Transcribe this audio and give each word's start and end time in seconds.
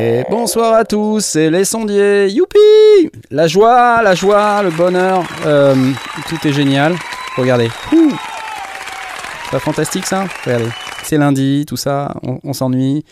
Et 0.00 0.22
bonsoir 0.30 0.74
à 0.74 0.84
tous, 0.84 1.20
c'est 1.24 1.50
les 1.50 1.64
sondiers, 1.64 2.28
La 3.30 3.46
joie, 3.46 4.02
la 4.02 4.14
joie, 4.14 4.62
le 4.62 4.70
bonheur, 4.70 5.24
euh, 5.46 5.74
tout 6.28 6.38
est 6.46 6.52
génial. 6.52 6.96
Regardez, 7.36 7.70
Ouh. 7.92 8.12
C'est 9.44 9.50
pas 9.52 9.58
fantastique 9.60 10.06
ça? 10.06 10.26
Regardez, 10.44 10.68
c'est 11.04 11.16
lundi, 11.16 11.64
tout 11.66 11.76
ça, 11.76 12.16
on, 12.22 12.52
s'ennuie. 12.52 13.04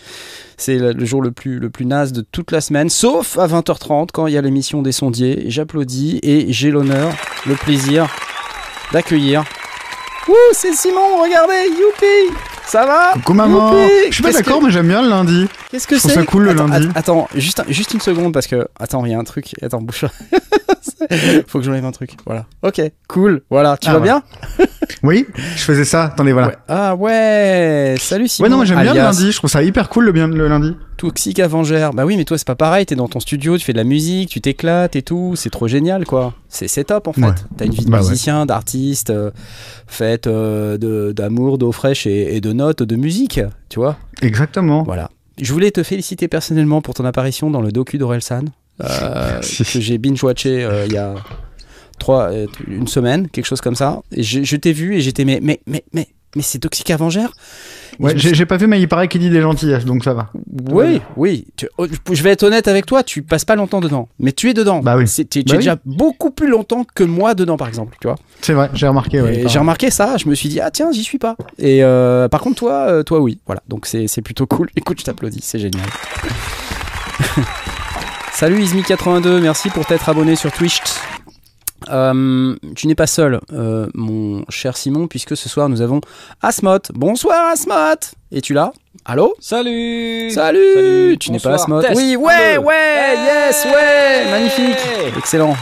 C'est 0.58 0.76
le, 0.76 1.04
jour 1.04 1.22
le 1.22 1.32
plus, 1.32 1.58
le 1.58 1.70
plus 1.70 1.86
naze 1.86 2.12
de 2.12 2.20
toute 2.20 2.50
la 2.52 2.60
semaine, 2.60 2.90
sauf 2.90 3.38
à 3.38 3.46
20h30 3.46 4.08
quand 4.12 4.26
il 4.26 4.34
y 4.34 4.36
a 4.36 4.42
l'émission 4.42 4.82
des 4.82 4.92
sondiers. 4.92 5.44
J'applaudis 5.46 6.18
et 6.22 6.52
j'ai 6.52 6.70
l'honneur, 6.70 7.14
le 7.46 7.54
plaisir 7.54 8.08
d'accueillir. 8.92 9.44
Ouh, 10.28 10.34
c'est 10.52 10.74
Simon, 10.74 11.22
regardez, 11.22 11.68
youpi 11.70 12.36
Ça 12.66 12.84
va 12.84 13.12
Coucou 13.14 13.32
maman 13.34 13.72
Youpi 13.72 13.92
Je 14.08 14.14
suis 14.14 14.22
pas 14.22 14.32
d'accord, 14.32 14.58
que- 14.60 14.64
mais 14.66 14.70
j'aime 14.72 14.88
bien 14.88 15.00
le 15.02 15.08
lundi. 15.08 15.46
Qu'est-ce 15.70 15.86
que 15.86 15.94
Je 15.94 16.00
trouve 16.00 16.10
c'est 16.12 16.18
ça 16.20 16.26
cool, 16.26 16.44
le 16.44 16.50
attends, 16.50 16.66
lundi. 16.66 16.88
Attends, 16.94 17.28
juste, 17.34 17.62
juste 17.68 17.94
une 17.94 18.00
seconde 18.00 18.32
parce 18.32 18.46
que. 18.48 18.66
Attends, 18.78 19.04
il 19.06 19.12
y 19.12 19.14
a 19.14 19.18
un 19.18 19.24
truc. 19.24 19.54
Attends, 19.62 19.80
bouge. 19.80 20.04
Faut 21.46 21.58
que 21.58 21.64
j'enlève 21.64 21.84
un 21.84 21.92
truc. 21.92 22.12
Voilà. 22.24 22.46
Ok, 22.62 22.80
cool. 23.08 23.42
Voilà. 23.50 23.76
Tu 23.76 23.88
Ah, 23.88 23.92
vas 23.94 23.98
ouais. 23.98 24.04
bien 24.04 24.22
Oui, 25.02 25.26
je 25.56 25.62
faisais 25.62 25.84
ça. 25.84 26.04
Attendez, 26.04 26.32
voilà. 26.32 26.48
Ouais. 26.48 26.56
Ah 26.68 26.94
ouais. 26.96 27.96
Salut 27.98 28.28
Simon. 28.28 28.48
Ouais, 28.48 28.54
non, 28.56 28.64
j'aime 28.64 28.80
bien 28.80 28.94
le 28.94 29.00
lundi. 29.00 29.32
Je 29.32 29.36
trouve 29.36 29.50
ça 29.50 29.62
hyper 29.62 29.88
cool 29.88 30.06
le, 30.06 30.12
bien, 30.12 30.26
le 30.28 30.48
lundi. 30.48 30.74
Toxic 30.96 31.38
Avenger. 31.40 31.90
Bah 31.92 32.04
oui, 32.06 32.16
mais 32.16 32.24
toi, 32.24 32.38
c'est 32.38 32.46
pas 32.46 32.54
pareil. 32.54 32.86
T'es 32.86 32.94
dans 32.96 33.08
ton 33.08 33.20
studio, 33.20 33.58
tu 33.58 33.64
fais 33.64 33.72
de 33.72 33.78
la 33.78 33.84
musique, 33.84 34.30
tu 34.30 34.40
t'éclates 34.40 34.96
et 34.96 35.02
tout. 35.02 35.34
C'est 35.36 35.50
trop 35.50 35.68
génial, 35.68 36.04
quoi. 36.06 36.34
C'est 36.48 36.84
top 36.84 37.08
en 37.08 37.12
fait. 37.12 37.20
Ouais. 37.20 37.32
T'as 37.58 37.66
une 37.66 37.72
vie 37.72 37.84
de 37.84 37.90
Bah 37.90 37.98
musicien, 37.98 38.46
d'artiste, 38.46 39.10
euh, 39.10 39.30
faite 39.86 40.26
euh, 40.26 40.78
de- 40.78 41.12
d'amour, 41.12 41.58
d'eau 41.58 41.72
fraîche 41.72 42.06
et, 42.06 42.36
et 42.36 42.40
de 42.40 42.52
notes, 42.52 42.82
de 42.82 42.96
musique. 42.96 43.40
Tu 43.68 43.78
vois 43.78 43.96
Exactement. 44.22 44.82
Voilà. 44.84 45.10
Je 45.40 45.52
voulais 45.52 45.70
te 45.70 45.82
féliciter 45.82 46.28
personnellement 46.28 46.80
pour 46.80 46.94
ton 46.94 47.04
apparition 47.04 47.50
dans 47.50 47.60
le 47.60 47.70
docu 47.70 47.98
d'Orelsan, 47.98 48.44
que 48.78 49.80
j'ai 49.80 49.98
binge-watché 49.98 50.64
euh, 50.64 50.86
il 50.86 50.92
y 50.92 50.98
a 50.98 51.14
trois, 51.98 52.30
euh, 52.32 52.46
une 52.68 52.88
semaine, 52.88 53.28
quelque 53.28 53.46
chose 53.46 53.60
comme 53.60 53.76
ça. 53.76 54.00
Et 54.12 54.22
je, 54.22 54.42
je 54.42 54.56
t'ai 54.56 54.72
vu 54.72 54.96
et 54.96 55.00
j'étais 55.00 55.24
mais 55.24 55.40
mais 55.42 55.60
mais 55.66 55.84
mais 55.92 56.08
mais 56.34 56.42
c'est 56.42 56.58
Toxic 56.58 56.90
Avenger? 56.90 57.26
Ouais, 57.98 58.12
j'ai 58.14 58.44
pas 58.44 58.58
vu, 58.58 58.66
mais 58.66 58.78
il 58.78 58.88
paraît 58.88 59.08
qu'il 59.08 59.22
dit 59.22 59.30
des 59.30 59.40
gentillesses, 59.40 59.86
donc 59.86 60.04
ça 60.04 60.12
va. 60.12 60.28
oui, 60.70 61.00
oui. 61.16 61.46
Tu- 61.56 61.66
oh, 61.78 61.86
je 62.12 62.22
vais 62.22 62.28
être 62.28 62.42
honnête 62.42 62.68
avec 62.68 62.84
toi, 62.84 63.02
tu 63.02 63.22
passes 63.22 63.46
pas 63.46 63.56
longtemps 63.56 63.80
dedans, 63.80 64.10
mais 64.18 64.32
tu 64.32 64.50
es 64.50 64.52
dedans. 64.52 64.80
Bah 64.80 64.98
oui. 64.98 65.06
Tu, 65.06 65.24
tu 65.26 65.42
Bah 65.44 65.46
es 65.46 65.50
oui. 65.52 65.56
déjà 65.60 65.76
beaucoup 65.86 66.30
plus 66.30 66.48
longtemps 66.50 66.84
que 66.94 67.04
moi 67.04 67.34
dedans, 67.34 67.56
par 67.56 67.68
exemple. 67.68 67.96
Tu 68.02 68.06
vois. 68.06 68.16
C'est 68.42 68.52
vrai, 68.52 68.68
j'ai 68.74 68.86
remarqué. 68.86 69.22
Ouais, 69.22 69.44
j'ai 69.46 69.58
remarqué 69.58 69.90
ça. 69.90 70.18
Je 70.18 70.28
me 70.28 70.34
suis 70.34 70.50
dit 70.50 70.60
ah 70.60 70.70
tiens, 70.70 70.92
j'y 70.92 71.04
suis 71.04 71.16
pas. 71.16 71.36
Et 71.58 71.82
euh, 71.82 72.28
par 72.28 72.42
contre 72.42 72.56
toi, 72.56 72.86
euh, 72.90 73.02
toi 73.02 73.20
oui. 73.20 73.38
Voilà. 73.46 73.62
Donc 73.66 73.86
c'est 73.86 74.06
c'est 74.06 74.20
plutôt 74.20 74.46
cool. 74.46 74.68
Écoute, 74.76 75.00
je 75.00 75.04
t'applaudis, 75.06 75.40
c'est 75.40 75.58
génial. 75.58 75.80
Salut 78.38 78.62
Ismi82, 78.62 79.40
merci 79.40 79.70
pour 79.70 79.86
t'être 79.86 80.10
abonné 80.10 80.36
sur 80.36 80.52
Twitch. 80.52 80.82
Euh, 81.88 82.54
tu 82.74 82.86
n'es 82.86 82.94
pas 82.94 83.06
seul, 83.06 83.40
euh, 83.54 83.86
mon 83.94 84.44
cher 84.50 84.76
Simon, 84.76 85.06
puisque 85.06 85.34
ce 85.38 85.48
soir 85.48 85.70
nous 85.70 85.80
avons 85.80 86.02
Asmot. 86.42 86.80
Bonsoir 86.92 87.48
Asmot 87.48 87.96
Es-tu 88.30 88.52
là? 88.52 88.74
Allô? 89.06 89.34
Salut! 89.40 90.30
Salut, 90.30 90.74
Salut, 90.74 91.16
Tu 91.18 91.32
n'es 91.32 91.38
pas. 91.38 91.54
Asmot 91.54 91.80
Oui, 91.94 92.14
ouais, 92.16 92.58
ouais, 92.58 93.14
yes, 93.24 93.64
ouais 93.64 94.30
Magnifique. 94.30 94.86
Excellent 95.16 95.56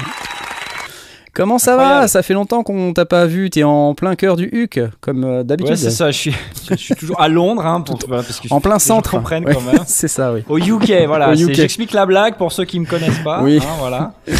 Comment 1.34 1.58
ça 1.58 1.76
va. 1.76 2.08
Ça 2.08 2.22
fait 2.22 2.34
longtemps 2.34 2.62
qu'on 2.62 2.92
t'a 2.92 3.06
pas 3.06 3.26
vu, 3.26 3.50
t'es 3.50 3.64
en 3.64 3.94
plein 3.94 4.14
cœur 4.14 4.36
du 4.36 4.48
HUC, 4.52 4.80
comme 5.00 5.24
euh, 5.24 5.42
d'habitude. 5.42 5.72
Ouais, 5.72 5.76
c'est 5.76 5.90
ça, 5.90 6.10
je 6.10 6.18
suis, 6.18 6.34
je 6.70 6.76
suis 6.76 6.94
toujours 6.94 7.20
à 7.20 7.28
Londres, 7.28 7.66
hein, 7.66 7.80
pour, 7.80 7.98
voilà, 8.06 8.22
parce 8.22 8.38
que 8.40 8.46
En 8.50 8.60
plein 8.60 8.78
centre. 8.78 9.16
Ouais, 9.16 9.42
c'est 9.86 10.08
ça, 10.08 10.32
oui. 10.32 10.44
Au 10.48 10.58
UK, 10.58 11.06
voilà. 11.06 11.34
J'explique 11.34 11.92
la 11.92 12.06
blague 12.06 12.36
pour 12.36 12.52
ceux 12.52 12.64
qui 12.64 12.78
me 12.78 12.86
connaissent 12.86 13.22
pas. 13.24 13.42
Oui. 13.42 13.58
hein, 13.60 13.74
voilà. 13.78 14.12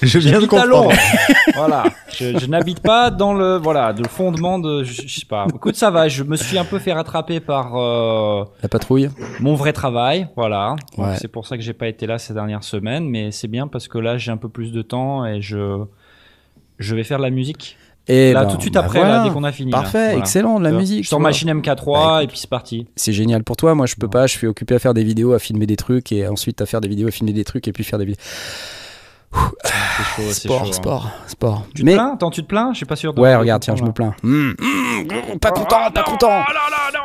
Je 0.00 0.20
viens 0.20 0.40
de 0.40 0.46
comprendre. 0.46 0.70
Londres. 0.70 0.92
voilà. 1.54 1.82
Je, 2.16 2.38
je 2.38 2.46
n'habite 2.46 2.78
pas 2.78 3.10
dans 3.10 3.34
le, 3.34 3.56
voilà, 3.56 3.92
le 3.92 4.06
fondement 4.06 4.60
de, 4.60 4.84
je, 4.84 5.02
je 5.06 5.20
sais 5.20 5.26
pas. 5.26 5.46
Écoute, 5.52 5.74
ça 5.74 5.90
va. 5.90 6.06
Je 6.06 6.22
me 6.22 6.36
suis 6.36 6.56
un 6.56 6.64
peu 6.64 6.78
fait 6.78 6.92
rattraper 6.92 7.40
par 7.40 7.72
euh, 7.74 8.44
La 8.62 8.68
patrouille 8.68 9.10
mon 9.40 9.56
vrai 9.56 9.72
travail, 9.72 10.28
voilà. 10.36 10.76
Ouais. 10.96 11.16
C'est 11.18 11.26
pour 11.26 11.48
ça 11.48 11.56
que 11.56 11.64
j'ai 11.64 11.72
pas 11.72 11.88
été 11.88 12.06
là 12.06 12.18
ces 12.18 12.32
dernières 12.32 12.62
semaines, 12.62 13.08
mais 13.08 13.32
c'est 13.32 13.48
bien 13.48 13.66
parce 13.66 13.88
que 13.88 13.98
là 13.98 14.18
j'ai 14.18 14.30
un 14.30 14.36
peu 14.36 14.48
plus 14.48 14.70
de 14.70 14.82
temps 14.82 15.26
et 15.26 15.40
je, 15.42 15.84
je 16.78 16.94
vais 16.96 17.04
faire 17.04 17.18
de 17.18 17.22
la 17.24 17.30
musique. 17.30 17.76
Et 18.10 18.32
là, 18.32 18.44
ben, 18.44 18.50
tout 18.50 18.56
de 18.56 18.62
suite 18.62 18.72
bah 18.72 18.80
après, 18.80 19.00
voilà. 19.00 19.18
là, 19.18 19.24
dès 19.24 19.30
qu'on 19.34 19.44
a 19.44 19.52
fini. 19.52 19.70
là. 19.70 19.78
Parfait, 19.82 19.98
Voilà. 20.06 20.18
excellent, 20.20 20.58
de 20.58 20.64
la 20.64 20.72
musique. 20.72 21.04
Je 21.04 21.08
sors 21.10 21.20
machine 21.20 21.50
MK3 21.52 21.92
Bah, 21.92 22.22
et 22.22 22.26
puis 22.26 22.38
c'est 22.38 22.48
parti. 22.48 22.86
C'est 22.96 23.12
génial 23.12 23.44
pour 23.44 23.56
toi, 23.56 23.74
moi 23.74 23.84
je 23.84 23.96
peux 23.96 24.08
pas, 24.08 24.26
je 24.26 24.32
suis 24.36 24.46
occupé 24.46 24.74
à 24.76 24.78
faire 24.78 24.94
des 24.94 25.04
vidéos, 25.04 25.34
à 25.34 25.38
filmer 25.38 25.66
des 25.66 25.76
trucs, 25.76 26.10
et 26.10 26.26
ensuite 26.26 26.62
à 26.62 26.66
faire 26.66 26.80
des 26.80 26.88
vidéos, 26.88 27.08
à 27.08 27.10
filmer 27.10 27.34
des 27.34 27.44
trucs, 27.44 27.68
et 27.68 27.72
puis 27.72 27.84
faire 27.84 27.98
des 27.98 28.06
vidéos. 28.06 28.22
C'est 29.32 30.04
chaud, 30.04 30.22
c'est 30.28 30.34
Sport, 30.34 30.58
chaud, 30.60 30.68
hein. 30.68 30.72
sport, 30.72 31.10
sport. 31.26 31.62
Tu 31.74 31.82
te 31.82 31.86
Mais 31.86 31.94
plains? 31.94 32.12
Attends, 32.14 32.30
tu 32.30 32.42
te 32.42 32.46
plains? 32.46 32.70
Je 32.72 32.78
suis 32.78 32.86
pas 32.86 32.96
sûr. 32.96 33.12
de- 33.12 33.20
Ouais, 33.20 33.32
de 33.32 33.36
regarde, 33.38 33.62
tiens, 33.62 33.76
je 33.76 33.82
me 33.84 33.92
plains. 33.92 34.14
Mmh, 34.22 34.50
mmh, 34.52 35.38
pas 35.40 35.50
content, 35.50 35.90
pas 35.92 36.02
content. 36.02 36.42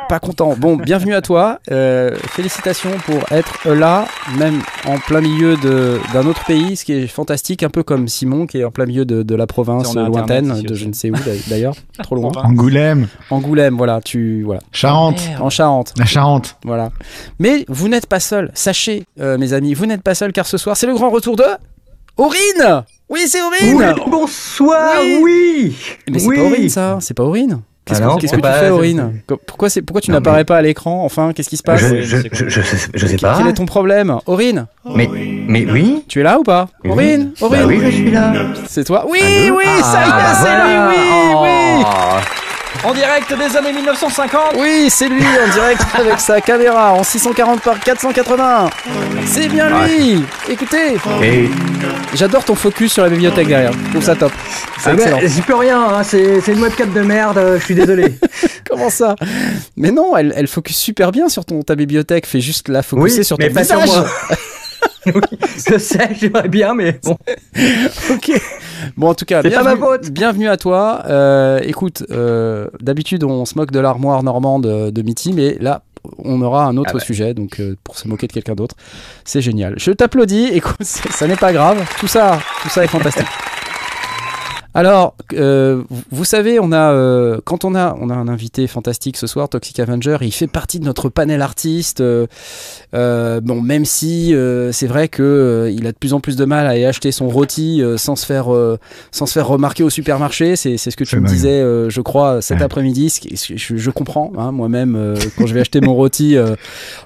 Pas 0.08 0.18
content. 0.20 0.54
Bon, 0.56 0.76
bienvenue 0.76 1.14
à 1.14 1.20
toi. 1.22 1.58
Euh, 1.70 2.14
félicitations 2.28 2.90
pour 3.04 3.20
être 3.32 3.68
là, 3.68 4.06
même 4.38 4.60
en 4.86 4.98
plein 4.98 5.20
milieu 5.20 5.56
de- 5.56 5.98
d'un 6.12 6.26
autre 6.26 6.44
pays, 6.44 6.76
ce 6.76 6.84
qui 6.84 6.92
est 6.92 7.06
fantastique, 7.06 7.62
un 7.62 7.68
peu 7.68 7.82
comme 7.82 8.06
Simon 8.08 8.46
qui 8.46 8.58
est 8.58 8.64
en 8.64 8.70
plein 8.70 8.86
milieu 8.86 9.04
de, 9.04 9.22
de 9.22 9.34
la 9.34 9.46
province 9.46 9.88
Internet 9.90 10.12
lointaine, 10.14 10.62
de 10.62 10.74
je 10.74 10.86
ne 10.86 10.92
sais 10.92 11.10
où 11.10 11.14
d'ailleurs, 11.48 11.74
trop 12.02 12.14
loin. 12.14 12.30
Angoulême, 12.36 13.08
Angoulême, 13.30 13.76
voilà, 13.76 14.00
tu 14.00 14.42
voilà, 14.44 14.60
Charente, 14.72 15.20
Merde. 15.28 15.42
en 15.42 15.50
Charente. 15.50 15.94
la 15.98 16.04
Charente. 16.06 16.56
Voilà. 16.64 16.90
Mais 17.38 17.64
vous 17.68 17.88
n'êtes 17.88 18.06
pas 18.06 18.20
seul. 18.20 18.50
Sachez, 18.54 19.04
euh, 19.20 19.36
mes 19.36 19.52
amis, 19.52 19.74
vous 19.74 19.86
n'êtes 19.86 20.02
pas 20.02 20.14
seul 20.14 20.32
car 20.32 20.46
ce 20.46 20.56
soir, 20.58 20.76
c'est 20.76 20.86
le 20.86 20.94
grand 20.94 21.10
retour 21.10 21.36
de 21.36 21.44
Aurine 22.16 22.84
Oui, 23.08 23.22
c'est 23.26 23.42
Aurine 23.42 23.94
bonsoir, 24.08 24.92
Oui. 25.00 25.20
oui. 25.22 25.76
Mais 26.10 26.18
c'est 26.20 26.26
Oui. 26.28 26.36
pas 26.36 26.42
Aurine, 26.42 26.68
ça. 26.68 26.98
C'est 27.00 27.14
pas 27.14 27.24
Aurine. 27.24 27.60
Qu'est-ce 27.84 28.00
Ah 28.02 28.14
que, 28.16 28.20
tu 28.20 28.28
fais, 28.28 28.70
Aurine 28.70 29.20
Pourquoi, 29.46 29.68
tu 30.00 30.10
n'apparais 30.10 30.44
pas 30.46 30.56
à 30.56 30.62
l'écran 30.62 31.04
Enfin, 31.04 31.32
qu'est-ce 31.34 31.50
qui 31.50 31.58
se 31.58 31.62
passe 31.62 31.80
Je, 31.80 31.86
oui, 31.96 32.02
je, 32.02 32.16
c'est 32.16 32.28
je, 32.34 32.48
je 32.48 32.60
sais, 32.62 32.76
je 32.94 33.06
sais 33.06 33.12
Quel- 33.16 33.20
pas. 33.20 33.34
Quel 33.36 33.48
est 33.48 33.52
ton 33.54 33.66
problème 33.66 34.16
Aurine 34.24 34.66
Mais, 34.86 35.06
mais 35.12 35.66
oui. 35.70 36.02
Tu 36.08 36.20
es 36.20 36.22
là 36.22 36.38
ou 36.38 36.44
pas 36.44 36.68
Oui. 36.84 36.90
Aurine 36.92 37.32
Aurine 37.42 37.60
Bah 37.60 37.66
oui, 37.66 37.80
je 37.84 37.90
suis 37.90 38.10
là. 38.10 38.32
C'est 38.68 38.84
toi 38.84 39.04
Oui, 39.06 39.18
Allô 39.20 39.56
oui, 39.58 39.64
Ah, 39.66 39.82
ça 39.82 40.00
y 40.00 40.08
est, 40.08 40.12
bah 40.12 40.34
c'est 40.34 40.56
lui, 40.64 40.78
oui, 40.88 41.02
oui 41.42 41.84
Oh. 41.86 42.43
En 42.84 42.92
direct 42.92 43.32
des 43.32 43.56
années 43.56 43.72
1950 43.72 44.56
Oui, 44.58 44.88
c'est 44.90 45.08
lui 45.08 45.22
en 45.22 45.52
direct 45.54 45.80
avec 45.94 46.20
sa 46.20 46.42
caméra 46.42 46.92
en 46.92 47.02
640 47.02 47.62
par 47.62 47.80
480. 47.80 48.68
C'est 49.24 49.48
bien 49.48 49.86
lui. 49.86 50.22
Écoutez, 50.50 50.96
j'adore 52.12 52.44
ton 52.44 52.54
focus 52.54 52.92
sur 52.92 53.02
la 53.02 53.08
bibliothèque 53.08 53.48
derrière. 53.48 53.72
Je 53.72 53.90
trouve 53.90 54.02
ça 54.02 54.14
top. 54.14 54.32
C'est 54.78 54.90
ah 54.90 54.94
excellent. 54.94 55.18
ben, 55.18 55.30
j'y 55.30 55.40
peux 55.40 55.54
rien, 55.54 55.80
hein, 55.80 56.02
c'est 56.02 56.46
une 56.46 56.60
webcam 56.60 56.92
de 56.92 57.00
merde, 57.00 57.38
euh, 57.38 57.58
je 57.58 57.64
suis 57.64 57.74
désolé. 57.74 58.18
Comment 58.68 58.90
ça? 58.90 59.16
Mais 59.78 59.90
non, 59.90 60.14
elle, 60.14 60.34
elle 60.36 60.46
focus 60.46 60.76
super 60.76 61.10
bien 61.10 61.30
sur 61.30 61.46
ton 61.46 61.62
ta 61.62 61.76
bibliothèque. 61.76 62.26
Fais 62.26 62.40
juste 62.40 62.68
la 62.68 62.82
focuser 62.82 63.24
sur 63.24 63.38
ton 63.38 63.44
mais 63.44 63.50
pas 63.50 63.64
sur 63.64 63.80
moi. 63.82 64.04
oui, 65.14 65.38
je 65.68 65.78
sais, 65.78 66.10
j'aimerais 66.18 66.48
bien, 66.48 66.74
mais 66.74 66.98
bon. 67.02 67.16
ok. 68.10 68.30
Bon, 68.96 69.08
en 69.08 69.14
tout 69.14 69.24
cas, 69.24 69.42
pas 69.42 69.48
bienvenue, 69.48 69.80
ma 69.80 69.86
faute. 69.86 70.10
bienvenue 70.10 70.48
à 70.48 70.56
toi. 70.56 71.02
Euh, 71.06 71.60
écoute, 71.62 72.04
euh, 72.10 72.68
d'habitude, 72.80 73.24
on 73.24 73.44
se 73.44 73.56
moque 73.56 73.70
de 73.70 73.80
l'armoire 73.80 74.22
normande 74.22 74.66
de, 74.66 74.90
de 74.90 75.02
Mitty, 75.02 75.32
mais 75.32 75.56
là, 75.60 75.82
on 76.18 76.40
aura 76.42 76.64
un 76.64 76.76
autre 76.76 76.90
Ah 76.92 76.96
ouais. 76.96 77.04
sujet, 77.04 77.34
donc 77.34 77.60
euh, 77.60 77.76
pour 77.84 77.96
se 77.98 78.08
moquer 78.08 78.26
de 78.26 78.32
quelqu'un 78.32 78.54
d'autre, 78.54 78.76
c'est 79.24 79.40
génial. 79.40 79.74
Je 79.78 79.90
t'applaudis. 79.90 80.48
Écoute, 80.52 80.76
ça, 80.82 81.08
ça 81.10 81.26
n'est 81.26 81.36
pas 81.36 81.52
grave. 81.52 81.82
Tout 81.98 82.08
ça, 82.08 82.38
tout 82.62 82.68
ça 82.68 82.84
est 82.84 82.88
fantastique. 82.88 83.26
Alors, 84.76 85.14
euh, 85.34 85.82
vous- 86.10 86.24
savez, 86.24 86.58
on 86.58 86.72
a 86.72 86.90
euh, 86.92 87.40
quand 87.44 87.64
on 87.64 87.74
a 87.76 87.96
on 88.00 88.10
a 88.10 88.14
un 88.14 88.26
invité 88.26 88.66
fantastique 88.66 89.16
ce 89.16 89.26
soir, 89.28 89.48
Toxic 89.48 89.78
Avenger, 89.78 90.16
il 90.22 90.32
fait 90.32 90.48
partie 90.48 90.80
de 90.80 90.84
notre 90.84 91.08
panel 91.08 91.42
artiste. 91.42 92.00
euh, 92.00 92.26
euh, 92.94 93.40
bon, 93.40 93.60
même 93.60 93.84
si 93.84 94.34
euh, 94.34 94.72
c'est 94.72 94.86
vrai 94.88 95.06
que 95.08 95.22
euh, 95.22 95.70
il 95.70 95.86
a 95.86 95.92
de 95.92 95.96
plus 95.96 96.12
en 96.12 96.18
plus 96.20 96.34
de 96.36 96.44
mal 96.44 96.66
à 96.66 96.70
aller 96.70 96.86
acheter 96.86 97.12
son 97.12 97.28
rôti 97.28 97.82
euh, 97.82 97.96
sans 97.98 98.16
se 98.16 98.26
faire 98.26 98.52
euh, 98.52 98.78
sans 99.12 99.26
se 99.26 99.32
faire 99.34 99.46
remarquer 99.46 99.84
au 99.84 99.90
supermarché. 99.90 100.56
C'est 100.56 100.76
c'est 100.76 100.90
ce 100.90 100.96
que 100.96 101.04
tu 101.04 101.20
me 101.20 101.26
disais, 101.28 101.60
euh, 101.60 101.88
je 101.88 102.00
crois, 102.00 102.42
cet 102.42 102.58
Ouais. 102.58 102.64
après-midi. 102.64 103.12
Je, 103.32 103.76
je 103.76 103.90
comprends. 103.90 104.32
hein, 104.36 104.50
Moi-même, 104.50 104.96
euh, 104.96 105.14
quand 105.38 105.46
je 105.46 105.54
vais 105.54 105.60
acheter 105.60 105.80
mon 105.80 105.94
rôti, 105.94 106.36
euh, 106.36 106.56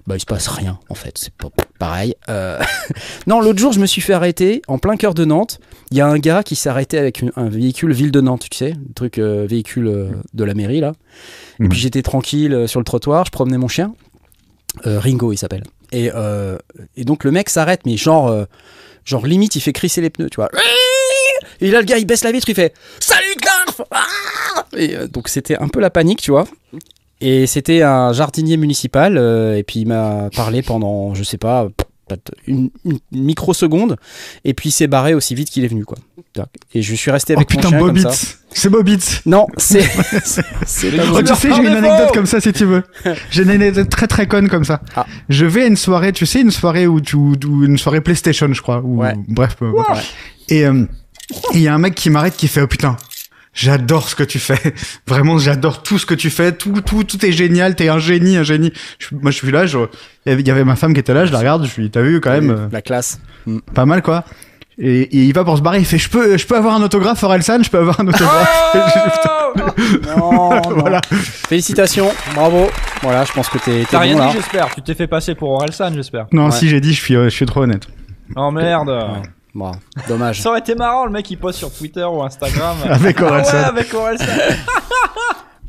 bah 0.06 0.16
il 0.16 0.20
se 0.20 0.26
passe 0.26 0.48
rien. 0.48 0.78
En 0.88 0.94
fait, 0.94 1.12
c'est 1.16 1.32
pas 1.34 1.48
pareil. 1.78 2.14
Euh, 2.28 2.58
non, 3.26 3.40
l'autre 3.40 3.58
jour, 3.58 3.72
je 3.72 3.80
me 3.80 3.86
suis 3.86 4.00
fait 4.00 4.12
arrêter 4.12 4.62
en 4.68 4.78
plein 4.78 4.96
cœur 4.96 5.14
de 5.14 5.24
Nantes. 5.24 5.60
Il 5.90 5.96
y 5.96 6.00
a 6.00 6.06
un 6.06 6.18
gars 6.18 6.42
qui 6.42 6.56
s'est 6.56 6.68
arrêté 6.68 6.98
avec 6.98 7.22
une- 7.22 7.32
un 7.36 7.48
véhicule 7.48 7.92
ville 7.92 8.10
de 8.10 8.20
Nantes, 8.20 8.46
tu 8.50 8.56
sais, 8.58 8.70
le 8.70 8.94
truc 8.94 9.18
euh, 9.18 9.46
véhicule 9.48 9.86
euh, 9.88 10.08
de 10.34 10.44
la 10.44 10.54
mairie 10.54 10.80
là. 10.80 10.92
Et 11.60 11.64
Mhm. 11.64 11.68
puis 11.70 11.78
j'étais 11.78 12.02
tranquille 12.02 12.64
sur 12.68 12.80
le 12.80 12.84
trottoir, 12.84 13.24
je 13.24 13.30
promenais 13.30 13.58
mon 13.58 13.68
chien. 13.68 13.94
Ringo, 14.84 15.32
il 15.32 15.38
s'appelle. 15.38 15.64
Et, 15.92 16.10
et 16.96 17.04
donc 17.04 17.24
le 17.24 17.30
mec 17.30 17.48
s'arrête, 17.48 17.80
mais 17.86 17.96
genre, 17.96 18.46
genre 19.04 19.26
limite, 19.26 19.56
il 19.56 19.60
fait 19.60 19.72
crisser 19.72 20.00
les 20.02 20.10
pneus, 20.10 20.28
tu 20.30 20.36
vois. 20.36 20.50
Et 21.60 21.70
là, 21.70 21.80
le 21.80 21.84
gars, 21.86 21.96
il 21.98 22.04
baisse 22.06 22.22
la 22.22 22.30
vitre, 22.30 22.48
il 22.48 22.54
fait 22.54 22.74
Salut 23.00 23.34
Knarf 23.42 23.80
Ah 23.90 24.66
Et 24.76 25.08
donc 25.08 25.28
c'était 25.28 25.56
un 25.56 25.66
peu 25.68 25.80
la 25.80 25.90
panique, 25.90 26.20
tu 26.20 26.30
vois. 26.30 26.46
Et 27.20 27.46
c'était 27.46 27.82
un 27.82 28.12
jardinier 28.12 28.56
municipal, 28.56 29.16
euh, 29.18 29.56
et 29.56 29.62
puis 29.64 29.80
il 29.80 29.86
m'a 29.88 30.28
parlé 30.36 30.62
pendant, 30.62 31.14
je 31.14 31.22
sais 31.24 31.38
pas, 31.38 31.68
une, 32.46 32.70
une 32.84 32.98
microseconde, 33.12 33.96
et 34.44 34.54
puis 34.54 34.68
il 34.70 34.72
s'est 34.72 34.86
barré 34.86 35.14
aussi 35.14 35.34
vite 35.34 35.50
qu'il 35.50 35.64
est 35.64 35.68
venu, 35.68 35.84
quoi. 35.84 35.98
Et 36.72 36.82
je 36.82 36.94
suis 36.94 37.10
resté 37.10 37.34
Oh 37.34 37.38
avec 37.38 37.50
mon 37.50 37.56
putain, 37.56 37.68
chien 37.70 37.78
comme 37.78 37.88
Bobitz. 37.88 38.16
ça. 38.20 38.36
C'est 38.52 38.70
Bobitz. 38.70 39.22
Non, 39.26 39.46
c'est. 39.56 39.82
c'est 40.64 40.92
Oh, 41.12 41.20
tu 41.22 41.34
sais, 41.34 41.52
j'ai 41.52 41.60
une 41.60 41.66
anecdote 41.66 42.12
comme 42.14 42.26
ça 42.26 42.40
si 42.40 42.52
tu 42.52 42.64
veux. 42.64 42.84
J'ai 43.30 43.42
une 43.42 43.50
anecdote 43.50 43.90
très 43.90 44.06
très 44.06 44.26
conne 44.28 44.48
comme 44.48 44.64
ça. 44.64 44.80
Ah. 44.94 45.04
Je 45.28 45.44
vais 45.44 45.62
à 45.64 45.66
une 45.66 45.76
soirée, 45.76 46.12
tu 46.12 46.26
sais, 46.26 46.40
une 46.40 46.52
soirée 46.52 46.86
où 46.86 47.00
tu, 47.00 47.16
où 47.16 47.64
une 47.64 47.76
soirée 47.78 48.00
PlayStation, 48.00 48.48
je 48.52 48.62
crois. 48.62 48.80
Ou, 48.84 49.02
Ouais. 49.02 49.14
Bref. 49.26 49.56
Ouais. 49.60 49.82
Et 50.48 50.64
euh, 50.64 50.84
et 51.52 51.58
il 51.58 51.60
y 51.60 51.68
a 51.68 51.74
un 51.74 51.78
mec 51.78 51.94
qui 51.94 52.08
m'arrête 52.08 52.36
qui 52.36 52.48
fait 52.48 52.62
oh 52.62 52.66
putain. 52.66 52.96
J'adore 53.60 54.08
ce 54.08 54.14
que 54.14 54.22
tu 54.22 54.38
fais. 54.38 54.72
Vraiment, 55.08 55.36
j'adore 55.38 55.82
tout 55.82 55.98
ce 55.98 56.06
que 56.06 56.14
tu 56.14 56.30
fais. 56.30 56.52
Tout, 56.52 56.80
tout, 56.80 57.02
tout 57.02 57.26
est 57.26 57.32
génial. 57.32 57.74
T'es 57.74 57.88
un 57.88 57.98
génie, 57.98 58.36
un 58.36 58.44
génie. 58.44 58.72
Je- 59.00 59.08
moi, 59.20 59.32
je 59.32 59.36
suis 59.36 59.50
là. 59.50 59.66
je- 59.66 59.78
Il 60.26 60.46
y 60.46 60.50
avait- 60.52 60.62
ma 60.64 60.76
femme 60.76 60.94
qui 60.94 61.00
était 61.00 61.12
là. 61.14 61.26
Je 61.26 61.32
la 61.32 61.38
regarde. 61.38 61.66
Je 61.66 61.80
lui, 61.80 61.90
t'as 61.90 62.02
vu 62.02 62.20
quand 62.20 62.30
même, 62.30 62.50
euh, 62.50 62.68
La 62.70 62.82
classe. 62.82 63.18
pas 63.74 63.84
mal 63.84 64.02
quoi. 64.02 64.22
Et, 64.80 65.00
et 65.02 65.24
il 65.24 65.32
va 65.34 65.42
pour 65.42 65.56
se 65.56 65.62
barrer. 65.62 65.80
Il 65.80 65.84
fait, 65.86 65.98
je 65.98 66.08
peux, 66.08 66.36
je 66.38 66.46
peux 66.46 66.56
avoir 66.56 66.76
un 66.76 66.82
autographe, 66.82 67.20
Orelsan? 67.24 67.64
Je 67.64 67.68
peux 67.70 67.78
avoir 67.78 67.98
un 67.98 68.06
autographe. 68.06 68.74
Non, 70.16 70.32
non. 70.50 70.60
Voilà. 70.76 71.00
Félicitations, 71.10 72.10
bravo. 72.34 72.68
Voilà, 73.02 73.24
je 73.24 73.32
pense 73.32 73.48
que 73.48 73.58
t'es 73.58 73.80
t'es 73.80 73.86
T'as 73.90 73.98
rien 74.00 74.16
bon 74.16 74.26
dit, 74.26 74.32
j'espère. 74.34 74.72
Tu 74.74 74.82
t'es 74.82 74.94
fait 74.94 75.06
passer 75.06 75.34
pour 75.34 75.50
Orelsan, 75.50 75.92
j'espère. 75.94 76.26
non, 76.32 76.46
Ouais. 76.46 76.50
si 76.52 76.68
j'ai 76.68 76.80
dit, 76.80 76.92
je 76.92 77.00
suis, 77.00 77.16
euh, 77.16 77.24
je 77.24 77.30
suis 77.34 77.46
trop 77.46 77.62
honnête. 77.62 77.86
Oh 78.36 78.50
merde. 78.50 78.90
Bon, 79.54 79.72
dommage. 80.08 80.42
Ça 80.42 80.50
aurait 80.50 80.58
été 80.60 80.74
marrant, 80.74 81.04
le 81.04 81.10
mec 81.10 81.30
il 81.30 81.36
poste 81.36 81.58
sur 81.58 81.72
Twitter 81.72 82.04
ou 82.04 82.22
Instagram. 82.22 82.76
Avec 82.84 83.18
Ah 83.20 83.24
ouais, 83.24 83.30
Orelsan. 83.30 83.56
avec 83.64 83.94
Orelsan. 83.94 84.26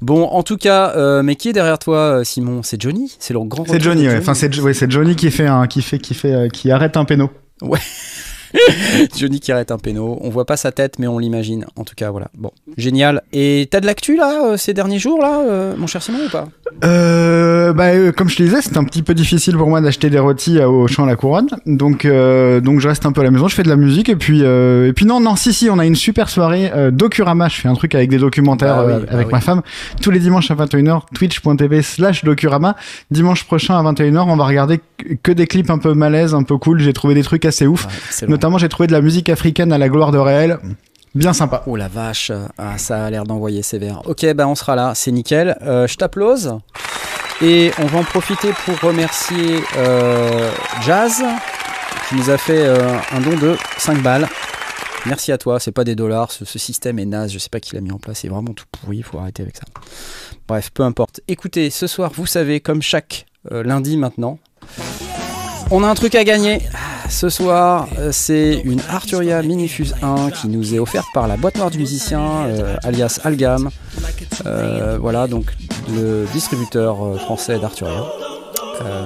Bon, 0.01 0.23
en 0.27 0.43
tout 0.43 0.55
cas, 0.55 0.93
euh, 0.95 1.23
mais 1.23 1.35
qui 1.35 1.49
est 1.49 1.53
derrière 1.53 1.77
toi, 1.77 1.97
euh, 1.97 2.23
Simon? 2.23 2.63
C'est 2.63 2.81
Johnny? 2.81 3.13
C'est 3.19 3.33
le 3.33 3.41
grand. 3.41 3.65
C'est 3.67 3.81
Johnny, 3.81 4.03
de 4.03 4.07
ouais. 4.07 4.17
Enfin, 4.19 4.33
c'est 4.33 4.57
ouais, 4.59 4.73
Johnny 4.89 5.15
qui 5.17 5.29
fait 5.29 5.45
un, 5.47 5.67
qui 5.67 5.81
fait, 5.81 5.99
qui 5.99 6.13
fait, 6.13 6.33
euh, 6.33 6.47
qui 6.47 6.71
arrête 6.71 6.95
un 6.95 7.03
péno. 7.03 7.29
Johnny 9.17 9.39
qui 9.39 9.51
arrête 9.51 9.71
un 9.71 9.77
péno. 9.77 10.17
On 10.21 10.29
voit 10.29 10.45
pas 10.45 10.57
sa 10.57 10.71
tête, 10.71 10.99
mais 10.99 11.07
on 11.07 11.19
l'imagine. 11.19 11.65
En 11.75 11.83
tout 11.83 11.95
cas, 11.95 12.09
voilà. 12.11 12.27
Bon, 12.37 12.51
génial. 12.77 13.21
Et 13.33 13.67
t'as 13.71 13.79
de 13.79 13.85
l'actu 13.85 14.15
là 14.15 14.45
euh, 14.45 14.57
ces 14.57 14.73
derniers 14.73 14.99
jours 14.99 15.19
là, 15.21 15.41
euh, 15.41 15.73
mon 15.77 15.87
cher 15.87 16.01
Simon 16.01 16.19
ou 16.27 16.29
pas? 16.29 16.47
Euh, 16.83 17.73
bah, 17.73 17.87
euh, 17.89 18.11
comme 18.11 18.29
je 18.29 18.37
te 18.37 18.43
disais, 18.43 18.61
c'est 18.61 18.77
un 18.77 18.83
petit 18.83 19.01
peu 19.03 19.13
difficile 19.13 19.55
pour 19.57 19.67
moi 19.67 19.81
d'acheter 19.81 20.09
des 20.09 20.19
rôtis 20.19 20.59
au 20.61 20.87
champ 20.87 21.03
à 21.03 21.07
la 21.07 21.15
couronne. 21.15 21.47
Donc, 21.65 22.05
euh, 22.05 22.61
donc 22.61 22.79
je 22.79 22.87
reste 22.87 23.05
un 23.05 23.11
peu 23.11 23.21
à 23.21 23.23
la 23.23 23.31
maison, 23.31 23.47
je 23.47 23.55
fais 23.55 23.63
de 23.63 23.69
la 23.69 23.75
musique 23.75 24.09
et 24.09 24.15
puis, 24.15 24.41
euh, 24.43 24.87
et 24.87 24.93
puis 24.93 25.05
non, 25.05 25.19
non, 25.19 25.35
si, 25.35 25.53
si, 25.53 25.69
on 25.69 25.79
a 25.79 25.85
une 25.85 25.95
super 25.95 26.29
soirée 26.29 26.71
euh, 26.73 26.91
Docurama. 26.91 27.47
Je 27.49 27.55
fais 27.61 27.67
un 27.67 27.73
truc 27.75 27.95
avec 27.95 28.09
des 28.09 28.17
documentaires 28.17 28.77
Bah 28.85 28.85
oui, 28.99 29.03
bah 29.05 29.13
avec 29.13 29.27
oui. 29.27 29.33
ma 29.33 29.41
femme 29.41 29.61
tous 30.01 30.11
les 30.11 30.19
dimanches 30.19 30.51
à 30.51 30.55
21h, 30.55 31.01
twitch.tv 31.13 31.81
slash 31.81 32.23
Docurama. 32.23 32.75
Dimanche 33.11 33.43
prochain 33.43 33.77
à 33.77 33.83
21h, 33.91 34.25
on 34.27 34.35
va 34.35 34.45
regarder 34.45 34.79
que- 35.23 35.31
des 35.31 35.47
clips 35.47 35.69
un 35.69 35.77
peu 35.77 35.93
malaises, 35.93 36.33
un 36.33 36.43
peu 36.43 36.57
cool. 36.57 36.79
J'ai 36.79 36.93
trouvé 36.93 37.13
des 37.13 37.23
trucs 37.23 37.45
assez 37.45 37.67
ouf. 37.67 37.87
Notamment, 38.39 38.57
j'ai 38.57 38.69
trouvé 38.69 38.87
de 38.87 38.93
la 38.93 39.01
musique 39.01 39.27
africaine 39.27 39.73
à 39.73 39.77
la 39.77 39.89
gloire 39.89 40.13
de 40.13 40.17
réel. 40.17 40.59
Bien 41.13 41.33
sympa. 41.33 41.61
Oh 41.67 41.75
la 41.75 41.89
vache, 41.89 42.31
ah, 42.57 42.77
ça 42.77 43.03
a 43.03 43.09
l'air 43.09 43.25
d'envoyer 43.25 43.63
sévère. 43.63 44.01
Ok, 44.05 44.25
bah 44.33 44.47
on 44.47 44.55
sera 44.55 44.77
là, 44.77 44.93
c'est 44.95 45.11
nickel. 45.11 45.57
Euh, 45.61 45.87
je 45.87 45.97
t'applause. 45.97 46.57
Et 47.41 47.71
on 47.79 47.85
va 47.87 47.99
en 47.99 48.03
profiter 48.05 48.51
pour 48.63 48.79
remercier 48.79 49.59
euh, 49.75 50.53
Jazz, 50.85 51.21
qui 52.07 52.15
nous 52.15 52.29
a 52.29 52.37
fait 52.37 52.65
euh, 52.65 52.97
un 53.11 53.19
don 53.19 53.35
de 53.35 53.57
5 53.77 54.01
balles. 54.01 54.29
Merci 55.05 55.33
à 55.33 55.37
toi, 55.37 55.59
c'est 55.59 55.73
pas 55.73 55.83
des 55.83 55.95
dollars, 55.95 56.31
ce, 56.31 56.45
ce 56.45 56.57
système 56.57 56.97
est 56.97 57.05
naze, 57.05 57.33
je 57.33 57.39
sais 57.39 57.49
pas 57.49 57.59
qui 57.59 57.75
l'a 57.75 57.81
mis 57.81 57.91
en 57.91 57.99
place, 57.99 58.19
c'est 58.19 58.29
vraiment 58.29 58.53
tout 58.53 58.65
pourri, 58.71 58.99
il 58.99 59.03
faut 59.03 59.19
arrêter 59.19 59.43
avec 59.43 59.57
ça. 59.57 59.65
Bref, 60.47 60.69
peu 60.73 60.83
importe. 60.83 61.19
Écoutez, 61.27 61.69
ce 61.71 61.87
soir, 61.87 62.09
vous 62.15 62.25
savez, 62.25 62.61
comme 62.61 62.81
chaque 62.81 63.25
lundi 63.51 63.97
maintenant, 63.97 64.39
on 65.71 65.83
a 65.83 65.87
un 65.87 65.95
truc 65.95 66.15
à 66.15 66.23
gagner. 66.23 66.61
Ah, 66.73 67.09
Ce 67.09 67.29
soir, 67.29 67.87
euh, 67.97 68.09
c'est 68.11 68.61
une 68.63 68.81
Arturia 68.89 69.41
Minifuse 69.41 69.95
1 70.01 70.31
qui 70.31 70.47
nous 70.47 70.73
est 70.73 70.79
offerte 70.79 71.07
par 71.13 71.27
la 71.27 71.37
boîte 71.37 71.57
noire 71.57 71.71
du 71.71 71.77
musicien, 71.79 72.21
euh, 72.47 72.75
alias 72.83 73.19
Algam. 73.23 73.69
Euh, 74.45 74.97
voilà, 74.99 75.27
donc 75.27 75.45
le 75.93 76.25
distributeur 76.33 77.19
français 77.21 77.59
d'Arturia. 77.59 78.03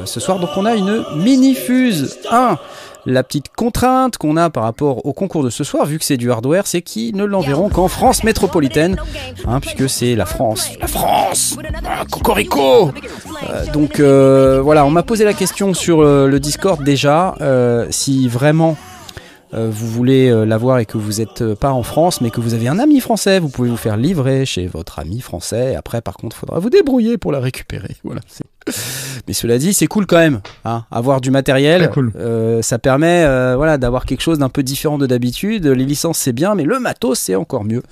Ce 0.05 0.19
soir, 0.19 0.37
donc 0.39 0.51
on 0.55 0.65
a 0.65 0.75
une 0.75 1.03
Minifuse 1.17 2.19
1. 2.29 2.57
La 3.05 3.23
petite 3.23 3.49
contrainte 3.55 4.17
qu'on 4.17 4.37
a 4.37 4.49
par 4.49 4.63
rapport 4.63 5.05
au 5.05 5.13
concours 5.13 5.43
de 5.43 5.49
ce 5.49 5.63
soir, 5.63 5.85
vu 5.85 5.99
que 5.99 6.05
c'est 6.05 6.17
du 6.17 6.31
hardware, 6.31 6.67
c'est 6.67 6.81
qu'ils 6.81 7.15
ne 7.15 7.25
l'enverront 7.25 7.69
qu'en 7.69 7.87
France 7.89 8.23
métropolitaine, 8.23 8.97
hein, 9.45 9.59
puisque 9.59 9.89
c'est 9.89 10.15
la 10.15 10.25
France. 10.25 10.69
La 10.79 10.87
France 10.87 11.57
Ah, 11.85 12.03
Cocorico 12.09 12.91
Euh, 13.49 13.65
donc 13.73 13.99
euh, 13.99 14.61
voilà, 14.61 14.85
on 14.85 14.89
m'a 14.89 15.03
posé 15.03 15.25
la 15.25 15.33
question 15.33 15.73
sur 15.73 16.01
euh, 16.01 16.27
le 16.27 16.39
Discord 16.39 16.81
déjà, 16.83 17.35
si 17.89 18.27
vraiment 18.27 18.77
vous 19.69 19.87
voulez 19.87 20.29
euh, 20.29 20.45
l'avoir 20.45 20.79
et 20.79 20.85
que 20.85 20.97
vous 20.97 21.19
n'êtes 21.19 21.41
euh, 21.41 21.55
pas 21.55 21.71
en 21.71 21.83
France, 21.83 22.21
mais 22.21 22.31
que 22.31 22.41
vous 22.41 22.53
avez 22.53 22.67
un 22.67 22.79
ami 22.79 22.99
français, 22.99 23.39
vous 23.39 23.49
pouvez 23.49 23.69
vous 23.69 23.77
faire 23.77 23.97
livrer 23.97 24.45
chez 24.45 24.67
votre 24.67 24.99
ami 24.99 25.19
français. 25.21 25.75
Après, 25.75 26.01
par 26.01 26.17
contre, 26.17 26.35
il 26.35 26.39
faudra 26.39 26.59
vous 26.59 26.69
débrouiller 26.69 27.17
pour 27.17 27.31
la 27.31 27.39
récupérer. 27.39 27.95
Voilà. 28.03 28.21
Mais 29.27 29.33
cela 29.33 29.57
dit, 29.57 29.73
c'est 29.73 29.87
cool 29.87 30.05
quand 30.05 30.17
même. 30.17 30.41
hein, 30.65 30.85
avoir 30.91 31.21
du 31.21 31.31
matériel, 31.31 31.89
cool. 31.91 32.11
euh, 32.15 32.61
ça 32.61 32.79
permet 32.79 33.23
euh, 33.25 33.55
voilà, 33.57 33.77
d'avoir 33.77 34.05
quelque 34.05 34.21
chose 34.21 34.39
d'un 34.39 34.49
peu 34.49 34.63
différent 34.63 34.97
de 34.97 35.05
d'habitude. 35.05 35.67
Les 35.67 35.85
licences, 35.85 36.17
c'est 36.17 36.33
bien, 36.33 36.55
mais 36.55 36.63
le 36.63 36.79
matos, 36.79 37.19
c'est 37.19 37.35
encore 37.35 37.63
mieux. 37.65 37.83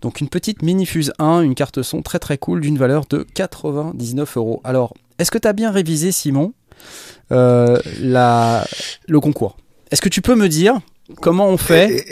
Donc 0.00 0.20
une 0.20 0.28
petite 0.28 0.62
Minifuse 0.62 1.12
1, 1.18 1.40
une 1.40 1.54
carte 1.54 1.82
son 1.82 2.02
très 2.02 2.18
très 2.18 2.38
cool 2.38 2.60
d'une 2.60 2.78
valeur 2.78 3.04
de 3.08 3.26
99 3.34 4.36
euros. 4.36 4.60
Alors, 4.64 4.94
est-ce 5.18 5.30
que 5.30 5.38
tu 5.38 5.48
as 5.48 5.52
bien 5.52 5.70
révisé, 5.70 6.12
Simon, 6.12 6.52
euh, 7.32 7.78
la, 8.00 8.64
le 9.08 9.20
concours? 9.20 9.56
Est-ce 9.90 10.02
que 10.02 10.08
tu 10.08 10.20
peux 10.22 10.34
me 10.34 10.48
dire 10.48 10.78
comment 11.20 11.48
on 11.48 11.56
fait 11.56 12.04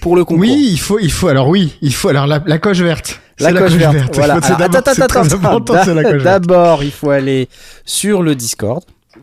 pour 0.00 0.16
le 0.16 0.24
concours 0.24 0.40
Oui, 0.40 0.68
il 0.72 0.78
faut, 0.80 0.98
il 0.98 1.12
faut. 1.12 1.28
Alors 1.28 1.48
oui, 1.48 1.76
il 1.82 1.94
faut. 1.94 2.08
Alors 2.08 2.26
la, 2.26 2.42
la 2.46 2.58
coche 2.58 2.80
verte. 2.80 3.20
La 3.40 3.52
coche 3.52 3.72
verte. 3.72 4.14
Voilà. 4.14 4.34
Alors, 4.42 4.58
d'abord- 4.58 4.76
attends, 4.88 5.22
verte. 5.44 6.22
D'abord, 6.24 6.82
il 6.82 6.90
faut 6.90 7.10
aller 7.10 7.48
sur 7.84 8.22
le 8.22 8.34
Discord. 8.34 8.82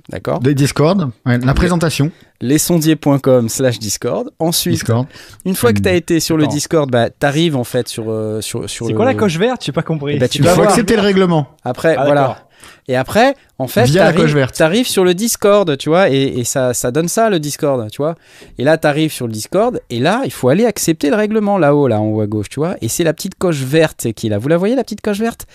D'accord 0.09 0.39
Des 0.39 0.53
Discord, 0.53 1.09
ouais, 1.25 1.39
la 1.39 1.53
présentation, 1.55 2.11
lesondiers.com 2.39 3.49
slash 3.49 3.79
Discord. 3.79 4.29
Ensuite, 4.39 4.73
Discord. 4.75 5.07
une 5.45 5.55
fois 5.55 5.73
que 5.73 5.79
tu 5.79 5.89
as 5.89 5.93
été 5.93 6.19
sur 6.19 6.37
le. 6.37 6.47
Discord, 6.47 6.89
bah, 6.91 7.09
t'arrives 7.09 7.55
en 7.55 7.63
fait 7.63 7.87
sur, 7.87 8.05
euh, 8.11 8.39
sur, 8.41 8.69
sur 8.69 8.85
C'est 8.85 8.91
le... 8.91 8.97
quoi 8.97 9.05
la 9.05 9.15
coche 9.15 9.37
verte? 9.37 9.63
J'ai 9.65 9.71
pas 9.71 9.81
compris. 9.83 10.17
Ben, 10.19 10.27
tu 10.29 10.39
Il 10.39 10.43
vas 10.45 10.53
faut 10.53 10.61
accepter 10.63 10.95
le 10.95 11.01
règlement. 11.01 11.47
Après, 11.63 11.95
Ah, 11.97 12.05
voilà. 12.05 12.47
Et 12.87 12.95
après, 12.95 13.33
en 13.57 13.67
fait, 13.67 13.87
verte. 14.35 14.55
t'arrives 14.55 14.87
sur 14.87 15.03
le 15.03 15.13
Discord, 15.15 15.75
tu 15.77 15.89
vois, 15.89 16.09
et, 16.11 16.21
et 16.39 16.43
ça, 16.43 16.73
ça 16.75 16.91
donne 16.91 17.07
ça, 17.07 17.29
le 17.31 17.39
Discord, 17.39 17.89
tu 17.89 17.97
vois. 17.97 18.15
Et 18.59 18.63
là, 18.63 18.77
t'arrives 18.77 19.11
sur 19.11 19.25
le 19.25 19.33
Discord, 19.33 19.81
et 19.89 19.99
là, 19.99 20.21
il 20.25 20.31
faut 20.31 20.49
aller 20.49 20.65
accepter 20.65 21.09
le 21.09 21.15
règlement 21.15 21.57
là-haut, 21.57 21.87
là, 21.87 21.99
en 21.99 22.05
haut 22.05 22.21
à 22.21 22.27
gauche, 22.27 22.49
tu 22.49 22.59
vois. 22.59 22.75
Et 22.81 22.87
c'est 22.87 23.03
la 23.03 23.13
petite 23.13 23.35
coche 23.39 23.57
verte 23.63 24.11
qui 24.13 24.27
est 24.27 24.29
là? 24.29 24.37
Vous 24.37 24.49
la 24.49 24.57
voyez, 24.57 24.75
la 24.75 24.83
petite 24.83 25.01
coche 25.01 25.19
verte? 25.19 25.47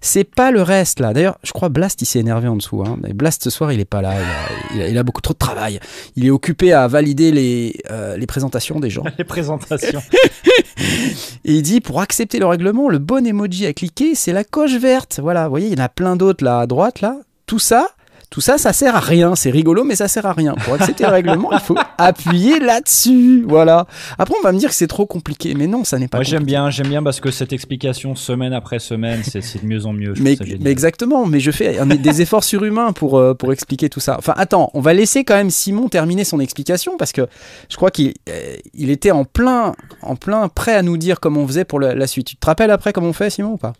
C'est 0.00 0.24
pas 0.24 0.50
le 0.50 0.62
reste, 0.62 1.00
là. 1.00 1.12
D'ailleurs, 1.12 1.38
je 1.42 1.52
crois 1.52 1.68
Blast, 1.68 2.00
il 2.00 2.06
s'est 2.06 2.20
énervé 2.20 2.48
en 2.48 2.56
dessous. 2.56 2.82
Hein. 2.86 2.96
Mais 3.02 3.12
Blast, 3.12 3.44
ce 3.44 3.50
soir, 3.50 3.70
il 3.70 3.80
est 3.80 3.84
pas 3.84 4.00
là. 4.00 4.14
Il 4.14 4.20
a, 4.20 4.76
il 4.76 4.82
a- 4.82 4.88
il 4.88 4.96
a 4.98 5.02
beaucoup 5.02 5.20
trop 5.20 5.34
de 5.34 5.38
travail. 5.38 5.80
Il 6.16 6.24
est 6.24 6.30
occupé 6.30 6.72
à 6.72 6.88
valider 6.88 7.32
les, 7.32 7.74
euh, 7.90 8.16
les 8.16 8.26
présentations 8.26 8.80
des 8.80 8.88
gens. 8.88 9.04
Les 9.18 9.24
présentations. 9.24 10.00
Et 11.44 11.52
il 11.54 11.62
dit 11.62 11.80
pour 11.80 12.00
accepter 12.00 12.38
le 12.38 12.46
règlement, 12.46 12.88
le 12.88 12.98
bon 12.98 13.26
emoji 13.26 13.66
à 13.66 13.72
cliquer, 13.72 14.14
c'est 14.14 14.32
la 14.32 14.44
coche 14.44 14.74
verte. 14.76 15.18
Voilà, 15.22 15.44
vous 15.44 15.50
voyez, 15.50 15.66
il 15.68 15.78
y 15.78 15.80
en 15.80 15.84
a 15.84 15.88
plein 15.88 16.16
d'autres 16.16 16.44
là 16.44 16.60
à 16.60 16.66
droite 16.66 16.77
là. 17.00 17.16
Tout 17.46 17.58
ça, 17.58 17.88
tout 18.30 18.42
ça, 18.42 18.58
ça 18.58 18.74
sert 18.74 18.94
à 18.94 19.00
rien. 19.00 19.34
C'est 19.34 19.50
rigolo, 19.50 19.84
mais 19.84 19.96
ça 19.96 20.06
sert 20.06 20.26
à 20.26 20.32
rien. 20.32 20.54
Pour 20.54 20.74
accepter 20.74 21.04
le 21.04 21.10
règlement, 21.10 21.50
il 21.52 21.60
faut 21.60 21.76
appuyer 21.98 22.60
là-dessus. 22.60 23.44
Voilà. 23.48 23.86
Après, 24.18 24.34
on 24.38 24.42
va 24.42 24.52
me 24.52 24.58
dire 24.58 24.68
que 24.68 24.74
c'est 24.74 24.86
trop 24.86 25.06
compliqué, 25.06 25.54
mais 25.54 25.66
non, 25.66 25.82
ça 25.84 25.98
n'est 25.98 26.08
pas. 26.08 26.18
Moi 26.18 26.24
j'aime 26.24 26.44
bien, 26.44 26.68
j'aime 26.68 26.88
bien 26.88 27.02
parce 27.02 27.20
que 27.20 27.30
cette 27.30 27.54
explication 27.54 28.16
semaine 28.16 28.52
après 28.52 28.80
semaine, 28.80 29.22
c'est 29.24 29.62
de 29.62 29.66
mieux 29.66 29.86
en 29.86 29.94
mieux. 29.94 30.14
Je 30.14 30.22
Mais, 30.22 30.36
exactement, 30.66 31.24
mais 31.24 31.40
je 31.40 31.50
fais 31.50 31.78
des 31.96 32.20
efforts 32.20 32.44
surhumains 32.44 32.92
pour, 32.92 33.18
euh, 33.18 33.34
pour 33.34 33.52
expliquer 33.52 33.88
tout 33.88 34.00
ça. 34.00 34.16
Enfin, 34.18 34.34
attends, 34.36 34.70
on 34.74 34.80
va 34.80 34.92
laisser 34.92 35.24
quand 35.24 35.36
même 35.36 35.50
Simon 35.50 35.88
terminer 35.88 36.24
son 36.24 36.38
explication 36.38 36.98
parce 36.98 37.12
que 37.12 37.26
je 37.70 37.76
crois 37.76 37.90
qu'il 37.90 38.12
euh, 38.28 38.56
il 38.74 38.90
était 38.90 39.10
en 39.10 39.24
plein, 39.24 39.74
en 40.02 40.16
plein 40.16 40.48
prêt 40.48 40.74
à 40.74 40.82
nous 40.82 40.98
dire 40.98 41.18
comment 41.20 41.40
on 41.40 41.46
faisait 41.46 41.64
pour 41.64 41.80
la, 41.80 41.94
la 41.94 42.06
suite. 42.06 42.26
Tu 42.26 42.36
te 42.36 42.46
rappelles 42.46 42.70
après 42.70 42.92
comment 42.92 43.08
on 43.08 43.12
fait, 43.14 43.30
Simon, 43.30 43.52
ou 43.52 43.56
pas? 43.56 43.72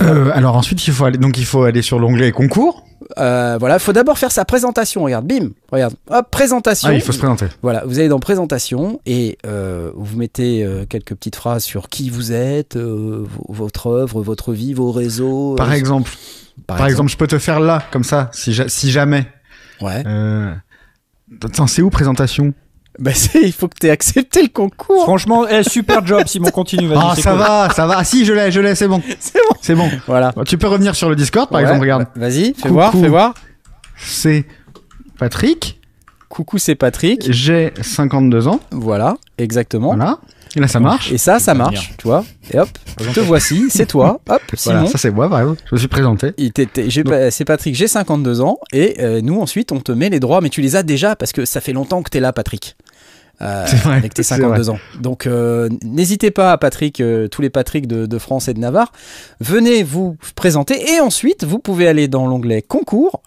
Euh, 0.00 0.30
alors 0.34 0.56
ensuite, 0.56 0.86
il 0.86 0.92
faut 0.92 1.04
aller, 1.04 1.18
donc 1.18 1.38
il 1.38 1.44
faut 1.44 1.62
aller 1.62 1.82
sur 1.82 1.98
l'onglet 1.98 2.32
concours. 2.32 2.84
Euh, 3.18 3.56
voilà, 3.58 3.78
faut 3.78 3.92
d'abord 3.92 4.18
faire 4.18 4.32
sa 4.32 4.44
présentation. 4.44 5.04
Regarde, 5.04 5.26
bim, 5.26 5.50
regarde, 5.70 5.94
hop, 6.10 6.30
présentation. 6.30 6.88
Ah, 6.90 6.94
il 6.94 7.00
faut 7.00 7.12
se 7.12 7.18
présenter. 7.18 7.46
Voilà, 7.62 7.84
vous 7.86 7.98
allez 7.98 8.08
dans 8.08 8.18
présentation 8.18 9.00
et 9.06 9.38
euh, 9.46 9.90
vous 9.94 10.16
mettez 10.18 10.64
euh, 10.64 10.84
quelques 10.86 11.14
petites 11.14 11.36
phrases 11.36 11.64
sur 11.64 11.88
qui 11.88 12.10
vous 12.10 12.32
êtes, 12.32 12.76
votre 12.76 13.86
œuvre, 13.88 14.22
votre 14.22 14.52
vie, 14.52 14.74
vos 14.74 14.92
réseaux. 14.92 15.54
Par 15.56 15.72
exemple, 15.72 16.10
par, 16.66 16.86
exemple, 16.86 17.10
je 17.10 17.16
peux 17.16 17.26
te 17.26 17.38
faire 17.38 17.60
là, 17.60 17.82
comme 17.90 18.04
ça, 18.04 18.30
si, 18.32 18.52
ja- 18.52 18.68
si 18.68 18.90
jamais. 18.90 19.26
Ouais. 19.80 20.02
Attends, 21.42 21.66
c'est 21.66 21.82
où 21.82 21.90
présentation? 21.90 22.54
Bah, 22.98 23.12
c'est- 23.14 23.42
il 23.42 23.52
faut 23.52 23.68
que 23.68 23.74
tu 23.80 23.86
aies 23.86 23.90
accepté 23.90 24.42
le 24.42 24.48
concours. 24.48 25.02
Franchement, 25.04 25.46
eh, 25.48 25.62
super 25.62 26.04
job, 26.06 26.22
Simon, 26.26 26.50
continue, 26.50 26.86
vas-y. 26.88 26.98
Ah, 27.02 27.14
ça 27.16 27.30
cool. 27.30 27.38
va, 27.40 27.68
ça 27.74 27.86
va. 27.86 27.94
Ah 27.98 28.04
si, 28.04 28.24
je 28.24 28.32
l'ai, 28.32 28.50
je 28.50 28.60
l'ai, 28.60 28.74
c'est 28.74 28.88
bon. 28.88 29.02
C'est 29.20 29.34
bon. 29.38 29.56
C'est 29.60 29.74
bon. 29.74 29.90
Voilà. 30.06 30.32
Tu 30.46 30.56
peux 30.58 30.66
revenir 30.68 30.94
sur 30.94 31.08
le 31.08 31.16
Discord, 31.16 31.48
par 31.48 31.58
Ouais, 31.58 31.62
exemple, 31.64 31.80
regarde. 31.82 32.04
bah, 32.16 32.28
Vas-y, 32.28 32.54
fais 32.54 32.68
voir, 32.68 32.92
fais 32.92 33.08
voir. 33.08 33.34
C'est 33.98 34.44
Patrick, 35.18 35.80
Coucou, 36.28 36.58
c'est 36.58 36.74
Patrick. 36.74 37.26
j'ai 37.30 37.72
52 37.80 38.48
ans, 38.48 38.60
Voilà, 38.70 39.16
exactement. 39.38 39.94
voilà. 39.94 40.18
Et 40.54 40.60
là, 40.60 40.68
ça 40.68 40.80
marche. 40.80 41.12
Et 41.12 41.18
ça, 41.18 41.38
ça 41.38 41.52
marche, 41.54 41.92
tu 41.98 42.06
vois. 42.08 42.24
Et 42.50 42.58
hop, 42.58 42.68
te 43.14 43.20
voici, 43.20 43.66
c'est 43.68 43.84
toi. 43.86 44.20
Hop, 44.28 44.40
Simon. 44.54 44.74
Voilà, 44.76 44.90
ça 44.90 44.96
c'est 44.98 45.10
moi, 45.10 45.28
par 45.28 45.40
exemple. 45.40 45.60
Je 45.68 45.74
me 45.74 45.78
suis 45.78 45.88
présenté. 45.88 46.32
C'est 47.30 47.44
Patrick, 47.44 47.74
j'ai 47.74 47.88
52 47.88 48.40
ans 48.40 48.58
et 48.72 48.96
euh, 49.00 49.20
nous 49.22 49.38
ensuite 49.40 49.70
on 49.72 49.80
te 49.80 49.92
met 49.92 50.08
les 50.08 50.18
droits, 50.20 50.40
mais 50.40 50.48
tu 50.48 50.62
les 50.62 50.74
as 50.76 50.82
déjà 50.82 51.14
parce 51.14 51.32
que 51.32 51.44
ça 51.44 51.60
fait 51.60 51.72
longtemps 51.74 52.02
que 52.02 52.10
tu 52.10 52.18
es 52.18 52.20
là, 52.20 52.32
Patrick. 52.32 52.76
Euh, 53.42 53.66
vrai, 53.84 53.96
Avec 53.96 54.14
tes 54.14 54.22
c'est 54.22 54.34
52 54.36 54.70
ans. 54.70 54.78
Donc 55.00 55.26
euh, 55.26 55.68
n'hésitez 55.84 56.30
pas, 56.30 56.56
Patrick, 56.58 57.00
euh, 57.00 57.28
tous 57.28 57.42
les 57.42 57.50
Patrick 57.50 57.86
de, 57.86 58.06
de 58.06 58.18
France 58.18 58.48
et 58.48 58.54
de 58.54 58.60
Navarre, 58.60 58.92
venez 59.40 59.82
vous 59.82 60.16
présenter 60.34 60.94
et 60.94 61.00
ensuite 61.00 61.44
vous 61.44 61.58
pouvez 61.58 61.86
aller 61.88 62.08
dans 62.08 62.26
l'onglet 62.26 62.62
concours. 62.62 63.22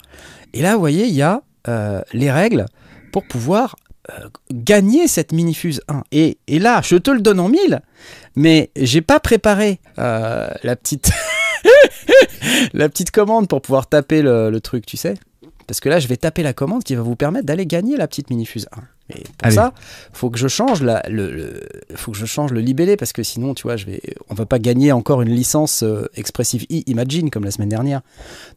Et 0.52 0.62
là, 0.62 0.74
vous 0.74 0.80
voyez, 0.80 1.06
il 1.06 1.14
y 1.14 1.22
a 1.22 1.42
euh, 1.68 2.02
les 2.12 2.30
règles 2.30 2.66
pour 3.12 3.24
pouvoir 3.26 3.76
gagner 4.50 5.06
cette 5.06 5.30
minifuse 5.30 5.82
1. 5.86 6.02
Et, 6.10 6.38
et 6.48 6.58
là, 6.58 6.80
je 6.82 6.96
te 6.96 7.12
le 7.12 7.20
donne 7.20 7.38
en 7.38 7.48
mille, 7.48 7.80
mais 8.34 8.70
j'ai 8.74 9.02
pas 9.02 9.20
préparé 9.20 9.78
la 9.96 10.74
petite 10.74 11.12
la 12.72 12.88
petite 12.88 13.12
commande 13.12 13.46
pour 13.46 13.62
pouvoir 13.62 13.88
taper 13.88 14.22
le, 14.22 14.50
le 14.50 14.60
truc, 14.60 14.84
tu 14.84 14.96
sais. 14.96 15.14
Parce 15.68 15.78
que 15.78 15.88
là, 15.88 16.00
je 16.00 16.08
vais 16.08 16.16
taper 16.16 16.42
la 16.42 16.52
commande 16.52 16.82
qui 16.82 16.96
va 16.96 17.02
vous 17.02 17.14
permettre 17.14 17.46
d'aller 17.46 17.66
gagner 17.66 17.96
la 17.96 18.08
petite 18.08 18.30
minifuse 18.30 18.66
1. 18.76 18.80
Et 19.10 19.22
pour 19.22 19.30
Allez. 19.42 19.54
ça, 19.56 19.72
faut 20.12 20.30
que 20.30 20.38
je 20.38 20.48
change 20.48 20.82
la, 20.82 21.02
le, 21.08 21.30
le- 21.30 21.68
faut 21.96 22.12
que 22.12 22.18
je 22.18 22.26
change 22.26 22.52
le 22.52 22.60
libellé 22.60 22.96
parce 22.96 23.12
que 23.12 23.22
sinon, 23.22 23.54
tu 23.54 23.64
vois, 23.64 23.76
je 23.76 23.86
vais, 23.86 24.00
on 24.28 24.34
va 24.34 24.46
pas 24.46 24.58
gagner 24.58 24.92
encore 24.92 25.22
une 25.22 25.30
licence 25.30 25.82
euh, 25.82 26.06
Expressive 26.16 26.64
E 26.70 26.82
Imagine 26.86 27.30
comme 27.30 27.44
la 27.44 27.50
semaine 27.50 27.68
dernière. 27.68 28.00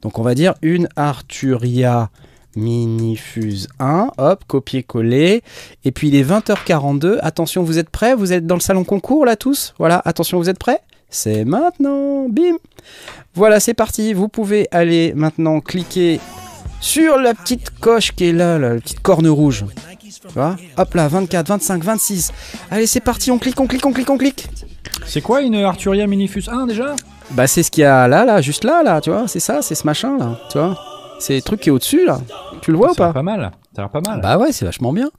Donc, 0.01 0.19
on 0.19 0.24
va 0.24 0.36
dire 0.36 0.53
une 0.62 0.88
Arturia 0.95 2.10
Minifuse 2.55 3.67
1, 3.79 4.12
hop, 4.17 4.43
copier-coller. 4.48 5.41
Et 5.86 5.91
puis 5.91 6.07
il 6.10 6.15
est 6.15 6.24
20h42. 6.24 7.17
Attention, 7.22 7.63
vous 7.63 7.79
êtes 7.79 7.89
prêts? 7.89 8.13
Vous 8.15 8.31
êtes 8.33 8.45
dans 8.45 8.55
le 8.55 8.62
salon 8.62 8.83
concours 8.83 9.25
là 9.25 9.36
tous? 9.36 9.74
Voilà, 9.79 10.01
attention, 10.05 10.38
vous 10.38 10.50
êtes 10.50 10.60
prêts? 10.60 10.79
C'est 11.10 11.45
maintenant, 11.45 12.27
bim 12.29 12.57
Voilà, 13.36 13.60
c'est 13.60 13.74
parti. 13.74 14.13
Vous 14.13 14.27
pouvez 14.27 14.67
aller 14.72 15.13
maintenant 15.15 15.60
cliquer 15.62 16.19
sur 16.79 17.17
la 17.17 17.33
petite 17.33 17.69
coche 17.79 18.12
qui 18.12 18.25
est 18.25 18.33
là, 18.33 18.57
là, 18.60 18.74
la 18.75 18.79
petite 18.81 19.00
corne 19.01 19.27
rouge. 19.27 19.65
Tu 20.22 20.34
vois 20.34 20.55
Hop 20.77 20.93
là, 20.93 21.08
24, 21.08 21.48
25, 21.48 21.84
26. 21.84 22.32
Allez, 22.72 22.88
c'est 22.88 23.00
parti, 23.00 23.32
on 23.32 23.38
clique, 23.39 23.60
on 23.60 23.67
clique, 23.67 23.86
on 23.86 23.93
clique, 23.93 24.10
on 24.10 24.17
clique. 24.17 24.48
C'est 25.05 25.22
quoi 25.22 25.41
une 25.41 25.55
Arturia 25.55 26.08
Minifus 26.08 26.48
1 26.50 26.67
déjà? 26.67 26.96
Bah, 27.32 27.48
c'est 27.48 27.63
ce 27.63 27.72
qu'il 27.72 27.82
y 27.82 27.86
a 27.86 28.08
là, 28.08 28.25
là, 28.25 28.41
juste 28.41 28.63
là, 28.63 28.84
là, 28.84 29.01
tu 29.01 29.10
vois 29.10 29.27
C'est 29.27 29.39
ça, 29.39 29.62
c'est 29.62 29.75
ce 29.75 29.86
machin 29.86 30.17
là, 30.17 30.39
tu 30.51 30.58
vois 30.58 30.77
C'est 31.20 31.36
le 31.36 31.41
truc 31.41 31.62
qui 31.62 31.70
est 31.70 31.72
au-dessus 31.72 32.05
là. 32.05 32.20
Tu 32.62 32.72
le 32.72 32.77
vois 32.77 32.91
ou 32.91 32.93
Ça 32.93 33.10
a 33.10 33.13
pas 33.13 33.22
l'air 33.22 33.25
pas 33.25 33.38
mal. 33.38 33.51
Ça 33.75 33.82
a 33.82 33.86
l'air 33.86 33.89
pas 33.89 34.01
mal. 34.01 34.22
Bah 34.22 34.38
ouais, 34.38 34.51
c'est 34.51 34.65
vachement 34.65 34.93
bien. 34.93 35.10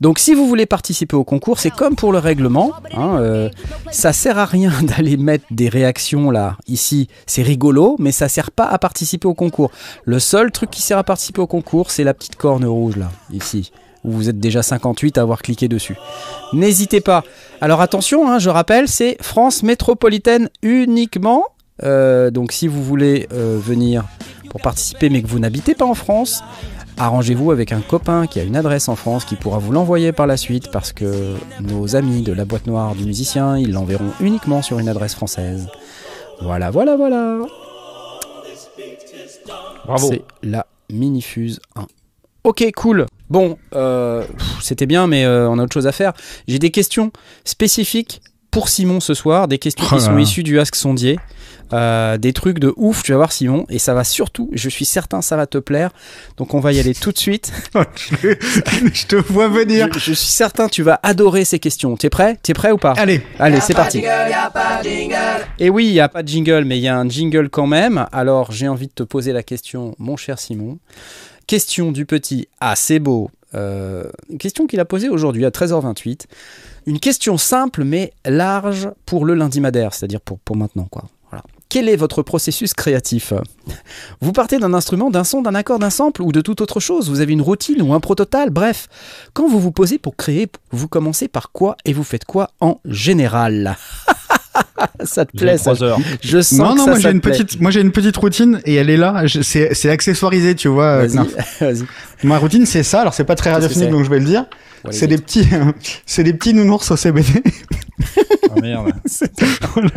Donc 0.00 0.20
si 0.20 0.34
vous 0.34 0.46
voulez 0.46 0.66
participer 0.66 1.16
au 1.16 1.24
concours, 1.24 1.58
c'est 1.58 1.70
comme 1.70 1.96
pour 1.96 2.12
le 2.12 2.18
règlement. 2.18 2.72
hein, 2.96 3.16
euh, 3.18 3.48
ça 3.90 4.12
sert 4.12 4.38
à 4.38 4.44
rien 4.44 4.70
d'aller 4.82 5.16
mettre 5.16 5.44
des 5.50 5.68
réactions 5.68 6.30
là, 6.30 6.56
ici. 6.68 7.08
C'est 7.26 7.42
rigolo, 7.42 7.96
mais 7.98 8.12
ça 8.12 8.28
sert 8.28 8.50
pas 8.52 8.66
à 8.66 8.78
participer 8.78 9.26
au 9.26 9.34
concours. 9.34 9.70
Le 10.04 10.18
seul 10.20 10.52
truc 10.52 10.70
qui 10.70 10.82
sert 10.82 10.98
à 10.98 11.04
participer 11.04 11.40
au 11.40 11.46
concours, 11.48 11.90
c'est 11.90 12.04
la 12.04 12.14
petite 12.14 12.36
corne 12.36 12.64
rouge 12.64 12.96
là, 12.96 13.10
ici. 13.32 13.72
Où 14.08 14.10
vous 14.10 14.30
êtes 14.30 14.38
déjà 14.38 14.62
58 14.62 15.18
à 15.18 15.20
avoir 15.20 15.42
cliqué 15.42 15.68
dessus. 15.68 15.96
N'hésitez 16.54 17.02
pas. 17.02 17.24
Alors 17.60 17.82
attention, 17.82 18.26
hein, 18.26 18.38
je 18.38 18.48
rappelle, 18.48 18.88
c'est 18.88 19.18
France 19.20 19.62
métropolitaine 19.62 20.48
uniquement. 20.62 21.44
Euh, 21.82 22.30
donc 22.30 22.52
si 22.52 22.68
vous 22.68 22.82
voulez 22.82 23.28
euh, 23.34 23.58
venir 23.60 24.06
pour 24.48 24.62
participer 24.62 25.10
mais 25.10 25.20
que 25.20 25.26
vous 25.26 25.38
n'habitez 25.38 25.74
pas 25.74 25.84
en 25.84 25.92
France, 25.92 26.42
arrangez-vous 26.96 27.50
avec 27.50 27.70
un 27.72 27.82
copain 27.82 28.26
qui 28.26 28.40
a 28.40 28.44
une 28.44 28.56
adresse 28.56 28.88
en 28.88 28.96
France 28.96 29.26
qui 29.26 29.36
pourra 29.36 29.58
vous 29.58 29.72
l'envoyer 29.72 30.12
par 30.12 30.26
la 30.26 30.38
suite 30.38 30.70
parce 30.70 30.94
que 30.94 31.34
nos 31.60 31.94
amis 31.94 32.22
de 32.22 32.32
la 32.32 32.46
boîte 32.46 32.66
noire 32.66 32.94
du 32.94 33.04
musicien, 33.04 33.58
ils 33.58 33.72
l'enverront 33.72 34.12
uniquement 34.20 34.62
sur 34.62 34.78
une 34.78 34.88
adresse 34.88 35.14
française. 35.14 35.68
Voilà, 36.40 36.70
voilà, 36.70 36.96
voilà. 36.96 37.40
Bravo. 39.84 40.08
C'est 40.10 40.22
la 40.42 40.66
Minifuse 40.90 41.60
1. 41.76 41.86
Ok, 42.44 42.64
cool. 42.74 43.04
Bon, 43.30 43.58
euh, 43.74 44.24
c'était 44.60 44.86
bien, 44.86 45.06
mais 45.06 45.24
euh, 45.24 45.48
on 45.48 45.58
a 45.58 45.62
autre 45.62 45.74
chose 45.74 45.86
à 45.86 45.92
faire. 45.92 46.12
J'ai 46.46 46.58
des 46.58 46.70
questions 46.70 47.12
spécifiques 47.44 48.20
pour 48.50 48.68
Simon 48.68 49.00
ce 49.00 49.14
soir, 49.14 49.48
des 49.48 49.58
questions 49.58 49.84
Oh 49.90 49.94
qui 49.94 50.00
sont 50.00 50.16
issues 50.18 50.42
du 50.42 50.58
Ask 50.58 50.74
Sondier. 50.74 51.18
Euh, 51.74 52.16
des 52.16 52.32
trucs 52.32 52.60
de 52.60 52.72
ouf, 52.76 53.02
tu 53.02 53.12
vas 53.12 53.18
voir 53.18 53.30
Simon, 53.30 53.66
et 53.68 53.78
ça 53.78 53.92
va 53.92 54.02
surtout, 54.02 54.48
je 54.54 54.70
suis 54.70 54.86
certain, 54.86 55.20
ça 55.20 55.36
va 55.36 55.46
te 55.46 55.58
plaire. 55.58 55.90
Donc 56.38 56.54
on 56.54 56.60
va 56.60 56.72
y 56.72 56.80
aller 56.80 56.94
tout 56.94 57.12
de 57.12 57.18
suite. 57.18 57.52
je, 57.74 58.28
je 58.94 59.06
te 59.06 59.16
vois 59.16 59.48
venir. 59.48 59.88
Je, 59.92 59.98
je 59.98 60.12
suis 60.14 60.30
certain, 60.30 60.68
tu 60.68 60.82
vas 60.82 60.98
adorer 61.02 61.44
ces 61.44 61.58
questions. 61.58 61.94
T'es 61.98 62.08
prêt? 62.08 62.38
T'es 62.42 62.54
prêt 62.54 62.70
ou 62.70 62.78
pas? 62.78 62.94
Allez, 62.96 63.22
Allez, 63.38 63.60
c'est 63.60 63.74
parti. 63.74 64.02
Et 65.58 65.68
oui, 65.68 65.86
il 65.86 65.92
n'y 65.92 66.00
a 66.00 66.08
pas 66.08 66.22
de 66.22 66.28
jingle, 66.28 66.64
mais 66.64 66.78
il 66.78 66.82
y 66.82 66.88
a 66.88 66.96
un 66.96 67.08
jingle 67.08 67.50
quand 67.50 67.66
même. 67.66 68.06
Alors, 68.12 68.50
j'ai 68.50 68.68
envie 68.68 68.86
de 68.86 68.92
te 68.92 69.02
poser 69.02 69.34
la 69.34 69.42
question, 69.42 69.94
mon 69.98 70.16
cher 70.16 70.38
Simon. 70.38 70.78
Question 71.48 71.92
du 71.92 72.04
petit 72.04 72.46
c'est 72.74 72.98
beau. 72.98 73.30
Euh, 73.54 74.04
question 74.38 74.66
qu'il 74.66 74.80
a 74.80 74.84
posée 74.84 75.08
aujourd'hui 75.08 75.46
à 75.46 75.50
13h28. 75.50 76.26
Une 76.84 77.00
question 77.00 77.38
simple 77.38 77.84
mais 77.84 78.12
large 78.26 78.90
pour 79.06 79.24
le 79.24 79.32
lundi 79.32 79.58
madère, 79.58 79.94
c'est-à-dire 79.94 80.20
pour, 80.20 80.38
pour 80.40 80.56
maintenant. 80.56 80.86
quoi. 80.90 81.04
Voilà. 81.30 81.42
Quel 81.70 81.88
est 81.88 81.96
votre 81.96 82.22
processus 82.22 82.74
créatif? 82.74 83.32
Vous 84.20 84.32
partez 84.32 84.58
d'un 84.58 84.74
instrument, 84.74 85.08
d'un 85.08 85.24
son, 85.24 85.40
d'un 85.40 85.54
accord, 85.54 85.78
d'un 85.78 85.88
sample 85.88 86.20
ou 86.20 86.32
de 86.32 86.42
toute 86.42 86.60
autre 86.60 86.80
chose? 86.80 87.08
Vous 87.08 87.20
avez 87.20 87.32
une 87.32 87.40
routine 87.40 87.80
ou 87.80 87.94
un 87.94 88.00
prototal 88.00 88.50
Bref, 88.50 88.90
quand 89.32 89.48
vous 89.48 89.58
vous 89.58 89.72
posez 89.72 89.96
pour 89.96 90.16
créer, 90.16 90.48
vous 90.70 90.86
commencez 90.86 91.28
par 91.28 91.50
quoi 91.50 91.78
et 91.86 91.94
vous 91.94 92.04
faites 92.04 92.26
quoi 92.26 92.50
en 92.60 92.78
général? 92.84 93.78
Ça 95.04 95.24
te 95.24 95.36
plaît 95.36 95.56
trois 95.56 95.82
heures. 95.82 95.98
Je 96.22 96.40
sens 96.40 96.58
non, 96.58 96.72
que 96.74 96.78
non, 96.78 96.84
ça, 96.84 96.90
moi 96.92 96.98
j'ai 97.00 97.10
une 97.10 97.20
plaît. 97.20 97.32
petite, 97.32 97.60
moi 97.60 97.70
j'ai 97.70 97.80
une 97.80 97.90
petite 97.92 98.16
routine 98.16 98.60
et 98.64 98.74
elle 98.74 98.90
est 98.90 98.96
là. 98.96 99.24
C'est, 99.42 99.74
c'est 99.74 99.90
accessoirisé, 99.90 100.54
tu 100.54 100.68
vois. 100.68 101.06
Vas-y. 101.60 101.84
Ma 102.24 102.38
routine 102.38 102.66
c'est 102.66 102.82
ça. 102.82 103.00
Alors 103.02 103.14
c'est 103.14 103.24
pas 103.24 103.34
très 103.34 103.50
radiophonique 103.52 103.90
donc 103.90 104.04
je 104.04 104.10
vais 104.10 104.18
le 104.18 104.24
dire. 104.24 104.44
C'est 104.90 105.06
des 105.08 105.18
petits, 105.18 105.46
c'est 106.06 106.22
des 106.24 106.32
petits 106.32 106.54
nounours 106.54 106.90
au 106.90 106.96
CBD. 106.96 107.42
Ah 108.50 108.60
merde. 108.60 108.92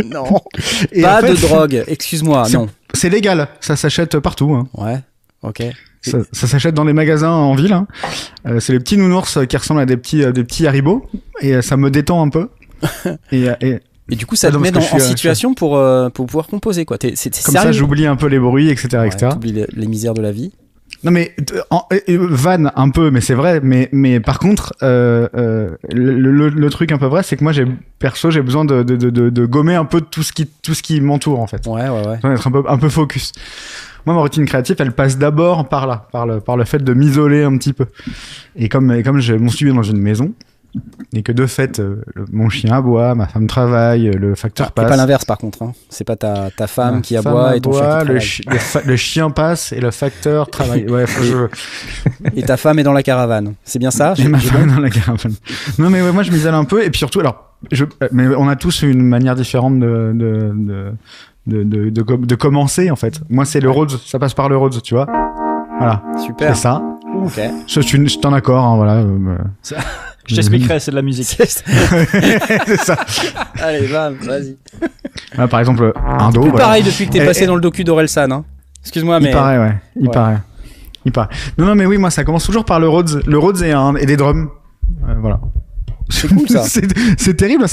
Non, 0.05 0.25
Et 0.91 1.01
pas 1.01 1.19
en 1.19 1.21
fait, 1.21 1.33
de 1.33 1.35
drogue. 1.41 1.83
Excuse-moi, 1.87 2.45
c'est- 2.45 2.57
non. 2.57 2.67
C'est 2.93 3.09
légal. 3.09 3.47
Ça 3.61 3.75
s'achète 3.75 4.19
partout. 4.19 4.53
hein. 4.53 4.67
Ouais. 4.75 4.99
Ok. 5.43 5.63
Ça, 6.01 6.17
ça 6.31 6.47
s'achète 6.47 6.73
dans 6.73 6.83
les 6.83 6.93
magasins 6.93 7.29
en 7.31 7.53
ville. 7.53 7.73
hein. 7.73 7.87
Euh, 8.47 8.59
c'est 8.59 8.73
les 8.73 8.79
petits 8.79 8.97
nounours 8.97 9.37
qui 9.47 9.55
ressemblent 9.55 9.81
à 9.81 9.85
des 9.85 9.97
petits, 9.97 10.23
euh, 10.23 10.31
des 10.31 10.43
petits 10.43 10.65
haribots 10.65 11.07
et 11.41 11.53
euh, 11.55 11.61
ça 11.61 11.77
me 11.77 11.91
détend 11.91 12.23
un 12.25 12.29
peu. 12.29 12.49
et, 13.31 13.47
et 13.61 13.79
Et 14.11 14.15
du 14.15 14.25
coup, 14.25 14.35
ça 14.35 14.49
Ah 14.49 14.51
te 14.51 14.57
met 14.57 14.71
dans, 14.71 14.79
en 14.79 14.83
suis, 14.83 14.97
euh, 14.97 14.99
situation 14.99 15.53
pour, 15.53 15.77
euh, 15.77 16.09
pour 16.09 16.25
pouvoir 16.27 16.47
composer, 16.47 16.85
quoi. 16.85 16.97
T'es- 16.97 17.13
C'est 17.15 17.31
comme 17.43 17.55
ça, 17.55 17.71
j'oublie 17.71 18.05
un 18.05 18.15
peu 18.17 18.27
les 18.27 18.39
bruits, 18.39 18.69
etc., 18.69 18.89
Ouais, 18.97 19.07
etc. 19.07 19.29
les, 19.41 19.65
les 19.73 19.87
misères 19.87 20.13
de 20.13 20.21
la 20.21 20.31
vie. 20.31 20.51
Non 21.03 21.09
mais 21.09 21.33
en, 21.71 21.83
euh, 21.93 21.99
euh, 22.09 22.27
van 22.29 22.65
un 22.75 22.89
peu, 22.91 23.09
mais 23.09 23.21
c'est 23.21 23.33
vrai. 23.33 23.59
Mais 23.63 23.89
mais 23.91 24.19
par 24.19 24.37
contre, 24.37 24.73
euh, 24.83 25.27
euh, 25.35 25.71
le, 25.91 26.13
le, 26.31 26.49
le 26.49 26.69
truc 26.69 26.91
un 26.91 26.99
peu 26.99 27.07
vrai, 27.07 27.23
c'est 27.23 27.37
que 27.37 27.43
moi 27.43 27.53
j'ai 27.53 27.65
perso 27.97 28.29
j'ai 28.29 28.41
besoin 28.43 28.65
de, 28.65 28.83
de, 28.83 28.97
de, 28.97 29.09
de, 29.09 29.29
de 29.31 29.45
gommer 29.47 29.73
un 29.73 29.85
peu 29.85 30.01
tout 30.01 30.21
ce 30.21 30.31
qui 30.31 30.45
tout 30.45 30.75
ce 30.75 30.83
qui 30.83 31.01
m'entoure 31.01 31.39
en 31.39 31.47
fait. 31.47 31.65
Ouais, 31.65 31.89
ouais, 31.89 32.07
ouais. 32.07 32.19
D'être 32.29 32.45
un 32.45 32.51
peu 32.51 32.63
un 32.67 32.77
peu 32.77 32.89
focus. 32.89 33.31
Moi 34.05 34.13
ma 34.13 34.21
routine 34.21 34.45
créative, 34.45 34.75
elle 34.79 34.91
passe 34.91 35.17
d'abord 35.17 35.67
par 35.69 35.87
là, 35.87 36.07
par 36.11 36.27
le 36.27 36.39
par 36.39 36.55
le 36.57 36.65
fait 36.65 36.83
de 36.83 36.93
m'isoler 36.93 37.41
un 37.43 37.57
petit 37.57 37.73
peu. 37.73 37.85
Et 38.55 38.69
comme 38.69 38.91
et 38.91 39.01
comme 39.01 39.21
je 39.21 39.33
mon 39.33 39.49
studio 39.49 39.73
est 39.73 39.77
dans 39.77 39.81
une 39.83 39.97
maison 40.01 40.33
et 41.13 41.23
que 41.23 41.31
de 41.31 41.45
fait 41.45 41.79
euh, 41.79 42.03
mon 42.31 42.47
chien 42.49 42.71
aboie, 42.73 43.13
ma 43.15 43.27
femme 43.27 43.47
travaille, 43.47 44.09
le 44.11 44.35
facteur 44.35 44.67
C'est 44.67 44.73
passe. 44.73 44.89
pas 44.89 44.95
l'inverse, 44.95 45.25
par 45.25 45.37
contre. 45.37 45.61
Hein. 45.63 45.73
C'est 45.89 46.03
pas 46.05 46.15
ta, 46.15 46.49
ta 46.55 46.67
femme 46.67 46.95
Ma 46.95 47.01
qui 47.01 47.15
femme 47.15 47.27
aboie 47.27 47.55
et 47.57 47.61
ton 47.61 47.73
chien 47.73 47.99
qui 48.01 48.07
le, 48.07 48.19
chi- 48.19 48.43
le, 48.47 48.87
le 48.87 48.95
chien 48.95 49.29
passe 49.31 49.73
et 49.73 49.79
le 49.81 49.91
facteur 49.91 50.49
travaille. 50.49 50.85
Ouais, 50.89 51.05
je- 51.07 51.47
Et 52.35 52.43
ta 52.43 52.55
femme 52.57 52.79
est 52.79 52.83
dans 52.83 52.93
la 52.93 53.03
caravane. 53.03 53.53
C'est 53.63 53.79
bien 53.79 53.91
ça 53.91 54.13
Et 54.17 54.27
ma 54.27 54.39
femme 54.39 54.67
bon 54.67 54.75
dans 54.75 54.79
la 54.81 54.89
caravane. 54.89 55.33
Non, 55.79 55.89
mais 55.89 56.01
ouais, 56.01 56.11
moi, 56.11 56.23
je 56.23 56.31
m'isole 56.31 56.53
un 56.55 56.63
peu. 56.63 56.83
Et 56.83 56.89
puis 56.89 56.99
surtout, 56.99 57.19
alors, 57.19 57.53
je, 57.71 57.83
euh, 57.83 58.07
mais 58.11 58.27
on 58.27 58.47
a 58.47 58.55
tous 58.55 58.83
une 58.83 59.01
manière 59.03 59.35
différente 59.35 59.77
de, 59.79 60.11
de, 60.15 60.51
de, 60.55 60.93
de, 61.47 61.63
de, 61.63 61.89
de, 61.89 62.01
com- 62.01 62.25
de 62.25 62.35
commencer 62.35 62.89
en 62.89 62.95
fait. 62.95 63.19
Moi, 63.29 63.43
c'est 63.45 63.59
le 63.59 63.69
Rhodes, 63.69 63.91
ça 64.05 64.19
passe 64.19 64.33
par 64.33 64.47
le 64.47 64.55
Rhodes, 64.57 64.81
tu 64.81 64.93
vois. 64.93 65.07
Voilà, 65.77 66.01
Super. 66.25 66.55
c'est 66.55 66.61
ça. 66.63 66.81
Ok. 67.15 67.39
Je 67.67 67.81
suis, 67.81 67.97
je 68.01 68.07
suis 68.07 68.19
en 68.25 68.33
accord, 68.33 68.63
hein, 68.63 68.75
voilà. 68.77 68.93
euh, 68.97 69.37
Je 70.31 70.35
t'expliquerai, 70.35 70.79
c'est 70.79 70.91
de 70.91 70.95
la 70.95 71.01
musique. 71.01 71.25
c'est 71.27 72.77
ça. 72.77 72.97
Allez, 73.61 73.85
va, 73.87 74.09
vas-y. 74.11 74.57
Par 75.49 75.59
exemple, 75.59 75.93
un 75.95 76.29
do. 76.31 76.41
Plus 76.41 76.49
voilà. 76.51 76.65
pareil 76.65 76.83
depuis 76.83 77.07
que 77.07 77.11
t'es 77.11 77.19
Et- 77.19 77.25
passé 77.25 77.43
et- 77.43 77.47
dans 77.47 77.55
le 77.55 77.61
docu 77.61 77.83
d'Orelsan. 77.83 78.31
Hein. 78.31 78.45
Excuse-moi, 78.81 79.19
mais. 79.19 79.29
Il 79.29 79.33
paraît, 79.33 79.57
ouais. 79.59 79.75
Il 79.99 80.07
Ouais. 80.07 80.13
paraît. 80.13 80.37
Il 81.05 81.11
paraît. 81.11 81.29
Non, 81.57 81.65
non, 81.65 81.75
mais 81.75 81.85
oui, 81.85 81.97
moi, 81.97 82.09
ça 82.11 82.23
commence 82.23 82.45
toujours 82.45 82.65
par 82.65 82.79
le 82.79 82.87
Rhodes. 82.87 83.23
Le 83.25 83.37
Rhodes 83.37 83.61
et, 83.61 83.71
un, 83.71 83.95
et 83.95 84.05
des 84.05 84.17
drums. 84.17 84.49
Euh, 85.07 85.13
voilà. 85.19 85.39
C'est 86.11 86.27
cool 86.27 86.47
ça. 86.49 86.63
c'est 86.67 86.85
c'est 87.17 87.33
terrible. 87.35 87.65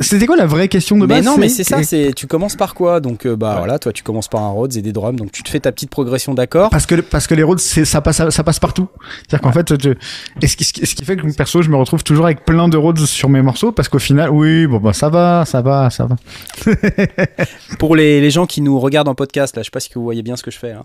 C'était 0.00 0.26
quoi 0.26 0.36
la 0.36 0.46
vraie 0.46 0.68
question 0.68 0.96
de 0.96 1.02
Mais 1.06 1.16
base 1.16 1.24
non, 1.24 1.36
mais 1.38 1.48
c'est 1.48 1.62
ça, 1.64 1.82
c'est 1.82 2.12
tu 2.16 2.26
commences 2.26 2.56
par 2.56 2.74
quoi? 2.74 3.00
Donc 3.00 3.26
euh, 3.26 3.36
bah 3.36 3.52
Ouais. 3.52 3.58
voilà, 3.58 3.78
toi 3.78 3.92
tu 3.92 4.02
commences 4.02 4.26
par 4.28 4.42
un 4.42 4.48
Rhodes 4.48 4.76
et 4.76 4.82
des 4.82 4.92
drums, 4.92 5.16
donc 5.16 5.30
tu 5.32 5.42
te 5.42 5.48
fais 5.50 5.60
ta 5.60 5.70
petite 5.70 5.90
progression 5.90 6.34
d'accords. 6.34 6.70
Parce 6.70 6.86
que, 6.86 6.96
parce 6.96 7.26
que 7.26 7.34
les 7.34 7.42
Rhodes, 7.42 7.60
ça 7.60 8.00
passe, 8.00 8.28
ça 8.30 8.42
passe 8.44 8.58
partout. 8.58 8.88
C'est-à-dire 9.28 9.42
qu'en 9.42 9.52
fait, 9.52 9.76
tu- 9.78 9.94
et 10.42 10.46
ce 10.46 10.56
qui, 10.56 10.64
ce 10.64 10.94
qui- 10.94 11.04
fait 11.04 11.16
que 11.16 11.30
perso, 11.36 11.60
je 11.62 11.68
me 11.70 11.76
retrouve 11.76 12.02
toujours 12.02 12.24
avec 12.24 12.44
plein 12.44 12.68
de 12.68 12.76
Rhodes 12.76 12.98
sur 12.98 13.28
mes 13.28 13.42
morceaux, 13.42 13.70
parce 13.72 13.88
qu'au 13.88 13.98
final, 13.98 14.30
oui, 14.30 14.66
bon, 14.66 14.78
bah, 14.78 14.92
ça 14.94 15.10
va, 15.10 15.44
ça 15.46 15.60
va, 15.60 15.90
ça 15.90 16.06
va. 16.06 16.16
Pour 17.78 17.94
les, 17.96 18.20
les 18.20 18.30
gens 18.30 18.46
qui 18.46 18.60
nous 18.62 18.78
regardent 18.80 19.08
en 19.08 19.14
podcast, 19.14 19.56
là, 19.56 19.62
je 19.62 19.66
sais 19.66 19.70
pas 19.70 19.80
si 19.80 19.90
vous 19.94 20.02
voyez 20.02 20.22
bien 20.22 20.36
ce 20.36 20.42
que 20.42 20.50
je 20.50 20.58
fais. 20.58 20.72
hein. 20.72 20.82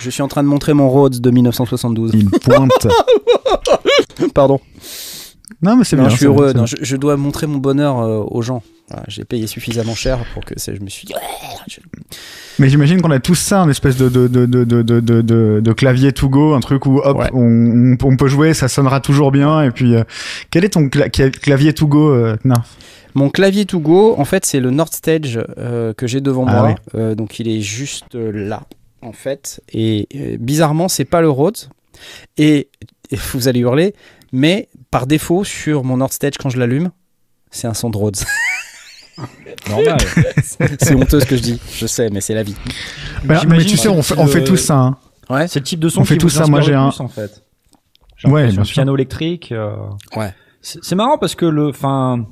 Je 0.00 0.08
suis 0.10 0.22
en 0.22 0.28
train 0.28 0.42
de 0.42 0.48
montrer 0.48 0.72
mon 0.74 0.88
Rhodes 0.88 1.20
de 1.20 1.30
1972. 1.30 2.12
Il 2.14 2.30
pointe. 2.30 2.86
Pardon. 4.34 4.60
Non, 5.60 5.76
mais 5.76 5.84
c'est 5.84 5.96
bien. 5.96 6.08
je 6.08 6.16
suis 6.16 6.26
heureux. 6.26 6.52
Non, 6.52 6.66
je, 6.66 6.76
je 6.80 6.96
dois 6.96 7.16
montrer 7.16 7.46
mon 7.46 7.58
bonheur 7.58 8.00
euh, 8.00 8.22
aux 8.26 8.42
gens. 8.42 8.62
Voilà, 8.88 9.04
J'ai 9.08 9.24
payé 9.24 9.46
suffisamment 9.46 9.94
cher 9.94 10.18
pour 10.34 10.44
que 10.44 10.54
je 10.58 10.80
me 10.82 10.88
suis 10.88 11.06
dit. 11.06 11.14
je-. 11.68 11.80
Mais 12.58 12.68
j'imagine 12.68 13.00
qu'on 13.00 13.10
a 13.10 13.20
tous 13.20 13.34
ça, 13.36 13.60
un 13.62 13.68
espèce 13.70 13.96
de, 13.96 14.08
de, 14.08 14.26
de, 14.28 14.46
de, 14.64 15.60
de, 15.60 15.72
clavier 15.72 16.12
to 16.12 16.28
go, 16.28 16.52
un 16.54 16.60
truc 16.60 16.84
où, 16.86 16.98
hop, 16.98 17.16
Ouais. 17.18 17.30
on, 17.32 18.16
peut 18.16 18.28
jouer, 18.28 18.52
ça 18.54 18.68
sonnera 18.68 19.00
toujours 19.00 19.32
bien, 19.32 19.62
et 19.62 19.70
puis, 19.70 19.94
euh, 19.94 20.04
quel 20.50 20.64
est 20.64 20.70
ton 20.70 20.82
cla- 20.88 21.08
cla- 21.08 21.30
clavier 21.30 21.72
to 21.72 21.86
go, 21.86 22.10
euh, 22.10 22.36
Mon 23.14 23.30
clavier 23.30 23.64
to 23.64 23.80
go, 23.80 24.14
en 24.18 24.24
fait, 24.26 24.44
c'est 24.44 24.60
le 24.60 24.70
Nord 24.70 24.92
Stage 24.92 25.40
euh, 25.58 25.94
que 25.94 26.06
j'ai 26.06 26.20
devant 26.20 26.44
Ah 26.46 26.74
moi. 26.94 27.14
donc 27.14 27.40
il 27.40 27.48
est 27.48 27.60
juste 27.62 28.14
là, 28.14 28.64
en 29.00 29.12
fait. 29.12 29.62
Et 29.72 30.06
bizarrement, 30.38 30.88
c'est 30.88 31.06
pas 31.06 31.20
le 31.22 31.30
Rhodes. 31.30 31.58
Et, 32.36 32.68
et 33.10 33.16
vous 33.32 33.48
allez 33.48 33.60
hurler, 33.60 33.94
mais 34.32 34.68
par 34.92 35.08
défaut, 35.08 35.42
sur 35.42 35.82
mon 35.82 35.96
Nord 35.96 36.12
Stage, 36.12 36.34
quand 36.38 36.50
je 36.50 36.58
l'allume, 36.60 36.90
c'est 37.50 37.66
un 37.66 37.74
son 37.74 37.90
de 37.90 37.96
Rhodes. 37.96 38.16
Normal. 39.68 39.98
c'est 40.80 40.94
honteux 40.94 41.20
ce 41.20 41.26
que 41.26 41.36
je 41.36 41.42
dis, 41.42 41.60
je 41.74 41.86
sais, 41.86 42.08
mais 42.10 42.20
c'est 42.20 42.34
la 42.34 42.42
vie. 42.42 42.54
Bah, 43.24 43.42
Mais 43.48 43.64
tu 43.64 43.76
sais, 43.76 43.88
on 43.88 44.02
fait, 44.02 44.14
on 44.18 44.26
fait 44.26 44.44
tous 44.44 44.56
ça. 44.56 44.76
Hein. 44.78 44.96
Ouais. 45.28 45.48
C'est 45.48 45.60
le 45.60 45.64
type 45.64 45.80
de 45.80 45.88
son 45.88 46.00
On 46.02 46.04
fait 46.04 46.14
qui 46.14 46.18
tout 46.20 46.28
vous 46.28 46.34
ça, 46.34 46.46
moi, 46.46 46.60
j'ai 46.60 46.74
un- 46.74 46.90
plus, 46.90 47.00
en 47.00 47.08
fait. 47.08 47.42
Ouais, 48.24 48.48
bien 48.52 48.64
sûr. 48.64 48.74
Piano 48.74 48.94
électrique. 48.96 49.50
euh, 49.52 49.74
Ouais. 50.16 50.32
C'est 50.60 50.78
c'est 50.84 50.94
marrant 50.94 51.18
parce 51.18 51.34
que 51.34 51.44
le, 51.44 51.68
enfin, 51.68 52.24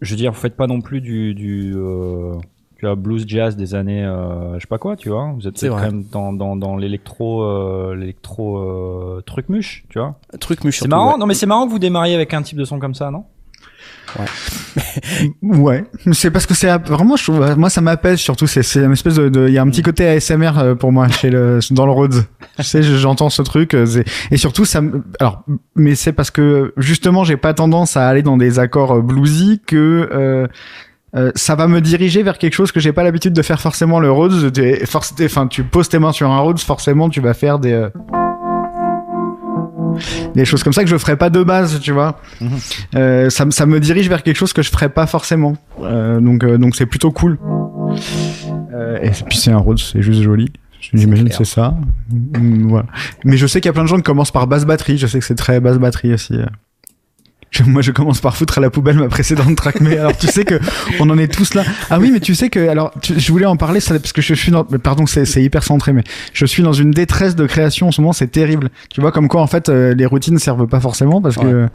je 0.00 0.10
veux 0.10 0.16
dire, 0.16 0.32
vous 0.32 0.40
faites 0.40 0.56
pas 0.56 0.66
non 0.66 0.80
plus 0.80 1.00
du, 1.02 1.34
du, 1.34 1.72
euh, 1.76 2.34
tu 2.82 2.96
blues 2.96 3.24
jazz 3.26 3.56
des 3.56 3.74
années, 3.74 4.04
euh, 4.04 4.54
je 4.54 4.60
sais 4.60 4.66
pas 4.66 4.78
quoi, 4.78 4.96
tu 4.96 5.08
vois. 5.08 5.32
Vous 5.38 5.46
êtes 5.46 5.60
quand 5.60 5.68
vrai. 5.68 5.82
même 5.90 6.04
dans, 6.10 6.32
dans, 6.32 6.56
dans 6.56 6.76
l'électro, 6.76 7.42
euh, 7.42 7.94
l'électro 7.94 8.58
euh, 8.58 9.22
truc 9.24 9.48
muche, 9.48 9.84
tu 9.88 9.98
vois. 9.98 10.18
Truc 10.40 10.64
muche 10.64 10.80
C'est 10.80 10.88
marrant. 10.88 11.12
ouais. 11.12 11.18
Non, 11.18 11.26
mais 11.26 11.34
c'est 11.34 11.46
marrant 11.46 11.66
que 11.66 11.70
vous 11.72 11.78
démarriez 11.78 12.14
avec 12.14 12.34
un 12.34 12.42
type 12.42 12.58
de 12.58 12.64
son 12.64 12.78
comme 12.78 12.94
ça, 12.94 13.10
non? 13.10 13.24
Ouais, 15.42 15.84
c'est 16.12 16.30
parce 16.30 16.46
que 16.46 16.54
c'est 16.54 16.70
vraiment, 16.86 17.16
je 17.16 17.22
trouve, 17.24 17.56
moi 17.56 17.70
ça 17.70 17.80
m'apaise 17.80 18.18
surtout. 18.18 18.46
C'est 18.46 18.62
c'est 18.62 18.84
une 18.84 18.92
espèce 18.92 19.14
de, 19.14 19.28
de- 19.28 19.48
il 19.48 19.54
y 19.54 19.58
a 19.58 19.62
un 19.62 19.68
petit 19.70 19.82
côté 19.82 20.06
ASMR 20.06 20.58
euh, 20.58 20.74
pour 20.74 20.92
moi 20.92 21.08
chez 21.08 21.30
le 21.30 21.60
dans 21.70 21.86
le 21.86 21.92
Rhodes. 21.92 22.24
Je 22.58 22.62
sais, 22.62 22.82
je- 22.82 22.96
j'entends 22.96 23.30
ce 23.30 23.42
truc 23.42 23.74
euh, 23.74 23.86
c'est- 23.86 24.04
et 24.30 24.36
surtout 24.36 24.64
ça. 24.64 24.80
me- 24.80 25.02
Alors, 25.20 25.44
mais 25.76 25.94
c'est 25.94 26.12
parce 26.12 26.30
que 26.30 26.74
justement 26.76 27.24
j'ai 27.24 27.36
pas 27.36 27.54
tendance 27.54 27.96
à 27.96 28.06
aller 28.08 28.22
dans 28.22 28.36
des 28.36 28.58
accords 28.58 29.02
bluesy 29.02 29.60
que. 29.66 30.08
Euh, 30.12 30.46
euh, 31.14 31.30
ça 31.34 31.54
va 31.54 31.68
me 31.68 31.80
diriger 31.80 32.22
vers 32.22 32.38
quelque 32.38 32.54
chose 32.54 32.72
que 32.72 32.80
j'ai 32.80 32.92
pas 32.92 33.02
l'habitude 33.02 33.32
de 33.34 33.42
faire 33.42 33.60
forcément 33.60 34.00
le 34.00 34.10
Rhodes. 34.10 34.52
Enfin, 34.82 35.46
tu 35.46 35.62
poses 35.64 35.88
tes 35.88 35.98
mains 35.98 36.12
sur 36.12 36.30
un 36.30 36.38
Rhodes, 36.38 36.58
forcément 36.60 37.08
tu 37.10 37.20
vas 37.20 37.34
faire 37.34 37.58
des 37.58 37.72
euh, 37.72 37.88
des 40.34 40.44
choses 40.44 40.62
comme 40.62 40.72
ça 40.72 40.82
que 40.82 40.88
je 40.88 40.96
ferais 40.96 41.16
pas 41.16 41.28
de 41.30 41.42
base, 41.42 41.78
tu 41.80 41.92
vois. 41.92 42.18
Euh, 42.94 43.28
ça, 43.30 43.44
me- 43.44 43.50
ça 43.50 43.66
me 43.66 43.78
dirige 43.78 44.08
vers 44.08 44.22
quelque 44.22 44.36
chose 44.36 44.52
que 44.52 44.62
je 44.62 44.70
ferais 44.70 44.88
pas 44.88 45.06
forcément. 45.06 45.56
Euh, 45.82 46.18
donc 46.20 46.44
euh, 46.44 46.56
donc 46.58 46.74
c'est 46.76 46.86
plutôt 46.86 47.10
cool. 47.12 47.38
Euh, 48.74 48.98
et 49.02 49.10
puis 49.28 49.36
c'est 49.36 49.50
un 49.52 49.58
Rhodes, 49.58 49.78
c'est 49.78 50.00
juste 50.02 50.22
joli. 50.22 50.50
J'imagine 50.94 51.28
que 51.28 51.34
c'est 51.34 51.44
ça. 51.44 51.76
Mm, 52.10 52.68
voilà. 52.68 52.86
Mais 53.24 53.36
je 53.36 53.46
sais 53.46 53.60
qu'il 53.60 53.68
y 53.68 53.70
a 53.70 53.72
plein 53.72 53.82
de 53.84 53.88
gens 53.88 53.96
qui 53.98 54.02
commencent 54.02 54.32
par 54.32 54.46
basse 54.46 54.64
batterie. 54.64 54.96
Je 54.98 55.06
sais 55.06 55.18
que 55.20 55.24
c'est 55.24 55.34
très 55.36 55.60
basse 55.60 55.78
batterie 55.78 56.12
aussi. 56.14 56.34
Je- 57.52 57.62
moi, 57.64 57.82
je 57.82 57.92
commence 57.92 58.20
par 58.20 58.34
foutre 58.36 58.58
à 58.58 58.60
la 58.62 58.70
poubelle 58.70 58.96
ma 58.98 59.08
précédente 59.08 59.54
track. 59.56 59.80
Mais 59.80 59.98
alors, 59.98 60.16
tu 60.16 60.26
sais 60.26 60.44
que 60.44 60.58
on 61.00 61.08
en 61.10 61.18
est 61.18 61.30
tous 61.32 61.52
là. 61.54 61.62
Ah 61.90 61.98
oui, 62.00 62.10
mais 62.10 62.18
tu 62.20 62.34
sais 62.34 62.48
que 62.50 62.66
alors, 62.68 62.92
tu- 63.02 63.20
je 63.20 63.30
voulais 63.30 63.44
en 63.46 63.56
parler 63.56 63.78
ça, 63.80 63.98
parce 64.00 64.12
que 64.14 64.22
je 64.22 64.32
suis 64.34 64.50
dans. 64.50 64.64
Pardon, 64.64 65.04
c'est 65.06 65.26
c'est 65.26 65.42
hyper 65.42 65.62
centré, 65.62 65.92
mais 65.92 66.02
je 66.32 66.46
suis 66.46 66.62
dans 66.62 66.72
une 66.72 66.90
détresse 66.92 67.36
de 67.36 67.46
création 67.46 67.88
en 67.88 67.92
ce 67.92 68.00
moment. 68.00 68.14
C'est 68.14 68.28
terrible. 68.32 68.70
Tu 68.90 69.00
vois 69.02 69.12
comme 69.12 69.28
quoi 69.28 69.42
en 69.42 69.46
fait 69.46 69.68
euh, 69.68 69.94
les 69.94 70.06
routines 70.06 70.38
servent 70.38 70.66
pas 70.66 70.80
forcément 70.80 71.20
parce 71.20 71.36
que 71.36 71.68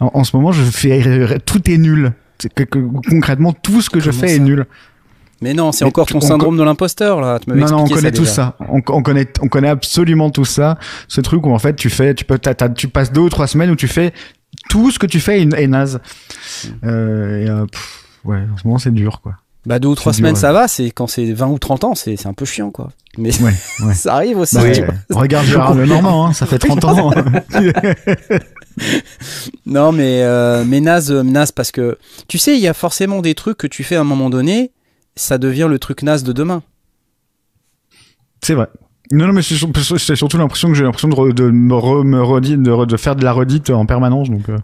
en, 0.00 0.10
en 0.14 0.24
ce 0.24 0.36
moment 0.36 0.52
je 0.52 0.62
fais 0.62 1.38
tout 1.44 1.68
est 1.70 1.78
nul. 1.78 2.12
C'est 2.38 2.52
que- 2.54 2.62
que- 2.64 2.78
concrètement 3.10 3.52
tout 3.52 3.80
ce 3.80 3.90
que 3.90 3.98
je 4.00 4.10
fais 4.12 4.36
est 4.36 4.38
nul. 4.38 4.66
Mais 5.42 5.52
non, 5.52 5.72
c'est 5.72 5.84
encore 5.84 6.06
ton 6.06 6.18
on 6.18 6.20
syndrome 6.20 6.56
de 6.56 6.62
l'imposteur 6.62 7.20
là. 7.20 7.38
Tu 7.40 7.50
Non, 7.50 7.66
non, 7.66 7.78
on 7.82 7.86
connaît 7.88 8.12
tout 8.12 8.24
ça. 8.24 8.56
On, 8.68 8.80
on 8.88 9.02
connaît, 9.02 9.26
on 9.42 9.48
connaît 9.48 9.68
absolument 9.68 10.30
tout 10.30 10.44
ça. 10.44 10.78
Ce 11.08 11.20
truc 11.20 11.44
où 11.44 11.52
en 11.52 11.58
fait 11.58 11.74
tu 11.74 11.90
fais, 11.90 12.14
tu 12.14 12.24
peux, 12.24 12.38
tu 12.76 12.88
passes 12.88 13.12
deux 13.12 13.20
ou 13.22 13.28
trois 13.28 13.46
semaines 13.48 13.70
où 13.70 13.76
tu 13.76 13.88
fais 13.88 14.12
tout 14.68 14.90
ce 14.90 14.98
que 14.98 15.06
tu 15.06 15.20
fais 15.20 15.42
est, 15.42 15.52
est 15.54 15.66
naze. 15.66 16.00
Euh, 16.84 17.44
et, 17.44 17.48
euh, 17.48 17.66
pff, 17.66 18.04
ouais, 18.24 18.38
en 18.52 18.56
ce 18.56 18.66
moment 18.66 18.78
c'est 18.78 18.92
dur 18.92 19.20
quoi. 19.20 19.34
Bah 19.66 19.78
deux 19.78 19.88
ou 19.88 19.94
trois 19.94 20.12
semaines 20.12 20.34
dur, 20.34 20.40
ça 20.42 20.52
va, 20.52 20.68
c'est 20.68 20.90
quand 20.90 21.06
c'est 21.06 21.32
20 21.32 21.46
ou 21.46 21.58
30 21.58 21.84
ans, 21.84 21.94
c'est 21.94 22.26
un 22.26 22.34
peu 22.34 22.44
chiant 22.44 22.70
quoi. 22.70 22.90
Mais 23.16 23.34
Ouais, 23.40 23.54
ouais. 23.86 23.94
ça 23.94 24.14
arrive 24.16 24.36
aussi. 24.38 24.56
Bah. 24.56 24.62
Regarde 25.10 25.46
Gérard 25.46 25.74
Lenormand, 25.76 26.26
hein, 26.26 26.32
ça 26.34 26.44
fait 26.44 26.58
30 26.58 26.84
ans. 26.84 27.10
Non 29.66 29.92
mais 29.92 30.22
euh, 30.22 30.64
mais 30.66 30.80
naze, 30.80 31.12
euh, 31.12 31.22
naze 31.22 31.52
parce 31.52 31.70
que 31.70 31.96
tu 32.28 32.38
sais, 32.38 32.54
il 32.56 32.60
y 32.60 32.66
a 32.68 32.74
forcément 32.74 33.20
des 33.22 33.34
trucs 33.34 33.56
que 33.56 33.66
tu 33.68 33.84
fais 33.84 33.94
à 33.96 34.00
un 34.00 34.04
moment 34.04 34.30
donné, 34.30 34.72
ça 35.16 35.38
devient 35.38 35.68
le 35.70 35.78
truc 35.78 36.02
naze 36.02 36.24
de 36.24 36.32
demain. 36.32 36.62
c'est 38.42 38.54
vrai. 38.54 38.66
Non, 39.14 39.26
non, 39.28 39.32
mais 39.32 39.42
c'est 39.42 39.54
sur- 39.54 39.68
c'est 39.98 40.16
surtout 40.16 40.36
l'impression 40.38 40.68
que 40.68 40.74
j'ai 40.74 40.84
l'impression 40.84 41.08
de, 41.08 41.14
re- 41.14 41.32
de 41.32 41.50
me, 41.50 41.74
re- 41.74 42.04
me 42.04 42.22
redire, 42.22 42.58
de, 42.58 42.70
re- 42.70 42.86
de 42.86 42.96
faire 42.96 43.16
de 43.16 43.24
la 43.24 43.32
redite 43.32 43.70
en 43.70 43.86
permanence. 43.86 44.30
Donc, 44.30 44.48
euh, 44.48 44.56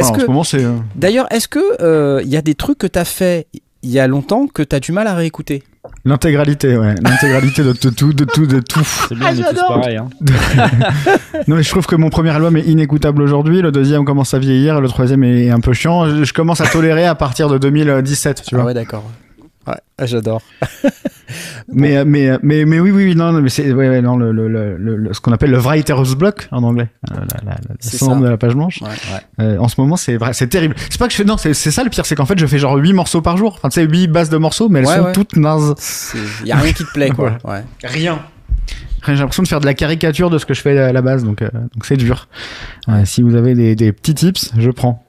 en 0.00 0.14
ce 0.18 0.26
moment, 0.26 0.44
c'est. 0.44 0.64
euh, 0.64 0.72
d'ailleurs, 0.96 1.26
est-ce 1.30 1.48
que 1.48 1.60
euh, 1.82 2.20
il 2.24 2.28
y 2.30 2.36
a 2.36 2.42
des 2.42 2.54
trucs 2.54 2.78
que 2.78 2.86
t'as 2.86 3.04
fait 3.04 3.46
il 3.82 3.90
y 3.90 3.98
a 3.98 4.06
longtemps 4.06 4.46
que 4.46 4.62
t'as 4.62 4.78
du 4.80 4.92
mal 4.92 5.06
à 5.06 5.14
réécouter? 5.14 5.62
L'intégralité, 6.04 6.76
ouais. 6.76 6.94
L'intégralité 7.02 7.62
de, 7.62 7.72
tout, 7.72 8.12
de 8.12 8.24
tout, 8.24 8.46
de 8.46 8.60
tout. 8.60 8.84
C'est 9.08 9.14
bien, 9.14 9.28
on 9.28 9.32
est 9.32 9.42
tous 9.54 9.66
pareils. 9.68 9.96
Hein. 9.96 10.08
Non, 11.48 11.56
mais 11.56 11.62
je 11.62 11.70
trouve 11.70 11.86
que 11.86 11.96
mon 11.96 12.10
premier 12.10 12.30
album 12.30 12.56
est 12.56 12.64
inécoutable 12.66 13.22
aujourd'hui, 13.22 13.62
le 13.62 13.72
deuxième 13.72 14.04
commence 14.04 14.34
à 14.34 14.38
vieillir, 14.38 14.80
le 14.80 14.88
troisième 14.88 15.24
est 15.24 15.48
un 15.50 15.60
peu 15.60 15.72
chiant. 15.72 16.08
Je, 16.08 16.24
je 16.24 16.32
commence 16.34 16.60
à 16.60 16.66
tolérer 16.66 17.06
à 17.06 17.14
partir 17.14 17.48
de 17.48 17.56
2017, 17.58 18.42
tu 18.46 18.54
Ah 18.54 18.58
vois. 18.58 18.66
ouais, 18.66 18.74
d'accord. 18.74 19.04
Ouais, 19.66 19.74
ah, 19.98 20.06
j'adore. 20.06 20.42
Mais, 21.72 21.96
euh, 21.98 22.04
mais, 22.04 22.28
euh, 22.28 22.38
mais, 22.42 22.64
mais 22.64 22.80
oui, 22.80 22.90
oui, 22.90 23.04
oui, 23.04 23.14
non, 23.14 23.32
mais 23.40 23.48
c'est, 23.50 23.72
ouais, 23.72 23.88
ouais, 23.88 24.02
non, 24.02 24.16
le, 24.16 24.32
le, 24.32 24.48
le, 24.48 24.76
le- 24.76 25.14
ce 25.14 25.20
qu'on 25.20 25.30
appelle 25.30 25.52
le 25.52 25.58
writer's 25.58 26.16
block 26.16 26.48
en 26.50 26.64
anglais. 26.64 26.88
Euh, 27.12 27.20
la, 27.44 27.56
syndrome 27.78 28.22
de 28.22 28.28
la 28.28 28.36
page 28.36 28.56
blanche. 28.56 28.82
Ouais, 28.82 28.88
ouais. 28.88 29.44
Euh, 29.44 29.58
en 29.58 29.68
ce 29.68 29.80
moment, 29.80 29.94
c'est 29.96 30.16
vrai, 30.16 30.32
c'est 30.32 30.48
terrible. 30.48 30.74
C'est 30.90 30.98
pas 30.98 31.06
que 31.06 31.12
je 31.12 31.16
fais, 31.18 31.24
non, 31.24 31.36
c'est, 31.36 31.54
c'est 31.54 31.70
ça 31.70 31.84
le 31.84 31.90
pire, 31.90 32.04
c'est 32.04 32.16
qu'en 32.16 32.26
fait, 32.26 32.36
je 32.36 32.46
fais 32.46 32.58
genre 32.58 32.74
8 32.74 32.92
morceaux 32.94 33.20
par 33.22 33.36
jour. 33.36 33.54
Enfin, 33.56 33.68
tu 33.68 33.74
sais, 33.80 33.86
8 33.86 34.08
bases 34.08 34.30
de 34.30 34.38
morceaux, 34.38 34.68
mais 34.68 34.80
elles 34.80 34.86
Ouais, 34.86 34.96
sont 34.96 35.04
ouais. 35.04 35.12
toutes 35.12 35.36
nazes. 35.36 35.74
C'est- 35.78 36.18
Y 36.44 36.50
a 36.50 36.56
rien 36.56 36.72
qui 36.72 36.84
te 36.84 36.92
plaît 36.92 37.10
quoi. 37.10 37.38
Ouais. 37.44 37.62
Rien. 37.84 38.18
J'ai 39.06 39.14
l'impression 39.14 39.44
de 39.44 39.48
faire 39.48 39.60
de 39.60 39.66
la 39.66 39.74
caricature 39.74 40.28
de 40.30 40.38
ce 40.38 40.46
que 40.46 40.54
je 40.54 40.62
fais 40.62 40.76
à 40.76 40.92
la 40.92 41.02
base, 41.02 41.22
donc 41.22 41.42
euh, 41.42 41.48
donc 41.52 41.84
c'est 41.84 41.96
dur. 41.96 42.26
Ouais, 42.88 43.04
si 43.06 43.22
vous 43.22 43.36
avez 43.36 43.54
des, 43.54 43.76
des 43.76 43.92
petits 43.92 44.14
tips, 44.14 44.50
je 44.58 44.70
prends. 44.70 45.06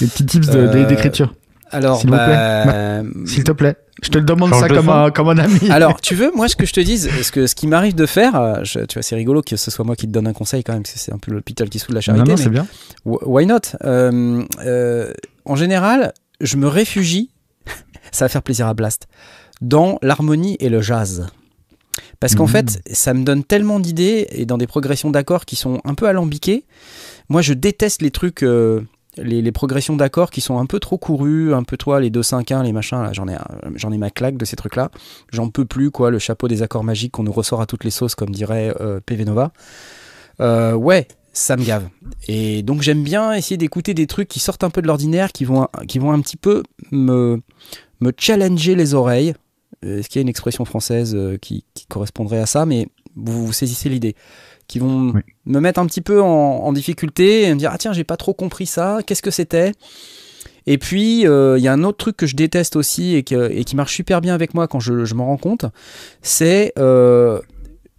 Des 0.00 0.06
petits 0.06 0.24
tips 0.24 0.48
Euh, 0.54 0.86
d'écriture, 0.86 1.34
Alors, 1.70 2.00
S'il 2.00 2.10
vous 2.10 2.16
bah, 2.16 3.02
s'il 3.26 3.44
te 3.44 3.52
plaît. 3.52 3.76
Je 4.02 4.10
te 4.10 4.18
le 4.18 4.24
demande 4.24 4.50
Change 4.50 4.60
ça 4.60 4.68
de 4.68 4.74
comme 4.74 4.88
un, 4.90 5.10
comme 5.10 5.28
un 5.28 5.38
ami. 5.38 5.70
Alors, 5.70 6.00
tu 6.02 6.14
veux, 6.14 6.30
moi, 6.34 6.48
ce 6.48 6.54
que 6.56 6.64
je 6.64 6.72
te 6.72 6.80
dise, 6.80 7.10
ce, 7.22 7.32
que, 7.32 7.46
ce 7.48 7.54
qui 7.56 7.66
m'arrive 7.66 7.94
de 7.96 8.06
faire, 8.06 8.36
euh, 8.36 8.60
je- 8.62 8.78
tu 8.80 8.94
vois, 8.94 9.02
c'est 9.02 9.16
rigolo 9.16 9.42
que 9.42 9.56
ce 9.56 9.70
soit 9.72 9.84
moi 9.84 9.96
qui 9.96 10.06
te 10.06 10.12
donne 10.12 10.26
un 10.28 10.32
conseil 10.32 10.62
quand 10.62 10.72
même, 10.72 10.82
parce 10.84 10.94
que 10.94 11.00
c'est 11.00 11.12
un 11.12 11.18
peu 11.18 11.32
l'hôpital 11.32 11.68
qui 11.68 11.78
se 11.80 11.84
fout 11.84 11.90
de 11.94 11.96
la 11.96 12.12
non, 12.12 12.24
charité. 12.24 12.30
non, 12.30 12.36
mais 12.36 12.42
c'est 12.42 12.50
bien. 12.50 12.66
wh- 13.04 13.24
why 13.26 13.44
not? 13.46 13.58
Euh, 13.84 14.44
euh, 14.64 15.12
En 15.44 15.56
général, 15.56 16.12
je 16.40 16.56
me 16.58 16.68
réfugie, 16.68 17.30
ça 18.12 18.24
va 18.26 18.28
faire 18.28 18.42
plaisir 18.42 18.66
à 18.68 18.74
Blast, 18.74 19.08
dans 19.60 19.98
l'harmonie 20.02 20.56
et 20.60 20.68
le 20.68 20.80
jazz. 20.80 21.26
Parce 22.20 22.36
qu'en 22.36 22.44
Mhm. 22.46 22.50
fait, 22.50 22.80
ça 22.92 23.14
me 23.14 23.24
donne 23.24 23.42
tellement 23.42 23.80
d'idées 23.80 24.28
et 24.30 24.46
dans 24.46 24.58
des 24.58 24.68
progressions 24.68 25.10
d'accords 25.10 25.44
qui 25.44 25.56
sont 25.56 25.80
un 25.84 25.94
peu 25.94 26.06
alambiquées. 26.06 26.64
Moi, 27.28 27.42
je 27.42 27.52
déteste 27.52 28.00
les 28.02 28.12
trucs. 28.12 28.42
euh, 28.44 28.82
les, 29.22 29.52
progressions 29.52 29.96
d'accords 29.96 30.30
qui 30.30 30.40
sont 30.40 30.58
un 30.58 30.66
peu 30.66 30.78
trop 30.80 30.98
courues, 30.98 31.54
un 31.54 31.62
peu 31.62 31.76
toi, 31.76 32.00
les 32.00 32.10
2-5-1, 32.10 32.62
les 32.64 32.72
machins, 32.72 33.02
là, 33.02 33.12
j'en 33.12 33.28
ai, 33.28 33.34
un- 33.34 33.46
j'en 33.74 33.92
ai 33.92 33.98
ma 33.98 34.10
claque 34.10 34.36
de 34.36 34.44
ces 34.44 34.56
trucs-là. 34.56 34.90
J'en 35.32 35.48
peux 35.50 35.64
plus, 35.64 35.90
quoi, 35.90 36.10
le 36.10 36.18
chapeau 36.18 36.48
des 36.48 36.62
accords 36.62 36.84
magiques 36.84 37.12
qu'on 37.12 37.22
nous 37.24 37.32
ressort 37.32 37.60
à 37.60 37.66
toutes 37.66 37.84
les 37.84 37.90
sauces, 37.90 38.14
comme 38.14 38.30
dirait 38.30 38.74
euh, 38.80 39.00
PV 39.04 39.24
Nova. 39.24 39.52
Euh, 40.40 40.74
ouais, 40.74 41.08
ça 41.32 41.56
me 41.56 41.64
gave. 41.64 41.88
Et 42.26 42.62
donc 42.62 42.82
j'aime 42.82 43.02
bien 43.02 43.32
essayer 43.32 43.56
d'écouter 43.56 43.94
des 43.94 44.06
trucs 44.06 44.28
qui 44.28 44.40
sortent 44.40 44.64
un 44.64 44.70
peu 44.70 44.82
de 44.82 44.86
l'ordinaire, 44.86 45.32
qui 45.32 45.44
vont, 45.44 45.68
qui 45.86 45.98
vont 45.98 46.12
un 46.12 46.20
petit 46.20 46.36
peu 46.36 46.62
me, 46.90 47.40
me 48.00 48.12
challenger 48.16 48.74
les 48.74 48.94
oreilles. 48.94 49.34
Euh, 49.84 49.98
Est-ce 50.00 50.08
qu'il 50.08 50.18
y 50.18 50.20
a 50.20 50.22
une 50.22 50.28
expression 50.28 50.64
française 50.64 51.14
euh, 51.14 51.36
qui, 51.38 51.64
correspondrait 51.88 52.38
à 52.40 52.46
ça? 52.46 52.66
Mais 52.66 52.88
vous, 53.16 53.46
vous 53.46 53.52
saisissez 53.52 53.88
l'idée. 53.88 54.14
Qui 54.66 54.80
vont. 54.80 55.14
Me 55.48 55.60
mettre 55.60 55.80
un 55.80 55.86
petit 55.86 56.00
peu 56.02 56.20
en, 56.22 56.26
en 56.28 56.72
difficulté 56.72 57.44
et 57.44 57.54
me 57.54 57.58
dire 57.58 57.70
Ah 57.74 57.78
tiens, 57.78 57.92
j'ai 57.92 58.04
pas 58.04 58.16
trop 58.16 58.34
compris 58.34 58.66
ça, 58.66 58.98
qu'est-ce 59.06 59.22
que 59.22 59.30
c'était? 59.32 59.72
Et 60.66 60.76
puis, 60.76 61.26
euh, 61.26 61.56
il 61.58 61.64
y 61.64 61.68
a 61.68 61.72
un 61.72 61.82
autre 61.82 61.96
truc 61.96 62.16
que 62.16 62.26
je 62.26 62.36
déteste 62.36 62.76
aussi 62.76 63.14
et, 63.16 63.22
que- 63.22 63.50
et 63.50 63.64
qui 63.64 63.74
marche 63.74 63.94
super 63.94 64.20
bien 64.20 64.34
avec 64.34 64.52
moi 64.54 64.68
quand 64.68 64.80
je, 64.80 65.04
je 65.06 65.14
m'en 65.14 65.24
rends 65.26 65.38
compte 65.38 65.64
c'est 66.20 66.72
euh, 66.78 67.40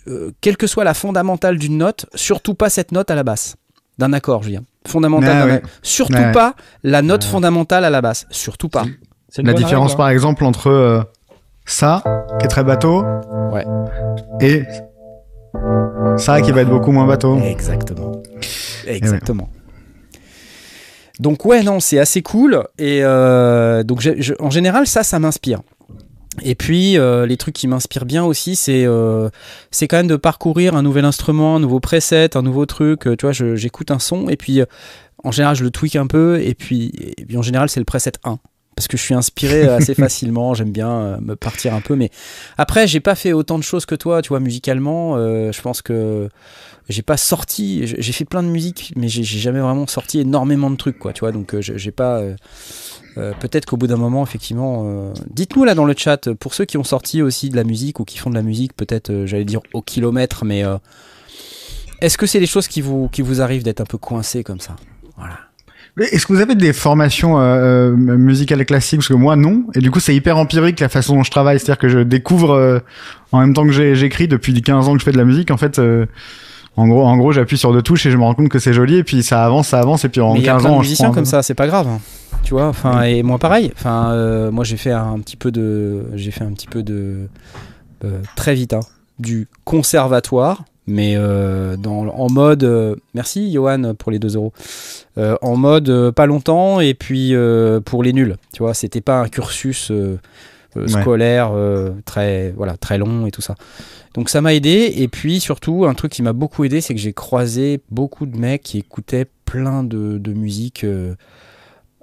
euh, 0.07 0.31
quelle 0.41 0.55
que 0.57 0.67
soit 0.67 0.83
la 0.83 0.93
fondamentale 0.93 1.57
d'une 1.57 1.77
note, 1.77 2.05
surtout 2.15 2.53
pas 2.53 2.69
cette 2.69 2.91
note 2.91 3.09
à 3.11 3.15
la 3.15 3.23
basse. 3.23 3.55
D'un 3.97 4.13
accord, 4.13 4.43
je 4.43 4.47
veux 4.47 4.51
dire. 4.53 4.61
Fondamentale 4.87 5.61
Ah. 5.63 5.67
Surtout 5.81 6.13
Ouais. 6.13 6.31
pas 6.31 6.55
la 6.83 7.01
note 7.01 7.23
Ouais. 7.25 7.29
fondamentale 7.31 7.83
à 7.83 7.89
la 7.89 8.01
basse. 8.01 8.25
Surtout 8.31 8.69
pas. 8.69 8.85
C'est 9.29 9.41
La 9.43 9.53
différence, 9.53 9.91
règle, 9.91 9.93
hein. 9.93 9.97
par 9.97 10.09
exemple, 10.09 10.45
entre 10.45 10.67
euh, 10.67 11.01
ça, 11.65 12.03
qui 12.39 12.45
est 12.45 12.49
très 12.49 12.63
bateau, 12.63 13.03
Ouais. 13.51 13.65
et 14.41 14.63
ça, 16.17 16.41
qui 16.41 16.51
va 16.51 16.61
être 16.61 16.69
beaucoup 16.69 16.91
moins 16.91 17.05
bateau. 17.07 17.37
Exactement. 17.39 18.21
Exactement. 18.87 19.49
Donc 21.19 21.45
ouais, 21.45 21.63
non, 21.63 21.79
c'est 21.79 21.99
assez 21.99 22.21
cool. 22.21 22.63
Et 22.77 22.99
euh, 23.03 23.83
donc 23.83 23.99
je- 24.01 24.33
en 24.39 24.49
général, 24.49 24.87
ça, 24.87 25.03
ça 25.03 25.19
m'inspire. 25.19 25.59
Et 26.41 26.55
puis 26.55 26.97
euh, 26.97 27.25
les 27.25 27.35
trucs 27.35 27.55
qui 27.55 27.67
m'inspirent 27.67 28.05
bien 28.05 28.23
aussi, 28.23 28.55
c'est 28.55 28.85
euh, 28.85 29.29
c'est 29.71 29.87
quand 29.89 29.97
même 29.97 30.07
de 30.07 30.15
parcourir 30.15 30.75
un 30.75 30.81
nouvel 30.83 31.03
instrument, 31.03 31.57
un 31.57 31.59
nouveau 31.59 31.81
preset, 31.81 32.37
un 32.37 32.41
nouveau 32.41 32.65
truc. 32.65 33.01
Tu 33.17 33.25
vois, 33.25 33.33
j'écoute 33.33 33.91
un 33.91 33.99
son 33.99 34.29
et 34.29 34.37
puis 34.37 34.61
en 35.25 35.31
général 35.31 35.55
je 35.57 35.65
le 35.65 35.71
tweak 35.71 35.97
un 35.97 36.07
peu 36.07 36.39
et 36.41 36.53
puis, 36.53 36.93
et 37.17 37.25
puis 37.25 37.35
en 37.35 37.41
général 37.41 37.67
c'est 37.67 37.81
le 37.81 37.85
preset 37.85 38.13
1 38.23 38.39
parce 38.75 38.87
que 38.87 38.97
je 38.97 39.03
suis 39.03 39.13
inspiré 39.15 39.63
assez 39.67 39.93
facilement. 40.05 40.53
J'aime 40.53 40.71
bien 40.71 40.89
euh, 40.89 41.17
me 41.21 41.35
partir 41.35 41.73
un 41.73 41.81
peu, 41.81 41.95
mais 41.95 42.09
après 42.57 42.87
j'ai 42.87 42.99
pas 43.01 43.15
fait 43.15 43.33
autant 43.33 43.57
de 43.57 43.63
choses 43.63 43.85
que 43.85 43.95
toi, 43.95 44.21
tu 44.21 44.29
vois, 44.29 44.39
musicalement. 44.39 45.15
euh, 45.17 45.51
je 45.51 45.61
pense 45.61 45.81
que 45.81 46.29
j'ai 46.87 47.01
pas 47.03 47.17
sorti, 47.17 47.85
j'ai 47.85 48.11
fait 48.13 48.25
plein 48.25 48.41
de 48.41 48.47
musique, 48.47 48.93
mais 48.95 49.07
j'ai 49.09 49.23
jamais 49.23 49.59
vraiment 49.59 49.85
sorti 49.85 50.19
énormément 50.21 50.71
de 50.71 50.75
trucs, 50.75 50.97
quoi, 50.97 51.13
tu 51.13 51.19
vois. 51.19 51.31
Donc 51.31 51.53
euh, 51.53 51.61
j'ai 51.61 51.91
pas. 51.91 52.17
euh, 52.19 52.35
euh, 53.17 53.33
Peut-être 53.39 53.65
qu'au 53.65 53.77
bout 53.77 53.87
d'un 53.87 53.97
moment, 53.97 54.23
effectivement, 54.23 54.83
euh, 54.85 55.13
dites-nous 55.29 55.65
là 55.65 55.75
dans 55.75 55.85
le 55.85 55.93
chat, 55.95 56.27
euh, 56.27 56.35
pour 56.35 56.53
ceux 56.53 56.65
qui 56.65 56.77
ont 56.77 56.83
sorti 56.83 57.21
aussi 57.21 57.49
de 57.49 57.55
la 57.55 57.63
musique 57.63 57.99
ou 57.99 58.05
qui 58.05 58.17
font 58.17 58.29
de 58.29 58.35
la 58.35 58.41
musique, 58.43 58.73
peut-être, 58.75 59.09
euh, 59.11 59.25
j'allais 59.27 59.45
dire 59.45 59.61
au 59.73 59.81
kilomètre, 59.81 60.45
mais 60.45 60.63
euh, 60.63 60.77
est-ce 62.01 62.17
que 62.17 62.25
c'est 62.25 62.39
des 62.39 62.45
choses 62.47 62.67
qui 62.67 62.81
vous, 62.81 63.09
qui 63.09 63.21
vous 63.21 63.41
arrivent 63.41 63.63
d'être 63.63 63.81
un 63.81 63.85
peu 63.85 63.97
coincé 63.97 64.43
comme 64.43 64.59
ça? 64.61 64.75
Voilà. 65.17 65.37
Est-ce 65.97 66.25
que 66.25 66.33
vous 66.33 66.39
avez 66.41 66.55
des 66.55 66.71
formations 66.73 67.39
euh, 67.39 67.91
euh, 67.91 67.95
musicales 67.95 68.65
classiques? 68.65 68.99
Parce 68.99 69.07
que 69.09 69.13
moi, 69.15 69.35
non. 69.35 69.63
Et 69.75 69.79
du 69.79 69.91
coup, 69.91 69.99
c'est 69.99 70.15
hyper 70.15 70.37
empirique 70.37 70.79
la 70.79 70.87
façon 70.89 71.15
dont 71.15 71.23
je 71.23 71.31
travaille. 71.31 71.59
C'est-à-dire 71.59 71.77
que 71.77 71.89
je 71.89 71.99
découvre 71.99 72.51
euh, 72.51 72.79
en 73.31 73.39
même 73.41 73.53
temps 73.53 73.65
que 73.65 73.71
j'écris 73.71 74.27
depuis 74.27 74.59
15 74.61 74.87
ans 74.87 74.93
que 74.93 74.99
je 74.99 75.03
fais 75.03 75.11
de 75.11 75.17
la 75.17 75.25
musique. 75.25 75.51
En 75.51 75.57
fait, 75.57 75.77
euh, 75.79 76.05
en 76.77 76.87
gros, 76.87 77.03
en 77.05 77.17
gros 77.17 77.31
j'appuie 77.33 77.57
sur 77.57 77.73
deux 77.73 77.81
touches 77.81 78.05
et 78.05 78.11
je 78.11 78.17
me 78.17 78.23
rends 78.23 78.33
compte 78.35 78.47
que 78.49 78.59
c'est 78.59 78.71
joli. 78.73 78.97
Et 78.97 79.03
puis 79.03 79.23
ça 79.23 79.43
avance, 79.43 79.69
ça 79.69 79.79
avance. 79.79 80.05
Et 80.05 80.09
puis 80.09 80.21
en 80.21 80.33
Mais 80.33 80.39
il 80.39 80.45
y 80.45 80.49
a 80.49 80.53
15 80.53 80.61
plein 80.61 80.69
de 80.71 80.75
ans, 80.75 80.81
je 80.81 80.87
musiciens 80.87 81.05
prends 81.07 81.11
un- 81.13 81.15
comme 81.15 81.25
ça, 81.25 81.43
c'est 81.43 81.55
pas 81.55 81.67
grave. 81.67 81.87
Tu 82.43 82.53
vois, 82.53 82.67
enfin, 82.67 83.01
et 83.01 83.21
moi 83.21 83.37
pareil. 83.37 83.71
Enfin, 83.75 84.11
euh, 84.13 84.49
moi 84.51 84.63
j'ai 84.63 84.77
fait 84.77 84.91
un 84.91 85.19
petit 85.19 85.35
peu 85.35 85.51
de, 85.51 86.03
j'ai 86.15 86.31
fait 86.31 86.45
un 86.45 86.53
petit 86.53 86.67
peu 86.67 86.81
de, 86.83 87.27
euh, 88.05 88.19
très 88.37 88.53
vite, 88.53 88.73
hein, 88.73 88.79
du 89.19 89.47
conservatoire, 89.65 90.63
mais 90.89 91.13
euh, 91.15 91.77
dans, 91.77 92.07
en 92.07 92.29
mode, 92.29 92.63
euh, 92.63 92.95
merci 93.13 93.51
Johan 93.53 93.93
pour 93.97 94.11
les 94.11 94.19
2 94.19 94.35
euros, 94.35 94.51
Euh, 95.17 95.35
en 95.41 95.55
mode 95.55 96.11
pas 96.11 96.25
longtemps 96.25 96.79
et 96.79 96.93
puis 96.93 97.33
pour 97.85 98.03
les 98.03 98.13
nuls. 98.13 98.35
Tu 98.53 98.63
vois, 98.63 98.73
c'était 98.73 99.01
pas 99.01 99.21
un 99.21 99.29
cursus 99.29 99.91
Ouais. 100.75 100.87
scolaire 100.87 101.51
très, 102.05 102.51
voilà, 102.55 102.77
très 102.77 102.99
long 102.99 103.25
et 103.25 103.31
tout 103.31 103.41
ça. 103.41 103.55
Donc 104.13 104.29
ça 104.29 104.39
m'a 104.39 104.53
aidé 104.53 104.93
et 104.97 105.07
puis 105.07 105.39
surtout 105.39 105.85
un 105.85 105.95
truc 105.95 106.11
qui 106.11 106.21
m'a 106.21 106.31
beaucoup 106.31 106.63
aidé, 106.63 106.79
c'est 106.79 106.93
que 106.93 106.99
j'ai 107.01 107.11
croisé 107.11 107.81
beaucoup 107.89 108.27
de 108.27 108.37
mecs 108.37 108.61
qui 108.61 108.77
écoutaient 108.77 109.25
plein 109.45 109.83
de, 109.83 110.19
de 110.19 110.31
musique 110.31 110.85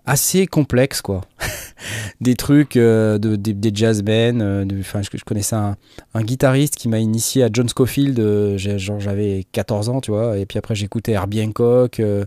assez 0.07 0.47
complexe 0.47 1.03
quoi. 1.03 1.21
des 2.21 2.35
trucs 2.35 2.77
euh, 2.77 3.19
de, 3.19 3.37
des, 3.37 3.53
des 3.53 3.71
jazzmen, 3.75 4.41
euh, 4.41 4.65
de- 4.65 4.79
enfin 4.81 5.03
je, 5.03 5.09
je 5.13 5.25
connaissais 5.25 5.57
un, 5.57 5.77
un 6.15 6.23
guitariste 6.23 6.77
qui 6.77 6.89
m'a 6.89 6.99
initié 6.99 7.43
à 7.43 7.49
John 7.53 7.69
Scofield, 7.69 8.19
euh, 8.19 8.57
genre 8.57 9.01
j'avais 9.01 9.45
14 9.53 9.89
ans 9.89 10.01
tu 10.01 10.11
vois, 10.13 10.39
et 10.39 10.47
puis 10.47 10.59
après 10.59 10.75
j'écoutais 10.75 11.13
Herbie 11.13 11.43
Hancock. 11.43 12.01
euh, 12.01 12.25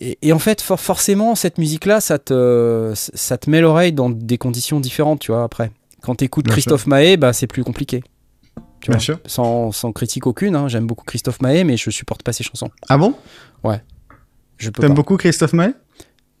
et, 0.00 0.18
et 0.22 0.32
en 0.32 0.40
fait, 0.40 0.60
for- 0.60 0.80
forcément, 0.80 1.36
cette 1.36 1.56
musique-là, 1.58 2.00
ça 2.00 2.18
te, 2.18 2.92
ça 2.96 3.38
te 3.38 3.48
met 3.48 3.60
l'oreille 3.60 3.92
dans 3.92 4.10
des 4.10 4.38
conditions 4.38 4.80
différentes, 4.80 5.20
tu 5.20 5.30
vois, 5.30 5.44
après. 5.44 5.70
Quand 6.02 6.16
t'écoutes 6.16 6.46
Bien 6.46 6.52
Christophe 6.52 6.88
Maé, 6.88 7.16
bah, 7.16 7.32
c'est 7.32 7.46
plus 7.46 7.62
compliqué. 7.62 8.02
Tu 8.80 8.90
Bien 8.90 8.96
vois, 8.96 8.98
sûr. 8.98 9.20
Sans, 9.24 9.70
sans 9.70 9.92
critique 9.92 10.26
aucune, 10.26 10.56
hein, 10.56 10.66
j'aime 10.66 10.86
beaucoup 10.86 11.04
Christophe 11.04 11.40
Maé, 11.40 11.62
mais 11.62 11.76
je 11.76 11.88
supporte 11.90 12.24
pas 12.24 12.32
ses 12.32 12.42
chansons. 12.42 12.70
Ah 12.88 12.98
bon? 12.98 13.14
Peux 13.62 14.82
T'aimes 14.82 14.94
beaucoup 14.94 15.16
Christophe 15.16 15.52
Maé? 15.52 15.70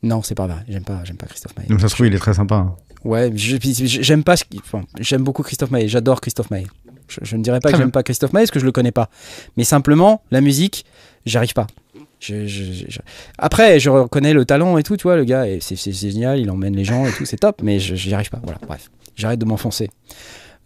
Non, 0.04 0.22
c'est 0.22 0.34
pas 0.34 0.46
vrai. 0.46 0.56
J'aime 0.68 0.84
pas, 0.84 1.00
j'aime 1.04 1.16
pas 1.16 1.26
Christophe 1.26 1.56
Maé. 1.56 1.66
Donc 1.66 1.80
ça 1.80 1.88
se 1.88 1.94
trouve, 1.94 2.06
il 2.06 2.14
est 2.14 2.18
très 2.18 2.34
sympa. 2.34 2.54
hein. 2.56 2.74
Ouais, 3.04 3.30
j'aime 3.34 4.22
pas. 4.24 4.36
ce 4.36 4.44
qui- 4.44 4.58
Enfin, 4.64 4.82
j'aime 5.00 5.22
beaucoup 5.24 5.42
Christophe 5.42 5.70
Maé. 5.70 5.88
J'adore 5.88 6.20
Christophe 6.20 6.50
Maé. 6.50 6.66
Je, 7.08 7.18
je 7.22 7.36
ne 7.36 7.42
dirais 7.42 7.60
pas 7.60 7.68
Très 7.68 7.72
que 7.78 7.82
j'aime 7.82 7.90
pas 7.90 8.02
Christophe 8.02 8.32
Maé 8.32 8.42
parce 8.42 8.50
que 8.50 8.60
je 8.60 8.64
le 8.64 8.72
connais 8.72 8.92
pas. 8.92 9.10
Mais 9.56 9.64
simplement, 9.64 10.22
la 10.30 10.40
musique, 10.40 10.84
j'arrive 11.26 11.52
pas. 11.52 11.66
Je- 12.20 12.46
je- 12.46 12.98
Après, 13.36 13.78
je 13.78 13.90
reconnais 13.90 14.32
le 14.32 14.46
talent 14.46 14.78
et 14.78 14.82
tout, 14.82 14.96
tu 14.96 15.02
vois, 15.02 15.16
le 15.16 15.24
gars, 15.24 15.46
et 15.46 15.58
c'est 15.60 15.76
génial, 15.92 16.38
il 16.38 16.50
emmène 16.50 16.74
les 16.74 16.84
gens 16.84 17.06
et 17.06 17.12
tout, 17.12 17.26
c'est 17.26 17.36
top, 17.36 17.60
mais 17.62 17.78
j'y 17.78 18.14
arrive 18.14 18.30
pas. 18.30 18.40
Voilà, 18.42 18.58
bref, 18.66 18.90
j'arrête 19.16 19.38
de 19.38 19.44
m'enfoncer. 19.44 19.90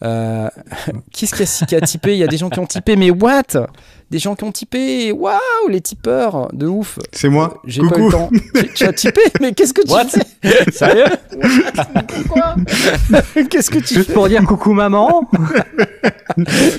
Euh, 0.04 0.48
Qu'est-ce 1.12 1.34
qui 1.34 1.64
a, 1.64 1.66
qui 1.66 1.74
a 1.74 1.80
typé? 1.80 2.12
Il 2.12 2.18
y 2.18 2.22
a 2.22 2.28
des 2.28 2.36
gens 2.36 2.50
qui 2.50 2.60
ont 2.60 2.66
typé, 2.66 2.94
mais 2.94 3.10
what? 3.10 3.66
Des 4.10 4.18
gens 4.18 4.34
qui 4.34 4.44
ont 4.44 4.52
typé, 4.52 5.12
waouh, 5.12 5.68
les 5.68 5.82
tipeurs, 5.82 6.48
de 6.54 6.66
ouf. 6.66 6.98
C'est 7.12 7.28
moi. 7.28 7.60
J'ai 7.66 7.82
pas 7.82 7.88
eu 7.88 7.90
Coucou. 7.90 8.06
le 8.06 8.10
temps. 8.12 8.30
Tu, 8.54 8.72
tu 8.72 8.84
as 8.84 8.92
typé 8.94 9.20
Mais 9.40 9.52
qu'est-ce 9.52 9.74
que 9.74 9.82
tu 9.82 9.92
What 9.92 10.06
fais 10.06 10.70
Sérieux 10.72 11.04
Qu'est-ce 13.50 13.70
que 13.70 13.78
tu 13.78 13.94
Juste 13.94 14.08
fais 14.08 14.12
pour 14.14 14.28
dire 14.28 14.42
coucou 14.44 14.72
maman. 14.72 15.28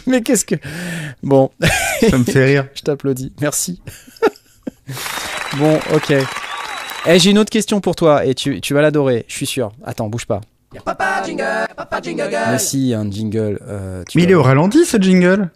Mais 0.08 0.22
qu'est-ce 0.22 0.46
que. 0.46 0.56
Bon, 1.24 1.50
Ça 2.10 2.18
me 2.18 2.24
fait 2.24 2.46
rire. 2.46 2.68
je 2.74 2.82
t'applaudis. 2.82 3.32
Merci. 3.42 3.82
bon, 5.58 5.80
ok. 5.94 6.14
Eh, 7.06 7.20
j'ai 7.20 7.32
une 7.32 7.40
autre 7.40 7.52
question 7.52 7.80
pour 7.80 7.96
toi 7.96 8.26
et 8.26 8.34
tu, 8.34 8.60
tu 8.62 8.74
vas 8.74 8.82
l'adorer, 8.82 9.26
je 9.28 9.36
suis 9.36 9.46
sûr. 9.46 9.72
Attends, 9.86 10.10
bouge 10.10 10.26
pas. 10.26 10.42
Mais 10.74 10.80
si, 12.60 12.94
un 12.94 13.10
jingle. 13.10 13.60
euh, 13.68 14.04
tu, 14.08 14.18
Mais 14.18 14.26
il 14.26 14.32
est 14.32 14.36
au 14.36 14.44
ralenti 14.44 14.86
ce 14.86 14.98
jingle. 14.98 15.50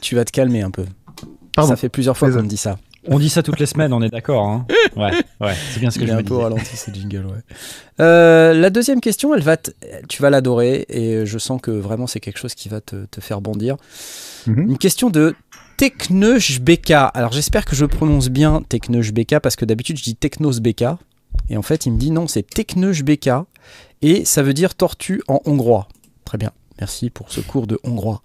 Tu 0.00 0.14
vas 0.16 0.24
te 0.24 0.30
calmer 0.32 0.62
un 0.62 0.70
peu. 0.70 0.84
Pardon. 1.54 1.70
Ça 1.70 1.76
fait 1.76 1.88
plusieurs 1.88 2.16
fois 2.16 2.30
qu'on 2.30 2.42
me 2.42 2.48
dit 2.48 2.56
ça. 2.56 2.78
On 3.10 3.18
dit 3.18 3.30
ça 3.30 3.42
toutes 3.42 3.58
les 3.58 3.66
semaines, 3.66 3.92
on 3.94 4.02
est 4.02 4.10
d'accord. 4.10 4.46
Hein 4.46 4.66
ouais, 4.96 5.12
ouais, 5.40 5.54
c'est 5.72 5.80
bien 5.80 5.90
ce 5.90 5.98
que 5.98 6.04
Il 6.04 6.08
je 6.08 6.12
me 6.12 6.18
un 6.18 6.22
peu 6.22 6.36
ralenti 6.36 6.76
ce 6.76 6.90
jingle, 6.90 7.24
ouais. 7.26 7.40
Euh, 8.00 8.52
la 8.52 8.68
deuxième 8.70 9.00
question, 9.00 9.34
elle 9.34 9.42
va 9.42 9.56
te- 9.56 9.70
tu 10.08 10.20
vas 10.20 10.28
l'adorer 10.30 10.84
et 10.90 11.24
je 11.24 11.38
sens 11.38 11.60
que 11.62 11.70
vraiment 11.70 12.06
c'est 12.06 12.20
quelque 12.20 12.38
chose 12.38 12.54
qui 12.54 12.68
va 12.68 12.80
te, 12.82 13.06
te 13.06 13.20
faire 13.22 13.40
bondir. 13.40 13.76
Mhm. 14.46 14.70
Une 14.70 14.78
question 14.78 15.08
de 15.10 15.34
Techneujbeka. 15.78 17.04
Alors 17.06 17.32
j'espère 17.32 17.64
que 17.64 17.74
je 17.76 17.84
prononce 17.84 18.28
bien 18.28 18.62
Techneujbeka 18.68 19.40
parce 19.40 19.56
que 19.56 19.64
d'habitude 19.64 19.96
je 19.98 20.02
dis 20.04 20.14
Technosbeka. 20.16 20.98
Et 21.50 21.56
en 21.56 21.62
fait 21.62 21.86
il 21.86 21.92
me 21.92 21.98
dit 21.98 22.10
non, 22.10 22.26
c'est 22.26 22.42
Techneujbeka 22.42 23.46
et 24.02 24.24
ça 24.24 24.42
veut 24.42 24.54
dire 24.54 24.74
tortue 24.74 25.22
en 25.28 25.40
hongrois. 25.44 25.88
Très 26.24 26.36
bien, 26.38 26.52
merci 26.80 27.10
pour 27.10 27.30
ce 27.32 27.40
cours 27.40 27.66
de 27.66 27.78
hongrois. 27.84 28.22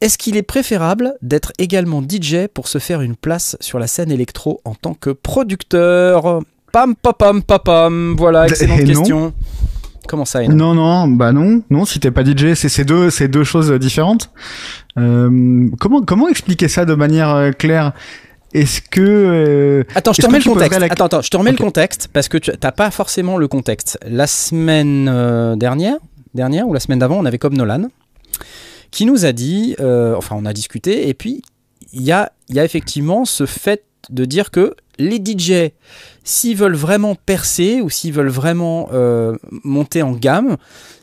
Est-ce 0.00 0.16
qu'il 0.16 0.36
est 0.36 0.42
préférable 0.42 1.14
d'être 1.22 1.52
également 1.58 2.02
DJ 2.02 2.46
pour 2.52 2.68
se 2.68 2.78
faire 2.78 3.02
une 3.02 3.16
place 3.16 3.56
sur 3.60 3.78
la 3.78 3.86
scène 3.86 4.10
électro 4.10 4.60
en 4.64 4.74
tant 4.74 4.94
que 4.94 5.10
producteur 5.10 6.40
Pam 6.72 6.94
pam 6.94 7.12
pam 7.18 7.42
pam 7.42 7.58
pam. 7.64 8.14
Voilà, 8.16 8.46
excellente 8.46 8.80
non. 8.80 8.86
question. 8.86 9.32
Comment 10.08 10.24
ça, 10.24 10.42
Hénon 10.42 10.54
Non, 10.56 10.74
non, 10.74 11.08
bah 11.08 11.32
non, 11.32 11.62
non. 11.70 11.84
Si 11.84 12.00
t'es 12.00 12.10
pas 12.10 12.24
DJ, 12.24 12.54
c'est 12.54 12.84
deux, 12.84 13.10
c'est 13.10 13.28
deux 13.28 13.44
choses 13.44 13.70
différentes. 13.72 14.30
Euh, 14.98 15.68
comment 15.78 16.02
comment 16.02 16.28
expliquer 16.28 16.68
ça 16.68 16.84
de 16.84 16.94
manière 16.94 17.30
euh, 17.34 17.50
claire? 17.52 17.92
Est-ce 18.54 18.80
que 18.80 19.00
euh, 19.00 19.84
Attends, 19.94 20.12
je 20.12 20.22
te 20.22 20.26
remets 20.26 20.38
le 20.38 20.44
contexte. 20.44 20.78
la- 20.80 20.86
Attends, 20.86 21.04
attends, 21.06 21.22
je 21.22 21.30
te 21.30 21.36
remets 21.36 21.52
le 21.52 21.56
contexte 21.58 22.08
parce 22.12 22.28
que 22.28 22.38
tu 22.38 22.50
n'as 22.62 22.72
pas 22.72 22.90
forcément 22.90 23.36
le 23.36 23.46
contexte. 23.48 23.98
La 24.08 24.26
semaine 24.26 25.04
dernière, 25.56 25.96
dernière 26.34 26.66
ou 26.66 26.72
la 26.74 26.80
semaine 26.80 26.98
d'avant, 27.00 27.18
on 27.18 27.24
avait 27.26 27.38
comme 27.38 27.54
Nolan 27.56 27.88
qui 28.90 29.06
nous 29.06 29.24
a 29.24 29.32
dit, 29.32 29.76
euh, 29.80 30.14
enfin, 30.16 30.36
on 30.38 30.44
a 30.44 30.52
discuté, 30.52 31.08
et 31.08 31.14
puis 31.14 31.42
il 31.92 32.02
y 32.02 32.12
a, 32.12 32.32
y 32.48 32.58
a 32.58 32.64
effectivement 32.64 33.24
ce 33.24 33.46
fait 33.46 33.84
de 34.10 34.24
dire 34.24 34.50
que 34.50 34.74
les 34.98 35.16
DJ, 35.16 35.72
s'ils 36.24 36.56
veulent 36.56 36.76
vraiment 36.76 37.14
percer 37.14 37.80
ou 37.80 37.90
s'ils 37.90 38.12
veulent 38.12 38.28
vraiment 38.28 38.88
euh, 38.92 39.36
monter 39.64 40.02
en 40.02 40.12
gamme, 40.12 40.56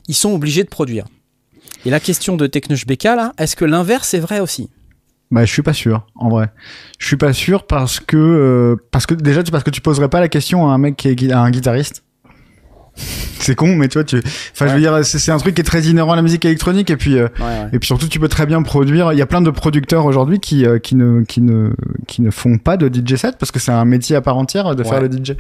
ils 0.08 0.16
sont 0.16 0.34
obligés 0.34 0.64
de 0.64 0.70
produire. 0.70 1.06
Et 1.86 1.90
la 1.90 2.00
question 2.00 2.38
de 2.38 2.48
Technoche 2.48 2.86
BK, 2.86 3.04
là, 3.04 3.34
est-ce 3.38 3.56
que 3.56 3.66
l'inverse 3.66 4.14
est 4.14 4.20
vrai 4.20 4.40
aussi? 4.40 4.70
Bah, 5.30 5.46
je 5.46 5.52
suis 5.52 5.62
pas 5.62 5.74
sûr, 5.74 6.08
en 6.16 6.30
vrai. 6.30 6.52
Je 7.00 7.08
suis 7.08 7.18
pas 7.18 7.34
sûr 7.34 7.68
parce 7.68 8.00
que 8.00 8.16
euh, 8.18 8.76
parce 8.92 9.06
que 9.06 9.14
déjà 9.14 9.44
parce 9.44 9.64
que 9.64 9.70
tu 9.70 9.82
poserais 9.82 10.10
pas 10.10 10.22
la 10.22 10.30
question 10.30 10.70
à 10.70 10.74
un 10.74 10.78
mec 10.78 10.96
qui 10.96 11.10
est 11.10 11.32
à 11.32 11.42
un 11.42 11.52
guitariste. 11.52 12.04
C'est 13.40 13.54
con, 13.56 13.76
mais 13.76 13.88
tu 13.88 13.98
vois, 14.00 14.04
tu. 14.04 14.18
Enfin, 14.54 14.68
je 14.68 14.74
veux 14.74 14.80
dire, 14.80 15.06
c'est 15.06 15.20
c'est 15.20 15.32
un 15.32 15.38
truc 15.38 15.54
qui 15.56 15.62
est 15.62 15.64
très 15.64 15.84
inhérent 15.84 16.14
à 16.14 16.16
la 16.16 16.22
musique 16.24 16.44
électronique 16.44 16.90
et 16.90 16.98
puis. 16.98 17.18
euh, 17.18 17.28
Et 17.72 17.78
puis 17.80 17.86
surtout, 17.88 18.08
tu 18.08 18.20
peux 18.20 18.28
très 18.28 18.46
bien 18.48 18.62
produire. 18.64 19.14
Il 19.14 19.20
y 19.20 19.22
a 19.22 19.26
plein 19.28 19.42
de 19.42 19.52
producteurs 19.52 20.06
aujourd'hui 20.06 20.40
qui 20.40 20.66
euh, 20.66 20.80
qui 20.80 20.96
ne 20.96 21.22
qui 21.24 21.42
ne 21.42 21.70
qui 22.08 22.22
ne 22.24 22.32
font 22.32 22.58
pas 22.58 22.78
de 22.78 22.88
DJ 22.88 23.16
set 23.16 23.36
parce 23.40 23.52
que 23.52 23.60
c'est 23.60 23.72
un 23.72 23.86
métier 23.86 24.16
à 24.16 24.22
part 24.22 24.38
entière 24.38 24.76
de 24.76 24.84
faire 24.84 25.00
le 25.02 25.08
DJ, 25.08 25.34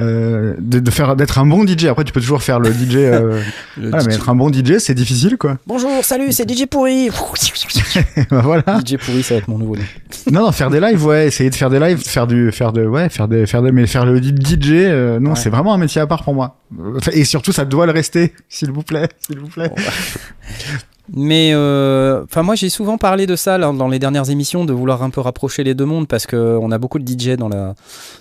euh, 0.00 0.54
de, 0.58 0.78
de 0.78 0.90
faire 0.90 1.16
d'être 1.16 1.38
un 1.38 1.46
bon 1.46 1.66
DJ. 1.66 1.86
Après, 1.86 2.04
tu 2.04 2.12
peux 2.12 2.20
toujours 2.20 2.42
faire 2.42 2.60
le 2.60 2.70
DJ. 2.70 2.96
Euh, 2.96 3.40
Le 3.80 3.88
voilà, 3.88 4.04
mais 4.04 4.12
DJ 4.12 4.16
être 4.16 4.28
un 4.28 4.34
bon 4.34 4.52
DJ, 4.52 4.76
c'est 4.78 4.94
difficile, 4.94 5.38
quoi. 5.38 5.56
Bonjour, 5.66 5.90
salut, 6.04 6.30
c'est 6.32 6.48
DJ 6.48 6.66
Pourri. 6.66 7.08
Bah, 8.30 8.40
voilà. 8.44 8.62
DJ 8.84 8.96
Pourri, 8.98 9.22
ça 9.22 9.34
va 9.34 9.38
être 9.38 9.48
mon 9.48 9.58
nouveau 9.58 9.76
nom. 9.76 9.82
Non, 10.30 10.44
non, 10.46 10.52
faire 10.52 10.68
des 10.70 10.80
lives, 10.80 11.04
ouais, 11.04 11.26
essayer 11.28 11.48
de 11.50 11.54
faire 11.54 11.70
des 11.70 11.78
lives, 11.80 11.98
faire 11.98 12.26
du, 12.26 12.52
faire 12.52 12.72
de, 12.72 12.84
ouais, 12.86 13.08
faire 13.08 13.28
des, 13.28 13.46
faire 13.46 13.62
des, 13.62 13.72
mais 13.72 13.86
faire 13.86 14.04
le 14.04 14.18
DJ, 14.22 14.70
euh, 14.72 15.18
non, 15.18 15.30
Ouais. 15.30 15.36
c'est 15.36 15.48
vraiment 15.50 15.72
un 15.74 15.78
métier 15.78 16.00
à 16.00 16.06
part 16.06 16.22
pour 16.24 16.34
moi. 16.34 16.58
Et 17.12 17.24
surtout, 17.24 17.52
ça 17.52 17.64
doit 17.64 17.86
le 17.86 17.92
rester, 17.92 18.34
s'il 18.48 18.70
vous 18.70 18.82
plaît, 18.82 19.08
s'il 19.26 19.38
vous 19.38 19.48
plaît. 19.48 19.72
Mais 21.12 21.50
euh, 21.52 22.22
enfin 22.24 22.42
moi 22.42 22.54
j'ai 22.54 22.68
souvent 22.68 22.96
parlé 22.96 23.26
de 23.26 23.34
ça 23.34 23.58
là, 23.58 23.72
dans 23.72 23.88
les 23.88 23.98
dernières 23.98 24.30
émissions 24.30 24.64
de 24.64 24.72
vouloir 24.72 25.02
un 25.02 25.10
peu 25.10 25.20
rapprocher 25.20 25.64
les 25.64 25.74
deux 25.74 25.84
mondes 25.84 26.06
parce 26.06 26.26
que 26.26 26.58
on 26.60 26.70
a 26.70 26.78
beaucoup 26.78 27.00
de 27.00 27.06
DJ 27.06 27.36
dans 27.36 27.48
la 27.48 27.74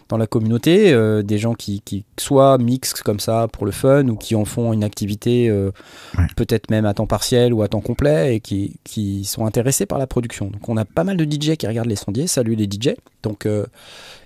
dans 0.09 0.17
la 0.17 0.27
communauté, 0.27 0.91
euh, 0.91 1.21
des 1.21 1.37
gens 1.37 1.53
qui, 1.53 1.81
qui 1.85 2.03
soit 2.17 2.57
mixent 2.57 3.01
comme 3.01 3.19
ça 3.19 3.47
pour 3.51 3.65
le 3.65 3.71
fun 3.71 4.07
ou 4.07 4.15
qui 4.15 4.35
en 4.35 4.45
font 4.45 4.73
une 4.73 4.83
activité 4.83 5.47
euh, 5.49 5.71
Ouais. 6.17 6.25
peut-être 6.35 6.69
même 6.69 6.85
à 6.85 6.93
temps 6.93 7.05
partiel 7.07 7.53
ou 7.53 7.61
à 7.61 7.69
temps 7.69 7.79
complet 7.79 8.35
et 8.35 8.39
qui, 8.41 8.75
qui 8.83 9.23
sont 9.23 9.45
intéressés 9.45 9.85
par 9.85 9.97
la 9.97 10.07
production. 10.07 10.47
Donc 10.47 10.67
on 10.67 10.75
a 10.75 10.83
pas 10.83 11.05
mal 11.05 11.15
de 11.15 11.23
DJ 11.23 11.55
qui 11.55 11.67
regardent 11.67 11.87
les 11.87 11.95
sondiers. 11.95 12.27
Salut 12.27 12.55
les 12.55 12.65
DJ. 12.65 12.95
Donc 13.23 13.47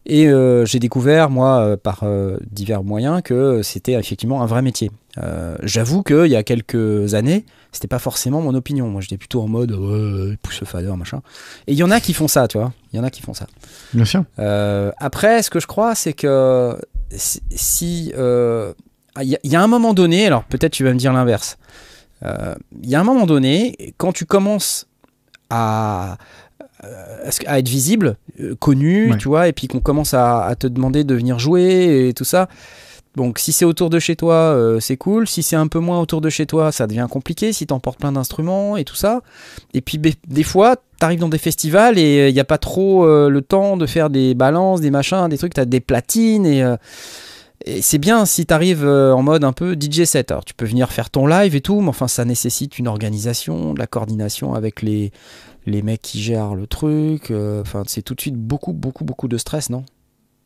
et 0.06 0.28
euh, 0.28 0.66
j'ai 0.66 0.80
découvert 0.80 1.30
moi 1.30 1.60
euh, 1.60 1.78
par 1.78 2.02
euh, 2.04 2.38
divers 2.52 2.84
moyens 2.84 3.22
que 3.24 3.62
c'était 3.64 3.94
effectivement 3.94 4.42
un 4.42 4.46
vrai 4.46 4.62
métier. 4.62 4.92
J'avoue 5.64 6.04
qu'il 6.04 6.28
y 6.28 6.36
a 6.36 6.44
quelques 6.44 7.14
années 7.14 7.46
c'était 7.76 7.88
pas 7.88 8.00
forcément 8.00 8.42
mon 8.42 8.56
opinion. 8.56 8.88
Moi, 8.88 9.02
j'étais 9.02 9.18
plutôt 9.18 9.42
en 9.42 9.48
mode 9.48 9.72
ouais, 9.74 10.38
pousse 10.42 10.60
le 10.62 10.66
fader, 10.66 10.94
machin. 10.98 11.22
Et 11.68 11.74
il 11.74 11.78
y 11.78 11.84
en 11.84 11.92
a 11.92 12.00
qui 12.00 12.14
font 12.14 12.28
ça, 12.28 12.48
tu 12.48 12.58
vois. 12.58 12.74
Il 12.94 12.98
y 12.98 13.00
en 13.00 13.04
a 13.04 13.10
qui 13.10 13.22
font 13.22 13.34
ça. 13.34 13.46
Bien 13.94 14.06
sûr. 14.06 14.24
Euh, 14.40 14.92
après, 14.98 15.44
ce 15.44 15.50
que 15.50 15.60
je 15.60 15.68
crois, 15.68 15.94
c'est 15.96 16.14
que 16.14 16.78
si- 17.12 18.12
euh, 18.18 18.74
Il 19.22 19.30
y, 19.30 19.36
a- 19.36 19.40
il 19.44 19.52
y 19.52 19.56
a 19.56 19.62
un 19.62 19.68
moment 19.68 19.94
donné, 19.94 20.26
alors 20.28 20.44
peut-être 20.44 20.74
tu 20.74 20.84
vas 20.84 20.92
me 20.92 20.98
dire 20.98 21.14
l'inverse. 21.14 21.58
Euh, 22.24 22.56
Il 22.84 22.90
y 22.90 22.96
a 22.96 23.00
un 23.00 23.04
moment 23.06 23.26
donné, 23.26 23.94
quand 23.98 24.12
tu 24.12 24.26
commences 24.26 24.88
à, 25.50 26.18
euh, 26.84 27.30
à 27.48 27.60
être 27.60 27.70
visible, 27.70 28.18
euh, 28.42 28.56
connu, 28.56 29.12
Ouais. 29.12 29.18
tu 29.18 29.28
vois, 29.30 29.48
et 29.48 29.54
puis 29.54 29.68
qu'on 29.68 29.80
commence 29.80 30.14
à, 30.14 30.44
à 30.46 30.56
te 30.56 30.68
demander 30.68 31.04
de 31.06 31.16
venir 31.16 31.40
jouer 31.40 32.08
et 32.10 32.14
tout 32.14 32.26
ça. 32.26 32.50
Donc 33.16 33.40
si 33.40 33.52
c'est 33.54 33.66
autour 33.66 33.90
de 33.90 34.00
chez 34.00 34.16
toi, 34.16 34.34
euh, 34.36 34.80
c'est 34.80 34.98
cool. 34.98 35.28
Si 35.28 35.42
c'est 35.44 35.56
un 35.56 35.68
peu 35.68 35.80
moins 35.80 36.00
autour 36.02 36.22
de 36.22 36.30
chez 36.30 36.46
toi, 36.46 36.72
ça 36.72 36.86
devient 36.88 37.08
compliqué. 37.10 37.54
Si 37.54 37.66
t'emportes 37.68 38.00
plein 38.00 38.12
d'instruments 38.12 38.76
et 38.78 38.84
tout 38.84 38.96
ça. 38.96 39.22
Et 39.74 39.82
puis 39.82 39.98
des 40.00 40.44
fois, 40.44 40.76
t'arrives 41.00 41.20
dans 41.20 41.30
des 41.30 41.38
festivals 41.38 41.98
et 41.98 42.30
il 42.30 42.34
n'y 42.34 42.40
a 42.40 42.46
pas 42.46 42.58
trop 42.58 43.06
euh, 43.06 43.30
le 43.30 43.42
temps 43.42 43.78
de 43.78 43.86
faire 43.86 44.10
des 44.10 44.34
balances, 44.34 44.82
des 44.82 44.92
machins, 44.92 45.28
des 45.30 45.38
trucs. 45.38 45.54
T'as 45.54 45.66
des 45.66 45.80
platines 45.80 46.46
et, 46.46 46.62
euh, 46.64 46.76
c'est 47.82 47.98
bien 47.98 48.26
si 48.26 48.46
t'arrives 48.46 48.86
euh, 48.86 49.14
en 49.14 49.24
mode 49.24 49.44
un 49.44 49.54
peu 49.54 49.76
DJ 49.80 50.04
set. 50.04 50.30
Alors 50.32 50.46
tu 50.46 50.54
peux 50.54 50.66
venir 50.66 50.92
faire 50.92 51.10
ton 51.10 51.26
live 51.26 51.56
et 51.56 51.62
tout, 51.62 51.82
mais 51.82 51.90
enfin 51.90 52.08
ça 52.08 52.26
nécessite 52.26 52.78
une 52.78 52.88
organisation, 52.88 53.74
de 53.74 53.80
la 53.80 53.88
coordination 53.88 54.54
avec 54.54 54.82
les 54.82 55.12
les 55.66 55.82
mecs 55.82 56.02
qui 56.02 56.22
gèrent 56.22 56.54
le 56.54 56.68
truc. 56.68 57.32
euh, 57.32 57.62
Enfin 57.62 57.84
c'est 57.88 58.02
tout 58.04 58.14
de 58.14 58.22
suite 58.22 58.36
beaucoup 58.36 58.74
beaucoup 58.74 59.04
beaucoup 59.06 59.28
de 59.28 59.38
stress, 59.38 59.70
non? 59.70 59.84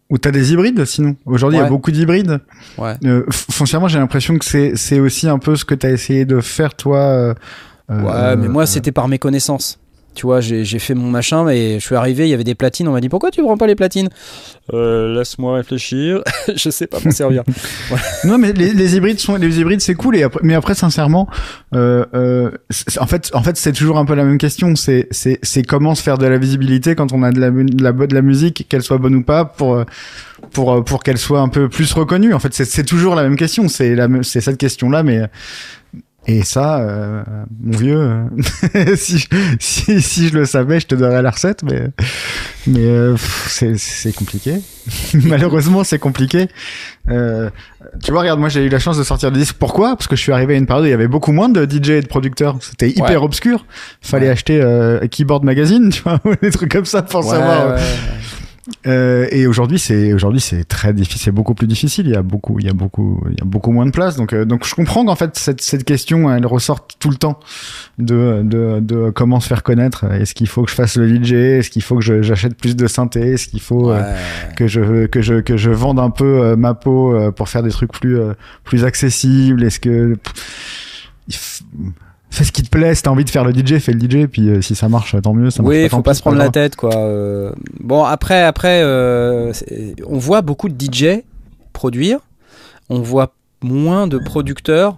Ou 0.09 0.17
t'as 0.17 0.31
des 0.31 0.53
hybrides, 0.53 0.83
sinon? 0.85 1.15
Aujourd'hui, 1.25 1.59
il 1.59 1.61
y 1.61 1.65
a 1.65 1.69
beaucoup 1.69 1.91
d'hybrides. 1.91 2.39
Ouais. 2.79 2.95
Euh, 3.05 3.23
foncièrement, 3.29 3.87
j'ai 3.87 3.99
l'impression 3.99 4.37
que 4.39 4.45
c'est, 4.45 4.75
c'est 4.75 4.99
aussi 4.99 5.27
un 5.27 5.37
peu 5.37 5.55
ce 5.55 5.65
que 5.65 5.75
t'as 5.75 5.91
essayé 5.91 6.25
de 6.25 6.41
faire, 6.41 6.73
toi. 6.73 6.97
euh, 6.97 7.33
euh, 7.91 8.01
Ouais, 8.01 8.35
mais 8.35 8.47
moi, 8.47 8.65
c'était 8.65 8.91
par 8.91 9.07
méconnaissance. 9.07 9.79
Tu 10.15 10.25
vois, 10.25 10.41
j'ai 10.41 10.79
fait 10.79 10.95
mon 10.95 11.09
machin, 11.09 11.43
mais 11.43 11.79
je 11.79 11.85
suis 11.85 11.95
arrivé, 11.95 12.27
il 12.27 12.29
y 12.29 12.33
avait 12.33 12.43
des 12.43 12.55
platines. 12.55 12.87
On 12.87 12.91
m'a 12.91 12.99
dit 12.99 13.09
pourquoi 13.09 13.31
tu 13.31 13.41
prends 13.41 13.57
pas 13.57 13.67
les 13.67 13.75
platines? 13.75 14.09
Euh, 14.73 15.17
Laisse-moi 15.17 15.55
réfléchir. 15.55 16.21
je 16.55 16.69
sais 16.69 16.87
pas 16.87 16.97
m'en 17.03 17.11
servir. 17.11 17.43
Non, 18.25 18.37
mais 18.37 18.51
les, 18.51 18.95
hybrides 18.95 19.19
sont 19.19 19.35
les 19.35 19.59
hybrides, 19.59 19.81
c'est 19.81 19.95
cool. 19.95 20.17
Et 20.17 20.23
après, 20.23 20.41
mais 20.43 20.55
après, 20.55 20.75
sincèrement, 20.75 21.29
euh, 21.73 22.05
euh, 22.13 22.51
en 22.99 23.07
fait, 23.07 23.29
en 23.33 23.41
fait, 23.43 23.55
c'est 23.55 23.71
toujours 23.71 23.97
un 23.97 24.05
peu 24.05 24.13
la 24.13 24.25
même 24.25 24.37
question. 24.37 24.75
C'est 24.75 25.07
c'est 25.11 25.39
c'est 25.41 25.63
comment 25.63 25.95
se 25.95 26.03
faire 26.03 26.17
de 26.17 26.25
la 26.25 26.37
visibilité 26.37 26.95
quand 26.95 27.13
on 27.13 27.23
a 27.23 27.31
de 27.31 27.39
la 27.39 27.51
de 27.51 27.83
la, 27.83 27.91
de 27.93 28.13
la 28.13 28.21
musique, 28.21 28.67
qu'elle 28.67 28.83
soit 28.83 28.97
bonne 28.97 29.15
ou 29.15 29.23
pas, 29.23 29.45
pour 29.45 29.83
pour 30.51 30.83
pour 30.83 31.03
qu'elle 31.03 31.17
soit 31.17 31.39
un 31.39 31.49
peu 31.49 31.69
plus 31.69 31.91
reconnue. 31.93 32.33
En 32.33 32.39
fait, 32.39 32.53
c'est 32.53 32.83
toujours 32.83 33.15
la 33.15 33.23
même 33.23 33.37
question. 33.37 33.69
C'est 33.69 33.95
la 33.95 34.07
c'est 34.23 34.41
cette 34.41 34.57
question 34.57 34.89
là, 34.89 35.03
mais 35.03 35.21
et 36.31 36.43
ça, 36.43 36.77
euh, 36.79 37.23
mon 37.59 37.75
vieux, 37.77 37.97
euh, 38.75 38.95
si, 38.95 39.17
je- 39.17 39.27
si, 39.59 39.99
si 40.01 40.27
je 40.29 40.33
le 40.35 40.45
savais, 40.45 40.79
je 40.79 40.85
te 40.85 40.93
donnerais 40.95 41.23
la 41.23 41.31
recette, 41.31 41.63
mais, 41.63 41.87
mais 42.67 42.85
euh, 42.85 43.15
c'est- 43.47 44.15
compliqué. 44.15 44.61
Malheureusement, 45.25 45.83
c'est 45.83 45.97
compliqué. 45.99 46.47
Euh, 47.09 47.49
tu 48.03 48.11
vois, 48.11 48.21
regarde, 48.21 48.39
moi 48.39 48.49
j'ai 48.49 48.63
eu 48.65 48.69
la 48.69 48.77
chance 48.79 48.97
de 48.97 49.03
sortir 49.03 49.31
des 49.31 49.39
disques. 49.39 49.55
Pourquoi? 49.57 49.95
Parce 49.95 50.07
que 50.07 50.15
je 50.15 50.21
suis 50.21 50.31
arrivé 50.31 50.53
à 50.53 50.57
une 50.57 50.67
période 50.67 50.83
où 50.83 50.87
il 50.87 50.91
y 50.91 50.93
avait 50.93 51.07
beaucoup 51.07 51.31
moins 51.31 51.49
de 51.49 51.65
DJ 51.65 51.89
et 51.91 52.01
de 52.01 52.07
producteurs. 52.07 52.57
C'était 52.61 52.89
hyper 52.89 53.09
Ouais. 53.21 53.25
obscur. 53.25 53.65
Fallait 54.01 54.27
Ouais. 54.27 54.31
acheter 54.31 54.59
euh, 54.61 55.07
Keyboard 55.07 55.43
Magazine, 55.43 55.89
tu 55.93 56.03
vois, 56.03 56.19
ou 56.25 56.33
des 56.41 56.51
trucs 56.51 56.71
comme 56.71 56.85
ça 56.85 57.01
pour 57.01 57.25
Ouais, 57.25 57.31
savoir. 57.31 57.77
Euh, 58.87 59.27
et 59.31 59.47
aujourd'hui, 59.47 59.79
c'est 59.79 60.13
aujourd'hui 60.13 60.39
c'est 60.41 60.63
très 60.63 60.93
difficile, 60.93 61.21
c'est 61.25 61.31
beaucoup 61.31 61.53
plus 61.53 61.67
difficile. 61.67 62.07
Il 62.07 62.13
y 62.13 62.15
a 62.15 62.21
beaucoup, 62.21 62.59
il 62.59 62.65
y 62.65 62.69
a 62.69 62.73
beaucoup, 62.73 63.23
il 63.29 63.37
y 63.37 63.41
a 63.41 63.45
beaucoup 63.45 63.71
moins 63.71 63.85
de 63.85 63.91
place. 63.91 64.15
Donc, 64.15 64.33
euh, 64.33 64.45
donc 64.45 64.65
je 64.65 64.73
comprends 64.75 65.05
qu'en 65.05 65.15
fait 65.15 65.37
cette 65.37 65.61
cette 65.61 65.83
question, 65.83 66.31
elle 66.33 66.45
ressort 66.45 66.87
tout 66.87 67.09
le 67.09 67.15
temps 67.17 67.39
de 67.97 68.41
de, 68.43 68.79
de 68.79 69.09
comment 69.09 69.39
se 69.39 69.47
faire 69.47 69.63
connaître. 69.63 70.05
Est-ce 70.11 70.33
qu'il 70.33 70.47
faut 70.47 70.63
que 70.63 70.69
je 70.69 70.75
fasse 70.75 70.95
le 70.97 71.07
DJ 71.07 71.33
Est-ce 71.33 71.69
qu'il 71.69 71.81
faut 71.81 71.97
que 71.97 72.21
j'achète 72.21 72.55
plus 72.55 72.75
de 72.75 72.87
synthé? 72.87 73.33
Est-ce 73.33 73.47
qu'il 73.47 73.61
faut 73.61 73.91
euh, 73.91 74.01
que 74.55 74.67
je 74.67 75.05
que 75.07 75.21
je 75.21 75.35
que 75.41 75.57
je 75.57 75.71
vende 75.71 75.99
un 75.99 76.09
peu 76.09 76.41
euh, 76.43 76.55
ma 76.55 76.73
peau 76.73 77.13
euh, 77.15 77.31
pour 77.31 77.49
faire 77.49 77.63
des 77.63 77.71
trucs 77.71 77.91
plus 77.91 78.17
euh, 78.19 78.33
plus 78.63 78.85
accessibles? 78.85 79.63
Est-ce 79.63 79.79
que 79.79 80.15
il 81.27 81.33
f- 81.35 81.61
fais 82.29 82.43
ce 82.43 82.51
qui 82.51 82.63
te 82.63 82.69
plaît 82.69 82.95
Si 82.95 83.03
t'as 83.03 83.11
envie 83.11 83.25
de 83.25 83.29
faire 83.29 83.43
le 83.43 83.53
DJ, 83.53 83.79
fais 83.79 83.93
le 83.93 83.99
DJ. 83.99 84.27
Puis 84.27 84.49
euh, 84.49 84.61
si 84.61 84.75
ça 84.75 84.89
marche, 84.89 85.15
tant 85.21 85.33
mieux. 85.33 85.49
Ça 85.49 85.63
marche 85.63 85.75
Oui, 85.75 85.89
faut 85.89 86.01
pas 86.01 86.13
se 86.13 86.21
prendre 86.21 86.37
la 86.37 86.49
tête, 86.49 86.75
quoi. 86.75 86.95
Euh, 86.95 87.51
Bon, 87.79 88.03
après, 88.03 88.43
après, 88.43 88.81
euh, 88.83 89.51
on 90.07 90.17
voit 90.17 90.41
beaucoup 90.41 90.69
de 90.69 90.75
DJ 90.79 91.23
produire. 91.73 92.19
On 92.89 93.01
voit 93.01 93.33
moins 93.61 94.07
de 94.07 94.17
producteurs 94.17 94.97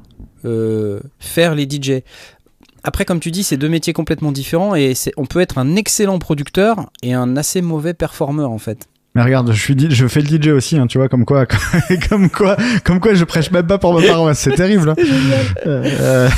faire 1.19 1.55
les 1.55 1.69
DJ. 1.69 2.01
Après, 2.83 3.05
comme 3.05 3.19
tu 3.19 3.29
dis, 3.29 3.43
c'est 3.43 3.57
deux 3.57 3.69
métiers 3.69 3.93
complètement 3.93 4.31
différents 4.31 4.73
et 4.75 4.93
on 5.17 5.25
peut 5.25 5.39
être 5.39 5.59
un 5.59 5.75
excellent 5.75 6.17
producteur 6.17 6.89
et 7.03 7.13
un 7.13 7.37
assez 7.37 7.61
mauvais 7.61 7.93
performeur 7.93 8.49
en 8.49 8.57
fait. 8.57 8.87
Mais 9.13 9.23
regarde, 9.23 9.51
je 9.51 9.59
suis 9.61 9.75
je 9.89 10.07
fais 10.07 10.21
le 10.21 10.27
DJ 10.41 10.47
aussi, 10.49 10.77
hein, 10.77 10.87
tu 10.87 10.97
vois, 10.97 11.09
comme 11.09 11.25
quoi, 11.25 11.45
comme 12.09 12.29
quoi, 12.29 12.55
comme 12.85 12.99
quoi, 13.01 13.13
je 13.13 13.25
prêche 13.25 13.51
même 13.51 13.67
pas 13.67 13.77
pour 13.77 13.93
ma 13.93 14.05
paroisse, 14.07 14.39
c'est 14.39 14.55
terrible. 14.55 14.89
hein. 14.91 14.95
Euh, 15.67 16.29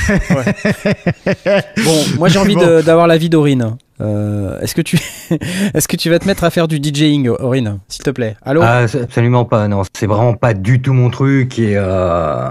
Bon, 1.86 2.04
moi 2.18 2.30
j'ai 2.30 2.40
envie 2.40 2.56
Bon. 2.56 2.82
d'avoir 2.82 3.08
l'avis 3.08 3.30
d'Aurine. 3.30 3.76
Euh, 4.02 4.60
Est-ce 4.62 4.74
que 4.76 4.82
tu, 4.82 4.98
est-ce 5.74 5.88
que 5.88 5.96
tu 5.96 6.10
vas 6.10 6.20
te 6.20 6.26
mettre 6.26 6.44
à 6.44 6.50
faire 6.50 6.68
du 6.68 6.78
DJing, 6.78 7.30
Aurine, 7.30 7.80
s'il 7.88 8.04
te 8.04 8.10
plaît? 8.10 8.36
Allô? 8.44 8.62
Ah, 8.64 8.86
absolument 9.02 9.46
pas. 9.46 9.68
Non, 9.68 9.84
c'est 9.96 10.08
vraiment 10.08 10.34
pas 10.34 10.54
du 10.54 10.82
tout 10.82 10.94
mon 10.94 11.10
truc 11.10 11.60
et 11.60 11.74
euh... 11.78 12.50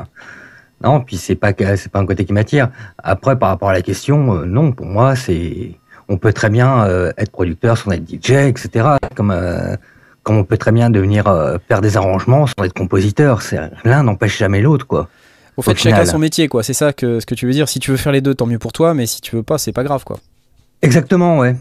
non. 0.84 1.00
Puis 1.00 1.16
c'est 1.16 1.34
pas 1.34 1.52
c'est 1.76 1.90
pas 1.90 1.98
un 1.98 2.06
côté 2.06 2.24
qui 2.24 2.32
m'attire. 2.32 2.68
Après, 3.02 3.36
par 3.38 3.48
rapport 3.50 3.70
à 3.70 3.72
la 3.74 3.82
question, 3.82 4.34
euh, 4.36 4.44
non. 4.46 4.72
Pour 4.72 4.86
moi, 4.86 5.16
c'est 5.16 5.72
on 6.08 6.16
peut 6.16 6.32
très 6.32 6.48
bien 6.50 6.84
euh, 6.86 7.12
être 7.18 7.32
producteur 7.32 7.76
sans 7.76 7.90
être 7.90 8.08
DJ, 8.08 8.30
etc. 8.48 8.86
Comme 9.16 9.30
euh, 9.32 9.76
comme 10.22 10.36
on 10.36 10.44
peut 10.44 10.56
très 10.56 10.72
bien 10.72 10.90
devenir 10.90 11.26
euh, 11.26 11.58
faire 11.68 11.80
des 11.80 11.96
arrangements 11.96 12.46
sans 12.46 12.64
être 12.64 12.74
compositeur. 12.74 13.42
C'est 13.42 13.58
l'un 13.84 14.02
n'empêche 14.02 14.38
jamais 14.38 14.60
l'autre, 14.60 14.86
quoi. 14.86 15.08
Au 15.56 15.62
fait, 15.62 15.72
au 15.72 15.76
chacun 15.76 16.06
son 16.06 16.18
métier, 16.18 16.48
quoi. 16.48 16.62
C'est 16.62 16.74
ça 16.74 16.92
que 16.92 17.20
ce 17.20 17.26
que 17.26 17.34
tu 17.34 17.46
veux 17.46 17.52
dire. 17.52 17.68
Si 17.68 17.78
tu 17.78 17.90
veux 17.90 17.96
faire 17.96 18.12
les 18.12 18.20
deux, 18.20 18.34
tant 18.34 18.46
mieux 18.46 18.58
pour 18.58 18.72
toi. 18.72 18.94
Mais 18.94 19.06
si 19.06 19.20
tu 19.20 19.36
veux 19.36 19.42
pas, 19.42 19.58
c'est 19.58 19.72
pas 19.72 19.84
grave, 19.84 20.04
quoi. 20.04 20.18
Exactement, 20.82 21.38
ouais. 21.38 21.56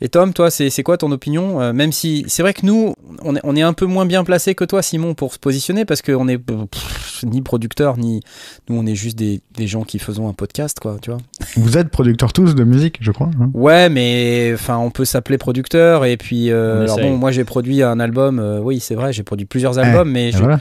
Et 0.00 0.08
Tom, 0.08 0.32
toi, 0.32 0.50
c'est 0.50 0.70
c'est 0.70 0.82
quoi 0.82 0.96
ton 0.96 1.10
opinion 1.12 1.60
Euh, 1.60 1.72
Même 1.72 1.92
si 1.92 2.24
c'est 2.28 2.42
vrai 2.42 2.54
que 2.54 2.64
nous, 2.64 2.94
on 3.22 3.34
est, 3.36 3.40
on 3.44 3.56
est 3.56 3.62
un 3.62 3.72
peu 3.72 3.86
moins 3.86 4.06
bien 4.06 4.22
placé 4.24 4.54
que 4.54 4.64
toi, 4.64 4.80
Simon, 4.82 5.14
pour 5.14 5.32
se 5.34 5.38
positionner 5.38 5.84
parce 5.84 6.02
qu'on 6.02 6.28
est 6.28 6.38
pff, 6.38 7.24
ni 7.24 7.42
producteur 7.42 7.96
ni 7.96 8.20
nous, 8.68 8.76
on 8.78 8.86
est 8.86 8.94
juste 8.94 9.18
des, 9.18 9.40
des 9.56 9.66
gens 9.66 9.82
qui 9.82 9.98
faisons 9.98 10.28
un 10.28 10.32
podcast, 10.34 10.78
quoi, 10.80 10.96
tu 11.02 11.10
vois. 11.10 11.18
Vous 11.56 11.76
êtes 11.78 11.88
producteurs 11.88 12.32
tous 12.32 12.54
de 12.54 12.64
musique, 12.64 12.98
je 13.00 13.10
crois. 13.10 13.30
hein 13.40 13.50
Ouais, 13.54 13.88
mais 13.88 14.52
enfin, 14.54 14.78
on 14.78 14.90
peut 14.90 15.04
s'appeler 15.04 15.38
producteur 15.38 16.04
et 16.04 16.16
puis 16.16 16.50
euh, 16.50 16.82
alors 16.84 16.98
bon, 16.98 17.16
moi 17.16 17.30
j'ai 17.32 17.44
produit 17.44 17.82
un 17.82 17.98
album. 17.98 18.38
euh, 18.38 18.60
oui, 18.60 18.78
c'est 18.80 18.94
vrai, 18.94 19.12
j'ai 19.12 19.22
produit 19.24 19.46
plusieurs 19.46 19.78
albums, 19.78 20.10
mais 20.10 20.30
je, 20.32 20.38
voilà. 20.38 20.60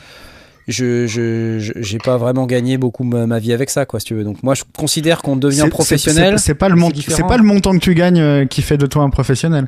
Je, 0.67 1.07
je, 1.07 1.59
je- 1.59 1.73
j'ai 1.77 1.97
pas 1.97 2.17
vraiment 2.17 2.45
gagné 2.45 2.77
beaucoup 2.77 3.03
ma, 3.03 3.25
ma 3.27 3.39
vie 3.39 3.53
avec 3.53 3.69
ça, 3.69 3.85
quoi, 3.85 3.99
si 3.99 4.07
tu 4.07 4.15
veux. 4.15 4.23
Donc 4.23 4.43
moi, 4.43 4.53
je 4.53 4.63
considère 4.77 5.21
qu'on 5.21 5.35
devient 5.37 5.67
professionnel. 5.69 6.39
c'est- 6.39 6.53
pas 6.55 6.69
le 6.69 6.75
c'est 6.75 6.81
mont- 6.81 6.89
différent. 6.89 7.17
c'est 7.17 7.27
pas 7.27 7.37
le 7.37 7.43
montant 7.43 7.71
que 7.73 7.79
tu 7.79 7.93
gagnes 7.95 8.19
euh, 8.19 8.45
qui 8.45 8.61
fait 8.61 8.77
de 8.77 8.85
toi 8.85 9.03
un 9.03 9.09
professionnel. 9.09 9.67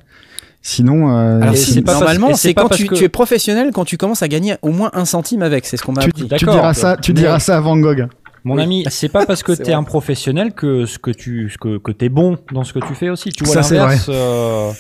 Sinon, 0.62 1.10
euh, 1.16 1.40
Alors 1.42 1.56
si, 1.56 1.72
c'est 1.72 1.82
pas 1.82 1.94
normalement, 1.94 2.34
c'est 2.36 2.54
quand 2.54 2.68
tu, 2.68 2.86
que- 2.88 2.96
tu 2.96 3.06
es 3.06 3.10
professionnel 3.10 3.72
quand 3.74 3.86
tu 3.86 3.96
commences 3.96 4.24
à 4.24 4.28
gagner 4.28 4.56
au 4.62 4.72
moins 4.72 4.90
un 4.94 5.06
centime 5.06 5.42
avec. 5.42 5.66
C'est 5.66 5.78
ce 5.78 5.84
qu'on 5.84 5.94
m'a 5.94 6.02
tu, 6.02 6.10
appris. 6.10 6.28
tu 6.28 6.46
diras 6.46 6.74
ça, 6.74 6.98
tu 6.98 7.14
mais- 7.14 7.22
diras 7.22 7.40
ça 7.40 7.58
à 7.58 7.62
Van 7.62 7.78
Gogh. 7.78 8.08
Mon 8.44 8.56
Oui. 8.56 8.64
ami, 8.64 8.86
c'est 8.90 9.10
pas 9.10 9.26
parce 9.26 9.42
que 9.44 9.52
t'es 9.54 9.72
un 9.74 9.84
professionnel 9.84 10.52
que 10.54 10.86
ce 10.86 11.00
que 11.00 11.12
tu, 11.12 11.50
ce 11.50 11.58
que, 11.58 11.78
que 11.78 11.92
t'es 11.94 12.10
bon 12.10 12.38
dans 12.52 12.64
ce 12.66 12.74
que 12.74 12.80
tu 12.80 12.94
fais 12.94 13.10
aussi. 13.10 13.30
Tu 13.32 13.44
vois 13.46 13.54
Ça, 13.56 13.64
c'est 13.64 13.76
l'inverse. 13.76 14.08
euh, 14.10 14.72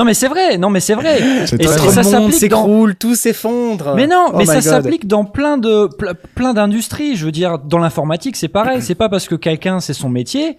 Non 0.00 0.04
mais 0.06 0.14
c'est 0.14 0.28
vrai, 0.28 0.56
non 0.58 0.70
mais 0.70 0.80
c'est 0.80 0.94
vrai. 0.94 1.20
Et 1.20 1.46
ça- 1.46 1.56
vrai. 1.56 1.68
ça 1.68 2.02
le 2.02 2.08
monde 2.08 2.32
s'applique 2.32 2.50
dans- 2.50 2.62
s'écroule, 2.62 2.94
tout 2.96 3.14
s'effondre. 3.14 3.94
Mais 3.94 4.06
non, 4.06 4.28
Oh 4.32 4.36
mais 4.38 4.46
ça 4.46 4.60
s'applique 4.62 5.06
dans 5.06 5.24
plein 5.24 5.58
de 5.58 5.88
ple- 5.88 6.14
plein 6.34 6.54
d'industries. 6.54 7.16
Je 7.16 7.26
veux 7.26 7.32
dire, 7.32 7.58
dans 7.58 7.78
l'informatique, 7.78 8.36
c'est 8.36 8.48
pareil. 8.48 8.80
C'est 8.82 8.94
pas 8.94 9.08
parce 9.08 9.28
que 9.28 9.34
quelqu'un 9.34 9.80
c'est 9.80 9.92
son 9.94 10.08
métier 10.08 10.56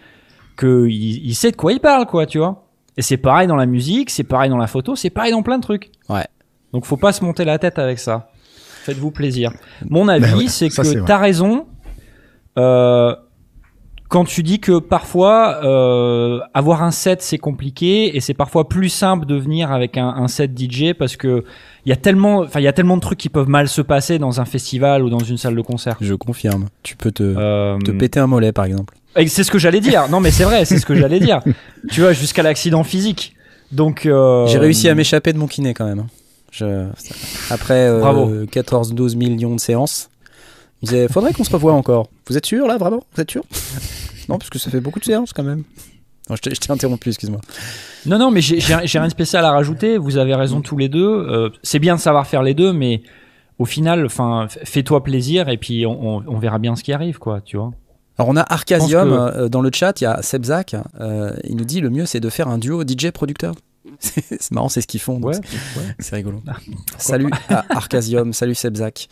que 0.58 0.86
il, 0.88 1.26
il 1.26 1.34
sait 1.36 1.50
de 1.52 1.56
quoi 1.56 1.74
il 1.74 1.80
parle, 1.80 2.06
quoi, 2.06 2.26
tu 2.26 2.38
vois. 2.38 2.68
Et 2.98 3.02
c'est 3.02 3.18
pareil 3.18 3.48
dans 3.48 3.56
la 3.56 3.66
musique, 3.66 4.10
c'est 4.12 4.24
pareil 4.24 4.50
dans 4.50 4.58
la 4.58 4.68
photo, 4.68 4.96
c'est 4.96 5.10
pareil 5.10 5.32
dans 5.32 5.42
plein 5.42 5.58
de 5.58 5.64
trucs. 5.64 5.92
Ouais. 6.10 6.26
Donc 6.74 6.86
faut 6.86 6.98
pas 6.98 7.12
se 7.12 7.24
monter 7.24 7.44
la 7.46 7.58
tête 7.58 7.80
avec 7.80 7.98
ça. 8.00 8.30
Faites-vous 8.84 9.12
plaisir. 9.12 9.52
Mon 9.90 10.08
avis, 10.08 10.24
Ben 10.32 10.38
ouais, 10.38 10.48
c'est 10.50 10.70
que 10.70 11.06
t'as 11.06 11.18
raison. 11.18 11.66
Euh, 12.58 13.16
quand 14.12 14.26
tu 14.26 14.44
dis 14.44 14.60
que 14.60 14.78
parfois 14.80 15.62
euh, 15.64 16.40
avoir 16.54 16.84
un 16.84 16.92
set 16.92 17.22
c'est 17.22 17.38
compliqué 17.38 18.16
et 18.16 18.20
c'est 18.20 18.34
parfois 18.34 18.68
plus 18.68 18.90
simple 18.90 19.26
de 19.26 19.36
venir 19.36 19.72
avec 19.72 19.98
un, 19.98 20.10
un 20.10 20.28
set 20.28 20.52
DJ 20.56 20.94
parce 20.94 21.16
que 21.16 21.46
il 21.86 21.90
y 21.90 21.94
a 21.94 21.96
tellement, 21.96 22.40
enfin 22.42 22.60
il 22.60 22.64
y 22.64 22.68
a 22.68 22.74
tellement 22.74 22.98
de 22.98 23.02
trucs 23.02 23.18
qui 23.18 23.30
peuvent 23.30 23.48
mal 23.50 23.68
se 23.70 23.82
passer 23.82 24.20
dans 24.20 24.42
un 24.42 24.46
festival 24.46 25.04
ou 25.04 25.10
dans 25.10 25.20
une 25.24 25.38
salle 25.38 25.56
de 25.56 25.62
concert. 25.62 25.96
Je 26.02 26.14
confirme. 26.14 26.68
Tu 26.84 26.96
peux 26.96 27.12
te, 27.12 27.24
Euh, 27.24 27.80
te 27.80 27.90
péter 27.92 28.20
un 28.20 28.28
mollet, 28.28 28.52
par 28.52 28.66
exemple. 28.66 28.94
et 29.16 29.26
c'est 29.28 29.44
ce 29.44 29.50
que 29.50 29.58
j'allais 29.58 29.80
dire. 29.80 30.08
Non 30.10 30.20
mais 30.20 30.30
c'est 30.30 30.44
vrai, 30.44 30.66
c'est 30.66 30.78
ce 30.78 30.86
que 30.86 30.94
j'allais 30.94 31.20
dire. 31.20 31.42
Tu 31.90 32.02
vois 32.02 32.14
jusqu'à 32.14 32.44
l'accident 32.44 32.84
physique. 32.84 33.34
Donc 33.72 34.06
euh, 34.06 34.46
J'ai 34.48 34.60
réussi 34.60 34.90
à 34.90 34.94
m'échapper 34.94 35.34
de 35.34 35.38
mon 35.40 35.48
kiné 35.48 35.74
quand 35.74 35.86
même. 35.86 36.00
hein. 36.00 36.08
Je... 36.52 36.86
Après 37.50 37.88
euh, 37.88 38.00
Bravo. 38.02 38.30
14-12 38.46 39.16
millions 39.16 39.56
de 39.56 39.60
séances, 39.60 40.11
il 40.82 40.90
disait 40.90 41.08
faudrait 41.08 41.34
qu'on 41.34 41.44
se 41.44 41.52
revoie 41.52 41.74
encore. 41.74 42.10
Vous 42.28 42.38
êtes 42.38 42.46
sûr 42.46 42.68
là, 42.68 42.78
vraiment? 42.78 43.04
Vous 43.16 43.22
êtes 43.22 43.32
sûr? 43.32 43.44
Non, 44.30 44.38
parce 44.38 44.50
que 44.52 44.60
ça 44.60 44.70
fait 44.70 44.80
beaucoup 44.80 45.00
de 45.00 45.04
séances 45.06 45.34
quand 45.34 45.44
même. 45.44 45.64
Non, 46.30 46.36
je 46.38 46.42
t'ai 46.42 46.72
interrompu, 46.72 47.10
excuse-moi. 47.10 47.42
Non, 48.06 48.18
non, 48.20 48.32
mais 48.32 48.40
j'ai 48.40 48.60
rien 48.60 49.06
de 49.08 49.12
spécial 49.12 49.44
à 49.44 49.52
rajouter. 49.52 49.98
Vous 49.98 50.18
avez 50.18 50.36
raison 50.36 50.62
tous 50.62 50.78
les 50.78 50.88
deux. 50.88 51.06
Euh, 51.28 51.50
c'est 51.64 51.80
bien 51.80 51.96
de 51.96 52.00
savoir 52.00 52.28
faire 52.28 52.42
les 52.44 52.54
deux, 52.54 52.72
mais 52.72 53.02
au 53.58 53.66
final, 53.66 54.08
fais-toi 54.64 55.04
plaisir 55.04 55.50
et 55.50 55.58
puis 55.58 55.86
on, 55.86 56.18
on- 56.20 56.24
on 56.28 56.38
verra 56.40 56.60
bien 56.60 56.76
ce 56.78 56.84
qui 56.84 56.94
arrive, 56.94 57.18
quoi, 57.18 57.42
tu 57.42 57.58
vois. 57.58 57.72
Alors 58.18 58.30
on 58.30 58.38
a 58.38 58.42
Arcasium 58.54 59.12
euh, 59.12 59.50
dans 59.50 59.62
le 59.62 59.72
chat, 59.74 60.00
il 60.00 60.04
y 60.04 60.08
a 60.08 60.22
Sebzak, 60.22 60.76
euh, 61.00 61.34
il 61.44 61.56
nous 61.58 61.66
dit 61.66 61.82
le 61.82 61.90
mieux 61.90 62.06
c'est 62.06 62.20
de 62.20 62.30
faire 62.30 62.48
un 62.48 62.60
duo 62.60 62.84
DJ-producteur. 62.88 63.56
C'est 64.00 64.52
marrant, 64.52 64.70
c'est 64.70 64.82
ce 64.82 64.88
qu'ils 64.88 65.00
font. 65.02 65.20
Ouais. 65.22 65.34
c'est- 66.00 66.16
rigolo. 66.16 66.42
salut 67.00 67.30
à 67.50 67.66
Arcasium, 67.76 68.32
salut 68.34 68.54
Sebzak. 68.56 69.10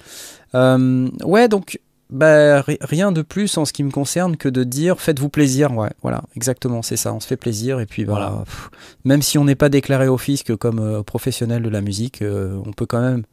Euh, 0.56 1.10
ouais, 1.24 1.48
donc 1.48 1.80
bah, 2.10 2.62
ri- 2.62 2.80
rien 2.82 3.12
de 3.12 3.22
plus 3.22 3.58
en 3.58 3.66
ce 3.66 3.74
qui 3.74 3.84
me 3.84 3.92
concerne 3.92 4.36
que 4.36 4.50
de 4.50 4.64
dire 4.64 5.00
faites-vous 5.00 5.30
plaisir. 5.30 5.72
Ouais, 5.76 5.90
voilà, 6.02 6.24
exactement, 6.36 6.82
c'est 6.82 6.98
ça. 6.98 7.14
On 7.14 7.20
se 7.20 7.28
fait 7.28 7.38
plaisir 7.38 7.80
et 7.80 7.86
puis 7.86 8.04
voilà. 8.04 8.30
Voilà. 8.30 8.46
pff, 8.46 8.70
même 9.06 9.22
si 9.22 9.38
on 9.38 9.44
n'est 9.46 9.56
pas 9.56 9.70
déclaré 9.70 10.08
au 10.08 10.18
fisc 10.18 10.56
comme 10.56 10.80
euh, 10.80 11.04
professionnel 11.04 11.62
de 11.62 11.70
la 11.70 11.82
musique, 11.82 12.22
euh, 12.24 12.58
on 12.66 12.72
peut 12.72 12.88
quand 12.88 13.00
même, 13.02 13.24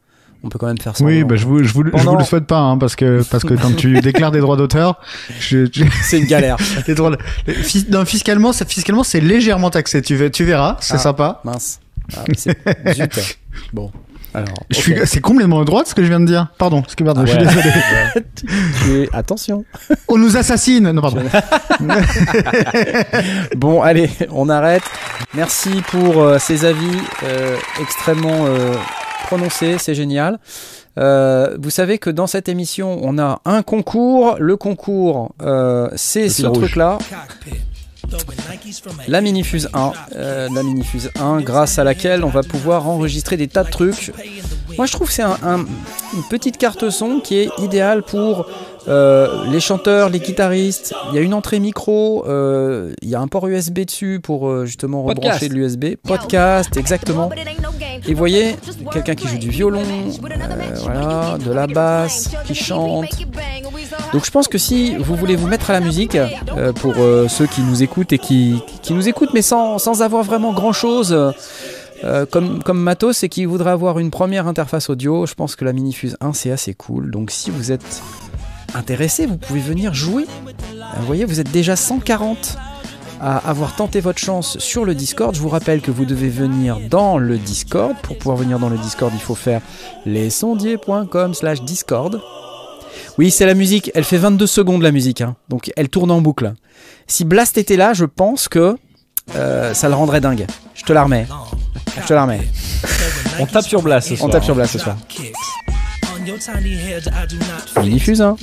on 0.43 0.49
peut 0.49 0.59
quand 0.59 0.67
même 0.67 0.77
faire 0.77 0.95
ça. 0.95 1.03
Oui, 1.03 1.23
bah, 1.23 1.35
je 1.37 1.47
vous, 1.47 1.63
je 1.63 1.73
vous, 1.73 1.83
je 1.85 1.89
vous 1.89 1.97
Pendant- 1.97 2.19
le 2.19 2.23
souhaite 2.23 2.45
pas, 2.45 2.59
hein, 2.59 2.77
parce 2.77 2.95
que, 2.95 3.23
parce 3.31 3.43
que 3.43 3.55
quand 3.55 3.75
tu 3.75 3.99
déclares 4.01 4.31
des 4.31 4.39
droits 4.41 4.57
d'auteur, 4.57 5.01
je, 5.39 5.65
je- 5.71 5.83
c'est 6.03 6.19
une 6.19 6.27
galère. 6.27 6.57
les 6.87 6.93
droits, 6.93 7.09
de- 7.09 7.17
les- 7.47 7.55
fis- 7.55 7.87
non, 7.89 8.05
fiscalement, 8.05 8.53
ça, 8.53 8.63
fiscalement, 8.65 9.03
c'est 9.03 9.21
légèrement 9.21 9.71
taxé. 9.71 10.03
Tu, 10.03 10.29
tu 10.29 10.43
verras, 10.45 10.77
c'est 10.81 10.93
Ah. 10.95 10.99
sympa. 10.99 11.41
Mince. 11.43 11.79
Ah. 12.15 12.23
Bon, 13.73 13.91
alors. 14.33 14.57
C'est 15.05 15.21
complètement 15.21 15.63
droit 15.63 15.83
ce 15.85 15.93
que 15.95 16.03
je 16.03 16.09
viens 16.09 16.19
de 16.19 16.25
dire. 16.25 16.47
Pardon, 16.57 16.81
parce 16.81 16.95
que 16.95 17.03
pardon, 17.03 17.25
je 17.25 17.31
suis 17.31 17.39
désolé. 17.39 19.09
Attention. 19.13 19.65
On 20.07 20.17
nous 20.17 20.37
assassine. 20.37 20.91
Non, 20.91 21.01
pardon. 21.01 21.21
Bon, 23.55 23.81
allez, 23.81 24.09
on 24.31 24.49
arrête. 24.49 24.83
Merci 25.33 25.81
pour 25.89 26.21
euh, 26.21 26.37
ces 26.39 26.65
avis 26.65 26.97
euh, 27.23 27.55
extrêmement 27.81 28.45
euh, 28.45 28.75
prononcés, 29.25 29.77
c'est 29.79 29.95
génial. 29.95 30.39
Euh, 30.97 31.55
vous 31.59 31.69
savez 31.69 31.97
que 31.99 32.09
dans 32.09 32.27
cette 32.27 32.49
émission, 32.49 32.99
on 33.01 33.19
a 33.19 33.41
un 33.45 33.61
concours. 33.61 34.35
Le 34.39 34.57
concours, 34.57 35.33
euh, 35.41 35.89
c'est 35.95 36.29
ce 36.29 36.47
truc-là. 36.47 36.97
La 39.07 39.21
Minifuse 39.21 39.69
1, 39.73 39.91
euh, 40.15 40.47
la 40.53 40.63
Minifuse 40.63 41.11
1, 41.19 41.41
grâce 41.41 41.77
à 41.79 41.83
laquelle 41.83 42.23
on 42.23 42.29
va 42.29 42.41
pouvoir 42.43 42.87
enregistrer 42.87 43.37
des 43.37 43.47
tas 43.47 43.63
de 43.63 43.69
trucs. 43.69 44.11
Moi, 44.77 44.85
je 44.85 44.91
trouve 44.91 45.07
que 45.07 45.13
c'est 45.13 45.23
un- 45.23 45.37
un- 45.43 45.59
une 46.13 46.23
petite 46.29 46.57
carte 46.57 46.89
son 46.89 47.19
qui 47.19 47.37
est 47.37 47.49
idéale 47.59 48.03
pour 48.03 48.47
euh, 48.89 49.43
les 49.51 49.59
chanteurs, 49.59 50.07
les 50.09 50.19
guitaristes. 50.19 50.93
Il 51.09 51.15
y 51.15 51.17
a 51.17 51.21
une 51.21 51.33
entrée 51.33 51.59
micro, 51.59 52.23
euh, 52.27 52.93
il 53.01 53.09
y 53.09 53.15
a 53.15 53.19
un 53.19 53.27
port 53.27 53.45
USB 53.47 53.79
dessus 53.85 54.21
pour 54.23 54.47
euh, 54.47 54.65
justement 54.65 55.03
Podcast. 55.03 55.25
rebrancher 55.25 55.49
de 55.49 55.53
l'USB. 55.55 55.97
Podcast, 56.07 56.77
exactement. 56.77 57.29
Et 58.07 58.13
vous 58.13 58.17
voyez, 58.17 58.55
quelqu'un 58.93 59.15
qui 59.15 59.27
joue 59.27 59.37
du 59.37 59.49
violon, 59.49 59.81
voilà, 60.83 61.37
de 61.43 61.51
la 61.51 61.67
basse, 61.67 62.29
qui 62.45 62.55
chante. 62.55 63.05
Donc 64.13 64.25
je 64.25 64.31
pense 64.31 64.47
que 64.47 64.57
si 64.57 64.95
vous 64.95 65.15
voulez 65.15 65.35
vous 65.35 65.47
mettre 65.47 65.69
à 65.69 65.73
la 65.73 65.79
musique, 65.79 66.15
euh, 66.15 66.73
pour 66.73 66.93
euh, 66.97 67.27
ceux 67.27 67.45
qui 67.45 67.61
nous 67.61 67.83
écoutent 67.83 68.13
et 68.13 68.19
qui, 68.19 68.61
qui 68.81 68.93
nous 68.93 69.07
écoutent, 69.07 69.33
mais 69.33 69.41
sans, 69.41 69.79
sans 69.79 70.01
avoir 70.01 70.23
vraiment 70.23 70.53
grand-chose 70.53 71.33
euh, 72.03 72.25
comme, 72.25 72.63
comme 72.63 72.79
matos 72.79 73.23
et 73.23 73.29
qui 73.29 73.45
voudraient 73.45 73.71
avoir 73.71 73.99
une 73.99 74.11
première 74.11 74.47
interface 74.47 74.89
audio, 74.89 75.25
je 75.25 75.33
pense 75.33 75.55
que 75.55 75.65
la 75.65 75.73
Minifuse 75.73 76.15
1 76.21 76.33
c'est 76.33 76.51
assez 76.51 76.73
cool. 76.73 77.11
Donc 77.11 77.31
si 77.31 77.49
vous 77.49 77.71
êtes 77.71 78.01
intéressé, 78.75 79.25
vous 79.25 79.37
pouvez 79.37 79.59
venir 79.59 79.93
jouer. 79.93 80.25
Vous 80.99 81.05
voyez, 81.05 81.25
vous 81.25 81.39
êtes 81.39 81.51
déjà 81.51 81.75
140 81.75 82.57
à 83.19 83.37
avoir 83.49 83.75
tenté 83.75 83.99
votre 83.99 84.19
chance 84.19 84.59
sur 84.59 84.85
le 84.85 84.93
Discord. 84.93 85.35
Je 85.35 85.41
vous 85.41 85.49
rappelle 85.49 85.81
que 85.81 85.91
vous 85.91 86.05
devez 86.05 86.29
venir 86.29 86.77
dans 86.89 87.17
le 87.17 87.37
Discord. 87.37 87.95
Pour 88.03 88.17
pouvoir 88.17 88.37
venir 88.37 88.59
dans 88.59 88.69
le 88.69 88.77
Discord, 88.77 89.11
il 89.13 89.21
faut 89.21 89.35
faire 89.35 89.61
lesondiers.com 90.05 91.33
slash 91.33 91.61
Discord. 91.63 92.21
Oui, 93.17 93.31
c'est 93.31 93.45
la 93.45 93.53
musique. 93.55 93.91
Elle 93.95 94.03
fait 94.03 94.17
22 94.17 94.45
secondes 94.47 94.81
la 94.83 94.91
musique. 94.91 95.21
hein. 95.21 95.35
Donc 95.49 95.71
elle 95.75 95.89
tourne 95.89 96.11
en 96.11 96.21
boucle. 96.21 96.53
Si 97.07 97.25
Blast 97.25 97.57
était 97.57 97.77
là, 97.77 97.93
je 97.93 98.05
pense 98.05 98.47
que 98.47 98.77
euh, 99.35 99.73
ça 99.73 99.89
le 99.89 99.95
rendrait 99.95 100.21
dingue. 100.21 100.45
Je 100.75 100.83
te 100.83 100.93
la 100.93 101.03
remets. 101.03 101.27
Je 102.01 102.05
te 102.07 102.13
la 102.13 102.23
remets. 102.23 102.41
On 103.39 103.45
tape 103.45 103.65
sur 103.65 103.81
Blast 103.81 104.09
ce 104.09 104.13
On 104.13 104.17
soir. 104.17 104.31
tape 104.31 104.43
sur 104.43 104.55
Blast 104.55 104.73
ce 104.73 104.79
soir. 104.79 104.97
Minifuse, 107.81 108.21
hein. 108.21 108.35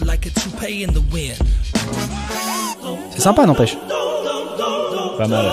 C'est 3.14 3.20
sympa, 3.22 3.46
n'empêche. 3.46 3.76
Pas 5.18 5.28
mal. 5.28 5.46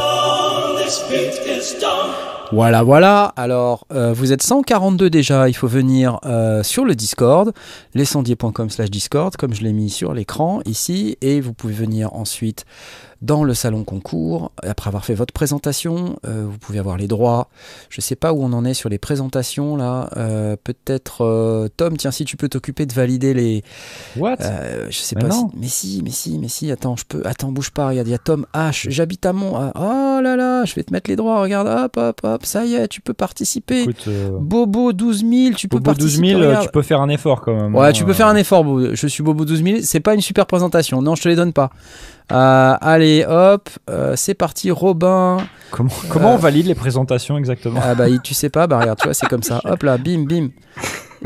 Voilà, 2.51 2.83
voilà. 2.83 3.33
Alors, 3.37 3.85
euh, 3.93 4.11
vous 4.13 4.33
êtes 4.33 4.41
142 4.43 5.09
déjà. 5.09 5.47
Il 5.47 5.53
faut 5.53 5.67
venir 5.67 6.19
euh, 6.25 6.63
sur 6.63 6.83
le 6.83 6.95
Discord, 6.95 7.53
lescendier.com 7.93 8.69
slash 8.69 8.89
Discord, 8.91 9.35
comme 9.37 9.53
je 9.53 9.61
l'ai 9.63 9.71
mis 9.71 9.89
sur 9.89 10.13
l'écran 10.13 10.59
ici. 10.65 11.17
Et 11.21 11.39
vous 11.39 11.53
pouvez 11.53 11.73
venir 11.73 12.13
ensuite 12.13 12.65
dans 13.21 13.43
le 13.43 13.53
salon 13.53 13.83
concours. 13.83 14.51
Après 14.63 14.87
avoir 14.89 15.05
fait 15.05 15.13
votre 15.13 15.31
présentation, 15.33 16.17
euh, 16.25 16.45
vous 16.49 16.57
pouvez 16.57 16.79
avoir 16.79 16.97
les 16.97 17.07
droits. 17.07 17.49
Je 17.89 18.01
sais 18.01 18.15
pas 18.15 18.33
où 18.33 18.43
on 18.43 18.51
en 18.51 18.65
est 18.65 18.73
sur 18.73 18.89
les 18.89 18.97
présentations 18.97 19.77
là. 19.77 20.09
Euh, 20.17 20.55
Peut-être 20.61 21.23
euh, 21.23 21.69
Tom, 21.77 21.95
tiens, 21.97 22.11
si 22.11 22.25
tu 22.25 22.35
peux 22.35 22.49
t'occuper 22.49 22.85
de 22.85 22.93
valider 22.93 23.33
les, 23.33 23.63
What? 24.17 24.37
euh, 24.41 24.87
je 24.89 24.97
sais 24.97 25.15
Mais 25.15 25.21
pas 25.21 25.27
non. 25.29 25.49
si. 25.51 25.57
Mais 25.59 25.67
si, 25.67 26.01
mais 26.03 26.09
si, 26.09 26.37
mais 26.39 26.47
si. 26.49 26.71
Attends, 26.71 26.95
je 26.97 27.05
peux. 27.07 27.21
Attends, 27.25 27.51
bouge 27.51 27.69
pas. 27.71 27.87
Regarde, 27.89 28.07
il 28.07 28.11
y 28.11 28.15
a 28.15 28.17
Tom 28.19 28.45
H. 28.55 28.87
J'habite 28.89 29.25
à 29.25 29.31
Mont. 29.33 29.53
ah, 29.55 29.71
Oh 29.75 30.21
là 30.21 30.35
là, 30.35 30.65
je 30.65 30.73
vais 30.75 30.83
te 30.83 30.91
mettre 30.91 31.09
les 31.09 31.15
droits. 31.15 31.41
Regarde, 31.41 31.67
hop, 31.67 31.97
hop, 31.97 32.21
hop. 32.23 32.40
Hop, 32.41 32.45
ça 32.45 32.65
y 32.65 32.75
est, 32.75 32.87
tu 32.87 33.01
peux 33.01 33.13
participer. 33.13 33.81
Écoute, 33.83 34.05
euh, 34.07 34.29
Bobo 34.39 34.93
12 34.93 35.19
000, 35.19 35.53
tu 35.55 35.67
peux 35.67 35.77
Bobo 35.77 35.93
12 35.93 35.97
participer. 35.97 36.27
000, 36.29 36.39
regarde. 36.41 36.65
tu 36.65 36.71
peux 36.71 36.81
faire 36.81 37.01
un 37.01 37.09
effort 37.09 37.41
quand 37.41 37.55
même. 37.55 37.75
Ouais, 37.75 37.87
hein. 37.87 37.91
tu 37.91 38.03
peux 38.03 38.13
faire 38.13 38.27
un 38.27 38.35
effort, 38.35 38.63
Bobo. 38.63 38.93
Je 38.95 39.07
suis 39.07 39.23
Bobo 39.23 39.45
12 39.45 39.63
000. 39.63 39.77
C'est 39.83 39.99
pas 39.99 40.13
une 40.15 40.21
super 40.21 40.45
présentation. 40.45 41.01
Non, 41.01 41.15
je 41.15 41.21
te 41.23 41.29
les 41.29 41.35
donne 41.35 41.53
pas. 41.53 41.69
Euh, 42.31 42.75
allez, 42.81 43.25
hop, 43.27 43.69
euh, 43.89 44.13
c'est 44.15 44.33
parti. 44.33 44.71
Robin. 44.71 45.37
Comment, 45.69 45.89
comment 46.09 46.31
Euh, 46.31 46.35
on 46.35 46.37
valide 46.37 46.65
les 46.65 46.75
présentations 46.75 47.37
exactement 47.37 47.79
Ah 47.83 47.95
bah, 47.95 48.05
tu 48.23 48.33
sais 48.33 48.49
pas, 48.49 48.67
bah 48.67 48.79
regarde, 48.79 48.99
tu 48.99 49.05
vois, 49.07 49.13
c'est 49.13 49.27
comme 49.27 49.43
ça. 49.43 49.61
Hop 49.65 49.83
là, 49.83 49.97
bim, 49.97 50.25
bim. 50.25 50.49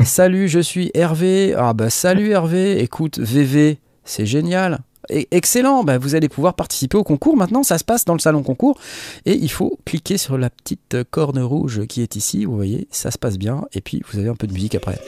Salut, 0.04 0.48
je 0.48 0.58
suis 0.60 0.90
Hervé. 0.94 1.54
Ah 1.56 1.72
bah, 1.72 1.90
salut 1.90 2.30
Hervé. 2.30 2.80
Écoute, 2.82 3.18
VV, 3.18 3.78
c'est 4.04 4.26
génial. 4.26 4.80
Et- 5.10 5.28
excellent, 5.30 5.84
bah, 5.84 5.98
vous 5.98 6.14
allez 6.14 6.28
pouvoir 6.28 6.54
participer 6.54 6.96
au 6.96 7.04
concours. 7.04 7.36
Maintenant, 7.36 7.62
ça 7.62 7.78
se 7.78 7.84
passe 7.84 8.04
dans 8.04 8.14
le 8.14 8.18
salon 8.20 8.42
concours. 8.42 8.78
Et 9.24 9.34
il 9.34 9.50
faut 9.50 9.78
cliquer 9.84 10.18
sur 10.18 10.38
la 10.38 10.50
petite 10.50 10.96
corne 11.10 11.38
rouge 11.40 11.86
qui 11.86 12.02
est 12.02 12.16
ici. 12.16 12.44
Vous 12.44 12.56
voyez, 12.56 12.88
ça 12.90 13.10
se 13.10 13.18
passe 13.18 13.38
bien. 13.38 13.64
Et 13.72 13.80
puis, 13.80 14.02
vous 14.10 14.18
avez 14.18 14.28
un 14.28 14.34
peu 14.34 14.46
de 14.46 14.52
musique 14.52 14.74
après. 14.74 14.98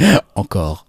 Encore. 0.34 0.86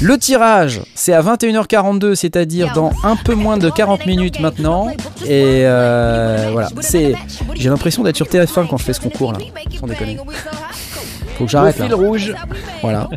Le 0.00 0.16
tirage, 0.18 0.82
c'est 0.94 1.12
à 1.12 1.22
21h42, 1.22 2.14
c'est-à-dire 2.14 2.72
dans 2.74 2.92
un 3.02 3.16
peu 3.16 3.34
moins 3.34 3.58
de 3.58 3.68
40 3.68 4.06
minutes 4.06 4.40
maintenant. 4.40 4.88
Et 5.24 5.62
euh, 5.64 6.48
voilà, 6.52 6.68
c'est. 6.80 7.14
J'ai 7.54 7.68
l'impression 7.68 8.02
d'être 8.04 8.16
sur 8.16 8.26
TF1 8.26 8.68
quand 8.68 8.76
je 8.76 8.84
fais 8.84 8.92
ce 8.92 9.00
concours 9.00 9.32
là. 9.32 9.38
Sans 9.78 9.86
déconner. 9.86 10.18
Faut 11.36 11.44
que 11.44 11.50
j'arrête 11.50 11.78
là. 11.78 11.94
rouge. 11.94 12.34
Voilà. 12.82 13.08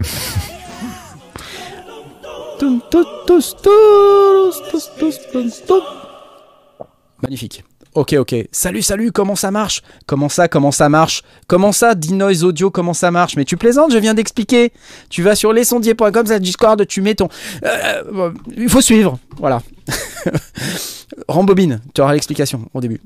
Magnifique. 7.21 7.63
Ok, 7.93 8.13
ok. 8.13 8.35
Salut, 8.51 8.81
salut, 8.81 9.11
comment 9.11 9.35
ça 9.35 9.51
marche? 9.51 9.81
Comment 10.05 10.29
ça, 10.29 10.47
comment 10.47 10.71
ça 10.71 10.87
marche? 10.87 11.23
Comment 11.47 11.71
ça, 11.71 11.93
Dinoise 11.95 12.43
Audio, 12.43 12.71
comment 12.71 12.93
ça 12.93 13.11
marche? 13.11 13.35
Mais 13.35 13.45
tu 13.45 13.57
plaisantes, 13.57 13.91
je 13.91 13.97
viens 13.97 14.13
d'expliquer. 14.13 14.71
Tu 15.09 15.23
vas 15.23 15.35
sur 15.35 15.51
lesondiers.com, 15.51 16.25
ça 16.25 16.39
Discord, 16.39 16.85
tu 16.87 17.01
mets 17.01 17.15
ton... 17.15 17.27
Euh, 17.63 18.03
euh, 18.13 18.31
il 18.55 18.69
faut 18.69 18.81
suivre, 18.81 19.17
voilà. 19.37 19.61
Rembobine, 21.27 21.81
tu 21.93 22.01
auras 22.01 22.13
l'explication 22.13 22.69
au 22.73 22.79
début. 22.79 23.01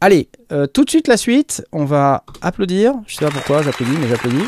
Allez, 0.00 0.28
euh, 0.52 0.66
tout 0.66 0.84
de 0.84 0.90
suite 0.90 1.08
la 1.08 1.16
suite, 1.16 1.64
on 1.72 1.86
va 1.86 2.24
applaudir. 2.42 2.92
Je 3.06 3.16
sais 3.16 3.24
pas 3.24 3.30
pourquoi 3.30 3.62
j'applaudis, 3.62 3.96
mais 3.98 4.08
j'applaudis. 4.08 4.44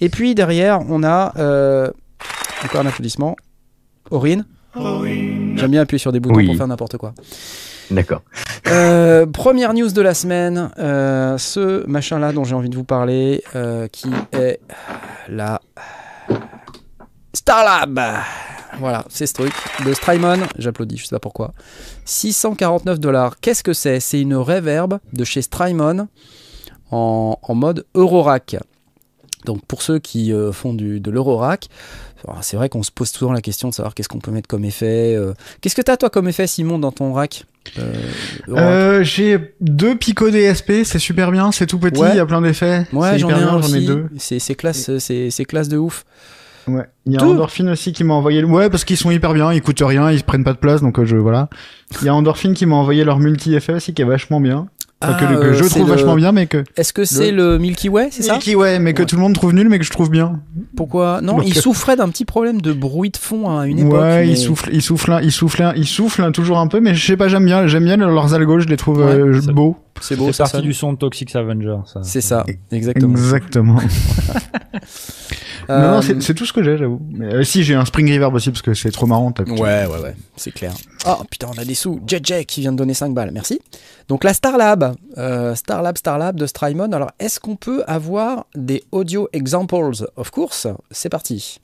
Et 0.00 0.08
puis 0.08 0.34
derrière, 0.36 0.80
on 0.88 1.02
a 1.02 1.32
euh, 1.38 1.90
encore 2.64 2.82
un 2.82 2.86
applaudissement. 2.86 3.36
Aurine. 4.12 4.44
J'aime 4.74 5.70
bien 5.70 5.82
appuyer 5.82 5.98
sur 5.98 6.12
des 6.12 6.20
boutons 6.20 6.36
Oui. 6.36 6.46
pour 6.46 6.56
faire 6.56 6.66
n'importe 6.68 6.96
quoi. 6.96 7.12
D'accord. 7.90 8.22
Euh, 8.68 9.26
première 9.26 9.74
news 9.74 9.90
de 9.90 10.00
la 10.00 10.14
semaine, 10.14 10.70
euh, 10.78 11.36
ce 11.36 11.86
machin-là 11.86 12.32
dont 12.32 12.44
j'ai 12.44 12.54
envie 12.54 12.70
de 12.70 12.76
vous 12.76 12.84
parler, 12.84 13.42
euh, 13.54 13.86
qui 13.88 14.08
est 14.32 14.60
la 15.28 15.60
Starlab. 17.34 18.00
Voilà, 18.78 19.04
c'est 19.10 19.26
ce 19.26 19.34
truc 19.34 19.52
de 19.84 19.92
Strymon. 19.92 20.38
J'applaudis, 20.58 20.96
je 20.96 21.04
sais 21.04 21.14
pas 21.14 21.18
pourquoi. 21.20 21.52
649 22.06 22.98
dollars. 23.00 23.38
Qu'est-ce 23.40 23.62
que 23.62 23.74
c'est? 23.74 24.00
C'est 24.00 24.20
une 24.20 24.34
reverb 24.34 24.98
de 25.12 25.24
chez 25.24 25.42
Strymon 25.42 26.08
en, 26.90 27.38
en 27.42 27.54
mode 27.54 27.84
Eurorack. 27.94 28.56
Donc 29.44 29.64
pour 29.66 29.82
ceux 29.82 29.98
qui 29.98 30.32
euh, 30.32 30.52
font 30.52 30.72
du, 30.72 31.00
de 31.00 31.10
l'Eurorack, 31.10 31.68
c'est 32.40 32.56
vrai 32.56 32.68
qu'on 32.68 32.82
se 32.82 32.90
pose 32.90 33.08
souvent 33.10 33.32
la 33.32 33.40
question 33.40 33.68
de 33.68 33.74
savoir 33.74 33.94
qu'est-ce 33.94 34.08
qu'on 34.08 34.18
peut 34.20 34.30
mettre 34.30 34.48
comme 34.48 34.64
effet. 34.64 35.14
euh. 35.16 35.32
Qu'est-ce 35.60 35.74
que 35.76 35.82
t'as 35.82 35.96
toi 35.96 36.10
comme 36.10 36.28
effet 36.28 36.46
Simon 36.46 36.78
dans 36.78 36.92
ton 36.92 37.12
rack 37.12 37.44
euh, 37.78 37.92
Euh, 38.48 39.02
j'ai 39.04 39.54
deux 39.60 39.96
Pico 39.96 40.30
DSP, 40.30 40.84
c'est 40.84 40.98
super 40.98 41.30
bien, 41.32 41.52
c'est 41.52 41.66
tout 41.66 41.78
petit, 41.78 42.00
il 42.00 42.02
Ouais. 42.04 42.16
y 42.16 42.20
a 42.20 42.26
plein 42.26 42.40
d'effets. 42.42 42.86
Ouais, 42.92 43.18
j'en 43.18 43.30
ai 43.30 43.32
un 43.34 43.60
j'en 43.60 43.74
ai 43.74 43.84
deux. 43.84 44.06
C'est 44.18 44.54
classe, 44.54 44.90
c'est 44.98 45.44
classe 45.44 45.68
de 45.68 45.78
ouf. 45.78 46.04
Ouais. 46.68 46.84
Il 47.06 47.12
y 47.14 47.16
a. 47.18 47.24
Endorphine 47.24 47.70
aussi 47.70 47.92
qui 47.92 48.04
m'a 48.04 48.14
envoyé. 48.14 48.40
le- 48.40 48.46
Ouais, 48.46 48.70
parce 48.70 48.84
qu'ils 48.84 48.96
sont 48.96 49.10
hyper 49.10 49.34
bien, 49.34 49.52
ils 49.52 49.60
coûtent 49.62 49.82
rien, 49.84 50.12
ils 50.12 50.22
prennent 50.22 50.44
pas 50.44 50.52
de 50.52 50.58
place, 50.58 50.80
donc 50.80 51.02
je 51.02 51.16
voilà. 51.16 51.48
Il 52.00 52.06
y 52.06 52.08
a 52.08 52.14
Endorphine 52.14 52.54
qui 52.54 52.66
m'a 52.66 52.76
envoyé 52.76 53.02
leur 53.04 53.18
multi-effet 53.18 53.72
aussi 53.74 53.94
qui 53.94 54.02
est 54.02 54.04
vachement 54.04 54.40
bien. 54.40 54.68
Que, 55.02 55.24
Ah, 55.24 55.34
que 55.36 55.52
je 55.52 55.64
euh, 55.64 55.68
trouve 55.68 55.82
le- 55.86 55.90
vachement 55.90 56.14
bien, 56.14 56.32
mais 56.32 56.46
que. 56.46 56.62
Est-ce 56.76 56.92
que 56.92 57.04
c'est 57.04 57.30
le... 57.32 57.58
Milky 57.58 57.88
Way, 57.88 58.08
c'est 58.12 58.22
ça 58.22 58.38
Qui, 58.38 58.54
ouais, 58.54 58.78
mais 58.78 58.94
que 58.94 59.02
tout 59.02 59.16
le 59.16 59.22
monde 59.22 59.34
trouve 59.34 59.52
nul, 59.52 59.68
mais 59.68 59.78
que 59.78 59.84
je 59.84 59.90
trouve 59.90 60.10
bien. 60.10 60.40
Pourquoi? 60.76 61.20
Non, 61.22 61.34
Donc, 61.38 61.46
il 61.48 61.54
souffrait 61.54 61.96
d'un 61.96 62.08
petit 62.08 62.24
problème 62.24 62.60
de 62.60 62.72
bruit 62.72 63.10
de 63.10 63.16
fond 63.16 63.58
à 63.58 63.66
une 63.66 63.78
époque. 63.80 63.92
ouais, 64.00 64.20
mais- 64.26 64.30
ils 64.30 64.36
soufflent, 64.38 64.70
ils 64.72 64.82
soufflent, 64.82 65.12
un- 65.12 65.20
ils 65.20 65.32
soufflent, 65.32 65.62
un- 65.62 65.74
ils 65.74 65.86
soufflent 65.86 66.22
un- 66.22 66.32
toujours 66.32 66.58
un 66.58 66.66
peu, 66.68 66.80
mais 66.80 66.94
je 66.94 67.04
sais 67.04 67.16
pas, 67.16 67.28
j'aime 67.28 67.44
bien, 67.44 67.66
j'aime 67.66 67.84
bien 67.84 67.96
leurs 67.96 68.34
algos, 68.34 68.60
je 68.60 68.68
les 68.68 68.76
trouve 68.76 68.98
Ouais, 68.98 69.12
euh, 69.12 69.40
beaux. 69.52 69.76
C'est 70.00 70.16
beau, 70.16 70.26
C'est 70.28 70.32
ça 70.32 70.44
parti 70.44 70.62
du 70.62 70.72
son 70.72 70.94
de 70.94 70.98
Toxic 70.98 71.34
Avenger. 71.36 71.76
Ça. 71.86 72.00
C'est 72.02 72.20
ça, 72.22 72.44
exactement. 72.70 73.12
Exactement. 73.12 73.76
Euh, 75.70 75.80
Non, 75.80 75.90
non, 75.96 76.02
c'est 76.02 76.20
c'est 76.22 76.34
tout 76.34 76.44
ce 76.46 76.52
que 76.52 76.62
j'ai, 76.62 76.76
j'avoue. 76.76 77.00
Mais 77.10 77.32
euh, 77.34 77.44
si, 77.44 77.62
j'ai 77.62 77.74
un 77.74 77.84
Spring 77.84 78.12
Reverb 78.12 78.34
aussi 78.34 78.50
parce 78.50 78.62
que 78.62 78.74
c'est 78.74 78.90
trop 78.90 79.06
marrant. 79.06 79.30
t'as- 79.32 79.44
Ouais, 79.44 79.86
ouais, 79.86 80.00
ouais, 80.02 80.14
c'est 80.36 80.50
clair. 80.50 80.72
Oh 81.06 81.22
putain, 81.30 81.48
on 81.54 81.58
a 81.58 81.64
des 81.64 81.74
sous. 81.74 82.00
JJ 82.06 82.44
qui 82.46 82.60
vient 82.62 82.72
de 82.72 82.76
donner 82.76 82.94
5 82.94 83.14
balles, 83.14 83.30
merci. 83.32 83.60
Donc 84.08 84.24
la 84.24 84.34
Starlab, 84.34 84.94
euh, 85.18 85.54
Starlab, 85.54 85.96
Starlab 85.98 86.36
de 86.36 86.46
Strymon. 86.46 86.92
Alors, 86.92 87.10
est-ce 87.18 87.38
qu'on 87.40 87.56
peut 87.56 87.84
avoir 87.86 88.46
des 88.54 88.82
audio 88.92 89.28
examples? 89.32 90.04
Of 90.16 90.30
course, 90.30 90.66
c'est 90.90 91.08
parti. 91.08 91.58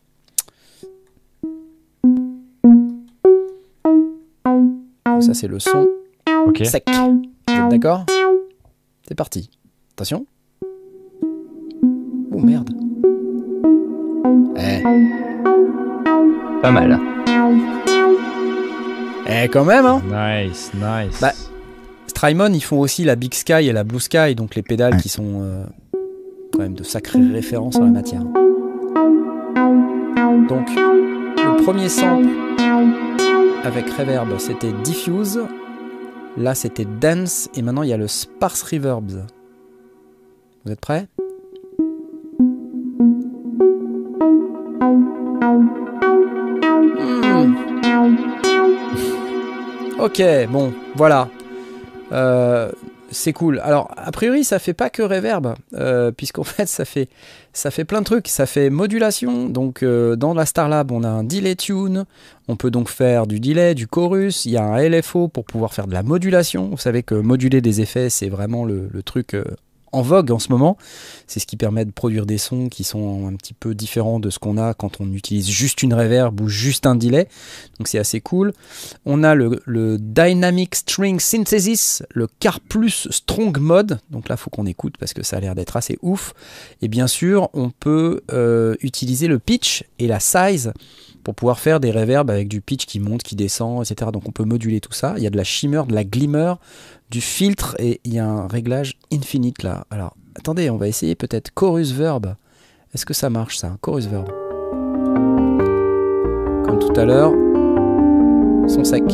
Ça, 5.20 5.34
c'est 5.34 5.48
le 5.48 5.58
son 5.58 5.86
Ok. 6.46 6.62
sec. 6.64 6.84
Vous 6.88 7.54
êtes 7.54 7.68
d'accord? 7.70 8.06
C'est 9.06 9.14
parti. 9.16 9.50
Attention. 9.96 10.26
Oh 12.32 12.38
merde. 12.40 12.70
Pas 16.62 16.70
mal. 16.70 16.98
eh 19.28 19.48
quand 19.48 19.64
même, 19.64 19.86
hein 19.86 20.02
Nice, 20.06 20.72
nice. 20.74 21.20
Bah, 21.20 21.32
Strymon, 22.06 22.52
ils 22.52 22.62
font 22.62 22.80
aussi 22.80 23.04
la 23.04 23.14
Big 23.14 23.34
Sky 23.34 23.68
et 23.68 23.72
la 23.72 23.84
Blue 23.84 24.00
Sky, 24.00 24.34
donc 24.34 24.54
les 24.54 24.62
pédales 24.62 24.96
qui 24.96 25.08
sont 25.08 25.40
euh, 25.42 25.64
quand 26.52 26.60
même 26.60 26.74
de 26.74 26.82
sacrées 26.82 27.20
références 27.20 27.76
en 27.76 27.84
la 27.84 27.90
matière. 27.90 28.22
Donc, 30.48 30.68
le 30.74 31.62
premier 31.62 31.88
sample 31.88 32.28
avec 33.64 33.88
reverb, 33.90 34.38
c'était 34.38 34.72
Diffuse. 34.82 35.40
Là, 36.36 36.54
c'était 36.54 36.86
Dance. 36.86 37.48
Et 37.54 37.62
maintenant, 37.62 37.82
il 37.82 37.90
y 37.90 37.92
a 37.92 37.96
le 37.96 38.08
Sparse 38.08 38.62
Reverbs. 38.62 39.26
Vous 40.64 40.72
êtes 40.72 40.80
prêts? 40.80 41.06
Ok, 50.08 50.22
bon, 50.48 50.72
voilà. 50.94 51.28
Euh, 52.12 52.72
c'est 53.10 53.34
cool. 53.34 53.60
Alors, 53.62 53.90
a 53.94 54.10
priori, 54.10 54.42
ça 54.42 54.58
fait 54.58 54.72
pas 54.72 54.88
que 54.88 55.02
reverb, 55.02 55.54
euh, 55.74 56.12
puisqu'en 56.12 56.44
fait, 56.44 56.66
ça 56.66 56.86
fait, 56.86 57.10
ça 57.52 57.70
fait 57.70 57.84
plein 57.84 58.00
de 58.00 58.06
trucs. 58.06 58.26
Ça 58.26 58.46
fait 58.46 58.70
modulation. 58.70 59.50
Donc, 59.50 59.82
euh, 59.82 60.16
dans 60.16 60.32
la 60.32 60.46
Starlab, 60.46 60.92
on 60.92 61.04
a 61.04 61.08
un 61.08 61.24
delay 61.24 61.56
tune. 61.56 62.06
On 62.48 62.56
peut 62.56 62.70
donc 62.70 62.88
faire 62.88 63.26
du 63.26 63.38
delay, 63.38 63.74
du 63.74 63.86
chorus. 63.86 64.46
Il 64.46 64.52
y 64.52 64.56
a 64.56 64.64
un 64.64 64.78
LFO 64.80 65.28
pour 65.28 65.44
pouvoir 65.44 65.74
faire 65.74 65.86
de 65.86 65.92
la 65.92 66.02
modulation. 66.02 66.70
Vous 66.70 66.78
savez 66.78 67.02
que 67.02 67.14
moduler 67.14 67.60
des 67.60 67.82
effets, 67.82 68.08
c'est 68.08 68.30
vraiment 68.30 68.64
le, 68.64 68.88
truc 69.04 69.36
en 69.92 70.02
vogue 70.02 70.30
en 70.30 70.38
ce 70.38 70.50
moment. 70.50 70.76
C'est 71.26 71.40
ce 71.40 71.46
qui 71.46 71.56
permet 71.56 71.84
de 71.84 71.90
produire 71.90 72.26
des 72.26 72.38
sons 72.38 72.68
qui 72.68 72.84
sont 72.84 73.26
un 73.26 73.34
petit 73.34 73.54
peu 73.54 73.74
différents 73.74 74.20
de 74.20 74.30
ce 74.30 74.38
qu'on 74.38 74.56
a 74.56 74.74
quand 74.74 75.00
on 75.00 75.12
utilise 75.12 75.48
juste 75.48 75.82
une 75.82 75.94
reverb 75.94 76.40
ou 76.40 76.48
juste 76.48 76.86
un 76.86 76.94
delay. 76.94 77.28
Donc 77.78 77.88
c'est 77.88 77.98
assez 77.98 78.20
cool. 78.20 78.52
On 79.04 79.22
a 79.24 79.34
le, 79.34 79.98
Dynamic 79.98 80.74
String 80.74 81.20
Synthesis, 81.20 82.02
le 82.10 82.28
Car 82.40 82.60
Plus 82.60 83.08
Strong 83.10 83.58
Mode. 83.58 84.00
Donc 84.10 84.28
là, 84.28 84.36
faut 84.36 84.50
qu'on 84.50 84.66
écoute 84.66 84.96
parce 84.98 85.12
que 85.12 85.22
ça 85.22 85.36
a 85.36 85.40
l'air 85.40 85.54
d'être 85.54 85.76
assez 85.76 85.98
ouf. 86.02 86.34
Et 86.82 86.88
bien 86.88 87.06
sûr, 87.06 87.48
on 87.54 87.70
peut 87.70 88.22
euh, 88.32 88.74
utiliser 88.80 89.28
le 89.28 89.38
pitch 89.38 89.84
et 89.98 90.06
la 90.06 90.20
size 90.20 90.72
pour 91.28 91.34
pouvoir 91.34 91.60
faire 91.60 91.78
des 91.78 91.90
reverbs 91.90 92.30
avec 92.30 92.48
du 92.48 92.62
pitch 92.62 92.86
qui 92.86 93.00
monte, 93.00 93.22
qui 93.22 93.36
descend, 93.36 93.84
etc. 93.84 94.10
Donc 94.12 94.26
on 94.26 94.32
peut 94.32 94.44
moduler 94.44 94.80
tout 94.80 94.94
ça. 94.94 95.14
Il 95.18 95.22
y 95.22 95.26
a 95.26 95.30
de 95.30 95.36
la 95.36 95.44
shimmer, 95.44 95.82
de 95.86 95.94
la 95.94 96.04
glimmer, 96.04 96.54
du 97.10 97.20
filtre 97.20 97.74
et 97.78 98.00
il 98.04 98.14
y 98.14 98.18
a 98.18 98.26
un 98.26 98.46
réglage 98.46 98.98
infinite 99.12 99.62
là. 99.62 99.84
Alors 99.90 100.14
attendez, 100.36 100.70
on 100.70 100.76
va 100.76 100.88
essayer 100.88 101.14
peut-être 101.14 101.52
chorus 101.54 101.92
verb. 101.92 102.34
Est-ce 102.94 103.06
que 103.06 103.14
ça 103.14 103.30
marche 103.30 103.58
ça 103.58 103.76
Chorus 103.80 104.06
verb? 104.06 104.28
Comme 106.64 106.78
tout 106.78 106.92
à 107.00 107.04
l'heure, 107.04 107.32
son 108.66 108.84
sec. 108.84 109.04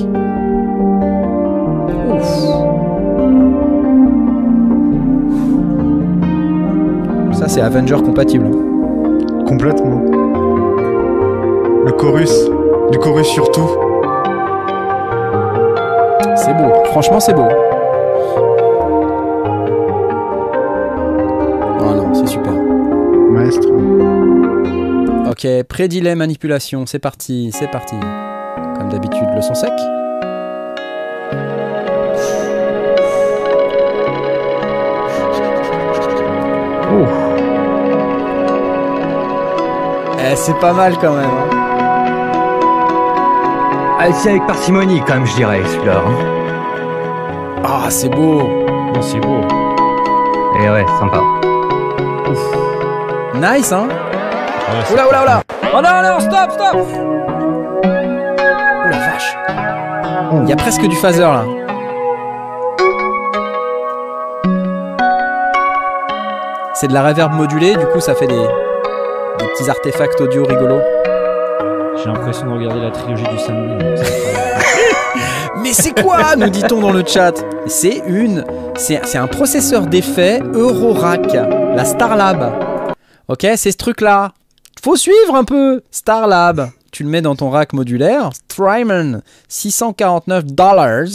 Ouf. 2.10 2.24
Ça 7.38 7.48
c'est 7.48 7.60
Avenger 7.60 7.96
compatible. 8.04 8.50
Complètement. 9.46 10.02
Le 11.84 11.92
chorus, 11.92 12.50
du 12.90 12.98
chorus 12.98 13.26
surtout. 13.26 13.68
C'est 16.36 16.54
beau. 16.54 16.84
Franchement 16.86 17.20
c'est 17.20 17.34
beau. 17.34 17.48
Maestro. 23.30 23.72
Ok, 25.30 25.46
prédilet 25.68 26.14
manipulation, 26.14 26.86
c'est 26.86 26.98
parti, 26.98 27.50
c'est 27.52 27.70
parti. 27.70 27.96
Comme 28.78 28.88
d'habitude, 28.90 29.28
le 29.34 29.42
son 29.42 29.54
sec. 29.54 29.72
Ouh. 36.92 37.06
Eh, 40.20 40.36
c'est 40.36 40.58
pas 40.60 40.72
mal 40.72 40.96
quand 41.00 41.12
même. 41.14 41.24
hein. 41.24 41.56
Ah, 43.98 44.12
c'est 44.12 44.30
avec 44.30 44.46
parcimonie, 44.46 45.00
quand 45.06 45.14
même, 45.14 45.26
je 45.26 45.34
dirais, 45.36 45.60
celui-là. 45.64 45.98
hein. 46.06 47.60
Ah, 47.64 47.86
c'est 47.88 48.08
beau. 48.10 48.42
Non, 48.94 49.00
c'est 49.02 49.20
beau. 49.20 49.40
Et 50.62 50.70
ouais, 50.70 50.84
sympa. 51.00 51.20
Nice, 53.34 53.72
hein. 53.72 53.88
Ouais, 53.88 54.92
Oula, 54.94 55.08
oula, 55.08 55.22
oula. 55.22 55.42
Oh 55.74 55.80
non, 55.82 56.02
non, 56.02 56.20
stop, 56.20 56.50
stop. 56.52 56.74
Oh 56.74 57.86
la 58.90 58.98
vache. 58.98 59.36
Il 60.42 60.48
y 60.48 60.52
a 60.52 60.56
presque 60.56 60.86
du 60.86 60.96
phaser 60.96 61.20
là. 61.20 61.44
C'est 66.74 66.88
de 66.88 66.94
la 66.94 67.06
reverb 67.06 67.32
modulée, 67.32 67.76
du 67.76 67.86
coup 67.86 68.00
ça 68.00 68.14
fait 68.14 68.26
des, 68.26 68.34
des 68.34 69.46
petits 69.46 69.70
artefacts 69.70 70.20
audio 70.20 70.44
rigolos. 70.44 70.80
J'ai 71.96 72.06
l'impression 72.06 72.46
de 72.46 72.52
regarder 72.52 72.80
la 72.80 72.90
trilogie 72.90 73.24
du 73.28 73.38
samedi. 73.38 73.84
Mais 75.62 75.72
c'est 75.72 76.00
quoi 76.02 76.36
nous 76.36 76.48
dit-on 76.50 76.80
dans 76.80 76.92
le 76.92 77.04
chat? 77.06 77.32
C'est 77.66 78.02
une... 78.06 78.44
C'est 78.76 79.00
c'est 79.06 79.18
un 79.18 79.28
processeur 79.28 79.86
d'effets 79.86 80.40
Eurorack, 80.52 81.22
la 81.74 81.84
Starlab. 81.84 82.94
Ok, 83.28 83.46
c'est 83.56 83.72
ce 83.72 83.76
truc-là. 83.76 84.32
Faut 84.82 84.96
suivre 84.96 85.34
un 85.34 85.44
peu 85.44 85.82
Starlab. 85.90 86.70
Tu 86.92 87.02
le 87.02 87.08
mets 87.08 87.22
dans 87.22 87.34
ton 87.34 87.50
rack 87.50 87.72
modulaire. 87.72 88.30
Strymon, 88.48 89.22
649 89.48 90.44
dollars. 90.46 91.06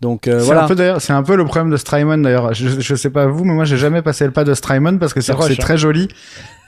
Donc 0.00 0.28
euh, 0.28 0.38
C'est 0.38 0.46
voilà. 0.46 0.64
un 0.64 0.68
peu 0.68 0.74
d'ailleurs, 0.74 1.00
c'est 1.00 1.12
un 1.12 1.22
peu 1.22 1.36
le 1.36 1.44
problème 1.44 1.70
de 1.70 1.76
Strymon 1.76 2.18
d'ailleurs. 2.18 2.54
Je, 2.54 2.80
je 2.80 2.94
sais 2.94 3.10
pas 3.10 3.26
vous, 3.26 3.44
mais 3.44 3.54
moi 3.54 3.64
j'ai 3.64 3.76
jamais 3.78 4.02
passé 4.02 4.24
le 4.24 4.30
pas 4.30 4.44
de 4.44 4.54
Strymon 4.54 4.98
parce 4.98 5.12
que 5.12 5.20
c'est 5.20 5.32
c'est 5.40 5.52
hein. 5.52 5.56
très 5.58 5.76
joli. 5.76 6.08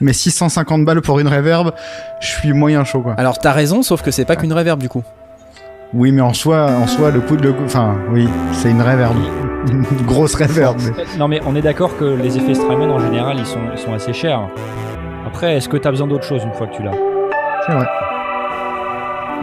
Mais 0.01 0.13
650 0.13 0.83
balles 0.83 1.01
pour 1.01 1.19
une 1.19 1.27
reverb, 1.27 1.73
je 2.19 2.27
suis 2.27 2.53
moyen 2.53 2.83
chaud 2.83 3.01
quoi. 3.01 3.13
Alors 3.17 3.39
t'as 3.39 3.53
raison, 3.53 3.83
sauf 3.83 4.01
que 4.01 4.11
c'est 4.11 4.25
pas 4.25 4.35
qu'une 4.35 4.51
reverb 4.51 4.81
du 4.81 4.89
coup. 4.89 5.03
Oui, 5.93 6.11
mais 6.11 6.21
en 6.21 6.33
soi, 6.33 6.67
en 6.81 6.87
soi, 6.87 7.11
le 7.11 7.19
coup 7.19 7.35
de, 7.35 7.43
le 7.43 7.53
coup- 7.53 7.63
enfin, 7.65 7.95
oui, 8.11 8.27
c'est 8.53 8.69
une 8.71 8.81
reverb, 8.81 9.13
une 9.69 9.83
grosse 10.05 10.35
reverb. 10.35 10.77
mais- 10.79 11.17
Non 11.19 11.27
mais 11.27 11.41
on 11.45 11.55
est 11.55 11.61
d'accord 11.61 11.97
que 11.97 12.05
les 12.05 12.37
effets 12.37 12.53
Strymon 12.53 12.91
en 12.91 12.99
général 12.99 13.37
ils 13.37 13.45
sont, 13.45 13.59
ils 13.73 13.77
sont 13.77 13.93
assez 13.93 14.13
chers. 14.13 14.41
Après, 15.27 15.55
est-ce 15.57 15.67
que 15.67 15.77
t'as 15.77 15.91
besoin 15.91 16.07
d'autre 16.07 16.23
chose 16.23 16.43
une 16.43 16.53
fois 16.53 16.67
que 16.67 16.75
tu 16.75 16.83
l'as? 16.83 16.91
C'est 17.67 17.73
vrai. 17.73 17.85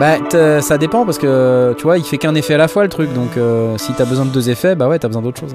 Bah 0.00 0.18
t- 0.28 0.60
ça 0.62 0.78
dépend 0.78 1.04
parce 1.04 1.18
que 1.18 1.74
tu 1.76 1.82
vois, 1.82 1.98
il 1.98 2.04
fait 2.04 2.18
qu'un 2.18 2.34
effet 2.34 2.54
à 2.54 2.58
la 2.58 2.68
fois 2.68 2.82
le 2.82 2.88
truc. 2.88 3.12
Donc 3.12 3.36
euh, 3.36 3.76
si 3.76 3.92
t'as 3.92 4.04
besoin 4.04 4.24
de 4.24 4.30
deux 4.30 4.48
effets, 4.48 4.74
bah 4.74 4.88
ouais, 4.88 4.98
t'as 4.98 5.08
besoin 5.08 5.22
d'autre 5.22 5.40
chose. 5.40 5.54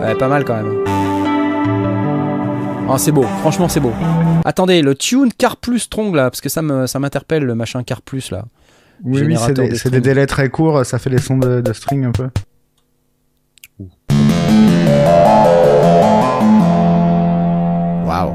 Ouais, 0.00 0.14
pas 0.14 0.28
mal 0.28 0.44
quand 0.44 0.54
même. 0.54 0.72
Oh, 2.88 2.94
c'est 2.98 3.10
beau, 3.12 3.24
franchement 3.40 3.68
c'est 3.68 3.80
beau. 3.80 3.92
Attendez, 4.48 4.80
le 4.80 4.94
tune 4.94 5.32
Car 5.36 5.56
Plus 5.56 5.80
Strong 5.80 6.14
là, 6.14 6.30
parce 6.30 6.40
que 6.40 6.48
ça 6.48 6.62
me 6.62 6.86
ça 6.86 7.00
m'interpelle 7.00 7.42
le 7.42 7.56
machin 7.56 7.82
Car 7.82 8.00
Plus 8.00 8.30
là. 8.30 8.44
Oui, 9.02 9.22
oui, 9.22 9.36
c'est 9.36 9.54
des, 9.54 9.70
de 9.70 9.88
des 9.88 10.00
délais 10.00 10.26
très 10.26 10.50
courts, 10.50 10.86
ça 10.86 11.00
fait 11.00 11.10
les 11.10 11.18
sons 11.18 11.36
de, 11.36 11.60
de 11.60 11.72
string 11.72 12.04
un 12.04 12.12
peu. 12.12 12.28
Waouh. 18.06 18.32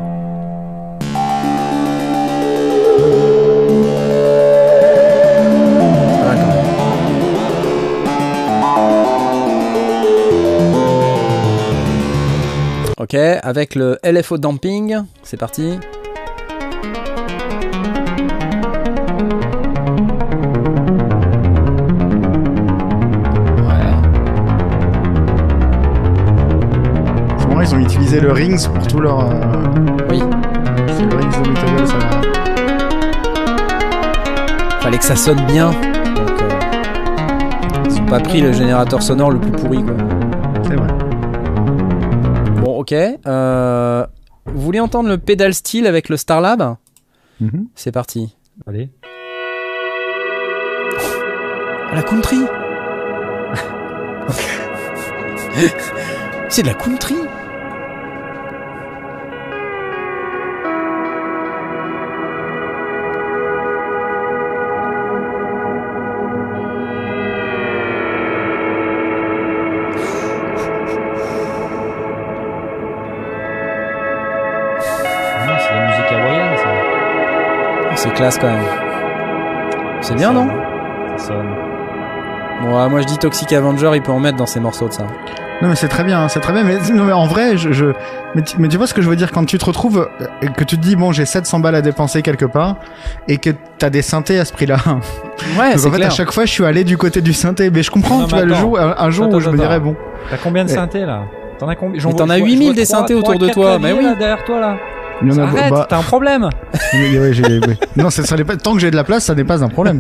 Ok, 12.97 13.13
avec 13.13 13.75
le 13.75 13.97
LFO 14.03 14.37
damping, 14.37 14.97
c'est 15.23 15.37
parti. 15.37 15.79
Le 28.19 28.31
Rings 28.31 28.67
pour 28.67 28.87
tout 28.87 28.99
leur. 28.99 29.19
euh, 29.19 29.33
Oui. 30.09 30.19
C'est 30.87 31.03
le 31.05 31.15
Rings 31.15 31.53
de 31.79 31.85
ça. 31.85 31.97
Fallait 34.81 34.97
que 34.97 35.03
ça 35.03 35.15
sonne 35.15 35.41
bien. 35.45 35.71
Donc, 35.71 35.77
euh, 36.41 36.49
ils 37.85 37.99
ont 38.01 38.05
pas 38.05 38.19
pris 38.19 38.41
le 38.41 38.51
générateur 38.51 39.01
sonore 39.01 39.31
le 39.31 39.39
plus 39.39 39.51
pourri 39.51 39.83
quoi. 39.83 39.93
C'est 40.63 40.75
vrai. 40.75 40.87
Bon, 42.61 42.79
ok. 42.79 42.93
Euh, 42.93 44.05
vous 44.45 44.61
voulez 44.61 44.79
entendre 44.79 45.09
le 45.09 45.17
pedal 45.17 45.53
steel 45.53 45.87
avec 45.87 46.09
le 46.09 46.17
Starlab 46.17 46.75
Mhm. 47.39 47.67
C'est 47.75 47.91
parti. 47.91 48.35
Allez. 48.67 48.89
La 51.93 52.03
country 52.03 52.37
C'est 56.49 56.61
de 56.61 56.67
la 56.67 56.73
country 56.75 57.15
c'est 75.71 75.79
la 75.79 75.87
musique 75.87 76.11
hawaïenne 76.11 76.57
ça. 76.57 77.95
C'est 77.95 78.13
classe 78.13 78.37
quand 78.37 78.47
même. 78.47 78.63
C'est 80.01 80.15
bien, 80.15 80.33
non? 80.33 80.47
Ça 81.17 81.27
sonne. 81.27 81.37
Euh, 81.47 81.67
Ouais, 82.63 82.87
moi 82.89 83.01
je 83.01 83.07
dis 83.07 83.17
Toxic 83.17 83.51
Avenger, 83.53 83.89
il 83.95 84.03
peut 84.03 84.11
en 84.11 84.19
mettre 84.19 84.37
dans 84.37 84.45
ses 84.45 84.59
morceaux 84.59 84.87
de 84.87 84.93
ça. 84.93 85.07
Non 85.63 85.69
mais 85.69 85.75
c'est 85.75 85.87
très 85.87 86.03
bien, 86.03 86.21
hein, 86.21 86.27
c'est 86.27 86.41
très 86.41 86.53
bien. 86.53 86.63
Mais, 86.63 86.77
non, 86.93 87.05
mais 87.05 87.11
en 87.11 87.25
vrai, 87.25 87.57
je, 87.57 87.71
je... 87.71 87.85
Mais, 88.35 88.43
tu, 88.43 88.55
mais 88.59 88.67
tu 88.67 88.77
vois 88.77 88.85
ce 88.85 88.93
que 88.93 89.01
je 89.01 89.09
veux 89.09 89.15
dire 89.15 89.31
quand 89.31 89.45
tu 89.45 89.57
te 89.57 89.65
retrouves 89.65 90.07
euh, 90.21 90.25
et 90.43 90.47
que 90.47 90.63
tu 90.63 90.77
te 90.77 90.81
dis 90.81 90.95
bon 90.95 91.11
j'ai 91.11 91.25
700 91.25 91.59
balles 91.59 91.73
à 91.73 91.81
dépenser 91.81 92.21
quelque 92.21 92.45
part 92.45 92.75
et 93.27 93.37
que 93.39 93.49
t'as 93.79 93.89
des 93.89 94.03
synthés 94.03 94.39
à 94.39 94.45
ce 94.45 94.53
prix-là. 94.53 94.77
Ouais, 95.59 95.71
c'est 95.75 95.87
en 95.87 95.91
fait 95.91 95.97
clair. 95.97 96.07
à 96.09 96.11
chaque 96.11 96.31
fois 96.31 96.45
je 96.45 96.51
suis 96.51 96.63
allé 96.65 96.83
du 96.83 96.97
côté 96.99 97.21
du 97.21 97.33
synthé. 97.33 97.71
Mais 97.71 97.81
je 97.81 97.89
comprends, 97.89 98.19
Non, 98.19 98.25
tu 98.27 98.35
vois 98.35 98.45
le 98.45 98.53
jour, 98.53 98.79
un, 98.79 98.93
un 98.95 99.09
jour 99.09 99.25
Attends, 99.25 99.37
où 99.37 99.39
je 99.39 99.49
me 99.49 99.57
dirais 99.57 99.79
bon. 99.79 99.95
T'as 100.29 100.37
combien 100.37 100.63
de 100.65 100.69
synthés 100.69 101.05
là? 101.05 101.23
T'en 101.57 101.67
as 101.67 101.75
combien 101.75 101.99
t'en 102.11 102.29
as 102.29 102.37
je 102.37 102.41
vois- 102.41 102.47
8000 102.47 102.57
je 102.59 102.63
vois 102.65 102.73
des 102.75 102.85
synthés 102.85 103.13
autour 103.15 103.39
de 103.39 103.49
toi, 103.49 103.79
mais 103.79 103.91
oui. 103.91 104.03
là, 104.03 104.13
derrière 104.13 104.43
toi 104.45 104.59
là. 104.59 104.75
Il 105.23 105.29
y 105.29 105.31
en 105.33 105.37
a 105.39 105.47
Arrête, 105.47 105.69
bah, 105.71 105.85
t'as 105.89 105.97
un 105.97 106.03
problème. 106.03 106.49
oui, 106.93 107.17
oui, 107.19 107.33
j'ai- 107.33 107.43
oui. 107.59 107.75
Non, 107.95 108.09
ça 108.09 108.35
n'est 108.35 108.43
pas 108.43 108.55
tant 108.57 108.73
que 108.73 108.79
j'ai 108.79 108.91
de 108.91 108.95
la 108.95 109.03
place, 109.03 109.25
ça 109.25 109.35
n'est 109.35 109.43
pas 109.43 109.63
un 109.63 109.69
problème. 109.69 109.99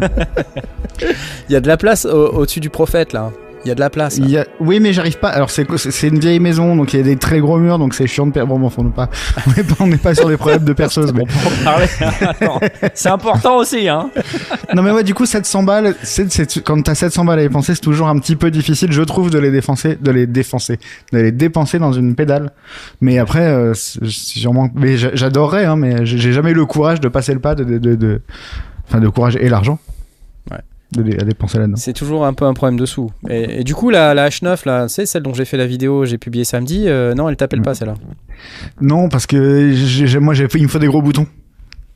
Il 1.49 1.53
y 1.53 1.55
a 1.55 1.59
de 1.61 1.67
la 1.67 1.77
place 1.77 2.05
au- 2.05 2.29
au-dessus 2.37 2.59
du 2.59 2.69
prophète 2.69 3.13
là. 3.13 3.31
Il 3.63 3.67
y 3.67 3.71
a 3.71 3.75
de 3.75 3.79
la 3.79 3.91
place. 3.91 4.17
Il 4.17 4.27
y 4.29 4.37
a- 4.39 4.45
Oui, 4.59 4.79
mais 4.79 4.91
j'arrive 4.91 5.19
pas. 5.19 5.29
Alors 5.29 5.51
c'est 5.51 5.67
une 6.07 6.17
vieille 6.19 6.39
maison, 6.39 6.75
donc 6.75 6.93
il 6.93 6.97
y 6.97 6.99
a 6.99 7.03
des 7.03 7.15
très 7.15 7.39
gros 7.39 7.57
murs, 7.59 7.77
donc 7.77 7.93
c'est 7.93 8.07
chiant 8.07 8.25
de 8.25 8.31
perdre. 8.31 8.49
Bon, 8.57 8.59
bon, 8.59 8.71
on 8.75 8.83
n'est 8.85 8.89
pas, 8.89 9.07
on 9.47 9.51
n'est 9.51 9.63
pas, 9.63 9.75
on 9.81 9.87
n'est 9.87 9.97
pas 9.97 10.15
sur 10.15 10.27
des 10.29 10.37
problèmes 10.37 10.63
de 10.63 10.73
perceuse. 10.73 11.13
Mais... 11.13 11.21
On 11.21 11.25
peut 11.25 11.61
en 11.61 11.63
parler. 11.63 11.85
Attends, 12.21 12.59
c'est 12.95 13.09
important 13.09 13.57
aussi, 13.57 13.87
hein. 13.87 14.09
Non, 14.73 14.81
mais 14.81 14.89
ouais, 14.91 15.03
du 15.03 15.13
coup, 15.13 15.27
700 15.27 15.61
balles, 15.63 15.93
c'est, 16.01 16.31
c'est, 16.31 16.63
quand 16.63 16.81
t'as 16.81 16.95
700 16.95 17.23
balles 17.25 17.37
à 17.39 17.43
dépenser, 17.43 17.75
c'est 17.75 17.81
toujours 17.81 18.07
un 18.07 18.17
petit 18.17 18.35
peu 18.35 18.49
difficile, 18.49 18.91
je 18.91 19.01
trouve, 19.03 19.29
de 19.29 19.37
les 19.37 19.51
dépenser, 19.51 19.95
de 20.01 20.09
les 20.11 20.25
dépenser, 20.25 20.79
de 21.13 21.19
les 21.19 21.31
dépenser 21.31 21.77
dans 21.77 21.93
une 21.93 22.15
pédale. 22.15 22.51
Mais 22.99 23.19
après, 23.19 23.45
euh, 23.45 23.73
sûrement, 23.75 24.69
mais 24.73 24.97
j'a- 24.97 25.13
j'adorerais, 25.13 25.65
hein, 25.65 25.75
mais 25.75 26.03
j'ai 26.05 26.17
j'ai 26.17 26.33
jamais 26.33 26.51
eu 26.51 26.55
le 26.55 26.65
courage 26.65 26.99
de 26.99 27.09
passer 27.09 27.33
le 27.33 27.39
pas 27.39 27.53
de, 27.53 27.63
de, 27.63 27.77
de, 27.77 27.95
de- 27.95 28.21
enfin, 28.87 28.99
de 28.99 29.07
courage 29.07 29.35
et 29.39 29.49
l'argent. 29.49 29.77
De, 30.91 31.01
à 31.21 31.23
dépenser 31.23 31.57
là-dedans. 31.57 31.77
C'est 31.77 31.93
toujours 31.93 32.25
un 32.25 32.33
peu 32.33 32.43
un 32.45 32.53
problème 32.53 32.77
de 32.77 32.85
sous. 32.85 33.09
Et, 33.29 33.61
et 33.61 33.63
du 33.63 33.73
coup, 33.73 33.89
la, 33.89 34.13
la 34.13 34.27
H9, 34.27 34.67
là, 34.67 34.87
c'est 34.89 35.05
celle 35.05 35.23
dont 35.23 35.33
j'ai 35.33 35.45
fait 35.45 35.55
la 35.55 35.65
vidéo, 35.65 36.03
j'ai 36.05 36.17
publié 36.17 36.43
samedi. 36.43 36.83
euh, 36.87 37.13
non, 37.13 37.29
elle 37.29 37.37
t'appelle 37.37 37.61
pas 37.61 37.73
celle-là. 37.75 37.93
Non, 38.81 39.07
parce 39.07 39.25
que 39.25 39.71
j'ai, 39.73 40.19
moi, 40.19 40.33
j'ai 40.33 40.49
fait, 40.49 40.57
il 40.59 40.63
me 40.63 40.67
faut 40.67 40.79
des 40.79 40.87
gros 40.87 41.01
boutons. 41.01 41.27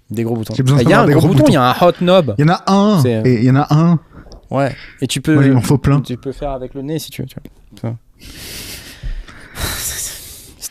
Des 0.09 0.23
gros 0.23 0.35
boutons. 0.35 0.53
Ah, 0.57 0.81
Il 0.81 0.89
y 0.89 0.93
a 0.93 1.01
un 1.01 1.07
gros, 1.09 1.19
gros 1.19 1.27
bouton, 1.29 1.43
il 1.47 1.53
y 1.53 1.57
a 1.57 1.69
un 1.71 1.75
hot 1.81 1.93
knob. 1.99 2.35
Il 2.37 2.45
y 2.45 2.49
en 2.49 2.53
a 2.53 2.63
un, 2.71 3.01
C'est- 3.01 3.21
et 3.25 3.39
il 3.39 3.43
y 3.45 3.51
en 3.51 3.55
a 3.57 3.67
un. 3.73 3.99
Ouais. 4.51 4.73
Et 5.01 5.07
tu 5.07 5.19
peux. 5.19 5.43
Il 5.45 5.51
m'en 5.51 5.61
faut 5.61 5.77
plein. 5.79 5.99
Tu 5.99 6.15
peux 6.15 6.31
faire 6.31 6.51
avec 6.51 6.73
le 6.73 6.81
nez 6.83 6.99
si 6.99 7.09
tu 7.11 7.21
veux. 7.23 7.27
tu 7.27 7.35
vois. 7.81 7.95
Ça. 8.19 10.04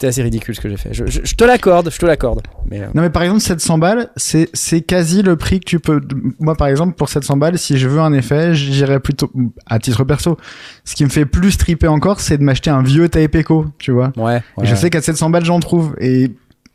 C'était 0.05 0.21
assez 0.21 0.23
ridicule 0.23 0.55
ce 0.55 0.61
que 0.61 0.69
j'ai 0.69 0.77
fait. 0.77 0.91
Je, 0.93 1.07
je- 1.07 1.21
je 1.25 1.35
te 1.35 1.45
l'accorde, 1.45 1.91
je 1.91 1.99
te 1.99 2.05
l'accorde. 2.05 2.43
Mais 2.71 2.81
euh, 2.81 2.87
Non 2.95 3.01
mais 3.03 3.09
par 3.11 3.23
exemple 3.23 3.41
700 3.41 3.79
balles, 3.79 4.11
c'est 4.17 4.51
c'est 4.53 4.83
quasi 4.83 5.23
le 5.23 5.37
prix 5.37 5.61
que 5.61 5.65
tu 5.65 5.81
peux. 5.81 6.01
Moi 6.41 6.55
par 6.57 6.69
exemple 6.69 6.95
pour 6.95 7.09
700 7.09 7.37
balles, 7.39 7.59
si 7.59 7.79
je 7.79 7.89
veux 7.89 8.01
un 8.01 8.13
effet, 8.13 8.55
j'irais 8.55 9.01
plutôt 9.01 9.31
à 9.67 9.79
titre 9.79 10.05
perso. 10.05 10.37
Ce 10.85 10.95
qui 10.95 11.05
me 11.05 11.09
fait 11.11 11.25
plus 11.25 11.57
triper 11.57 11.89
encore, 11.89 12.21
c'est 12.21 12.37
de 12.37 12.43
m'acheter 12.43 12.69
un 12.71 12.83
vieux 12.83 13.09
tape 13.09 13.35
echo, 13.35 13.67
tu 13.79 13.93
vois. 13.93 14.13
ouais. 14.17 14.43
Et 14.63 14.67
je 14.67 14.75
sais 14.75 14.91
qu'à 14.91 15.01
700 15.01 15.31
balles 15.31 15.45
j'en 15.47 15.59
trouve 15.61 15.95
et 16.01 16.31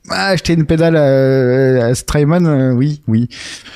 ah, 0.10 0.30
acheter 0.30 0.54
une 0.54 0.66
pédale 0.66 0.96
à, 0.96 1.86
à 1.88 1.94
Strymon, 1.94 2.46
euh, 2.46 2.72
oui, 2.72 3.04
oui. 3.08 3.28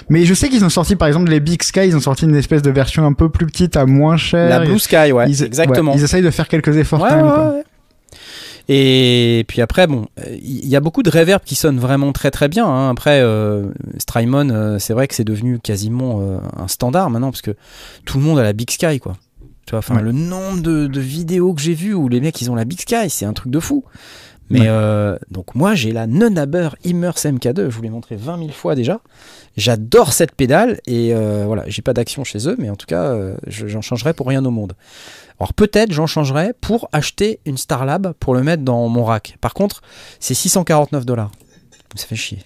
Mais 0.09 0.25
je 0.25 0.33
sais 0.33 0.49
qu'ils 0.49 0.65
ont 0.65 0.69
sorti 0.69 0.95
par 0.95 1.07
exemple 1.07 1.29
les 1.29 1.39
Big 1.39 1.61
Sky, 1.61 1.81
ils 1.85 1.95
ont 1.95 1.99
sorti 1.99 2.25
une 2.25 2.35
espèce 2.35 2.63
de 2.63 2.71
version 2.71 3.05
un 3.05 3.13
peu 3.13 3.29
plus 3.29 3.45
petite 3.45 3.77
à 3.77 3.85
moins 3.85 4.17
cher. 4.17 4.49
La 4.49 4.61
Blue 4.65 4.79
Sky, 4.79 5.11
ouais, 5.11 5.25
Ils- 5.29 5.43
exactement. 5.43 5.91
ouais, 5.91 5.97
ils 5.99 6.03
essayent 6.03 6.23
de 6.23 6.31
faire 6.31 6.47
quelques 6.47 6.75
efforts 6.75 7.01
Ouais, 7.03 7.09
quand 7.09 7.15
même. 7.17 7.25
ouais, 7.25 7.31
quoi. 7.31 7.53
Et 8.69 9.43
puis 9.47 9.61
après, 9.61 9.87
bon, 9.87 10.07
il 10.31 10.67
y 10.67 10.75
a 10.75 10.79
beaucoup 10.79 11.03
de 11.03 11.09
reverb 11.09 11.43
qui 11.43 11.55
sonnent 11.55 11.79
vraiment 11.79 12.11
très 12.13 12.31
très 12.31 12.47
bien. 12.47 12.65
hein. 12.65 12.89
Après, 12.89 13.19
euh, 13.21 13.65
Strymon, 13.97 14.49
euh, 14.49 14.79
c'est 14.79 14.93
vrai 14.93 15.07
que 15.07 15.15
c'est 15.15 15.23
devenu 15.25 15.59
quasiment 15.59 16.19
euh, 16.21 16.37
un 16.57 16.67
standard 16.67 17.09
maintenant 17.09 17.31
parce 17.31 17.41
que 17.41 17.55
tout 18.05 18.17
le 18.19 18.23
monde 18.23 18.39
a 18.39 18.43
la 18.43 18.53
Big 18.53 18.69
Sky, 18.71 18.99
quoi. 18.99 19.17
Tu 19.65 19.71
vois, 19.71 19.79
enfin, 19.79 19.95
Ouais. 19.97 20.01
le 20.01 20.11
nombre 20.13 20.61
de, 20.61 20.87
de 20.87 20.99
vidéos 20.99 21.53
que 21.53 21.61
j'ai 21.61 21.73
vues 21.73 21.93
où 21.93 22.07
les 22.09 22.21
mecs 22.21 22.41
ils 22.41 22.49
ont 22.51 22.55
la 22.55 22.65
Big 22.65 22.79
Sky, 22.79 23.09
c'est 23.09 23.25
un 23.25 23.33
truc 23.33 23.51
de 23.51 23.59
fou. 23.59 23.83
Mais 24.49 24.59
Ouais. 24.61 24.65
euh, 24.69 25.17
donc 25.31 25.55
moi 25.55 25.73
j'ai 25.73 25.93
la 25.93 26.05
Nunaber 26.05 26.69
Immerse 26.83 27.25
MK2, 27.25 27.69
je 27.69 27.75
vous 27.75 27.81
l'ai 27.81 27.89
montré 27.89 28.17
20 28.17 28.37
000 28.39 28.49
fois 28.51 28.75
déjà. 28.75 28.99
J'adore 29.55 30.11
cette 30.11 30.35
pédale 30.35 30.81
et 30.85 31.13
euh, 31.15 31.43
voilà, 31.47 31.63
j'ai 31.67 31.81
pas 31.81 31.93
d'action 31.93 32.25
chez 32.25 32.47
eux, 32.49 32.55
mais 32.59 32.69
en 32.69 32.75
tout 32.75 32.85
cas 32.85 33.03
euh, 33.05 33.35
je- 33.47 33.67
j'en 33.67 33.81
changerai 33.81 34.13
pour 34.13 34.27
rien 34.27 34.43
au 34.43 34.51
monde. 34.51 34.73
Alors 35.39 35.53
peut-être 35.53 35.91
j'en 35.91 36.07
changerai 36.07 36.53
pour 36.61 36.89
acheter 36.91 37.39
une 37.45 37.57
Starlab 37.57 38.13
pour 38.19 38.33
le 38.33 38.43
mettre 38.43 38.63
dans 38.63 38.87
mon 38.87 39.03
rack. 39.03 39.37
Par 39.41 39.53
contre, 39.53 39.81
c'est 40.19 40.33
649 40.33 41.05
dollars. 41.05 41.31
Ça 41.95 42.07
fait 42.07 42.15
chier. 42.15 42.39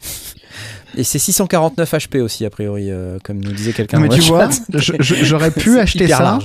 Et 0.95 1.03
c'est 1.03 1.19
649 1.19 1.93
HP 1.93 2.21
aussi, 2.21 2.45
a 2.45 2.49
priori, 2.49 2.91
euh, 2.91 3.17
comme 3.23 3.39
nous 3.39 3.51
disait 3.51 3.73
quelqu'un. 3.73 3.99
Mais 3.99 4.09
tu 4.09 4.21
vois, 4.21 4.49
j'aurais 4.69 5.51
pu 5.51 5.79
acheter 5.79 6.07
ça. 6.07 6.39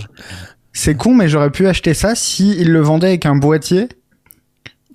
C'est 0.72 0.94
con, 0.94 1.14
mais 1.14 1.28
j'aurais 1.28 1.50
pu 1.50 1.66
acheter 1.66 1.94
ça 1.94 2.14
si 2.14 2.56
ils 2.58 2.70
le 2.70 2.80
vendaient 2.80 3.08
avec 3.08 3.26
un 3.26 3.36
boîtier 3.36 3.88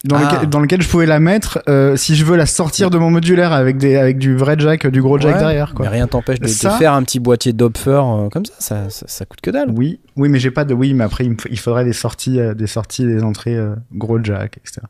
dans, 0.04 0.16
Ah. 0.18 0.32
lequel, 0.34 0.50
dans 0.50 0.60
lequel 0.60 0.82
je 0.82 0.88
pouvais 0.90 1.06
la 1.06 1.20
mettre 1.20 1.60
euh, 1.70 1.96
si 1.96 2.16
je 2.16 2.24
veux 2.26 2.36
la 2.36 2.46
sortir 2.46 2.90
de 2.90 2.98
mon 2.98 3.10
modulaire 3.10 3.52
avec 3.54 3.78
des 3.78 3.96
avec 3.96 4.18
du 4.18 4.36
vrai 4.36 4.56
jack, 4.58 4.86
du 4.88 5.02
gros 5.02 5.18
jack 5.20 5.34
Ouais, 5.36 5.40
derrière 5.40 5.74
quoi. 5.74 5.86
Mais 5.86 5.92
rien 5.92 6.08
t'empêche 6.08 6.40
de, 6.40 6.46
de 6.46 6.70
faire 6.78 6.94
un 6.94 7.04
petit 7.04 7.20
boîtier 7.20 7.54
Dopfer 7.54 7.92
euh, 8.04 8.30
comme 8.30 8.46
ça, 8.46 8.54
ça, 8.60 8.90
ça, 8.90 9.06
ça 9.08 9.26
coûte 9.26 9.42
que 9.42 9.50
dalle. 9.52 9.72
Oui, 9.76 10.00
oui, 10.16 10.30
mais 10.30 10.40
j'ai 10.40 10.52
pas 10.52 10.66
de 10.66 10.74
oui, 10.74 10.94
mais 10.94 11.04
après 11.04 11.24
il, 11.26 11.32
me 11.32 11.36
f- 11.36 11.48
il 11.50 11.60
faudrait 11.60 11.86
des 11.86 11.94
sorties, 11.94 12.40
euh, 12.40 12.54
des 12.54 12.68
sorties, 12.68 13.06
des 13.06 13.24
entrées 13.24 13.56
euh, 13.56 13.76
gros 13.94 14.20
jack, 14.24 14.58
etc. 14.58 14.82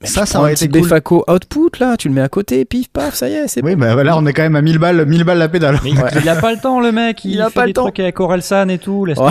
Mais 0.00 0.08
ça, 0.08 0.26
ça 0.26 0.40
aurait 0.40 0.54
été 0.54 0.68
cool. 0.68 0.80
Befaco 0.82 1.24
output 1.28 1.70
là, 1.78 1.96
tu 1.96 2.08
le 2.08 2.14
mets 2.14 2.22
à 2.22 2.28
côté, 2.28 2.64
pif 2.64 2.88
paf, 2.88 3.14
ça 3.14 3.28
y 3.28 3.34
est, 3.34 3.46
c'est 3.46 3.62
Oui, 3.64 3.76
bon. 3.76 3.94
bah 3.94 4.02
là 4.02 4.16
on 4.18 4.26
est 4.26 4.32
quand 4.32 4.42
même 4.42 4.56
à 4.56 4.60
1000 4.60 4.78
balles, 4.78 5.06
1000 5.06 5.22
balles 5.22 5.38
la 5.38 5.48
pédale. 5.48 5.78
Mais 5.84 5.92
il 6.20 6.28
a 6.28 6.34
pas 6.34 6.52
le 6.52 6.58
temps, 6.58 6.80
le 6.80 6.90
mec. 6.90 7.24
Il, 7.24 7.30
Il 7.34 7.40
a 7.40 7.48
fait 7.50 7.54
pas 7.54 7.60
des 7.62 7.66
le 7.68 7.72
temps. 7.74 7.82
trucs 7.84 8.00
avec 8.00 8.18
Orelsan 8.18 8.68
et 8.68 8.78
tout. 8.78 9.04
Laisse 9.04 9.16
Ouais. 9.18 9.30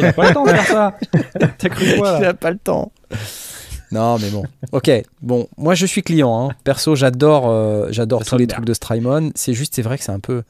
il 0.00 0.04
a 0.06 0.12
pas 0.12 0.26
le 0.28 0.34
temps 0.34 0.44
de 0.44 0.50
faire 0.50 0.66
ça. 0.66 0.94
T'as 1.58 1.68
cru 1.68 1.96
quoi, 1.98 2.16
Il 2.20 2.24
a 2.24 2.34
pas 2.34 2.50
le 2.50 2.58
temps. 2.58 2.90
Non, 3.92 4.18
mais 4.18 4.28
bon. 4.30 4.44
Ok, 4.72 4.90
bon, 5.22 5.48
moi 5.56 5.74
je 5.74 5.86
suis 5.86 6.02
client. 6.02 6.48
hein. 6.50 6.54
Perso, 6.64 6.94
j'adore, 6.94 7.48
euh, 7.48 7.88
j'adore 7.90 8.24
tous 8.24 8.36
les 8.36 8.46
bien. 8.46 8.54
trucs 8.56 8.66
de 8.66 8.74
Strymon. 8.74 9.30
C'est 9.34 9.54
juste, 9.54 9.74
c'est 9.74 9.82
vrai 9.82 9.96
que 9.98 10.04
c'est 10.04 10.12
un 10.12 10.20
peu. 10.20 10.42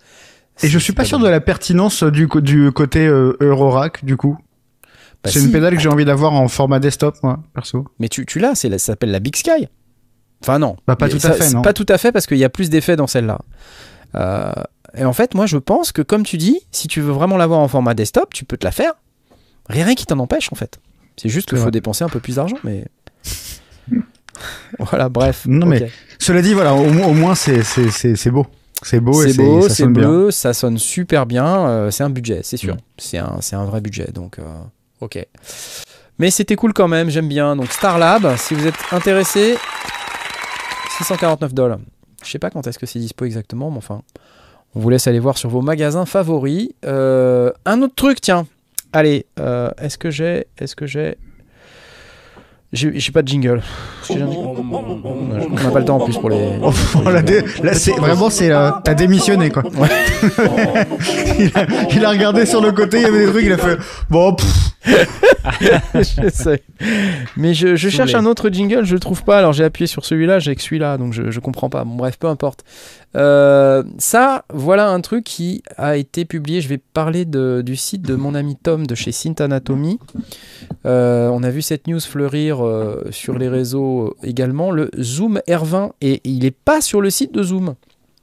Et 0.62 0.68
je 0.68 0.78
suis 0.78 0.92
pas 0.92 1.04
sûr 1.04 1.18
de 1.20 1.28
la 1.28 1.40
pertinence 1.40 2.02
du, 2.02 2.26
co- 2.26 2.40
du 2.40 2.72
côté 2.72 3.06
euh, 3.06 3.36
Eurorack 3.40 4.04
du 4.04 4.16
coup. 4.16 4.36
Bah, 5.22 5.30
c'est 5.30 5.38
si. 5.38 5.46
une 5.46 5.52
pédale 5.52 5.74
que 5.74 5.80
j'ai 5.80 5.88
envie 5.88 6.04
d'avoir 6.04 6.32
en 6.32 6.48
format 6.48 6.80
desktop 6.80 7.16
moi, 7.22 7.40
perso. 7.54 7.84
Mais 8.00 8.08
tu, 8.08 8.26
tu 8.26 8.38
l'as, 8.40 8.54
c'est 8.56 8.68
la- 8.68 8.78
ça 8.78 8.86
s'appelle 8.86 9.10
la 9.12 9.20
Big 9.20 9.36
Sky. 9.36 9.68
Enfin 10.42 10.58
non. 10.58 10.76
Bah, 10.86 10.96
pas 10.96 11.06
Mais 11.06 11.12
tout 11.12 11.18
ça- 11.20 11.30
à 11.30 11.32
fait, 11.34 11.50
non. 11.52 11.62
Pas 11.62 11.72
tout 11.72 11.86
à 11.88 11.98
fait 11.98 12.10
parce 12.12 12.26
qu'il 12.26 12.38
y 12.38 12.44
a 12.44 12.48
plus 12.48 12.70
d'effets 12.70 12.96
dans 12.96 13.06
celle-là. 13.06 13.38
Euh, 14.16 14.52
et 14.96 15.04
en 15.04 15.12
fait, 15.12 15.34
moi 15.34 15.46
je 15.46 15.58
pense 15.58 15.92
que 15.92 16.02
comme 16.02 16.24
tu 16.24 16.38
dis, 16.38 16.60
si 16.72 16.88
tu 16.88 17.00
veux 17.00 17.12
vraiment 17.12 17.36
l'avoir 17.36 17.60
en 17.60 17.68
format 17.68 17.94
desktop, 17.94 18.32
tu 18.34 18.44
peux 18.44 18.56
te 18.56 18.64
la 18.64 18.72
faire. 18.72 18.94
Rien 19.68 19.94
qui 19.94 20.06
t'en 20.06 20.18
empêche 20.18 20.52
en 20.52 20.56
fait. 20.56 20.78
C'est 21.16 21.28
juste 21.28 21.48
qu'il 21.48 21.58
faut 21.58 21.70
dépenser 21.72 22.04
un 22.04 22.08
peu 22.08 22.20
plus 22.20 22.36
d'argent, 22.36 22.56
mais. 22.64 22.84
voilà, 24.78 25.08
bref. 25.08 25.44
Non, 25.46 25.66
mais. 25.66 25.90
Cela 26.18 26.42
dit, 26.42 26.54
voilà, 26.54 26.74
au, 26.74 26.90
mo- 26.90 27.04
au 27.04 27.12
moins 27.14 27.34
c'est 27.34 27.62
c'est 27.62 27.90
c'est 27.90 28.16
c'est 28.16 28.30
beau. 28.30 28.46
C'est 28.82 29.00
beau 29.00 29.24
et 29.24 29.32
C'est 29.32 29.42
beau, 29.42 29.68
c'est 29.68 29.86
bien. 29.86 29.92
bleu, 30.08 30.30
ça 30.30 30.52
sonne 30.52 30.78
super 30.78 31.26
bien. 31.26 31.68
euh, 31.68 31.90
c'est 31.90 32.04
un 32.04 32.10
budget, 32.10 32.40
c'est 32.44 32.56
sûr. 32.56 32.74
Mm. 32.74 32.78
C'est 33.40 33.54
un, 33.56 33.64
vrai 33.64 33.80
budget, 33.80 34.10
donc 34.12 34.38
euh, 34.38 34.42
ok. 35.00 35.18
Mais 36.18 36.30
c'était 36.30 36.54
cool 36.56 36.72
quand 36.72 36.86
même, 36.88 37.10
j'aime 37.10 37.28
bien. 37.28 37.56
Donc 37.56 37.72
Starlab, 37.72 38.36
si 38.36 38.54
vous 38.54 38.66
êtes 38.66 38.76
intéressé, 38.92 39.56
649 40.98 41.54
dollars. 41.54 41.78
Je 42.24 42.30
sais 42.30 42.38
pas 42.38 42.50
quand 42.50 42.66
est-ce 42.66 42.78
que 42.78 42.86
c'est 42.86 42.98
dispo 42.98 43.24
exactement, 43.24 43.70
mais 43.70 43.78
enfin, 43.78 44.02
on 44.74 44.80
vous 44.80 44.90
laisse 44.90 45.06
aller 45.06 45.20
voir 45.20 45.38
sur 45.38 45.48
vos 45.50 45.62
magasins 45.62 46.06
favoris. 46.06 46.68
Euh, 46.84 47.52
un 47.64 47.82
autre 47.82 47.94
truc, 47.94 48.20
tiens. 48.20 48.46
Allez, 48.92 49.26
est-ce 49.80 49.98
que 49.98 50.10
j'ai, 50.10 50.46
est-ce 50.58 50.74
que 50.74 50.86
j'ai, 50.86 51.18
j'ai 52.72 53.12
pas 53.12 53.22
de 53.22 53.28
jingle. 53.28 53.62
J'ai 54.06 54.20
un 54.20 54.30
jingle. 54.30 54.60
On 54.70 55.54
n'a 55.54 55.70
pas 55.70 55.78
le 55.78 55.84
temps 55.86 55.96
en 55.96 56.04
plus 56.04 56.18
pour 56.18 56.28
les. 56.28 56.58
Oh, 56.62 56.72
là, 57.62 57.74
c'est 57.74 57.92
vraiment 57.96 58.28
c'est 58.28 58.50
euh, 58.50 58.70
t'as 58.84 58.94
démissionné 58.94 59.50
quoi. 59.50 59.62
il, 61.38 61.50
a, 61.54 61.66
il 61.90 62.04
a 62.04 62.10
regardé 62.10 62.44
sur 62.44 62.60
le 62.60 62.72
côté, 62.72 62.98
il 62.98 63.02
y 63.04 63.06
avait 63.06 63.24
des 63.26 63.30
trucs, 63.32 63.44
il 63.44 63.52
a 63.52 63.58
fait 63.58 63.78
bon. 64.10 64.34
pff, 64.34 64.46
je 65.60 66.28
sais. 66.32 66.62
Mais 67.36 67.52
je, 67.54 67.76
je 67.76 67.88
cherche 67.88 68.14
un 68.14 68.26
autre 68.26 68.48
jingle, 68.50 68.84
je 68.84 68.94
le 68.94 69.00
trouve 69.00 69.24
pas. 69.24 69.38
Alors 69.38 69.52
j'ai 69.52 69.64
appuyé 69.64 69.86
sur 69.86 70.04
celui-là, 70.04 70.38
j'ai 70.38 70.54
que 70.54 70.62
celui-là, 70.62 70.98
donc 70.98 71.12
je, 71.12 71.30
je 71.30 71.40
comprends 71.40 71.68
pas. 71.68 71.84
Bon, 71.84 71.96
bref, 71.96 72.16
peu 72.18 72.28
importe. 72.28 72.64
Euh, 73.16 73.82
ça, 73.98 74.44
voilà 74.52 74.88
un 74.90 75.00
truc 75.00 75.24
qui 75.24 75.62
a 75.76 75.96
été 75.96 76.24
publié. 76.24 76.60
Je 76.60 76.68
vais 76.68 76.78
parler 76.78 77.24
de- 77.24 77.62
du 77.64 77.74
site 77.76 78.02
de 78.02 78.14
mon 78.14 78.34
ami 78.34 78.56
Tom 78.56 78.86
de 78.86 78.94
chez 78.94 79.12
Synth 79.12 79.40
Anatomy. 79.40 79.98
Euh, 80.86 81.28
on 81.32 81.42
a 81.42 81.50
vu 81.50 81.62
cette 81.62 81.86
news 81.86 82.00
fleurir 82.00 82.64
euh, 82.64 83.06
sur 83.10 83.38
les 83.38 83.48
réseaux 83.48 84.14
également. 84.22 84.70
Le 84.70 84.90
Zoom 85.00 85.40
R20 85.48 85.90
et 86.00 86.20
il 86.24 86.44
est 86.44 86.50
pas 86.56 86.80
sur 86.80 87.00
le 87.00 87.10
site 87.10 87.32
de 87.32 87.42
Zoom. 87.42 87.74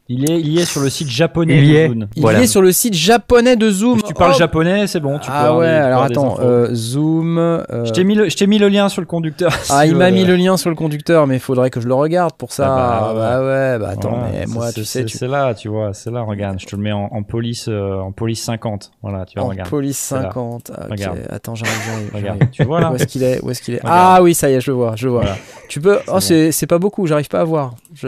Il 0.07 0.29
est, 0.29 0.39
il 0.39 0.59
est 0.59 0.65
sur 0.65 0.81
le 0.81 0.89
site 0.91 1.09
japonais 1.09 1.57
Il 1.57 1.63
y 1.65 1.73
de 1.73 1.77
est. 1.77 1.87
Zune. 1.89 2.07
Il 2.15 2.21
Voilà. 2.21 2.41
est 2.41 2.47
sur 2.47 2.61
le 2.61 2.71
site 2.71 2.93
japonais 2.93 3.55
de 3.55 3.71
Zoom. 3.71 3.97
Si 3.97 4.03
tu 4.03 4.13
parles 4.13 4.33
Oh, 4.35 4.37
japonais, 4.37 4.85
c'est 4.85 4.99
bon. 4.99 5.17
Tu 5.17 5.27
ah 5.33 5.55
ouais, 5.57 5.65
alors 5.67 6.03
attends, 6.03 6.37
euh, 6.41 6.69
Zoom. 6.75 7.39
euh, 7.39 7.63
Je 7.85 7.91
t'ai 7.91 8.03
mis, 8.03 8.13
le- 8.13 8.29
je 8.29 8.37
t'ai 8.37 8.45
mis 8.45 8.59
le 8.59 8.67
lien 8.69 8.87
sur 8.87 9.01
le 9.01 9.07
conducteur. 9.07 9.51
Ah, 9.71 9.81
si 9.83 9.89
il 9.89 9.95
m'a 9.95 10.11
mis 10.11 10.23
le 10.23 10.35
lien 10.35 10.57
sur 10.57 10.69
le 10.69 10.75
conducteur, 10.75 11.25
mais 11.25 11.37
il 11.37 11.39
faudrait 11.39 11.71
que 11.71 11.81
je 11.81 11.87
le 11.87 11.95
regarde 11.95 12.33
pour 12.37 12.51
ça. 12.51 12.67
Ah 12.67 13.13
bah, 13.13 13.13
bah, 13.15 13.41
ouais, 13.45 13.79
bah 13.79 13.89
attends, 13.89 14.09
Voilà, 14.11 14.27
mais 14.31 14.45
moi, 14.45 14.71
tu 14.71 14.85
sais, 14.85 14.99
c'est- 14.99 15.05
tu 15.05 15.17
C'est 15.17 15.27
là, 15.27 15.55
tu 15.55 15.69
vois, 15.69 15.93
c'est 15.95 16.11
là, 16.11 16.21
regarde, 16.21 16.59
je 16.59 16.67
te 16.67 16.75
le 16.75 16.83
mets 16.83 16.91
en, 16.91 17.09
en 17.11 17.23
police, 17.23 17.65
euh, 17.67 17.97
en 17.99 18.11
police 18.11 18.43
50. 18.43 18.91
Voilà, 19.01 19.25
tu 19.25 19.39
vois, 19.39 19.47
en 19.47 19.49
regarde. 19.49 19.69
police 19.71 20.11
là. 20.11 20.21
50. 20.21 20.71
Ah, 20.75 20.81
ok. 20.85 20.91
Regarde. 20.91 21.19
Attends, 21.31 21.55
j'arrive, 21.55 21.81
j'arrive, 21.87 22.11
Regarde, 22.13 22.51
tu 22.51 22.63
vois 22.63 22.79
là 22.79 22.91
Où 22.91 22.95
est-ce 22.95 23.07
qu'il 23.07 23.23
est 23.23 23.39
Où 23.43 23.49
est-ce 23.49 23.61
qu'il 23.63 23.73
est? 23.73 23.81
Ah 23.83 24.19
oui, 24.21 24.35
ça 24.35 24.51
y 24.51 24.53
est, 24.53 24.61
je 24.61 24.69
le 24.69 24.77
vois, 24.77 24.93
je 24.95 25.05
le 25.07 25.13
vois. 25.13 25.25
Tu 25.67 25.81
peux. 25.81 25.97
Oh, 26.13 26.19
c'est 26.19 26.67
pas 26.67 26.77
beaucoup, 26.77 27.07
j'arrive 27.07 27.27
pas 27.27 27.39
à 27.39 27.43
voir. 27.43 27.73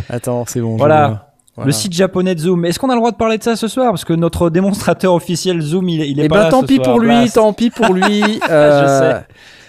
Attends, 0.08 0.44
c'est 0.46 0.60
bon. 0.60 0.76
Voilà. 0.76 1.26
Le 1.62 1.72
site 1.72 1.92
japonais 1.92 2.34
de 2.34 2.40
Zoom. 2.40 2.64
Est-ce 2.64 2.78
qu'on 2.78 2.88
a 2.88 2.94
le 2.94 3.00
droit 3.00 3.10
de 3.10 3.16
parler 3.16 3.36
de 3.36 3.42
ça 3.42 3.54
ce 3.54 3.68
soir 3.68 3.90
Parce 3.90 4.04
que 4.06 4.14
notre 4.14 4.48
démonstrateur 4.48 5.12
officiel 5.12 5.60
Zoom, 5.60 5.90
il, 5.90 6.00
il 6.02 6.18
est 6.20 6.24
Eh 6.24 6.28
pas 6.28 6.36
ben, 6.36 6.42
là 6.44 6.50
tant 6.50 6.60
ce 6.62 6.66
pis 6.66 6.76
soir. 6.76 6.86
pour 6.88 7.00
lui, 7.00 7.30
tant 7.30 7.52
pis 7.52 7.68
pour 7.70 7.92
lui. 7.92 8.22
sais. 8.48 9.26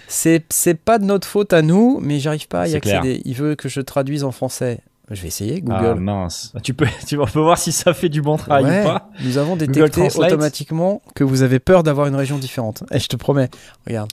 C'est 0.08 0.44
c'est 0.50 0.74
pas 0.74 0.98
de 0.98 1.04
notre 1.04 1.26
faute 1.26 1.52
à 1.52 1.60
nous, 1.62 1.98
mais 2.02 2.18
j'arrive 2.18 2.48
pas 2.48 2.62
à 2.62 2.66
y 2.68 2.70
C'est 2.72 2.80
clair. 2.80 3.00
accéder. 3.00 3.20
Il 3.24 3.34
veut 3.34 3.54
que 3.56 3.68
je 3.68 3.80
traduise 3.80 4.24
en 4.24 4.30
français. 4.32 4.80
Je 5.10 5.20
vais 5.20 5.28
essayer, 5.28 5.62
Ah 5.70 5.82
Google. 5.82 6.00
mince. 6.00 6.52
Tu 6.62 6.72
peux, 6.72 6.86
tu 7.06 7.18
peux 7.18 7.40
voir 7.40 7.58
si 7.58 7.72
ça 7.72 7.92
fait 7.92 8.08
du 8.08 8.22
bon 8.22 8.36
travail 8.38 8.64
Ouais, 8.64 8.80
ou 8.80 8.84
pas. 8.84 9.10
Nous 9.22 9.36
avons 9.36 9.56
détecté 9.56 10.02
automatiquement 10.18 11.02
que 11.14 11.24
vous 11.24 11.42
avez 11.42 11.58
peur 11.58 11.82
d'avoir 11.82 12.06
une 12.06 12.14
région 12.14 12.38
différente. 12.38 12.84
Et 12.90 12.98
je 12.98 13.06
te 13.08 13.16
promets, 13.16 13.50
regarde. 13.86 14.10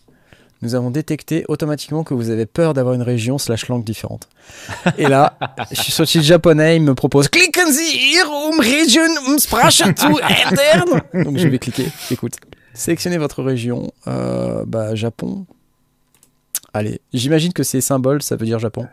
Nous 0.62 0.76
avons 0.76 0.92
détecté 0.92 1.46
automatiquement 1.48 2.04
que 2.04 2.14
vous 2.14 2.30
avez 2.30 2.46
peur 2.46 2.74
d'avoir 2.74 2.94
une 2.94 3.02
région 3.02 3.38
slash 3.38 3.70
langue 3.70 3.86
différente. 3.86 4.28
Et 4.98 5.08
là, 5.08 5.38
je 5.72 5.82
suis 5.82 5.92
sur 5.92 6.02
le 6.02 6.08
site 6.08 6.24
japonais, 6.24 6.76
il 6.76 6.82
me 6.82 6.96
propose 6.96 7.30
Klicken 7.30 7.72
Sie 7.72 8.12
hier 8.12 8.30
um 8.30 8.60
Region 8.60 9.10
um 9.28 9.40
Sprache 9.40 9.84
zu 9.96 10.08
ändern. 10.08 11.02
Donc 11.24 11.38
je 11.38 11.48
vais 11.48 11.60
cliquer. 11.60 11.88
Écoute, 12.12 12.34
sélectionnez 12.74 13.18
votre 13.18 13.42
région. 13.42 13.92
Euh, 14.08 14.66
bah, 14.68 14.96
Japon. 14.96 15.46
Allez, 16.74 17.00
j'imagine 17.14 17.54
que 17.54 17.64
ces 17.64 17.80
symboles, 17.80 18.22
ça 18.22 18.36
veut 18.36 18.46
dire 18.46 18.60
Japon. 18.60 18.88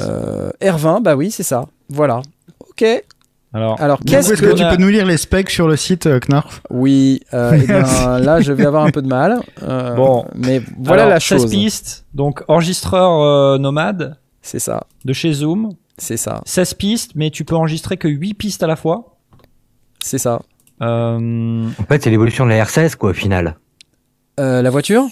Euh, 0.00 0.50
R20, 0.60 1.02
bah 1.02 1.16
oui, 1.16 1.30
c'est 1.30 1.42
ça. 1.42 1.66
Voilà. 1.88 2.22
Ok. 2.60 2.84
Alors, 3.54 3.80
Alors, 3.80 4.00
qu'est-ce 4.00 4.32
Est-ce 4.32 4.42
que 4.42 4.46
que 4.48 4.52
tu 4.56 4.64
peux 4.68 4.76
nous 4.82 4.88
lire 4.88 5.06
les 5.06 5.16
specs 5.16 5.48
sur 5.48 5.68
le 5.68 5.76
site 5.76 6.06
euh, 6.06 6.18
Knarf 6.18 6.60
Oui, 6.70 7.20
euh, 7.32 7.52
eh 7.62 7.66
ben, 7.68 8.18
là 8.18 8.40
je 8.40 8.52
vais 8.52 8.66
avoir 8.66 8.84
un 8.84 8.90
peu 8.90 9.00
de 9.00 9.06
mal. 9.06 9.40
Euh, 9.62 9.94
Bon. 9.94 10.26
mais 10.34 10.60
voilà 10.78 11.02
alors, 11.04 11.14
la 11.14 11.20
16 11.20 11.42
chose. 11.42 11.50
pistes. 11.50 12.04
Donc, 12.14 12.42
enregistreur 12.48 13.22
euh, 13.22 13.58
nomade 13.58 14.16
C'est 14.42 14.58
ça, 14.58 14.84
de 15.04 15.12
chez 15.12 15.32
Zoom. 15.32 15.70
c'est 15.98 16.16
ça, 16.16 16.42
16 16.44 16.74
pistes, 16.74 17.12
mais 17.14 17.30
tu 17.30 17.44
peux 17.44 17.54
enregistrer 17.54 17.96
que 17.96 18.08
8 18.08 18.34
pistes 18.34 18.62
à 18.64 18.66
la 18.66 18.76
fois. 18.76 19.16
c'est 20.02 20.18
ça. 20.18 20.42
Euh, 20.82 21.66
En 21.78 21.84
fait, 21.84 22.02
c'est 22.02 22.10
l'évolution 22.10 22.44
de 22.46 22.50
la 22.50 22.64
R16, 22.64 22.96
quoi, 22.96 23.10
au 23.10 23.14
final. 23.14 23.56
Euh, 24.40 24.60
la 24.62 24.70
voiture? 24.70 25.04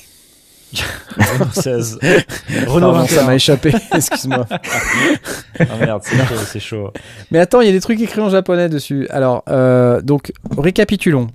16. 1.54 1.98
Renault 2.66 2.92
Pardon, 2.92 3.06
ça 3.06 3.14
21. 3.16 3.26
m'a 3.26 3.34
échappé, 3.34 3.72
excuse-moi. 3.94 4.46
Ah 4.50 5.76
merde, 5.78 6.02
c'est 6.04 6.16
chaud, 6.16 6.34
c'est 6.46 6.60
chaud. 6.60 6.92
Mais 7.30 7.38
attends, 7.38 7.60
il 7.60 7.66
y 7.66 7.70
a 7.70 7.72
des 7.72 7.80
trucs 7.80 8.00
écrits 8.00 8.20
en 8.20 8.30
japonais 8.30 8.68
dessus. 8.68 9.06
Alors, 9.10 9.42
euh, 9.48 10.00
donc, 10.00 10.32
récapitulons. 10.56 11.28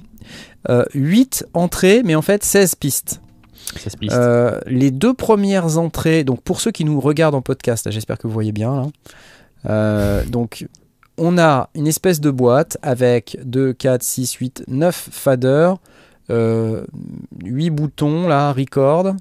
Euh, 0.70 0.84
8 0.94 1.46
entrées, 1.54 2.02
mais 2.04 2.16
en 2.16 2.22
fait 2.22 2.44
16 2.44 2.76
pistes. 2.76 3.22
Ça 3.76 3.90
se 3.90 3.98
piste. 3.98 4.14
Euh, 4.14 4.60
les 4.66 4.92
deux 4.92 5.14
premières 5.14 5.78
entrées, 5.78 6.24
donc 6.24 6.42
pour 6.42 6.62
ceux 6.62 6.72
qui 6.72 6.86
nous 6.86 7.00
regardent 7.00 7.36
en 7.36 7.42
podcast, 7.42 7.86
là, 7.86 7.92
j'espère 7.92 8.18
que 8.18 8.28
vous 8.28 8.34
voyez 8.34 8.52
bien. 8.52 8.76
Là. 8.76 8.88
Euh, 9.70 10.24
donc, 10.26 10.68
on 11.18 11.38
a 11.38 11.70
une 11.76 11.88
espèce 11.88 12.20
de 12.20 12.32
boîte 12.32 12.78
avec 12.82 13.38
2, 13.44 13.74
4, 13.74 14.04
6, 14.04 14.34
8, 14.34 14.64
9 14.68 15.10
faders, 15.12 15.78
8 16.30 17.70
boutons, 17.70 18.28
là, 18.28 18.52
record, 18.54 19.14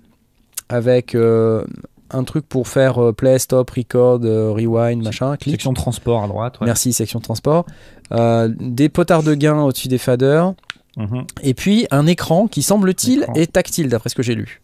avec 0.68 1.14
euh, 1.14 1.64
un 2.11 2.24
truc 2.24 2.46
pour 2.48 2.68
faire 2.68 3.02
euh, 3.02 3.12
play, 3.12 3.38
stop, 3.38 3.70
record, 3.70 4.20
euh, 4.24 4.50
rewind, 4.52 5.02
machin, 5.02 5.36
clic. 5.36 5.54
Section 5.54 5.72
transport 5.74 6.24
à 6.24 6.28
droite. 6.28 6.61
Ouais. 6.61 6.66
Merci, 6.66 6.92
section 6.92 7.20
transport. 7.20 7.66
Euh, 8.12 8.48
des 8.61 8.88
potards 8.88 9.22
de 9.22 9.34
gain 9.34 9.61
au-dessus 9.61 9.88
des 9.88 9.98
faders. 9.98 10.54
Mhm. 10.96 11.24
Et 11.42 11.52
puis 11.54 11.86
un 11.90 12.07
écran 12.07 12.46
qui 12.48 12.62
semble-t-il 12.62 13.26
est 13.34 13.52
tactile, 13.52 13.88
d'après 13.88 14.09
ce 14.09 14.14
que 14.14 14.22
j'ai 14.22 14.34
lu. 14.34 14.62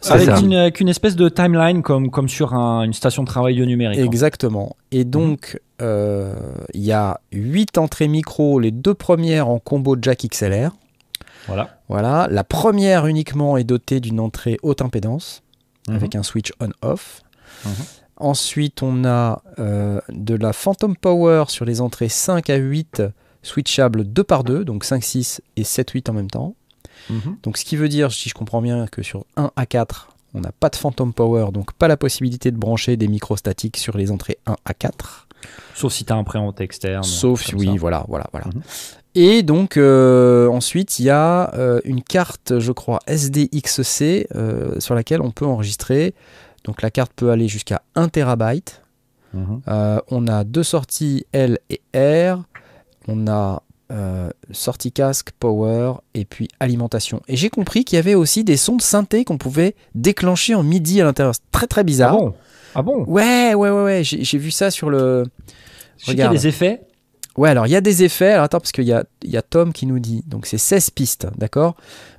C'est 0.00 0.12
Avec 0.12 0.28
une, 0.42 0.54
avec 0.54 0.80
une 0.80 0.88
espèce 0.88 1.16
de 1.16 1.28
timeline 1.30 1.82
comme, 1.82 2.10
comme 2.10 2.28
sur 2.28 2.52
un- 2.54 2.82
une 2.82 2.92
station 2.92 3.22
de 3.22 3.28
travail 3.28 3.56
de 3.56 3.64
numérique. 3.64 3.98
hein. 4.00 4.04
Exactement. 4.04 4.76
Et 4.90 5.04
donc, 5.04 5.58
euh, 5.80 6.34
il 6.74 6.82
y 6.82 6.92
a 6.92 7.20
8 7.32 7.78
entrées 7.78 8.08
micro, 8.08 8.58
les 8.60 8.70
deux 8.70 8.92
premières 8.94 9.48
en 9.48 9.58
combo 9.58 9.96
jack 10.00 10.26
XLR. 10.26 10.72
Voilà. 11.46 11.78
Voilà. 11.88 12.26
La 12.30 12.44
première 12.44 13.06
uniquement 13.06 13.56
est 13.56 13.64
dotée 13.64 14.00
d'une 14.00 14.20
entrée 14.20 14.58
haute 14.62 14.82
impédance, 14.82 15.42
Mhm. 15.88 15.96
avec 15.96 16.14
un 16.16 16.22
switch 16.22 16.52
on-off. 16.60 17.22
Mhm. 17.64 17.72
Ensuite, 18.16 18.82
on 18.82 19.04
a 19.04 19.42
euh, 19.58 20.00
de 20.08 20.34
la 20.34 20.52
Phantom 20.52 20.96
Power 20.96 21.44
sur 21.48 21.64
les 21.64 21.80
entrées 21.80 22.08
5 22.08 22.48
à 22.48 22.56
8, 22.56 23.02
switchable 23.42 24.04
2 24.04 24.24
par 24.24 24.44
2, 24.44 24.64
donc 24.64 24.84
5, 24.84 25.02
6 25.04 25.42
et 25.56 25.64
7, 25.64 25.90
8 25.90 26.08
en 26.08 26.12
même 26.14 26.30
temps. 26.30 26.54
Mhm. 27.10 27.36
Donc 27.42 27.58
ce 27.58 27.64
qui 27.64 27.76
veut 27.76 27.88
dire, 27.88 28.12
si 28.12 28.28
je 28.28 28.34
comprends 28.34 28.62
bien, 28.62 28.86
que 28.86 29.02
sur 29.02 29.26
1 29.36 29.50
à 29.56 29.66
4, 29.66 30.08
on 30.32 30.40
n'a 30.40 30.52
pas 30.52 30.68
de 30.70 30.76
Phantom 30.76 31.12
Power, 31.12 31.48
donc 31.52 31.72
pas 31.72 31.88
la 31.88 31.96
possibilité 31.96 32.50
de 32.50 32.56
brancher 32.56 32.96
des 32.96 33.08
micros 33.08 33.36
statiques 33.36 33.76
sur 33.76 33.96
les 33.98 34.10
entrées 34.10 34.38
1 34.46 34.56
à 34.64 34.74
4. 34.74 35.28
Sauf 35.74 35.92
si 35.92 36.04
t'as 36.04 36.14
un 36.14 36.24
préhomte 36.24 36.60
externe. 36.60 37.02
Sauf, 37.02 37.50
comme 37.50 37.58
oui, 37.60 37.66
ça. 37.66 37.72
voilà, 37.78 38.04
voilà, 38.08 38.26
voilà. 38.32 38.46
Et 39.14 39.42
donc 39.42 39.76
euh, 39.76 40.48
ensuite, 40.48 40.98
il 40.98 41.04
y 41.06 41.10
a 41.10 41.54
euh, 41.54 41.80
une 41.84 42.02
carte, 42.02 42.58
je 42.58 42.72
crois, 42.72 42.98
SDXC, 43.06 44.26
euh, 44.34 44.80
sur 44.80 44.94
laquelle 44.94 45.20
on 45.20 45.30
peut 45.30 45.46
enregistrer. 45.46 46.14
Donc 46.64 46.82
la 46.82 46.90
carte 46.90 47.12
peut 47.14 47.30
aller 47.30 47.46
jusqu'à 47.48 47.82
1 47.94 48.08
terabyte. 48.08 48.82
Mhm. 49.34 49.60
On 50.10 50.26
a 50.28 50.44
deux 50.44 50.62
sorties 50.62 51.26
L 51.32 51.58
et 51.70 51.80
R. 51.96 52.42
On 53.08 53.26
a 53.28 53.62
sortie 54.50 54.90
casque, 54.90 55.30
power 55.38 55.94
et 56.14 56.24
puis 56.24 56.48
alimentation. 56.58 57.20
Et 57.28 57.36
j'ai 57.36 57.50
compris 57.50 57.84
qu'il 57.84 57.96
y 57.96 57.98
avait 57.98 58.14
aussi 58.14 58.42
des 58.44 58.56
sons 58.56 58.76
de 58.76 58.82
synthé 58.82 59.24
qu'on 59.24 59.38
pouvait 59.38 59.74
déclencher 59.94 60.54
en 60.54 60.62
MIDI 60.64 61.00
à 61.00 61.04
l'intérieur. 61.04 61.34
C'est 61.34 61.42
très 61.52 61.66
très 61.68 61.80
Ah 61.82 61.84
bizarre. 61.84 62.16
bon? 62.16 62.34
Ah 62.74 62.82
bon? 62.82 63.04
Ouais, 63.06 63.54
ouais, 63.54 63.70
ouais, 63.70 63.82
ouais. 63.84 64.00
J'ai 64.04 64.38
vu 64.38 64.50
ça 64.50 64.70
sur 64.72 64.88
le. 64.90 65.24
Qu'il 65.98 66.08
y 66.16 66.22
a 66.22 66.24
Regarde. 66.28 66.36
des 66.36 66.46
effets. 66.48 66.80
Ouais, 67.36 67.50
alors 67.50 67.66
il 67.66 67.70
y 67.70 67.76
a 67.76 67.80
des 67.80 68.04
effets. 68.04 68.32
Alors 68.32 68.44
attends, 68.44 68.60
parce 68.60 68.72
qu'il 68.72 68.84
y 68.84 68.92
a, 68.92 69.04
il 69.22 69.30
y 69.30 69.36
a 69.36 69.42
Tom 69.42 69.72
qui 69.72 69.86
nous 69.86 69.98
dit. 69.98 70.22
Donc 70.26 70.46
c'est 70.46 70.58
16 70.58 70.90
pistes, 70.90 71.26
d'accord? 71.36 71.76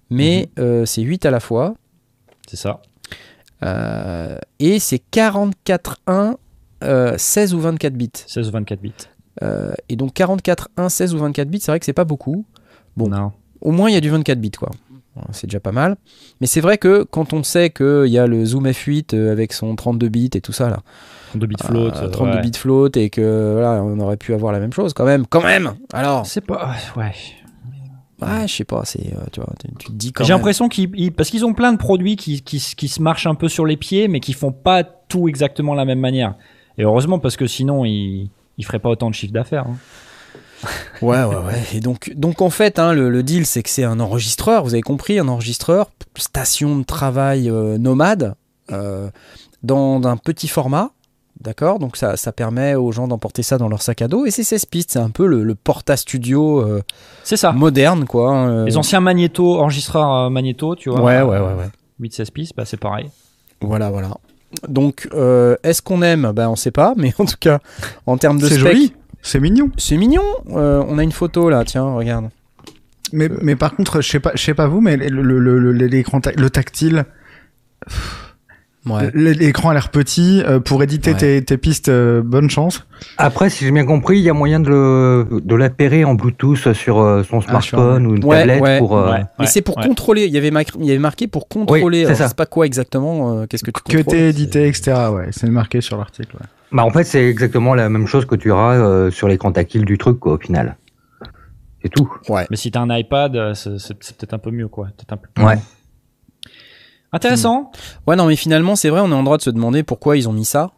Mais 0.10 0.50
euh, 0.60 0.86
c'est 0.86 1.02
8 1.02 1.26
à 1.26 1.32
la 1.32 1.40
fois. 1.40 1.76
C'est 2.48 2.58
ça. 2.58 2.82
Euh, 3.64 4.38
et 4.60 4.80
c'est 4.80 5.02
44.1, 5.12 6.36
euh, 6.84 7.16
16 7.18 7.54
ou 7.54 7.60
24 7.60 7.94
bits. 7.94 8.12
16 8.28 8.50
ou 8.50 8.52
24 8.52 8.82
bits. 8.82 8.94
Euh, 9.44 9.74
et 9.90 9.96
donc 9.96 10.14
44.1, 10.16 10.90
16 10.90 11.14
ou 11.14 11.20
24 11.20 11.50
bits, 11.50 11.60
c'est 11.60 11.72
vrai 11.72 11.80
que 11.80 11.86
c'est 11.86 11.94
pas 11.94 12.06
beaucoup. 12.06 12.46
Bon. 12.96 13.10
Non. 13.10 13.32
Au 13.62 13.72
moins, 13.72 13.90
il 13.90 13.94
y 13.94 13.98
a 13.98 14.02
du 14.02 14.10
24 14.10 14.40
bits, 14.40 14.52
quoi. 14.52 14.70
C'est 15.32 15.48
déjà 15.48 15.62
pas 15.62 15.72
mal. 15.72 15.96
Mais 16.42 16.48
c'est 16.48 16.60
vrai 16.60 16.78
que 16.78 17.04
quand 17.04 17.32
on 17.32 17.42
sait 17.44 17.70
qu'il 17.70 18.08
y 18.08 18.20
a 18.20 18.28
le 18.28 18.44
Zoom 18.44 18.68
F8 18.68 19.16
euh, 19.16 19.32
avec 19.32 19.54
son 19.54 19.76
32 19.76 20.10
bits 20.10 20.30
et 20.36 20.42
tout 20.42 20.52
ça, 20.52 20.70
là, 20.70 20.82
32 21.40 21.48
bits 21.48 21.56
float. 21.64 21.80
euh, 21.96 22.04
euh, 22.04 22.10
32 22.10 22.36
ouais. 22.36 22.42
bits 22.42 22.58
float, 22.58 22.90
et 22.96 23.10
que 23.10 23.54
voilà, 23.54 23.84
on 23.84 24.00
aurait 24.00 24.18
pu 24.18 24.34
avoir 24.34 24.52
la 24.54 24.60
même 24.60 24.74
chose 24.74 24.94
quand 24.94 25.06
même. 25.06 25.26
Quand 25.28 25.44
même 25.44 25.76
Alors, 25.94 26.26
C'est 26.26 26.42
pas. 26.42 26.72
Ouais. 26.96 27.14
ouais, 28.22 28.48
je 28.48 28.54
sais 28.54 28.64
pas, 28.64 28.82
c'est, 28.86 29.14
euh, 29.14 29.26
tu 29.32 29.40
vois, 29.42 29.54
tu, 29.60 29.68
tu 29.78 29.88
te 29.88 29.92
dis 29.94 30.12
quand 30.14 30.24
J'ai 30.24 30.34
l'impression 30.34 30.70
qu'ils. 30.70 30.90
ils- 30.96 31.12
Parce 31.12 31.30
qu'ils 31.30 31.46
ont 31.46 31.54
plein 31.54 31.72
de 31.74 31.78
produits 31.78 32.16
qui, 32.16 32.42
qui, 32.42 32.60
qui 32.60 32.88
se 32.88 33.02
marchent 33.02 33.28
un 33.28 33.36
peu 33.36 33.50
sur 33.50 33.66
les 33.66 33.78
pieds, 33.78 34.08
mais 34.08 34.20
qui 34.20 34.34
font 34.34 34.52
pas 34.52 34.84
tout 34.84 35.28
exactement 35.28 35.74
la 35.74 35.86
même 35.86 36.00
manière. 36.00 36.36
Et 36.78 36.84
heureusement, 36.84 37.20
parce 37.20 37.38
que 37.38 37.48
sinon, 37.48 37.86
ils, 37.86 38.30
ils 38.58 38.66
feraient 38.66 38.80
pas 38.80 38.90
autant 38.90 39.10
de 39.10 39.16
chiffre 39.16 39.34
d'affaires. 39.34 39.66
hein. 39.68 39.78
Ouais, 41.02 41.24
ouais, 41.24 41.36
ouais. 41.36 41.62
Et 41.74 41.80
donc, 41.82 42.12
donc 42.16 42.42
en 42.42 42.50
fait, 42.50 42.80
hein, 42.80 42.94
le, 42.94 43.10
le 43.10 43.22
deal, 43.22 43.46
c'est 43.46 43.62
que 43.62 43.70
c'est 43.70 43.84
un 43.84 44.00
enregistreur, 44.00 44.64
vous 44.64 44.74
avez 44.74 44.82
compris, 44.82 45.20
un 45.20 45.28
enregistreur, 45.28 45.92
station 46.18 46.78
de 46.80 46.84
travail 46.84 47.50
euh, 47.50 47.78
nomade, 47.78 48.36
euh, 48.72 49.10
dans 49.62 50.02
un 50.08 50.16
petit 50.18 50.48
format. 50.48 50.92
D'accord? 51.42 51.80
Donc 51.80 51.98
ça, 51.98 52.16
ça 52.18 52.32
permet 52.32 52.76
aux 52.76 52.92
gens 52.92 53.08
d'emporter 53.08 53.44
ça 53.44 53.58
dans 53.58 53.68
leur 53.68 53.82
sac 53.82 54.02
à 54.02 54.08
dos. 54.08 54.26
Et 54.26 54.32
c'est 54.32 54.44
16 54.44 54.66
pistes, 54.66 54.92
c'est 54.92 55.00
un 55.00 55.10
peu 55.10 55.28
le, 55.28 55.44
le 55.44 55.54
Porta 55.56 55.98
Studio 55.98 56.60
euh, 56.62 56.82
C'est 57.24 57.38
ça. 57.38 57.52
moderne, 57.52 58.06
quoi. 58.06 58.32
hein, 58.32 58.50
euh. 58.50 58.66
Les 58.66 58.78
anciens 58.78 59.02
magnéto, 59.02 59.60
enregistreurs 59.60 60.14
euh, 60.26 60.30
magnéto, 60.30 60.76
tu 60.76 60.90
vois. 60.90 61.02
Ouais, 61.02 61.22
ouais, 61.22 61.40
ouais, 61.40 61.54
ouais. 61.54 62.08
8-16 62.08 62.32
pistes, 62.32 62.54
bah, 62.56 62.64
c'est 62.66 62.80
pareil. 62.80 63.10
Voilà, 63.62 63.90
voilà. 63.90 64.12
Donc, 64.70 65.10
euh, 65.14 65.56
est-ce 65.64 65.82
qu'on 65.82 66.02
aime? 66.02 66.32
Ben, 66.34 66.48
on 66.50 66.56
sait 66.56 66.72
pas, 66.72 66.94
mais 66.96 67.14
en 67.20 67.26
tout 67.26 67.36
cas, 67.40 67.60
en 68.06 68.18
termes 68.18 68.40
de 68.40 68.48
C'est 68.48 68.58
joli, 68.58 68.94
c'est 69.22 69.40
mignon. 69.42 69.70
c'est 69.78 69.98
mignon. 69.98 70.24
Euh, 70.52 70.84
on 70.88 70.98
a 70.98 71.04
une 71.04 71.12
photo 71.12 71.50
là, 71.50 71.64
tiens, 71.66 71.94
regarde. 71.96 72.30
Mais, 73.12 73.30
mais 73.42 73.56
par 73.56 73.76
contre, 73.76 74.02
je 74.02 74.10
sais 74.10 74.20
pas, 74.20 74.32
je 74.36 74.42
sais 74.42 74.54
pas 74.54 74.68
vous, 74.68 74.82
mais 74.82 74.96
le, 74.98 75.22
le, 75.22 75.72
le 75.74 76.50
tactile, 76.50 77.06
Ouais. 78.88 79.10
l'écran 79.14 79.70
a 79.72 79.74
l'air 79.74 79.90
petit. 79.90 80.44
euh, 80.46 80.60
pour 80.60 80.84
éditer 80.84 81.12
Ouais. 81.12 81.18
tes, 81.18 81.44
tes 81.44 81.58
pistes, 81.58 81.90
euh, 81.90 82.22
bonne 82.24 82.50
chance. 82.50 82.86
Après, 83.18 83.50
si 83.50 83.66
j'ai 83.66 83.72
bien 83.72 83.86
compris, 83.86 84.18
il 84.20 84.24
y 84.24 84.30
a 84.30 84.34
moyen 84.34 84.60
de 84.60 84.70
le 84.70 85.28
de 85.44 85.56
l'appairer 85.56 86.06
en 86.06 86.14
Bluetooth 86.14 86.74
sur 86.74 87.00
euh, 87.00 87.24
son 87.24 87.40
Ah, 87.40 87.50
smartphone 87.50 88.06
ou 88.08 88.16
une 88.16 88.24
Ouais, 88.24 88.40
tablette 88.42 88.62
ouais, 88.62 88.78
pour. 88.80 88.96
euh, 88.98 89.12
ouais. 89.12 89.24
Mais 89.40 89.48
c'est 89.48 89.62
pour 89.62 89.76
contrôler. 89.76 90.26
Il 90.26 90.34
y 90.34 90.38
avait, 90.38 90.52
mar- 90.52 90.64
il 90.80 90.86
y 90.86 90.92
avait 90.92 91.00
marqué 91.00 91.28
pour 91.28 91.48
contrôler. 91.48 92.06
ça. 92.14 92.28
c'est 92.28 92.38
pas 92.38 92.46
quoi 92.46 92.66
exactement. 92.68 93.40
euh, 93.40 93.46
Qu'est-ce 93.48 93.64
que 93.64 93.72
tu 93.72 93.98
Que 93.98 94.02
t'es 94.04 94.30
édité, 94.30 94.68
etc. 94.68 94.94
Ouais, 95.12 95.28
c'est 95.32 95.50
marqué 95.50 95.82
sur 95.82 95.98
l'article. 95.98 96.36
ouais. 96.36 96.46
Bah, 96.72 96.84
en 96.86 96.92
fait, 96.92 97.04
c'est 97.06 97.26
exactement 97.28 97.74
la 97.74 97.90
même 97.90 98.06
chose 98.08 98.26
que 98.26 98.36
tu 98.36 98.52
auras 98.52 98.76
euh, 98.76 99.10
sur 99.12 99.28
l'écran 99.28 99.52
tactile 99.52 99.86
du 99.86 99.98
truc, 99.98 100.20
quoi, 100.20 100.34
au 100.34 100.38
final. 100.38 100.78
C'est 101.82 101.90
tout. 101.90 102.12
Ouais. 102.30 102.46
Mais 102.50 102.58
si 102.58 102.72
t'as 102.72 102.82
un 102.82 102.96
iPad, 102.96 103.54
c'est 103.54 103.94
peut-être 103.98 104.34
un 104.34 104.40
peu 104.40 104.52
mieux, 104.52 104.68
quoi. 104.68 104.88
Peut-être 104.98 105.14
un 105.14 105.18
peu... 105.18 105.44
Ouais. 105.44 105.58
Intéressant. 107.14 107.72
Ouais, 108.08 108.16
non, 108.16 108.26
mais 108.26 108.36
finalement, 108.36 108.76
c'est 108.76 108.90
vrai, 108.90 109.00
on 109.02 109.10
est 109.12 109.16
en 109.16 109.24
droit 109.24 109.38
de 109.38 109.42
se 109.44 109.50
demander 109.50 109.84
pourquoi 109.84 110.18
ils 110.18 110.28
ont 110.28 110.34
mis 110.34 110.46
ça. 110.46 110.72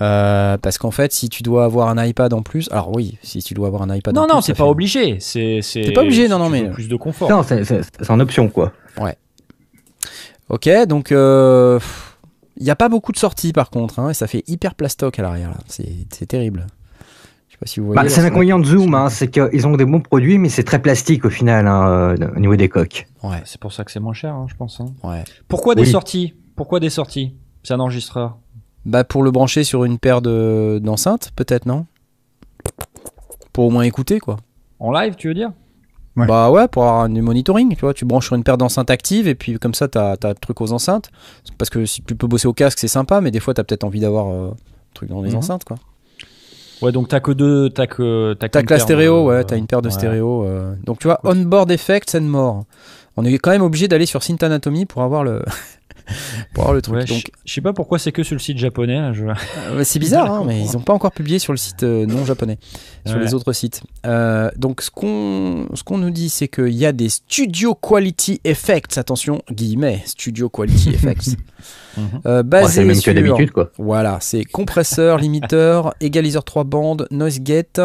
Euh, 0.00 0.56
parce 0.58 0.78
qu'en 0.78 0.92
fait, 0.92 1.12
si 1.12 1.28
tu 1.28 1.42
dois 1.42 1.64
avoir 1.64 1.88
un 1.88 2.02
iPad 2.04 2.32
en 2.32 2.42
plus, 2.42 2.68
alors 2.70 2.94
oui, 2.94 3.18
si 3.24 3.42
tu 3.42 3.52
dois 3.54 3.66
avoir 3.66 3.82
un 3.82 3.92
iPad 3.94 4.16
en 4.16 4.20
Non, 4.22 4.26
plus, 4.28 4.34
non, 4.34 4.40
ça 4.40 4.46
c'est 4.46 4.52
pas 4.52 4.64
fait- 4.64 4.70
obligé. 4.70 5.16
C'est, 5.20 5.58
c'est. 5.60 5.82
T'es 5.82 5.92
pas 5.92 6.02
obligé, 6.02 6.24
si 6.24 6.30
non, 6.30 6.38
non, 6.38 6.48
mais- 6.48 6.70
Plus 6.70 6.88
de 6.88 6.94
confort. 6.96 7.28
Non, 7.28 7.42
c'est 7.42 7.64
c'est- 7.64 7.82
c'est 8.00 8.10
en 8.10 8.20
option, 8.20 8.48
quoi. 8.48 8.72
Ok, 10.50 10.68
donc 10.86 11.12
euh, 11.12 11.78
il 12.56 12.64
n'y 12.64 12.70
a 12.70 12.76
pas 12.76 12.88
beaucoup 12.88 13.12
de 13.12 13.18
sorties 13.18 13.52
par 13.52 13.68
contre, 13.68 13.98
hein, 13.98 14.08
et 14.10 14.14
ça 14.14 14.26
fait 14.26 14.44
hyper 14.46 14.74
plastoc 14.74 15.18
à 15.18 15.22
l'arrière. 15.22 15.50
là. 15.50 15.58
C'est 15.66 15.88
c'est 16.10 16.24
terrible. 16.26 16.66
Sais 17.58 17.64
pas 17.64 17.66
si 17.66 17.80
vous 17.80 17.86
voyez. 17.86 18.00
Bah, 18.02 18.08
c'est 18.08 18.22
l'inconvénient 18.22 18.58
de 18.60 18.64
Zoom, 18.64 18.94
hein, 18.94 19.08
c'est 19.10 19.28
qu'ils 19.28 19.66
ont 19.66 19.76
des 19.76 19.84
bons 19.84 20.00
produits, 20.00 20.38
mais 20.38 20.48
c'est 20.48 20.62
très 20.62 20.80
plastique 20.80 21.24
au 21.24 21.30
final, 21.30 21.66
hein, 21.66 21.88
euh, 22.20 22.28
au 22.36 22.38
niveau 22.38 22.54
des 22.54 22.68
coques. 22.68 23.08
Ouais, 23.24 23.42
C'est 23.44 23.60
pour 23.60 23.72
ça 23.72 23.84
que 23.84 23.90
c'est 23.90 23.98
moins 24.00 24.12
cher, 24.12 24.32
hein, 24.34 24.46
je 24.48 24.54
pense. 24.54 24.80
hein. 24.80 24.86
ouais. 25.02 25.24
Pourquoi 25.48 25.74
des 25.74 25.84
sorties? 25.84 26.34
Pourquoi 26.54 26.78
des 26.78 26.90
sorties? 26.90 27.34
C'est 27.64 27.74
un 27.74 27.80
enregistreur. 27.80 28.38
Bah 28.86 29.02
pour 29.04 29.22
le 29.24 29.30
brancher 29.32 29.64
sur 29.64 29.84
une 29.84 29.98
paire 29.98 30.22
de 30.22 30.78
d'enceintes, 30.82 31.32
peut-être 31.36 31.66
non? 31.66 31.84
Pour 33.52 33.66
au 33.66 33.70
moins 33.70 33.82
écouter 33.82 34.18
quoi. 34.20 34.36
En 34.78 34.92
live, 34.92 35.14
tu 35.16 35.28
veux 35.28 35.34
dire? 35.34 35.50
Ouais. 36.16 36.26
Bah 36.26 36.50
ouais, 36.50 36.66
pour 36.68 36.84
avoir 36.84 37.08
du 37.08 37.20
monitoring, 37.22 37.74
tu 37.74 37.80
vois, 37.80 37.94
tu 37.94 38.04
branches 38.04 38.26
sur 38.26 38.36
une 38.36 38.42
paire 38.44 38.56
d'enceintes 38.58 38.90
actives 38.90 39.28
et 39.28 39.34
puis 39.34 39.58
comme 39.58 39.74
ça 39.74 39.88
t'as 39.88 40.12
as 40.22 40.28
le 40.28 40.34
truc 40.34 40.60
aux 40.60 40.72
enceintes. 40.72 41.10
Parce 41.58 41.70
que 41.70 41.84
si 41.86 42.02
tu 42.02 42.14
peux 42.14 42.26
bosser 42.26 42.48
au 42.48 42.52
casque, 42.52 42.78
c'est 42.78 42.88
sympa, 42.88 43.20
mais 43.20 43.30
des 43.30 43.40
fois 43.40 43.52
t'as 43.54 43.64
peut-être 43.64 43.84
envie 43.84 44.00
d'avoir 44.00 44.28
euh, 44.28 44.50
un 44.50 44.54
truc 44.94 45.08
dans 45.10 45.22
les 45.22 45.30
Mhm. 45.30 45.36
enceintes 45.36 45.64
quoi. 45.64 45.76
Ouais, 46.82 46.92
donc 46.92 47.08
t'as 47.08 47.20
que 47.20 47.32
deux. 47.32 47.70
T'as 47.70 47.86
que. 47.86 48.34
T'as 48.34 48.48
T'as 48.48 48.62
que 48.62 48.72
la 48.74 48.78
stéréo, 48.80 49.22
de- 49.24 49.28
ouais, 49.28 49.44
t'as 49.44 49.56
une 49.56 49.66
paire 49.66 49.82
de 49.82 49.88
ouais. 49.88 49.94
stéréo. 49.94 50.44
euh. 50.44 50.74
Donc 50.84 50.98
tu 51.00 51.08
vois, 51.08 51.20
on-board 51.24 51.70
effects 51.70 52.14
and 52.14 52.20
more. 52.22 52.64
On 53.16 53.24
est 53.24 53.36
quand 53.38 53.50
même 53.50 53.62
obligé 53.62 53.88
d'aller 53.88 54.06
sur 54.06 54.22
Synth 54.22 54.44
Anatomy 54.44 54.86
pour 54.86 55.02
avoir 55.02 55.24
le, 55.24 55.42
pour 56.54 56.62
avoir 56.62 56.74
le 56.74 56.80
truc. 56.82 56.94
Ouais, 56.96 57.04
Donc, 57.04 57.32
je 57.44 57.52
sais 57.52 57.60
pas 57.60 57.72
pourquoi 57.72 57.98
c'est 57.98 58.12
que 58.12 58.22
sur 58.22 58.36
le 58.36 58.38
site 58.38 58.58
japonais. 58.58 58.94
là, 59.00 59.12
je- 59.12 59.24
euh, 59.26 59.82
c'est 59.82 59.98
bizarre, 59.98 60.32
hein, 60.32 60.44
mais 60.46 60.60
ils 60.64 60.72
n'ont 60.72 60.80
pas 60.82 60.92
encore 60.92 61.10
publié 61.10 61.40
sur 61.40 61.52
le 61.52 61.56
site 61.56 61.82
euh, 61.82 62.06
non 62.06 62.24
japonais, 62.24 62.58
sur 63.04 63.16
Ouais. 63.16 63.24
les 63.24 63.34
autres 63.34 63.52
sites. 63.52 63.82
Euh, 64.06 64.50
donc, 64.56 64.82
ce 64.82 64.90
qu'on 64.92 65.66
ce 65.74 65.82
qu'on 65.82 65.98
nous 65.98 66.10
dit, 66.10 66.28
c'est 66.28 66.46
qu'il 66.46 66.68
y 66.74 66.86
a 66.86 66.92
des 66.92 67.08
studio 67.08 67.74
quality 67.74 68.40
effects. 68.44 68.96
Attention, 68.98 69.42
guillemets, 69.50 70.02
studio 70.06 70.48
quality 70.48 70.90
effects. 70.90 71.30
Mhm. 71.98 72.20
euh, 72.26 72.42
le 72.42 72.84
même 72.86 72.96
que 72.96 73.00
sur- 73.02 73.14
d'habitude, 73.14 73.50
quoi. 73.50 73.70
Voilà, 73.78 74.18
c'est 74.20 74.44
compresseur, 74.44 75.18
limiteur, 75.18 75.94
égaliseur 76.00 76.44
3 76.44 76.64
bandes, 76.64 77.06
noise 77.10 77.40
gate, 77.40 77.80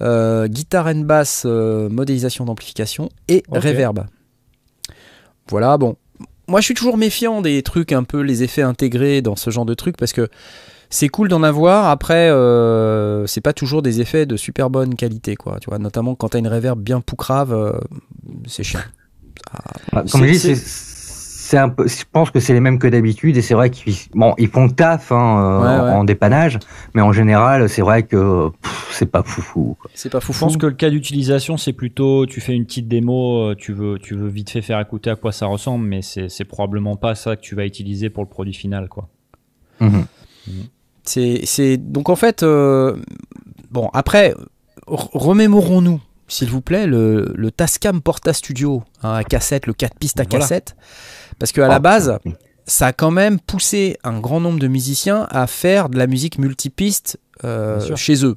euh, 0.00 0.46
guitare 0.48 0.86
and 0.88 1.00
bass, 1.04 1.44
euh, 1.46 1.88
modélisation 1.88 2.44
d'amplification 2.44 3.08
et 3.28 3.42
Ok. 3.48 3.62
reverb. 3.62 4.06
Voilà, 5.48 5.76
bon. 5.78 5.96
Moi, 6.48 6.60
je 6.60 6.66
suis 6.66 6.74
toujours 6.74 6.96
méfiant 6.98 7.40
des 7.42 7.62
trucs 7.62 7.92
un 7.92 8.04
peu 8.04 8.20
les 8.20 8.42
effets 8.42 8.62
intégrés 8.62 9.22
dans 9.22 9.36
ce 9.36 9.50
genre 9.50 9.64
de 9.64 9.74
trucs 9.74 9.96
parce 9.96 10.12
que 10.12 10.28
c'est 10.90 11.08
cool 11.08 11.28
d'en 11.28 11.42
avoir. 11.42 11.86
Après, 11.88 12.28
euh, 12.30 13.26
c'est 13.26 13.40
pas 13.40 13.52
toujours 13.54 13.80
des 13.82 14.00
effets 14.00 14.26
de 14.26 14.36
super 14.36 14.68
bonne 14.70 14.94
qualité, 14.94 15.36
quoi. 15.36 15.58
Tu 15.60 15.70
vois, 15.70 15.78
notamment 15.78 16.14
quand 16.14 16.28
t'as 16.30 16.38
une 16.38 16.48
reverb 16.48 16.78
bien 16.78 17.00
poucrave, 17.00 17.52
euh, 17.54 17.72
c'est 18.46 18.62
chiant. 18.62 18.80
Ah, 19.92 20.02
Comme 20.10 20.24
je 20.26 20.30
dis, 20.32 20.38
c'est- 20.38 20.54
c'est 21.44 21.54
c'est 21.54 21.58
un 21.58 21.68
peu. 21.68 21.86
Je 21.86 22.04
pense 22.10 22.30
que 22.30 22.40
c'est 22.40 22.52
les 22.52 22.60
mêmes 22.60 22.78
que 22.78 22.86
d'habitude 22.88 23.36
et 23.36 23.42
c'est 23.42 23.54
vrai 23.54 23.70
qu'ils 23.70 23.94
bon, 24.14 24.34
ils 24.38 24.48
font 24.48 24.64
le 24.64 24.72
taf 24.72 25.12
hein, 25.12 25.16
euh, 25.16 25.60
Ouais, 25.60 25.84
ouais. 25.84 25.96
en 25.96 26.04
dépannage, 26.04 26.58
mais 26.94 27.02
en 27.02 27.12
général, 27.12 27.68
c'est 27.68 27.82
vrai 27.82 28.02
que 28.02 28.50
c'est 28.90 29.10
pas 29.10 29.22
foufou. 29.22 29.76
C'est 29.94 30.10
pas 30.10 30.20
Je 30.20 30.38
pense 30.38 30.56
que 30.56 30.66
le 30.66 30.72
cas 30.72 30.90
d'utilisation, 30.90 31.56
c'est 31.56 31.72
plutôt 31.72 32.26
tu 32.26 32.40
fais 32.40 32.54
une 32.54 32.64
petite 32.64 32.88
démo, 32.88 33.50
euh, 33.50 33.54
tu 33.54 33.72
veux, 33.72 33.98
tu 33.98 34.14
veux 34.14 34.28
vite 34.28 34.50
fait 34.50 34.62
faire 34.62 34.80
écouter 34.80 35.10
à 35.10 35.16
quoi 35.16 35.32
ça 35.32 35.46
ressemble, 35.46 35.84
mais 35.86 36.00
c'est 36.02 36.44
probablement 36.44 36.96
pas 36.96 37.14
ça 37.14 37.36
que 37.36 37.42
tu 37.42 37.54
vas 37.54 37.66
utiliser 37.66 38.10
pour 38.10 38.22
le 38.24 38.28
produit 38.28 38.54
final, 38.54 38.88
quoi. 38.88 39.08
Mhm. 39.80 40.06
C'est, 41.02 41.40
c'est 41.44 41.76
donc 41.76 42.08
en 42.08 42.16
fait, 42.16 42.42
euh, 42.42 42.96
bon 43.70 43.90
après, 43.92 44.34
remémorons-nous, 44.86 46.00
s'il 46.28 46.48
vous 46.50 46.60
plaît, 46.60 46.86
le, 46.86 47.32
le 47.34 47.50
Tascam 47.50 48.00
Porta 48.00 48.32
Studio 48.32 48.82
hein, 49.02 49.14
à 49.14 49.24
cassette, 49.24 49.66
le 49.66 49.72
4 49.74 49.96
pistes 49.98 50.20
à 50.20 50.24
Voilà. 50.24 50.38
cassette, 50.44 50.76
parce 51.38 51.52
qu'à 51.52 51.68
la 51.68 51.74
Ah, 51.76 51.78
base, 51.80 52.18
ça 52.66 52.86
a 52.88 52.92
quand 52.92 53.10
même 53.10 53.38
poussé 53.40 53.98
un 54.04 54.18
grand 54.20 54.40
nombre 54.40 54.58
de 54.58 54.68
musiciens 54.68 55.26
à 55.30 55.46
faire 55.46 55.88
de 55.88 55.98
la 55.98 56.06
musique 56.06 56.38
multipiste 56.38 57.18
euh, 57.44 57.94
chez 57.96 58.24
eux. 58.24 58.34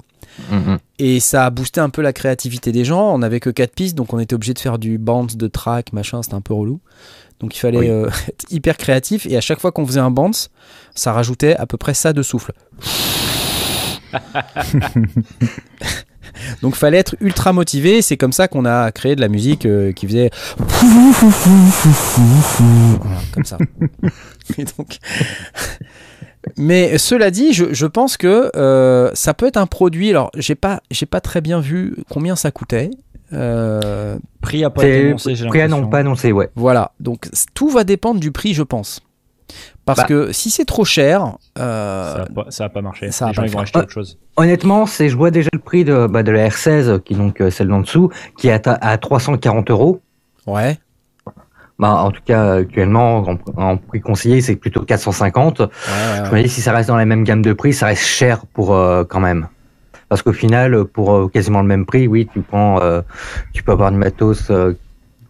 Mhm. 0.50 0.78
Et 0.98 1.18
ça 1.20 1.46
a 1.46 1.50
boosté 1.50 1.80
un 1.80 1.88
peu 1.90 2.02
la 2.02 2.12
créativité 2.12 2.70
des 2.70 2.84
gens. 2.84 3.12
On 3.14 3.18
n'avait 3.18 3.40
que 3.40 3.50
4 3.50 3.72
pistes, 3.74 3.94
donc 3.96 4.12
on 4.12 4.18
était 4.18 4.34
obligé 4.34 4.52
de 4.54 4.58
faire 4.58 4.78
du 4.78 4.98
bounce 4.98 5.36
de 5.36 5.46
track, 5.48 5.92
machin, 5.92 6.22
c'était 6.22 6.34
un 6.34 6.40
peu 6.40 6.54
relou. 6.54 6.80
Donc 7.40 7.56
il 7.56 7.58
fallait 7.60 7.78
Oui. 7.78 7.88
euh, 7.88 8.08
être 8.28 8.44
hyper 8.50 8.76
créatif. 8.76 9.26
Et 9.26 9.36
à 9.36 9.40
chaque 9.40 9.60
fois 9.60 9.72
qu'on 9.72 9.86
faisait 9.86 10.00
un 10.00 10.10
bounce, 10.10 10.50
ça 10.94 11.12
rajoutait 11.12 11.56
à 11.56 11.66
peu 11.66 11.76
près 11.76 11.94
ça 11.94 12.12
de 12.12 12.22
souffle. 12.22 12.52
donc 16.62 16.74
fallait 16.74 16.98
être 16.98 17.16
ultra 17.20 17.52
motivé. 17.52 18.02
C'est 18.02 18.16
comme 18.16 18.32
ça 18.32 18.48
qu'on 18.48 18.64
a 18.64 18.90
créé 18.92 19.16
de 19.16 19.20
la 19.20 19.28
musique 19.28 19.66
euh, 19.66 19.92
qui 19.92 20.06
faisait 20.06 20.30
Voilà, 23.00 23.20
comme 23.32 23.44
ça. 23.44 23.58
Et 24.58 24.64
donc... 24.64 24.98
Mais 26.56 26.98
cela 26.98 27.30
dit, 27.30 27.52
je, 27.52 27.74
je 27.74 27.84
pense 27.84 28.16
que 28.16 28.50
euh, 28.56 29.10
ça 29.14 29.34
peut 29.34 29.46
être 29.46 29.56
un 29.56 29.66
produit. 29.66 30.10
Alors, 30.10 30.30
j'ai 30.36 30.54
pas, 30.54 30.80
j'ai 30.90 31.04
pas 31.04 31.20
très 31.20 31.40
bien 31.40 31.60
vu 31.60 31.96
combien 32.08 32.36
ça 32.36 32.50
coûtait. 32.50 32.90
Euh, 33.32 34.18
Prix 34.40 34.64
a 34.64 34.70
pas 34.70 34.84
annoncé, 34.84 35.34
j'ai 35.34 35.46
prix 35.46 35.60
à 35.60 35.68
non 35.68 35.86
pas 35.88 35.98
annoncé, 35.98 36.32
ouais. 36.32 36.48
voilà. 36.54 36.92
Donc, 37.00 37.28
tout 37.54 37.68
va 37.68 37.84
dépendre 37.84 38.20
du 38.20 38.32
prix, 38.32 38.54
je 38.54 38.62
pense. 38.62 39.02
Parce 39.88 40.00
Bah. 40.00 40.04
que 40.06 40.32
si 40.32 40.50
c'est 40.50 40.64
trop 40.64 40.84
cher, 40.84 41.36
euh, 41.58 42.14
Ça 42.14 42.22
a 42.22 42.26
pas, 42.26 42.44
ça 42.50 42.64
a 42.64 42.68
pas 42.68 42.82
marché. 42.82 43.10
ça 43.10 43.24
a 43.26 43.28
Les 43.28 43.34
gens 43.34 43.42
pas 43.42 43.48
ils 43.48 43.52
vont 43.54 43.58
acheter 43.60 43.78
autre 43.80 43.90
chose. 43.90 44.18
Honnêtement, 44.36 44.86
c'est 44.86 45.08
je 45.08 45.16
vois 45.16 45.30
déjà 45.30 45.48
le 45.52 45.58
prix 45.58 45.84
de, 45.84 46.06
bah, 46.06 46.22
de 46.22 46.30
la 46.30 46.48
R16, 46.48 47.00
qui 47.02 47.14
est 47.14 47.16
donc 47.16 47.40
euh, 47.40 47.50
celle 47.50 47.68
d'en 47.68 47.80
dessous, 47.80 48.10
qui 48.36 48.48
est 48.48 48.52
à, 48.52 48.58
ta- 48.58 48.74
à 48.80 48.96
340 48.98 49.70
euros. 49.70 50.00
ouais. 50.46 50.78
Bah, 51.80 51.92
en 51.94 52.10
tout 52.10 52.22
cas, 52.24 52.54
actuellement, 52.56 53.18
en, 53.56 53.62
en 53.62 53.76
prix 53.76 54.00
conseillé, 54.00 54.40
c'est 54.40 54.56
plutôt 54.56 54.82
450. 54.82 55.60
ouais, 55.60 55.66
ouais, 55.66 55.70
Je 56.28 56.34
me 56.34 56.42
dis, 56.42 56.48
si 56.48 56.60
ça 56.60 56.72
reste 56.72 56.88
dans 56.88 56.96
la 56.96 57.04
même 57.06 57.22
gamme 57.22 57.40
de 57.40 57.52
prix, 57.52 57.72
ça 57.72 57.86
reste 57.86 58.02
cher 58.02 58.44
pour 58.52 58.74
euh, 58.74 59.04
quand 59.04 59.20
même. 59.20 59.46
Parce 60.08 60.22
qu'au 60.22 60.32
final, 60.32 60.84
pour 60.86 61.14
euh, 61.14 61.28
quasiment 61.28 61.60
le 61.62 61.68
même 61.68 61.86
prix, 61.86 62.08
oui, 62.08 62.28
tu 62.32 62.40
prends, 62.40 62.80
euh, 62.82 63.00
tu 63.54 63.62
peux 63.62 63.70
avoir 63.70 63.92
du 63.92 63.96
matos 63.96 64.50
euh, 64.50 64.72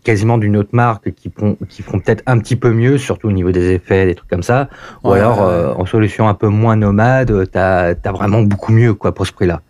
quasiment 0.04 0.38
d'une 0.38 0.56
autre 0.56 0.70
marque 0.72 1.12
qui 1.14 1.30
font, 1.30 1.56
qui 1.68 1.82
font 1.82 1.98
peut-être 2.00 2.22
un 2.26 2.38
petit 2.38 2.56
peu 2.56 2.72
mieux, 2.72 2.98
surtout 2.98 3.28
au 3.28 3.32
niveau 3.32 3.50
des 3.52 3.72
effets, 3.72 4.06
des 4.06 4.14
trucs 4.14 4.30
comme 4.30 4.42
ça. 4.42 4.68
Ou 5.04 5.10
Ouais, 5.10 5.18
alors, 5.18 5.42
euh, 5.42 5.72
en 5.74 5.84
solution 5.86 6.28
un 6.28 6.34
peu 6.34 6.48
moins 6.48 6.76
nomade, 6.76 7.50
t'as 7.50 7.94
as 8.02 8.12
vraiment 8.12 8.42
beaucoup 8.42 8.72
mieux 8.72 8.94
quoi 8.94 9.14
pour 9.14 9.26
ce 9.26 9.32
prix-là. 9.32 9.60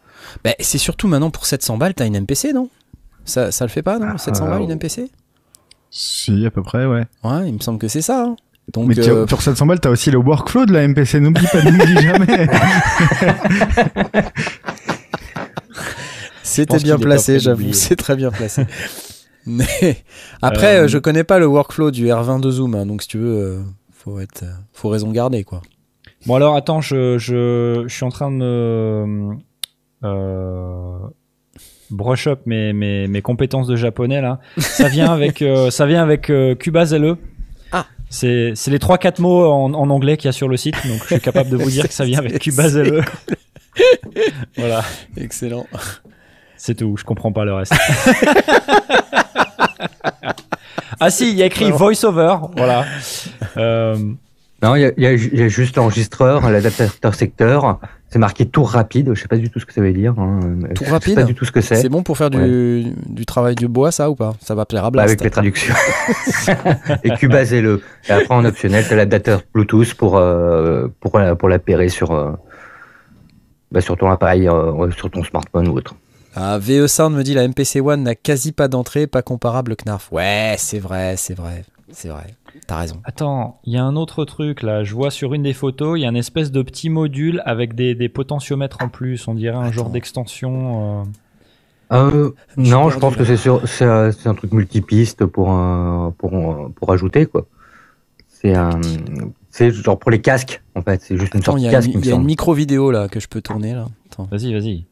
Ben, 0.44 0.54
c'est 0.60 0.78
surtout 0.78 1.08
maintenant 1.08 1.30
pour 1.30 1.46
700 1.46 1.76
balles, 1.78 1.94
t'as 1.94 2.06
une 2.06 2.20
MPC, 2.20 2.52
non? 2.52 2.68
Ça, 3.24 3.50
ça 3.50 3.64
le 3.64 3.70
fait 3.70 3.82
pas, 3.82 3.98
non? 3.98 4.16
700 4.16 4.46
euh, 4.46 4.50
balles, 4.50 4.62
une 4.62 4.74
MPC 4.74 5.10
Si, 5.90 6.46
à 6.46 6.50
peu 6.50 6.62
près, 6.62 6.86
ouais. 6.86 7.04
Ouais, 7.24 7.48
il 7.48 7.54
me 7.54 7.60
semble 7.60 7.78
que 7.78 7.88
c'est 7.88 8.02
ça. 8.02 8.22
hein. 8.24 8.36
Donc, 8.72 8.88
Mais 8.88 9.08
euh, 9.08 9.24
pour 9.24 9.40
700 9.40 9.64
balles, 9.66 9.80
t'as 9.80 9.88
aussi 9.90 10.10
le 10.10 10.18
workflow 10.18 10.66
de 10.66 10.72
la 10.74 10.86
MPC. 10.86 11.20
N'oublie 11.20 11.46
pas, 11.50 11.62
n'oublie 11.62 11.96
jamais. 12.02 12.48
C'était 16.42 16.78
bien 16.78 16.98
placé, 16.98 17.38
j'avoue, 17.38 17.72
c'est 17.72 17.96
très 17.96 18.16
bien 18.16 18.30
placé. 18.30 18.66
Mais 19.48 19.96
après, 20.42 20.76
Euh, 20.76 20.84
euh, 20.84 20.88
je 20.88 20.98
connais 20.98 21.24
pas 21.24 21.38
le 21.38 21.46
workflow 21.46 21.90
du 21.90 22.06
R20 22.06 22.40
de 22.40 22.50
Zoom, 22.50 22.74
hein, 22.74 22.86
donc 22.86 23.02
si 23.02 23.08
tu 23.08 23.18
veux, 23.18 23.36
euh, 23.36 23.60
faut 23.92 24.20
être, 24.20 24.42
euh, 24.42 24.52
faut 24.72 24.88
raison 24.90 25.10
garder 25.10 25.42
quoi. 25.42 25.62
Bon 26.26 26.34
alors 26.34 26.54
attends, 26.56 26.80
je, 26.80 27.16
je, 27.18 27.84
je 27.86 27.94
suis 27.94 28.04
en 28.04 28.10
train 28.10 28.30
de 28.30 28.36
me 28.36 29.36
euh, 30.04 30.98
brush 31.90 32.26
up 32.26 32.40
mes, 32.46 32.72
mes, 32.72 33.08
mes 33.08 33.22
compétences 33.22 33.66
de 33.66 33.76
japonais 33.76 34.20
là. 34.20 34.40
Ça 34.58 34.88
vient 34.88 35.10
avec 35.12 35.40
euh, 35.42 35.70
ça 35.70 35.86
vient 35.86 36.02
avec 36.02 36.28
euh, 36.30 36.54
Kubazele. 36.54 37.16
Ah. 37.72 37.86
C'est 38.10 38.52
c'est 38.54 38.70
les 38.70 38.78
trois 38.78 38.98
quatre 38.98 39.20
mots 39.20 39.44
en, 39.46 39.72
en 39.74 39.90
anglais 39.90 40.16
qu'il 40.16 40.26
y 40.26 40.28
a 40.28 40.32
sur 40.32 40.48
le 40.48 40.56
site, 40.56 40.74
donc 40.86 41.00
je 41.02 41.06
suis 41.14 41.20
capable 41.20 41.50
de 41.50 41.56
vous 41.56 41.70
dire 41.76 41.86
que 41.88 41.94
ça 41.94 42.04
vient 42.04 42.18
avec 42.18 42.38
Kubazele. 42.40 43.04
voilà, 44.56 44.82
Excellent. 45.16 45.66
C'est 46.58 46.74
tout. 46.74 46.96
Je 46.98 47.04
comprends 47.04 47.32
pas 47.32 47.44
le 47.46 47.54
reste. 47.54 47.72
ah 51.00 51.10
si, 51.10 51.30
il 51.30 51.36
y 51.36 51.42
a 51.42 51.46
écrit 51.46 51.70
voice-over. 51.70 52.36
Voilà. 52.56 52.84
Euh, 53.56 53.96
Non, 54.62 54.76
il 54.76 54.82
y 54.82 55.06
a, 55.06 55.12
y 55.12 55.16
y 55.16 55.48
juste 55.48 55.76
l'enregistreur, 55.76 56.48
l'adaptateur 56.48 57.14
secteur. 57.14 57.80
C'est 58.10 58.18
marqué 58.20 58.46
tour 58.46 58.70
rapide. 58.70 59.10
Je 59.14 59.20
sais 59.20 59.26
pas 59.26 59.36
du 59.36 59.50
tout 59.50 59.58
ce 59.58 59.66
que 59.66 59.72
ça 59.72 59.80
veut 59.80 59.92
dire. 59.92 60.14
hein. 60.18 60.38
Tour 60.74 60.84
Je 60.84 60.84
sais 60.84 60.90
rapide 60.90 61.14
pas 61.16 61.22
du 61.24 61.34
tout 61.34 61.44
ce 61.44 61.50
que 61.50 61.60
c'est. 61.60 61.74
C'est 61.76 61.88
bon 61.88 62.02
pour 62.04 62.16
faire 62.16 62.30
du, 62.30 62.84
du 63.06 63.26
travail 63.26 63.54
du 63.56 63.66
bois, 63.66 63.90
ça 63.90 64.10
ou 64.10 64.14
pas? 64.14 64.34
Ça 64.40 64.54
va 64.54 64.64
plaire 64.64 64.84
à 64.84 64.90
Bah, 64.90 65.04
Blast. 65.04 65.08
avec 65.08 65.22
les 65.22 65.30
traductions. 65.30 65.74
et 67.04 67.10
Cubase-le. 67.10 67.82
Et 68.08 68.12
après, 68.12 68.34
en 68.34 68.44
optionnel, 68.44 68.84
t'as 68.88 68.94
l'adaptateur 68.96 69.42
Bluetooth 69.52 69.94
pour, 69.94 70.16
euh, 70.18 70.86
pour, 71.00 71.20
pour 71.38 71.48
l'appairer 71.48 71.88
sur, 71.88 72.12
euh, 72.12 72.30
bah, 73.72 73.80
sur 73.80 73.96
ton 73.96 74.08
appareil, 74.10 74.48
euh, 74.48 74.90
sur 74.92 75.10
ton 75.10 75.24
smartphone 75.24 75.68
ou 75.68 75.72
autre. 75.78 75.94
Ah, 76.40 76.58
VE 76.58 76.86
Sound 76.86 77.16
me 77.16 77.24
dit 77.24 77.34
la 77.34 77.48
MPC 77.48 77.80
One 77.80 78.04
n'a 78.04 78.14
quasi 78.14 78.52
pas 78.52 78.68
d'entrée, 78.68 79.08
pas 79.08 79.22
comparable 79.22 79.72
au 79.72 79.74
Knarf. 79.74 80.12
Ouais, 80.12 80.54
c'est 80.56 80.78
vrai, 80.78 81.16
c'est 81.16 81.34
vrai, 81.34 81.64
c'est 81.90 82.08
vrai. 82.08 82.26
T'as 82.68 82.76
raison. 82.78 83.00
Attends, 83.04 83.60
il 83.64 83.72
y 83.72 83.76
a 83.76 83.82
un 83.82 83.96
autre 83.96 84.24
truc 84.24 84.62
là. 84.62 84.84
Je 84.84 84.94
vois 84.94 85.10
sur 85.10 85.34
une 85.34 85.42
des 85.42 85.52
photos, 85.52 85.98
il 85.98 86.02
y 86.02 86.06
a 86.06 86.08
un 86.08 86.14
espèce 86.14 86.52
de 86.52 86.62
petit 86.62 86.90
module 86.90 87.42
avec 87.44 87.74
des, 87.74 87.94
des 87.96 88.08
potentiomètres 88.08 88.78
en 88.82 88.88
plus. 88.88 89.26
On 89.26 89.34
dirait 89.34 89.56
un 89.56 89.72
genre 89.72 89.90
d'extension. 89.90 91.02
euh. 91.02 91.04
Euh, 91.90 92.30
non, 92.56 92.88
je 92.90 92.98
pense 92.98 93.12
là. 93.14 93.18
que 93.18 93.24
c'est 93.24 93.36
sur, 93.36 93.66
c'est, 93.66 93.84
euh, 93.84 94.12
c'est 94.12 94.28
un 94.28 94.34
truc 94.34 94.52
multipiste 94.52 95.24
pour, 95.24 95.46
pour, 96.18 96.70
pour 96.74 96.92
ajouter, 96.92 97.26
quoi. 97.26 97.46
C'est 98.28 98.54
un, 98.54 98.80
c'est 99.50 99.72
genre 99.72 99.98
pour 99.98 100.10
les 100.12 100.20
casques, 100.20 100.62
en 100.76 100.82
fait. 100.82 101.00
C'est 101.02 101.16
juste 101.16 101.34
une 101.34 101.40
Attends, 101.40 101.52
sorte 101.52 101.60
il 101.60 101.64
y 101.64 101.64
de 101.64 101.70
a, 101.70 101.72
casque, 101.72 101.88
une, 101.88 101.94
il 101.94 101.98
me 101.98 102.04
il 102.04 102.08
y 102.08 102.12
a 102.12 102.16
une 102.16 102.24
micro 102.24 102.52
vidéo 102.52 102.90
là 102.92 103.08
que 103.08 103.18
je 103.18 103.26
peux 103.28 103.40
tourner 103.40 103.74
là. 103.74 103.86
Attends. 104.12 104.28
Vas-y, 104.30 104.52
vas-y. 104.52 104.84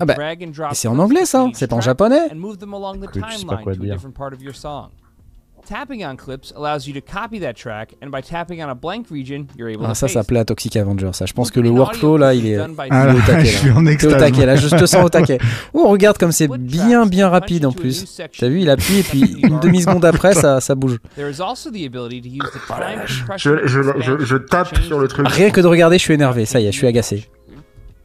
Ah 0.00 0.04
bah, 0.04 0.14
drag 0.14 0.42
and 0.44 0.50
drop 0.50 0.72
Et 0.72 0.74
c'est 0.74 0.88
en 0.88 0.98
anglais 0.98 1.24
ça, 1.24 1.46
c'est 1.54 1.72
en 1.72 1.80
japonais. 1.80 2.30
and 2.32 2.36
move 2.36 2.56
them 2.58 2.74
along 2.74 3.00
the 3.00 3.04
Écoute, 3.04 3.22
je 3.30 3.36
sais 3.38 3.44
pas 3.46 3.56
timeline 3.56 3.64
quoi 3.64 3.74
to 3.74 3.80
a 3.80 3.84
dire. 3.84 3.94
different 3.94 4.14
part 4.16 4.32
of 4.32 4.42
your 4.42 4.54
song. 4.54 4.90
Tapping 5.64 6.04
on 6.04 6.16
clips 6.16 6.52
allows 6.56 6.88
you 6.88 6.92
to 6.92 7.00
copy 7.00 7.38
that 7.38 7.52
track, 7.54 7.94
and 8.02 8.10
by 8.10 8.20
tapping 8.20 8.60
on 8.64 8.68
a 8.68 8.74
blank 8.74 9.06
region, 9.12 9.46
you're 9.56 9.68
able 9.70 9.84
Ah, 9.84 9.90
to 9.90 9.94
ça, 9.94 10.08
ça 10.08 10.24
plaît 10.24 10.40
à 10.40 10.44
Toxic 10.44 10.74
Avenger. 10.76 11.10
Ça, 11.12 11.24
je 11.24 11.32
pense 11.32 11.52
que 11.52 11.60
le 11.60 11.70
workflow 11.70 12.16
là, 12.16 12.34
il 12.34 12.46
est. 12.48 12.58
Ah 12.90 13.06
là, 13.06 13.14
je 13.14 13.30
là. 13.32 13.44
suis 13.44 13.70
en 13.70 13.86
au 13.86 13.88
extase. 13.88 14.16
taquet 14.18 14.44
là, 14.44 14.56
je 14.56 14.66
te 14.68 14.86
sens 14.86 15.04
au 15.04 15.08
taquet. 15.08 15.38
Oh, 15.72 15.86
regarde 15.88 16.18
comme 16.18 16.32
c'est 16.32 16.48
bien 16.48 17.06
bien 17.06 17.28
rapide 17.28 17.64
en 17.64 17.70
plus. 17.72 18.20
T'as 18.36 18.48
vu, 18.48 18.60
il 18.62 18.70
appuie 18.70 18.98
et 18.98 19.02
puis 19.04 19.36
une 19.44 19.60
demi 19.60 19.82
seconde 19.82 20.04
après 20.04 20.34
ça, 20.34 20.60
ça 20.60 20.74
bouge. 20.74 20.98
There 21.14 21.30
is 21.30 21.40
also 21.40 21.70
the 21.70 21.86
ability 21.86 22.20
to 22.22 22.28
use 22.28 22.50
the 22.52 22.66
time 22.66 23.02
Je, 23.06 23.20
compression 23.20 23.56
je, 23.64 23.66
je, 23.68 23.78
expansion 23.80 24.16
je 24.18 24.36
to 24.36 24.44
tape 24.48 24.74
change 24.74 24.84
sur 24.86 24.98
le 24.98 25.06
the 25.06 25.10
truc. 25.12 25.28
Rien 25.28 25.50
que 25.50 25.60
de 25.60 25.66
regarder, 25.68 25.96
je 25.98 26.02
suis 26.02 26.14
énervé. 26.14 26.44
Ça 26.44 26.58
y 26.60 26.66
est, 26.66 26.72
je 26.72 26.76
suis 26.78 26.88
agacé. 26.88 27.28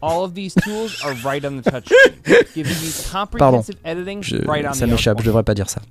All 0.02 0.20
of 0.24 0.34
these 0.36 0.54
tools 0.54 0.96
are 1.04 1.16
right 1.26 1.44
on 1.44 1.60
the 1.60 1.64
touchscreen, 1.64 2.14
giving 2.56 2.72
you 2.84 2.92
comprehensive 3.12 3.76
editing 3.84 4.22
Je- 4.22 4.36
right 4.48 4.64
on 4.70 4.74
ça 4.74 4.86
the 4.86 4.92
m'échappe, 4.92 5.20
je 5.22 5.26
devrais 5.26 5.42
pas 5.44 5.56
dire 5.56 5.70
ça. 5.72 5.82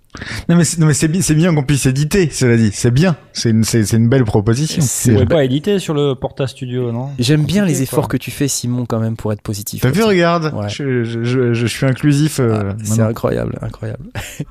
Non 0.49 0.55
mais 0.55 0.63
c'est, 0.65 0.79
non, 0.79 0.87
mais 0.87 0.95
c'est 0.95 1.09
bien, 1.09 1.23
c'est 1.23 1.35
bien 1.35 1.53
qu'on 1.53 1.65
puisse 1.65 1.87
éditer, 1.87 2.31
cela 2.31 2.57
dit. 2.57 2.71
C'est 2.73 2.93
bien. 2.93 3.17
C'est 3.33 3.51
une, 3.51 3.65
c'est, 3.65 3.85
c'est 3.85 3.97
une 3.97 4.09
belle 4.09 4.25
proposition. 4.25 4.81
C'est- 4.81 5.13
pouvez 5.13 5.27
pas 5.27 5.43
éditer 5.45 5.81
sur 5.81 5.93
le 5.93 6.15
Porta 6.15 6.47
Studio, 6.47 6.93
non? 6.93 7.11
J'aime 7.19 7.45
bien 7.45 7.65
les 7.65 7.83
efforts 7.83 8.03
quoi. 8.09 8.11
que 8.11 8.17
tu 8.17 8.31
fais, 8.31 8.47
Simon, 8.47 8.87
quand 8.87 9.01
même, 9.01 9.17
pour 9.17 9.33
être 9.33 9.43
positif. 9.43 9.81
T'as 9.83 9.91
vu, 9.91 10.05
regarde. 10.05 10.53
Ouais. 10.55 10.69
Je, 10.69 11.03
je, 11.03 11.25
je, 11.25 11.53
je 11.53 11.67
suis 11.67 11.85
inclusif. 11.87 12.39
euh, 12.39 12.73
Ah, 12.73 12.77
c'est 12.85 13.01
incroyable, 13.03 13.59
incroyable. 13.61 14.07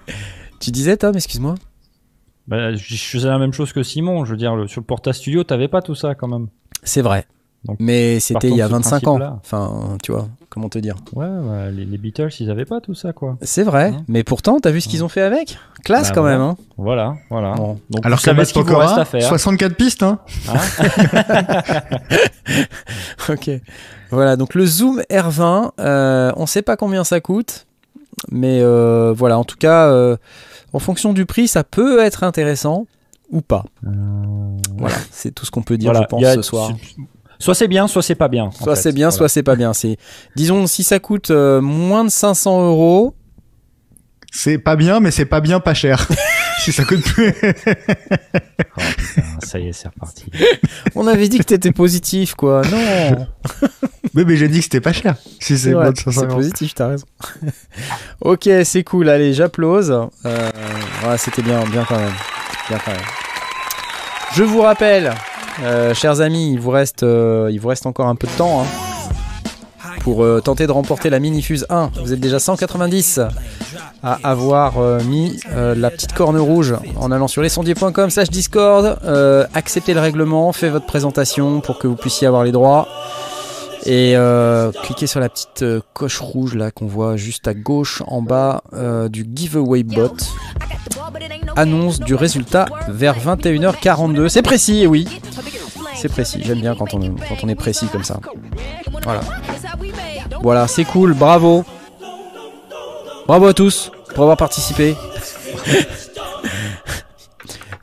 tu 0.60 0.72
disais, 0.72 0.98
Tom, 0.98 1.16
excuse-moi 1.16 1.56
bah, 2.48 2.76
je, 2.76 2.96
je 2.96 3.04
faisais 3.04 3.28
la 3.28 3.40
même 3.40 3.54
chose 3.54 3.74
que 3.74 3.82
Simon. 3.84 4.24
Je 4.26 4.32
veux 4.32 4.38
dire, 4.38 4.56
le- 4.56 4.68
sur 4.68 4.82
le 4.82 4.86
Porta 4.86 5.14
Studio, 5.14 5.44
t'avais 5.44 5.68
pas 5.68 5.82
tout 5.82 5.96
ça 5.96 6.14
quand 6.14 6.28
même. 6.28 6.48
C'est 6.84 7.02
vrai. 7.02 7.26
Donc, 7.66 7.78
Mais 7.80 8.20
c'était 8.20 8.50
il 8.50 8.56
y 8.56 8.62
a 8.62 8.70
partons 8.70 8.80
de 8.80 8.84
ce 8.84 8.90
25 8.90 9.08
ans. 9.08 9.40
Enfin, 9.44 9.98
tu 10.04 10.12
vois, 10.12 10.28
comment 10.50 10.70
te 10.70 10.78
dire 10.78 10.96
Ouais, 11.14 11.26
ouais, 11.26 11.72
les, 11.72 11.86
les 11.86 11.98
Beatles, 11.98 12.30
ils 12.40 12.52
avaient 12.52 12.66
pas 12.66 12.80
tout 12.80 12.94
ça, 12.94 13.12
quoi. 13.12 13.38
C'est 13.42 13.64
vrai, 13.64 13.94
Hein 13.96 14.04
mais 14.08 14.24
pourtant, 14.24 14.60
t'as 14.60 14.72
vu 14.72 14.82
ce 14.82 14.88
qu'ils 14.88 15.04
ont 15.04 15.10
fait 15.10 15.22
avec? 15.22 15.58
Classe 15.84 16.10
Bah, 16.10 16.16
quand 16.16 16.22
voilà. 16.22 16.38
même, 16.38 16.48
hein 16.48 16.58
Voilà, 16.78 17.16
voilà. 17.30 17.54
Bon. 17.56 17.80
Donc, 17.90 18.06
Alors 18.06 18.22
que 18.22 18.30
à 18.30 18.46
Pokora, 18.54 19.06
faire. 19.06 19.22
64 19.28 19.76
pistes, 19.76 20.04
hein. 20.04 20.20
Ok. 23.30 23.50
Voilà, 24.12 24.36
donc 24.36 24.54
le 24.54 24.66
Zoom 24.66 25.02
R20, 25.10 25.72
euh, 25.80 26.32
on 26.38 26.46
sait 26.46 26.62
pas 26.62 26.78
combien 26.78 27.04
ça 27.04 27.20
coûte, 27.20 27.66
mais 28.32 28.60
euh, 28.62 29.14
voilà, 29.16 29.38
en 29.40 29.44
tout 29.44 29.58
cas, 29.58 29.88
euh, 29.88 30.16
en 30.74 30.80
fonction 30.80 31.12
du 31.14 31.26
prix, 31.26 31.48
ça 31.48 31.64
peut 31.64 32.00
être 32.04 32.24
intéressant 32.24 32.86
ou 33.32 33.42
pas. 33.42 33.66
Euh, 33.86 33.90
Voilà, 34.78 34.96
c'est 35.12 35.34
tout 35.34 35.46
ce 35.46 35.52
qu'on 35.52 35.64
peut 35.64 35.78
dire, 35.78 35.92
voilà, 35.92 36.06
je 36.06 36.10
pense, 36.10 36.24
a- 36.24 36.34
ce 36.36 36.42
soir. 36.44 36.72
Soit 37.40 37.56
c'est 37.56 37.68
bien, 37.68 37.88
soit 37.88 38.02
c'est 38.02 38.16
pas 38.16 38.28
bien. 38.28 38.46
en 38.46 38.52
Soit 38.52 38.76
c'est 38.76 38.92
bien, 38.92 39.08
Voilà. 39.08 39.18
soit 39.18 39.30
c'est 39.30 39.44
pas 39.44 39.56
bien. 39.56 39.74
C'est, 39.74 39.98
disons, 40.36 40.68
si 40.68 40.84
ça 40.84 41.00
coûte 41.00 41.32
euh, 41.32 41.62
moins 41.62 42.04
de 42.06 42.10
500 42.10 42.68
euros, 42.68 43.16
C'est 44.32 44.58
pas 44.58 44.76
bien, 44.76 45.00
mais 45.00 45.12
c'est 45.12 45.26
pas 45.26 45.42
bien 45.42 45.60
pas 45.60 45.74
cher. 45.74 46.08
si 46.64 46.72
ça 46.72 46.84
coûte 46.84 47.02
plus. 47.04 47.34
Oh, 48.78 48.82
putain, 48.98 49.22
ça 49.44 49.60
y 49.60 49.68
est, 49.68 49.74
c'est 49.74 49.88
reparti. 49.88 50.26
on 50.96 51.08
avait 51.08 51.28
dit 51.30 51.38
que 51.40 51.44
t'étais 51.44 51.72
positif, 51.72 52.34
quoi. 52.36 52.62
Non, 52.70 53.28
oui, 54.16 54.24
mais 54.26 54.36
j'ai 54.38 54.48
dit 54.50 54.58
que 54.60 54.64
c'était 54.66 54.82
pas 54.82 54.94
cher. 54.94 55.16
Si 55.40 55.58
c'est 55.58 55.70
c'est 55.70 55.72
moins 55.74 55.92
de 55.92 55.98
500 55.98 56.12
c'est 56.22 56.26
euros. 56.28 56.36
positif, 56.36 56.74
t'as 56.74 56.88
raison. 56.88 57.06
ok, 58.22 58.50
c'est 58.64 58.84
cool. 58.84 59.10
Allez, 59.10 59.34
j'applause. 59.34 59.92
Euh, 60.26 60.52
c'était 61.18 61.42
bien, 61.42 61.64
bien 61.66 61.86
quand 61.88 61.98
même, 61.98 62.14
bien 62.70 62.78
quand 62.84 62.92
même. 62.92 63.02
Je 64.36 64.44
vous 64.44 64.62
rappelle, 64.62 65.14
euh, 65.62 65.94
chers 65.94 66.22
amis, 66.22 66.52
il 66.54 66.60
vous 66.60 66.72
reste, 66.72 67.04
euh, 67.04 67.50
il 67.52 67.60
vous 67.60 67.68
reste 67.68 67.86
encore 67.86 68.08
un 68.08 68.16
peu 68.16 68.28
de 68.28 68.34
temps. 68.34 68.62
hein, 68.62 68.66
pour 70.02 70.24
euh, 70.24 70.40
tenter 70.40 70.68
de 70.68 70.72
remporter 70.72 71.10
la 71.10 71.20
Minifuse 71.20 71.66
1. 71.70 71.90
Vous 72.04 72.14
êtes 72.14 72.20
déjà 72.20 72.38
190 72.38 73.22
à 74.04 74.20
avoir 74.24 74.78
mis 75.04 75.40
la 75.56 75.90
petite 75.90 76.14
corne 76.14 76.38
rouge 76.38 76.76
en 76.98 77.12
allant 77.12 77.28
sur 77.28 77.42
lesondiers.com 77.42 78.12
slash 78.12 78.30
discord. 78.30 79.00
Acceptez 79.56 79.96
le 79.96 80.00
règlement, 80.00 80.52
faites 80.54 80.72
votre 80.72 80.86
présentation 80.86 81.60
pour 81.60 81.80
que 81.80 81.88
vous 81.88 81.96
puissiez 81.96 82.28
avoir 82.28 82.44
les 82.44 82.52
droits. 82.52 82.88
Et 83.86 84.14
euh, 84.16 84.72
cliquez 84.84 85.06
sur 85.06 85.20
la 85.20 85.30
petite 85.30 85.62
euh, 85.62 85.80
coche 85.94 86.20
rouge 86.20 86.56
là 86.56 86.72
qu'on 86.72 86.88
voit 86.88 87.18
juste 87.18 87.48
à 87.48 87.54
gauche 87.54 88.02
en 88.08 88.22
bas 88.24 88.64
euh, 88.74 89.10
du 89.10 89.26
giveaway 89.32 89.84
bot. 89.84 90.16
Annonce 91.56 92.00
du 92.00 92.16
résultat 92.16 92.66
vers 92.88 93.18
21h42. 93.20 94.28
C'est 94.28 94.42
précis, 94.42 94.88
oui. 94.88 95.08
C'est 95.96 96.10
précis. 96.10 96.42
J'aime 96.44 96.62
bien 96.62 96.76
quand 96.76 96.94
on, 96.94 97.00
quand 97.00 97.44
on 97.44 97.48
est 97.48 97.56
précis 97.56 97.88
comme 97.92 98.04
ça. 98.04 98.20
Voilà. 99.04 99.22
Voilà, 100.42 100.68
c'est 100.68 100.86
cool. 100.86 101.14
Bravo. 101.14 101.64
Bravo 103.28 103.46
à 103.46 103.54
tous 103.54 103.92
pour 104.14 104.24
avoir 104.24 104.38
participé. 104.38 104.96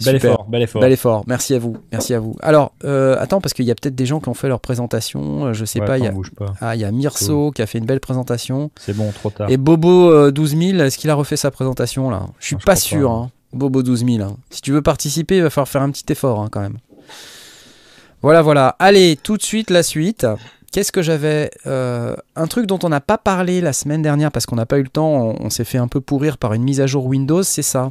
Bel 0.05 0.17
effort, 0.17 0.45
bel 0.49 0.63
effort. 0.63 0.81
Bel 0.81 0.93
effort. 0.93 1.25
Merci 1.27 1.55
à 1.55 1.59
vous. 1.59 1.77
Merci 1.93 2.15
à 2.15 2.21
vous. 2.21 2.37
Alors, 2.41 2.73
euh, 2.85 3.17
attends, 3.21 3.41
parce 3.41 3.53
qu'il 3.55 3.65
y 3.65 3.71
a 3.71 3.75
peut-être 3.75 3.95
des 3.95 4.07
gens 4.07 4.21
qui 4.21 4.29
ont 4.29 4.35
fait 4.35 4.49
leur 4.49 4.61
présentation. 4.61 5.47
euh, 5.47 5.53
Je 5.53 5.65
sais 5.65 5.81
Ouais, 5.81 5.87
pas. 5.87 5.99
Il 5.99 6.05
y 6.05 6.07
a, 6.09 6.13
pas. 6.37 6.55
ah, 6.61 6.75
il 6.75 6.81
y 6.81 6.85
a 6.85 6.91
Mirso 6.91 7.51
qui 7.53 7.63
a 7.63 7.67
fait 7.67 7.79
une 7.79 7.87
belle 7.87 8.01
présentation. 8.01 8.71
C'est 8.79 8.97
bon, 8.97 9.11
trop 9.13 9.31
tard. 9.31 9.51
Et 9.51 9.57
Bobo 9.57 10.11
euh, 10.11 10.31
12000, 10.31 10.81
est-ce 10.81 10.99
qu'il 10.99 11.11
a 11.11 11.15
refait 11.15 11.37
sa 11.37 11.51
présentation 11.51 12.11
là? 12.11 12.27
Je 12.39 12.47
suis 12.47 12.57
pas 12.57 12.77
sûr. 12.77 13.09
pas. 13.09 13.15
hein. 13.15 13.31
Bobo 13.53 13.83
12000. 13.83 14.23
hein. 14.23 14.37
Si 14.51 14.61
tu 14.63 14.73
veux 14.73 14.83
participer, 14.83 15.37
il 15.39 15.43
va 15.43 15.51
falloir 15.51 15.69
faire 15.69 15.83
un 15.83 15.91
petit 15.91 16.05
effort 16.11 16.41
hein, 16.41 16.49
quand 16.51 16.61
même. 16.61 16.79
Voilà, 18.23 18.43
voilà. 18.43 18.77
Allez, 18.79 19.19
tout 19.23 19.37
de 19.37 19.43
suite 19.43 19.71
la 19.71 19.83
suite. 19.83 20.27
Qu'est-ce 20.71 20.91
que 20.93 21.03
j'avais 21.03 21.51
euh, 21.67 22.15
Un 22.35 22.47
truc 22.47 22.65
dont 22.67 22.79
on 22.83 22.89
n'a 22.89 23.03
pas 23.03 23.19
parlé 23.19 23.61
la 23.61 23.75
semaine 23.75 24.01
dernière 24.01 24.33
parce 24.33 24.47
qu'on 24.47 24.57
n'a 24.57 24.65
pas 24.65 24.79
eu 24.79 24.83
le 24.83 24.89
temps, 24.89 25.07
on, 25.39 25.47
on 25.47 25.51
s'est 25.51 25.65
fait 25.65 25.77
un 25.77 25.87
peu 25.89 26.01
pourrir 26.01 26.39
par 26.39 26.55
une 26.55 26.63
mise 26.63 26.81
à 26.81 26.87
jour 26.87 27.05
Windows, 27.05 27.43
c'est 27.43 27.61
ça? 27.61 27.91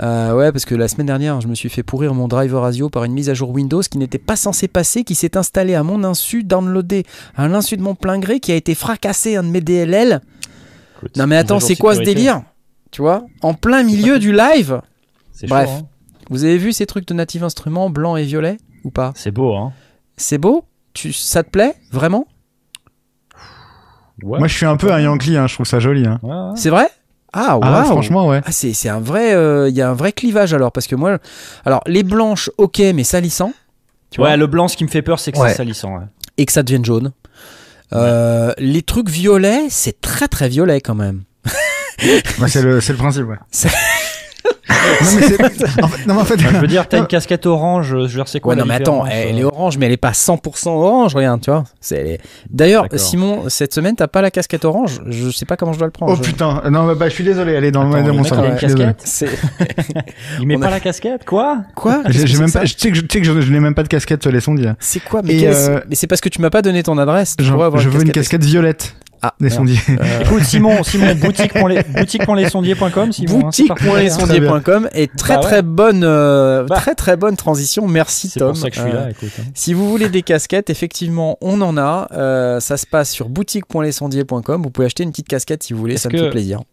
Euh, 0.00 0.34
ouais, 0.34 0.52
parce 0.52 0.64
que 0.64 0.74
la 0.74 0.88
semaine 0.88 1.06
dernière, 1.06 1.40
je 1.40 1.48
me 1.48 1.54
suis 1.54 1.68
fait 1.68 1.82
pourrir 1.82 2.14
mon 2.14 2.26
driver 2.26 2.64
ASIO 2.64 2.88
par 2.88 3.04
une 3.04 3.12
mise 3.12 3.28
à 3.28 3.34
jour 3.34 3.50
Windows 3.50 3.82
qui 3.82 3.98
n'était 3.98 4.18
pas 4.18 4.36
censée 4.36 4.68
passer, 4.68 5.04
qui 5.04 5.14
s'est 5.14 5.36
installée 5.36 5.74
à 5.74 5.82
mon 5.82 6.02
insu, 6.02 6.44
downloadée 6.44 7.04
à 7.36 7.46
l'insu 7.48 7.76
de 7.76 7.82
mon 7.82 7.94
plein 7.94 8.18
gré, 8.18 8.40
qui 8.40 8.52
a 8.52 8.54
été 8.54 8.74
fracassé 8.74 9.36
un 9.36 9.42
de 9.42 9.48
mes 9.48 9.60
DLL. 9.60 10.20
Écoute, 10.96 11.16
Non 11.16 11.26
mais 11.26 11.36
attends, 11.36 11.60
c'est 11.60 11.76
quoi 11.76 11.94
ce 11.94 12.00
délire 12.00 12.42
Tu 12.90 13.02
vois? 13.02 13.24
En 13.42 13.54
plein 13.54 13.82
milieu 13.82 14.18
du 14.18 14.32
live? 14.32 14.80
C'est 15.32 15.46
Bref. 15.46 15.68
chaud, 15.68 15.74
hein. 15.76 15.88
Vous 16.30 16.44
avez 16.44 16.56
vu 16.56 16.72
ces 16.72 16.86
trucs 16.86 17.06
de 17.06 17.14
Native 17.14 17.44
Instruments 17.44 17.90
blanc 17.90 18.16
et 18.16 18.24
violet 18.24 18.56
ou 18.84 18.90
pas? 18.90 19.12
C'est 19.14 19.30
beau, 19.30 19.54
hein. 19.54 19.72
C'est 20.16 20.38
beau? 20.38 20.64
Tu, 20.94 21.12
Ça 21.12 21.42
te 21.42 21.50
plaît 21.50 21.74
Vraiment? 21.90 22.26
Ouais. 24.22 24.38
Moi, 24.38 24.46
je 24.46 24.56
suis 24.56 24.66
un 24.66 24.76
peu 24.76 24.92
un 24.92 25.00
Yankee, 25.00 25.36
hein, 25.36 25.46
je 25.48 25.54
trouve 25.54 25.66
ça 25.66 25.80
joli. 25.80 26.06
Hein. 26.06 26.20
Ouais, 26.22 26.30
ouais. 26.30 26.52
C'est 26.56 26.70
vrai? 26.70 26.86
Ah 27.32 27.52
Ah, 27.52 27.58
waouh 27.58 27.84
franchement, 27.84 28.28
ouais. 28.28 28.40
Ah, 28.44 28.52
c'est 28.52 28.72
c'est 28.74 28.88
un 28.88 29.00
vrai, 29.00 29.34
euh, 29.34 29.68
il 29.68 29.74
y 29.74 29.80
a 29.82 29.88
un 29.88 29.94
vrai 29.94 30.12
clivage 30.12 30.52
alors 30.54 30.70
parce 30.72 30.86
que 30.86 30.94
moi, 30.94 31.18
alors 31.64 31.82
les 31.86 32.02
blanches, 32.02 32.50
ok, 32.58 32.78
mais 32.94 33.04
salissant, 33.04 33.52
tu 34.10 34.20
ouais, 34.20 34.28
vois, 34.28 34.36
le 34.36 34.46
blanc, 34.46 34.68
ce 34.68 34.76
qui 34.76 34.84
me 34.84 34.90
fait 34.90 35.02
peur, 35.02 35.18
c'est 35.18 35.32
que 35.32 35.38
Ouais. 35.38 35.48
c'est 35.50 35.56
salissant. 35.56 35.94
ouais. 35.96 36.04
et 36.36 36.44
que 36.46 36.52
ça 36.52 36.62
devienne 36.62 36.84
jaune. 36.84 37.12
Euh, 37.94 38.52
Les 38.58 38.82
trucs 38.82 39.08
violets, 39.10 39.66
c'est 39.68 40.00
très 40.00 40.28
très 40.28 40.48
violet 40.48 40.80
quand 40.80 40.94
même. 40.94 41.22
Ouais, 42.40 42.48
c'est 42.48 42.62
le, 42.62 42.80
c'est 42.80 42.92
le 42.92 42.98
principe, 42.98 43.26
ouais. 43.26 43.36
Non, 44.72 45.08
mais 45.16 45.22
c'est, 45.22 45.44
en 45.82 45.88
fait, 45.88 46.06
non, 46.06 46.14
mais 46.14 46.20
en 46.20 46.24
fait, 46.24 46.34
Enfin, 46.34 46.48
je 46.54 46.58
veux 46.58 46.66
dire, 46.66 46.88
t'as 46.88 46.98
une 46.98 47.06
casquette 47.06 47.46
orange, 47.46 47.88
je 47.88 47.96
veux 47.96 48.06
dire, 48.08 48.28
c'est 48.28 48.40
quoi 48.40 48.52
Ouais, 48.54 48.56
la 48.56 48.62
non, 48.62 48.68
mais 48.68 48.74
attends, 48.74 49.04
elle 49.06 49.36
euh 49.36 49.38
est 49.40 49.44
orange, 49.44 49.78
mais 49.78 49.86
elle 49.86 49.92
est 49.92 49.96
pas 49.96 50.12
100% 50.12 50.68
orange, 50.70 51.14
regarde, 51.14 51.40
tu 51.40 51.50
vois. 51.50 51.64
C'est- 51.80 52.18
D'ailleurs, 52.50 52.84
D'accord. 52.84 52.98
Simon, 53.00 53.42
cette 53.48 53.74
semaine, 53.74 53.96
t'as 53.96 54.08
pas 54.08 54.22
la 54.22 54.30
casquette 54.30 54.64
orange? 54.64 55.00
Je 55.08 55.30
sais 55.30 55.44
pas 55.46 55.56
comment 55.56 55.72
je 55.72 55.78
dois 55.78 55.86
le 55.86 55.92
prendre. 55.92 56.12
oh 56.12 56.16
Je- 56.16 56.22
putain, 56.22 56.62
non, 56.70 56.84
mais 56.84 56.94
bah, 56.94 57.08
je 57.08 57.14
suis 57.14 57.24
désolé, 57.24 57.52
elle 57.52 57.64
est 57.64 57.70
dans, 57.70 57.82
Attends, 57.88 57.96
le, 57.98 58.02
dans 58.02 58.08
le 58.08 58.12
mon 58.14 58.24
salon. 58.24 58.42
il 60.40 60.46
met 60.46 60.56
on 60.56 60.60
pas 60.60 60.66
a- 60.66 60.70
la 60.70 60.80
casquette, 60.80 61.24
quoi? 61.24 61.58
Quoi? 61.74 62.02
J'ai, 62.08 62.26
j'ai 62.26 62.38
même 62.38 62.48
c'est 62.48 62.58
pas, 62.58 62.60
que 62.64 62.66
je, 62.68 62.74
tu 62.74 62.80
sais 62.80 62.88
que 62.90 62.96
je, 62.96 63.00
tu 63.02 63.08
sais 63.12 63.20
que 63.20 63.26
je, 63.26 63.40
je 63.40 63.52
n'ai 63.52 63.60
même 63.60 63.74
pas 63.74 63.82
de 63.82 63.88
casquette 63.88 64.22
sur 64.22 64.32
les 64.32 64.40
sondiers. 64.40 64.72
C'est 64.78 65.00
quoi? 65.00 65.22
Mais, 65.22 65.34
Et, 65.34 65.40
qu'est-ce- 65.40 65.70
euh, 65.70 65.80
mais 65.88 65.94
c'est 65.94 66.06
parce 66.06 66.20
que 66.20 66.28
tu 66.28 66.40
m'as 66.40 66.50
pas 66.50 66.62
donné 66.62 66.82
ton 66.82 66.98
adresse. 66.98 67.36
Tu 67.36 67.44
je 67.44 67.52
veux 67.88 68.02
une 68.02 68.10
casquette 68.12 68.44
violette 68.44 68.94
Ah, 69.22 69.34
merde. 69.40 69.52
sondiers. 69.54 69.78
Euh, 69.88 70.20
Écoute, 70.24 70.42
Simon, 70.42 70.82
Simon, 70.82 71.14
boutique.les- 71.14 71.82
boutique.lesondiers.com, 72.00 73.12
Simon. 73.12 73.36
hein, 73.38 73.40
boutique.lesondiers.com 73.42 74.88
et 74.94 75.06
très 75.08 75.34
Bah 75.34 75.40
ouais. 75.40 75.46
très 75.46 75.62
bonne 75.62 76.02
euh, 76.04 76.64
Bah. 76.64 76.76
très 76.76 76.94
très 76.94 77.16
bonne 77.16 77.36
transition 77.36 77.86
merci 77.86 78.28
C'est 78.28 78.40
Tom 78.40 78.48
pour 78.48 78.56
ça 78.56 78.70
que 78.70 78.76
je 78.76 78.80
suis 78.80 78.90
Euh, 78.90 78.94
là, 78.94 79.10
écoute. 79.10 79.30
hein. 79.38 79.44
si 79.54 79.74
vous 79.74 79.88
voulez 79.88 80.08
des 80.08 80.22
casquettes 80.22 80.70
effectivement 80.70 81.38
on 81.40 81.60
en 81.60 81.76
a 81.76 82.08
Euh, 82.12 82.60
ça 82.60 82.76
se 82.76 82.86
passe 82.86 83.10
sur 83.10 83.28
boutique.lesondiers.com 83.28 84.62
vous 84.62 84.70
pouvez 84.70 84.86
acheter 84.86 85.02
une 85.04 85.10
petite 85.10 85.28
casquette 85.28 85.62
si 85.62 85.72
vous 85.72 85.78
voulez 85.80 85.96
ça 85.96 86.08
me 86.08 86.18
fait 86.18 86.30
plaisir 86.30 86.58
Est- 86.58 86.62
est- 86.62 86.66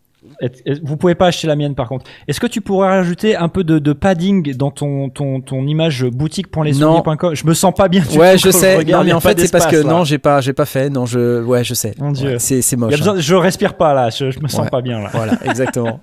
Vous 0.83 0.97
pouvez 0.97 1.15
pas 1.15 1.27
acheter 1.27 1.47
la 1.47 1.55
mienne 1.55 1.75
par 1.75 1.87
contre. 1.87 2.05
Est-ce 2.27 2.39
que 2.39 2.47
tu 2.47 2.59
pourrais 2.61 2.89
rajouter 2.89 3.35
un 3.35 3.47
peu 3.47 3.63
de, 3.63 3.79
de 3.79 3.93
padding 3.93 4.53
dans 4.55 4.69
ton, 4.71 5.09
ton, 5.09 5.39
ton 5.41 5.65
image 5.65 6.03
boutique.lesondiers.com 6.05 7.35
Je 7.35 7.45
me 7.45 7.53
sens 7.53 7.73
pas 7.73 7.87
bien. 7.87 8.03
ouais 8.17 8.37
je 8.37 8.49
sais 8.51 8.75
regarde, 8.77 9.03
non 9.03 9.07
mais 9.09 9.13
en 9.13 9.19
fait 9.19 9.39
c'est 9.39 9.51
parce 9.51 9.67
que 9.67 9.77
là. 9.77 9.83
non 9.83 10.03
j'ai 10.03 10.17
pas 10.17 10.41
j'ai 10.41 10.53
pas 10.53 10.65
fait 10.65 10.89
non 10.89 11.05
je 11.05 11.41
ouais 11.43 11.63
je 11.63 11.73
sais 11.73 11.93
Mon 11.99 12.11
Dieu. 12.11 12.31
Ouais, 12.31 12.39
c'est 12.39 12.61
c'est 12.61 12.75
moche 12.75 12.93
a 12.93 12.97
besoin- 12.97 13.13
hein. 13.15 13.19
je 13.19 13.35
respire 13.35 13.75
pas 13.75 13.93
là, 13.93 14.09
je, 14.09 14.29
je 14.31 14.39
me 14.39 14.47
sens 14.47 14.65
Ouais. 14.65 14.69
pas 14.69 14.81
bien 14.81 14.99
là. 14.99 15.09
Voilà, 15.13 15.33
exactement. 15.45 16.01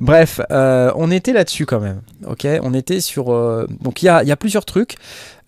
Bref, 0.00 0.40
euh, 0.50 0.92
on 0.96 1.10
était 1.10 1.32
là-dessus 1.32 1.66
quand 1.66 1.80
même. 1.80 2.00
Ok, 2.26 2.46
on 2.62 2.74
était 2.74 3.00
sur. 3.00 3.32
euh, 3.32 3.66
donc 3.80 4.02
il 4.02 4.06
y 4.06 4.08
a, 4.08 4.22
y 4.22 4.32
a 4.32 4.36
plusieurs 4.36 4.64
trucs. 4.64 4.96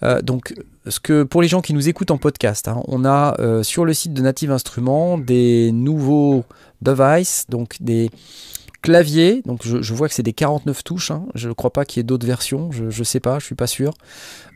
Euh, 0.03 0.20
donc, 0.20 0.55
ce 0.88 0.99
que 0.99 1.22
pour 1.22 1.43
les 1.43 1.49
gens 1.49 1.61
qui 1.61 1.74
nous 1.74 1.88
écoutent 1.88 2.11
en 2.11 2.18
podcast, 2.18 2.66
hein, 2.68 2.82
on 2.88 3.05
a 3.05 3.36
euh, 3.40 3.62
sur 3.62 3.84
le 3.84 3.93
site 3.95 4.12
de 4.14 4.22
Native 4.22 4.51
Instruments 4.51 5.16
des 5.18 5.70
nouveaux 5.72 6.45
devices, 6.83 7.47
donc 7.49 7.76
des 7.80 8.11
claviers. 8.83 9.43
Donc 9.47 9.62
je, 9.64 9.95
vois 9.95 10.09
que 10.09 10.14
c'est 10.14 10.22
des 10.22 10.33
49 10.33 10.85
touches. 10.85 11.11
hein. 11.11 11.26
Je 11.35 11.49
ne 11.49 11.55
crois 11.55 11.72
pas 11.72 11.85
qu'il 11.85 11.99
y 11.99 12.03
ait 12.03 12.05
d'autres 12.05 12.26
versions. 12.26 12.70
Je, 12.72 12.91
je 12.91 13.03
sais 13.05 13.20
pas, 13.20 13.39
je 13.39 13.47
suis 13.47 13.55
pas 13.55 13.66
sûr. 13.66 13.95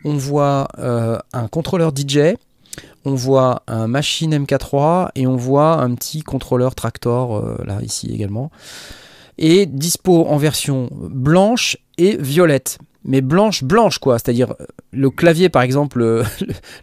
On 0.05 0.17
voit 0.17 0.69
euh, 0.79 1.19
un 1.33 1.49
contrôleur 1.49 1.93
DJ. 1.97 2.37
On 3.05 3.15
voit 3.15 3.63
un 3.69 3.87
machine 3.87 4.37
MK3 4.37 5.11
et 5.15 5.27
on 5.27 5.37
voit 5.37 5.81
un 5.81 5.95
petit 5.95 6.23
contrôleur 6.23 6.75
Tractor 6.75 7.37
euh, 7.37 7.57
là 7.65 7.79
ici 7.83 8.13
également. 8.13 8.51
Et 9.39 9.67
dispo 9.67 10.27
en 10.27 10.37
version 10.37 10.89
blanche 10.93 11.79
et 11.99 12.17
violette. 12.17 12.79
Mais 13.07 13.21
blanche, 13.21 13.63
blanche, 13.65 13.99
quoi. 13.99 14.19
C'est-à-dire, 14.19 14.53
euh, 14.61 14.65
le 14.93 15.11
clavier, 15.11 15.49
par 15.49 15.63
exemple, 15.63 15.99
le, 16.01 16.23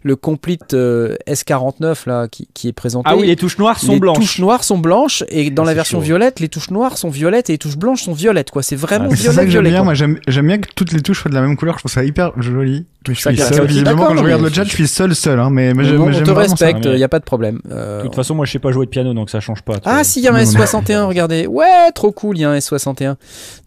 le 0.02 0.16
Complete 0.16 0.74
euh, 0.74 1.16
S49, 1.28 2.08
là, 2.08 2.28
qui, 2.28 2.48
qui 2.54 2.68
est 2.68 2.72
présenté. 2.72 3.08
Ah 3.10 3.16
oui, 3.16 3.26
les 3.26 3.36
touches 3.36 3.58
noires 3.58 3.78
sont 3.78 3.92
les 3.92 4.00
blanches. 4.00 4.16
touches 4.18 4.38
noires 4.40 4.64
sont 4.64 4.78
blanches, 4.78 5.22
et 5.28 5.50
dans 5.50 5.62
Ah, 5.64 5.66
la 5.66 5.74
version 5.74 5.98
chaud. 5.98 6.04
violette, 6.04 6.40
les 6.40 6.48
touches 6.48 6.70
noires 6.70 6.96
sont 6.98 7.10
violettes, 7.10 7.50
et 7.50 7.52
les 7.54 7.58
touches 7.58 7.76
blanches 7.76 8.02
sont 8.02 8.12
violettes, 8.14 8.50
quoi. 8.50 8.62
C'est 8.62 8.76
vraiment 8.76 9.08
Ah, 9.10 9.14
violet, 9.14 9.28
que 9.36 9.42
j'aime 9.42 9.48
violet. 9.50 9.70
bien. 9.70 9.84
Moi, 9.84 9.94
j'aime 9.94 10.18
bien 10.46 10.58
que 10.58 10.68
toutes 10.74 10.92
les 10.92 11.00
touches 11.02 11.20
soient 11.22 11.28
de 11.30 11.34
la 11.34 11.42
même 11.42 11.56
couleur. 11.56 11.74
Je 11.74 11.80
trouve 11.80 11.92
ça 11.92 12.04
hyper 12.04 12.32
joli. 12.40 12.86
Je 13.06 13.12
ça 13.12 13.30
suis 13.30 13.38
seul. 13.38 13.66
Visiblement, 13.66 14.06
quand 14.06 14.16
je 14.16 14.22
regarde 14.22 14.42
le 14.42 14.48
chat, 14.50 14.64
je 14.64 14.70
suis 14.70 14.88
seul, 14.88 15.14
seul. 15.14 15.38
Hein, 15.38 15.50
mais 15.50 15.74
mais 15.74 15.82
Mais 15.82 15.88
j'aime 15.90 15.98
bon, 15.98 16.08
on 16.08 16.22
te 16.22 16.30
respecte, 16.30 16.84
il 16.86 16.92
mais- 16.92 16.96
n'y 16.96 17.04
a 17.04 17.08
pas 17.08 17.18
de 17.18 17.24
problème. 17.24 17.60
Euh, 17.70 17.98
De 17.98 18.04
toute 18.06 18.14
façon, 18.14 18.34
moi, 18.34 18.46
je 18.46 18.52
sais 18.52 18.58
pas 18.58 18.72
jouer 18.72 18.86
de 18.86 18.90
piano, 18.90 19.12
donc 19.12 19.28
ça 19.28 19.40
change 19.40 19.60
pas. 19.60 19.74
Ah 19.84 20.02
si, 20.04 20.20
il 20.20 20.22
y 20.22 20.28
a 20.28 20.30
un 20.32 20.42
Non, 20.42 20.50
non. 20.52 20.58
S61, 20.64 21.04
regardez. 21.06 21.46
Ouais, 21.46 21.92
trop 21.94 22.12
cool, 22.12 22.38
il 22.38 22.40
y 22.40 22.44
a 22.44 22.50
un 22.50 22.56
S61. 22.56 23.16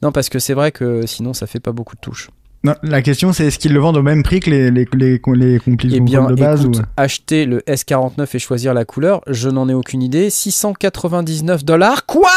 Non, 0.01 0.11
parce 0.11 0.29
que 0.29 0.39
c'est 0.39 0.55
vrai 0.55 0.71
que 0.71 1.05
sinon 1.05 1.33
ça 1.33 1.45
fait 1.45 1.59
pas 1.59 1.71
beaucoup 1.71 1.95
de 1.95 2.01
touches. 2.01 2.29
Non, 2.67 2.75
la 2.83 3.01
question, 3.01 3.33
c'est 3.33 3.45
est-ce 3.47 3.59
qu'ils 3.59 3.73
le 3.73 3.79
vendent 3.79 3.97
au 3.97 4.01
même 4.03 4.23
prix 4.23 4.39
que 4.39 4.49
les 4.49 4.69
les 4.71 4.87
les 4.93 5.19
les 5.35 5.59
complices 5.59 5.93
Eh 5.95 5.99
bien, 5.99 6.25
de 6.25 6.35
base 6.35 6.61
écoute, 6.63 6.77
ou 6.79 6.81
acheter 6.97 7.45
le 7.45 7.59
S49 7.61 8.27
et 8.35 8.39
choisir 8.39 8.73
la 8.73 8.85
couleur, 8.85 9.21
je 9.27 9.49
n'en 9.49 9.67
ai 9.69 9.73
aucune 9.73 10.01
idée. 10.03 10.29
699 10.29 11.63
dollars 11.65 12.05
Quoi? 12.05 12.29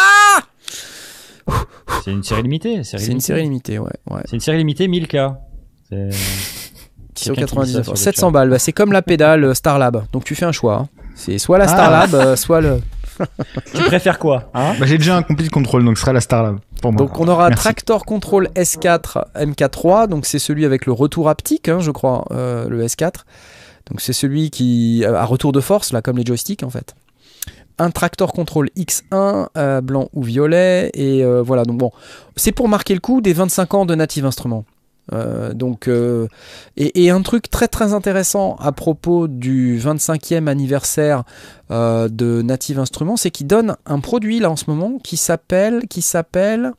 C'est 2.04 2.12
une 2.12 2.22
série 2.22 2.42
limitée. 2.42 2.82
C'est 2.84 3.04
une 3.06 3.20
série 3.20 3.42
limitée, 3.42 3.78
ouais. 3.78 3.90
ouais. 4.10 4.20
C'est 4.26 4.36
une 4.36 4.40
série 4.40 4.58
limitée 4.58 4.86
1000K. 4.88 5.34
C'est- 5.88 6.10
Quelqu'un 7.22 7.44
qui 7.44 7.56
dit 7.66 7.72
ça 7.72 7.82
699, 7.82 7.84
sur 7.84 7.92
le 7.92 7.96
700 7.98 8.26
chat. 8.28 8.30
balles. 8.30 8.50
Bah, 8.50 8.58
c'est 8.58 8.72
comme 8.72 8.92
la 8.92 9.02
pédale 9.02 9.44
euh, 9.44 9.52
Starlab. 9.54 10.04
Donc 10.12 10.24
tu 10.24 10.34
fais 10.34 10.46
un 10.46 10.52
choix. 10.52 10.76
hein. 10.76 10.88
C'est 11.14 11.36
soit 11.38 11.58
la 11.58 11.64
Ah. 11.64 11.68
Starlab, 11.68 12.14
euh, 12.14 12.36
soit 12.36 12.60
le. 12.62 12.80
Tu 13.74 13.82
préfères 13.82 14.18
quoi 14.18 14.50
hein 14.54 14.74
Bah, 14.78 14.86
j'ai 14.86 14.98
déjà 14.98 15.16
un 15.16 15.22
complice 15.22 15.50
contrôle, 15.50 15.84
donc 15.84 15.96
ce 15.96 16.02
sera 16.02 16.12
la 16.12 16.20
Starlab 16.20 16.58
pour 16.80 16.92
moi. 16.92 16.98
Donc 16.98 17.18
on 17.20 17.28
aura 17.28 17.48
Merci. 17.48 17.62
Tractor 17.62 18.04
Control 18.04 18.48
S4 18.54 19.24
MK3, 19.36 20.08
donc 20.08 20.26
c'est 20.26 20.38
celui 20.38 20.64
avec 20.64 20.86
le 20.86 20.92
retour 20.92 21.28
haptique, 21.28 21.68
hein, 21.68 21.80
je 21.80 21.90
crois, 21.90 22.24
euh, 22.30 22.68
le 22.68 22.84
S4. 22.84 23.12
Donc 23.90 24.00
c'est 24.00 24.12
celui 24.12 24.50
qui 24.50 25.04
a 25.04 25.24
retour 25.24 25.52
de 25.52 25.60
force, 25.60 25.92
là, 25.92 26.02
comme 26.02 26.16
les 26.16 26.24
joysticks 26.24 26.62
en 26.62 26.70
fait. 26.70 26.94
Un 27.78 27.90
Tractor 27.90 28.32
Control 28.32 28.68
X1, 28.76 29.48
euh, 29.56 29.80
blanc 29.80 30.08
ou 30.12 30.22
violet, 30.22 30.90
et 30.94 31.24
euh, 31.24 31.42
voilà. 31.42 31.64
Donc 31.64 31.78
bon, 31.78 31.90
c'est 32.36 32.52
pour 32.52 32.68
marquer 32.68 32.94
le 32.94 33.00
coup 33.00 33.20
des 33.20 33.32
25 33.32 33.74
ans 33.74 33.86
de 33.86 33.94
Native 33.94 34.26
Instruments. 34.26 34.64
Euh, 35.12 35.52
donc, 35.52 35.88
euh, 35.88 36.28
et, 36.76 37.04
et 37.04 37.10
un 37.10 37.22
truc 37.22 37.50
très 37.50 37.68
très 37.68 37.92
intéressant 37.92 38.56
à 38.56 38.72
propos 38.72 39.28
du 39.28 39.78
25e 39.78 40.46
anniversaire 40.46 41.24
euh, 41.70 42.08
de 42.08 42.42
Native 42.42 42.78
Instruments, 42.78 43.16
c'est 43.16 43.30
qu'ils 43.30 43.46
donnent 43.46 43.76
un 43.86 44.00
produit 44.00 44.40
là 44.40 44.50
en 44.50 44.56
ce 44.56 44.64
moment 44.68 44.98
qui 45.02 45.16
s'appelle 45.16 45.86
qui 45.88 46.02
s'appelle 46.02 46.72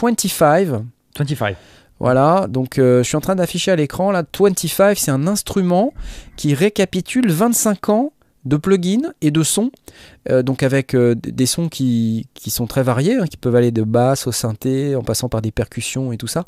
25. 0.00 0.84
25. 1.18 1.56
Voilà, 2.00 2.46
donc 2.48 2.74
je 2.78 3.02
suis 3.04 3.16
en 3.16 3.20
train 3.20 3.36
d'afficher 3.36 3.70
à 3.70 3.76
l'écran 3.76 4.10
là 4.10 4.24
25, 4.36 4.98
c'est 4.98 5.12
un 5.12 5.28
instrument 5.28 5.94
qui 6.36 6.52
récapitule 6.52 7.30
25 7.30 7.88
ans 7.90 8.12
de 8.44 8.56
plugins 8.56 9.12
et 9.20 9.30
de 9.30 9.42
sons, 9.42 9.70
euh, 10.30 10.42
donc 10.42 10.62
avec 10.62 10.94
euh, 10.94 11.14
des 11.14 11.46
sons 11.46 11.68
qui, 11.68 12.26
qui 12.34 12.50
sont 12.50 12.66
très 12.66 12.82
variés, 12.82 13.16
hein, 13.16 13.26
qui 13.26 13.36
peuvent 13.36 13.54
aller 13.54 13.70
de 13.70 13.82
basse 13.82 14.26
au 14.26 14.32
synthé, 14.32 14.96
en 14.96 15.02
passant 15.02 15.28
par 15.28 15.42
des 15.42 15.52
percussions 15.52 16.12
et 16.12 16.16
tout 16.16 16.26
ça. 16.26 16.44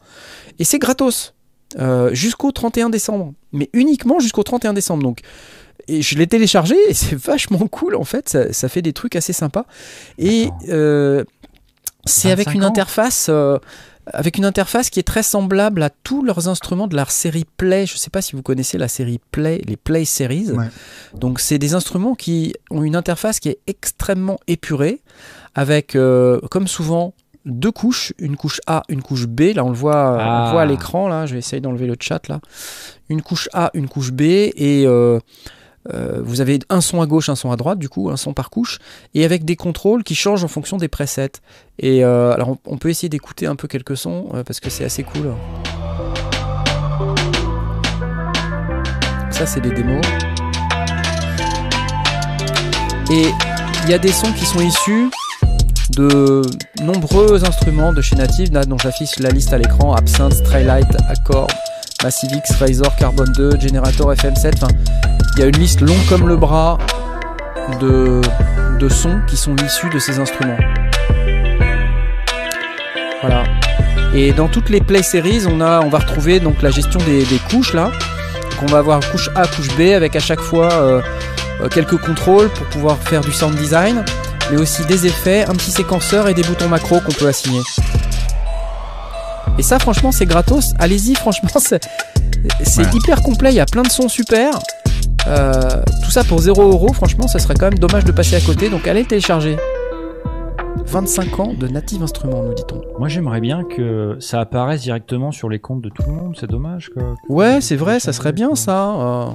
Et 0.59 0.65
c'est 0.65 0.79
gratos 0.79 1.35
euh, 1.79 2.13
jusqu'au 2.13 2.53
31 2.53 2.91
décembre, 2.91 3.33
mais 3.53 3.71
uniquement 3.73 4.19
jusqu'au 4.19 4.43
31 4.43 4.73
décembre. 4.73 5.03
Donc, 5.03 5.21
et 5.87 6.03
je 6.03 6.19
l'ai 6.19 6.27
téléchargé 6.27 6.77
et 6.89 6.95
c'est 6.95 7.17
vachement 7.17 7.67
cool 7.69 7.95
en 7.95 8.05
fait, 8.05 8.29
ça, 8.29 8.53
ça 8.53 8.69
fait 8.69 8.83
des 8.83 8.93
trucs 8.93 9.17
assez 9.17 9.33
sympas. 9.33 9.67
Et 10.19 10.49
c'est 12.07 12.31
avec 12.31 12.49
25 12.49 12.55
une 12.55 12.65
interface. 12.65 13.31
Avec 14.07 14.37
une 14.39 14.45
interface 14.45 14.91
qui 14.91 15.01
est 15.01 15.05
très 15.05 15.23
semblable 15.23 15.83
à 15.83 15.91
tous 15.91 16.23
leurs 16.23 16.49
instruments 16.49 16.87
de 16.87 16.97
la 16.97 17.05
série 17.07 17.45
Play. 17.57 17.87
Je 17.87 17.95
ne 17.95 17.99
sais 17.99 18.11
pas 18.11 18.21
si 18.23 18.37
vous 18.37 18.43
connaissez 18.43 18.77
la 18.79 18.89
série 18.89 19.19
Play, 19.31 19.63
les 19.67 19.77
Play 19.77 20.05
Series. 20.05 20.51
Ouais. 20.53 20.67
Donc 21.15 21.41
c'est 21.41 21.59
des 21.59 21.75
instruments 21.75 22.15
qui 22.15 22.55
ont 22.71 22.83
une 22.83 22.97
interface 22.97 23.41
qui 23.41 23.49
est 23.49 23.59
extrêmement 23.67 24.39
épurée, 24.47 25.01
avec 25.55 25.97
euh, 25.97 26.41
comme 26.51 26.69
souvent 26.69 27.15
deux 27.47 27.73
couches, 27.73 28.13
une 28.19 28.37
couche 28.37 28.61
A, 28.67 28.83
une 28.89 29.03
couche 29.03 29.27
B. 29.27 29.53
Là 29.55 29.65
on 29.65 29.71
le 29.71 29.77
voit, 29.77 30.13
on 30.15 30.19
Ah. 30.19 30.45
le 30.47 30.51
voit 30.53 30.63
à 30.63 30.67
l'écran. 30.67 31.09
Là, 31.09 31.27
je 31.27 31.33
vais 31.35 31.39
essayer 31.41 31.61
d'enlever 31.61 31.87
le 31.87 31.97
chat 32.01 32.27
là. 32.29 32.41
Une 33.09 33.23
couche 33.23 33.49
A, 33.53 33.71
une 33.75 33.89
couche 33.89 34.13
B 34.13 34.23
et 34.23 34.85
euh, 34.87 35.19
euh, 35.93 36.21
vous 36.25 36.41
avez 36.41 36.61
un 36.71 36.81
son 36.81 37.03
à 37.03 37.07
gauche, 37.07 37.29
un 37.29 37.37
son 37.37 37.51
à 37.51 37.57
droite, 37.57 37.79
du 37.79 37.89
coup, 37.89 38.11
un 38.11 38.17
son 38.17 38.33
par 38.33 38.51
couche, 38.51 38.79
et 39.15 39.25
avec 39.25 39.45
des 39.45 39.57
contrôles 39.57 40.03
qui 40.03 40.15
changent 40.15 40.45
en 40.45 40.49
fonction 40.49 40.77
des 40.77 40.89
presets. 40.89 41.33
Et 41.79 42.05
euh, 42.05 42.33
alors, 42.33 42.57
on, 42.67 42.79
peut 42.79 42.89
essayer 42.89 43.09
d'écouter 43.09 43.47
un 43.47 43.57
peu 43.57 43.69
quelques 43.69 43.97
sons 43.97 44.29
euh, 44.35 44.45
parce 44.45 44.61
que 44.61 44.71
c'est 44.71 44.85
assez 44.85 45.03
cool. 45.03 45.35
Ça, 49.31 49.47
c'est 49.47 49.61
des 49.61 49.73
démos. 49.73 50.05
Et 53.11 53.27
il 53.85 53.91
y 53.91 53.95
a 53.95 53.99
des 53.99 54.13
sons 54.13 54.33
qui 54.33 54.47
sont 54.47 54.61
issus 54.61 55.11
de 55.91 56.41
nombreux 56.83 57.45
instruments 57.45 57.93
de 57.93 58.01
chez 58.01 58.17
Native. 58.17 58.51
Dont 58.51 58.79
j'affiche 58.79 59.19
la 59.19 59.31
liste 59.31 59.53
à 59.53 59.59
l'écran 59.59 59.95
Absinthe, 59.95 60.33
Straylight, 60.33 60.89
Accord, 61.09 61.49
Massive 62.05 62.33
X, 62.35 62.57
Razor, 62.61 62.95
Carbon 62.97 63.25
2, 63.25 63.53
Generator 63.59 64.13
FM7. 64.13 64.53
Enfin, 64.57 64.69
il 65.35 65.41
y 65.41 65.43
a 65.43 65.47
une 65.47 65.57
liste 65.57 65.81
longue 65.81 66.05
comme 66.07 66.29
le 66.29 66.37
bras 66.37 66.77
de, 67.81 68.21
sons 68.91 69.23
qui 69.27 69.39
sont 69.39 69.57
issus 69.57 69.89
de 69.89 69.99
ces 69.99 70.19
instruments. 70.19 70.59
Voilà. 73.23 73.45
Et 74.15 74.33
dans 74.33 74.49
toutes 74.49 74.69
les 74.69 74.83
Play 74.83 75.03
Series, 75.03 75.47
on, 75.47 75.57
va 75.57 75.81
retrouver 75.99 76.41
donc 76.41 76.61
la 76.61 76.71
gestion 76.71 77.01
des, 77.07 77.25
couches 77.51 77.73
là. 77.73 77.91
On 78.63 78.67
va 78.67 78.81
avoir 78.81 79.01
couche 79.11 79.31
A, 79.35 79.47
couche 79.47 79.75
B 79.75 79.95
avec 79.95 80.15
à 80.15 80.21
chaque 80.21 80.41
fois 80.41 80.71
euh, 80.75 81.01
euh, 81.63 81.69
quelques 81.71 81.97
contrôles 81.97 82.51
pour 82.51 82.67
pouvoir 82.67 82.99
faire 82.99 83.23
du 83.23 83.33
sound 83.33 83.57
design, 83.57 84.05
mais 84.51 84.59
aussi 84.59 84.85
des 84.85 85.07
effets, 85.07 85.47
un 85.47 85.55
petit 85.55 85.71
séquenceur 85.71 86.29
et 86.29 86.35
des 86.35 86.43
boutons 86.43 86.69
macro 86.69 87.01
qu'on 87.01 87.13
peut 87.13 87.29
assigner. 87.29 87.63
Et 89.59 89.63
ça, 89.63 89.79
franchement, 89.79 90.13
c'est 90.13 90.27
gratos. 90.27 90.73
Allez-y, 90.79 91.15
franchement, 91.17 91.49
c'est 91.59 91.85
Ouais. 92.79 92.85
hyper 92.93 93.23
complet. 93.23 93.51
Il 93.53 93.57
y 93.57 93.61
a 93.61 93.67
plein 93.67 93.83
de 93.83 93.91
sons 93.91 94.09
super. 94.09 94.59
Euh, 95.27 95.83
tout 96.05 96.11
ça 96.11 96.25
pour 96.25 96.39
0 96.41 96.63
euros, 96.63 96.93
franchement, 96.93 97.27
ça 97.27 97.39
serait 97.39 97.55
quand 97.55 97.71
même 97.71 97.79
dommage 97.79 98.05
de 98.05 98.13
passer 98.13 98.37
à 98.37 98.41
côté. 98.41 98.69
Donc 98.69 98.87
allez 98.87 99.01
le 99.03 99.07
télécharger. 99.09 99.57
25 100.87 101.41
ans 101.41 101.53
de 101.59 101.67
Native 101.67 102.03
Instruments, 102.03 102.43
nous 102.43 102.55
dit-on. 102.55 102.81
Moi, 102.99 103.09
j'aimerais 103.09 103.41
bien 103.41 103.65
que 103.65 104.17
ça 104.21 104.41
apparaisse 104.41 104.83
directement 104.83 105.33
sur 105.33 105.49
les 105.49 105.59
comptes 105.59 105.81
de 105.83 105.89
tout 105.89 106.03
le 106.07 106.13
monde. 106.13 106.37
C'est 106.39 106.49
dommage. 106.51 106.91
Quoi. 106.93 107.15
Ouais, 107.29 107.61
c'est 107.61 107.77
vrai, 107.77 108.01
ça 108.01 108.13
serait 108.13 108.33
bien 108.33 108.55
ça. 108.55 108.91
euh. 108.91 109.27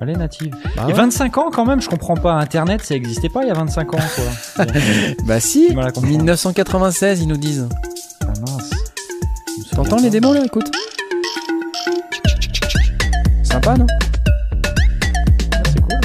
Allez, 0.00 0.14
native. 0.14 0.54
Bah, 0.76 0.82
Et 0.84 0.86
ouais. 0.88 0.92
25 0.94 1.38
ans, 1.38 1.50
quand 1.52 1.64
même, 1.66 1.80
je 1.80 1.88
comprends 1.88 2.16
pas. 2.16 2.32
Internet, 2.34 2.82
ça 2.82 2.94
existait 2.94 3.28
pas 3.28 3.42
il 3.42 3.48
y 3.48 3.50
a 3.50 3.54
25 3.54 3.94
ans, 3.94 3.98
quoi. 4.14 4.64
Bah 5.26 5.40
si, 5.40 5.68
du 5.68 5.74
mal 5.76 5.86
à 5.86 5.90
comprendre. 5.90 6.08
1996, 6.16 7.20
ils 7.22 7.28
nous 7.28 7.36
disent. 7.36 7.68
T'entends 9.76 9.98
les 10.02 10.08
démos 10.08 10.34
là, 10.34 10.42
écoute. 10.42 10.70
Sympa, 13.42 13.76
non? 13.76 13.86
C'est 15.66 15.80
cool. 15.82 16.00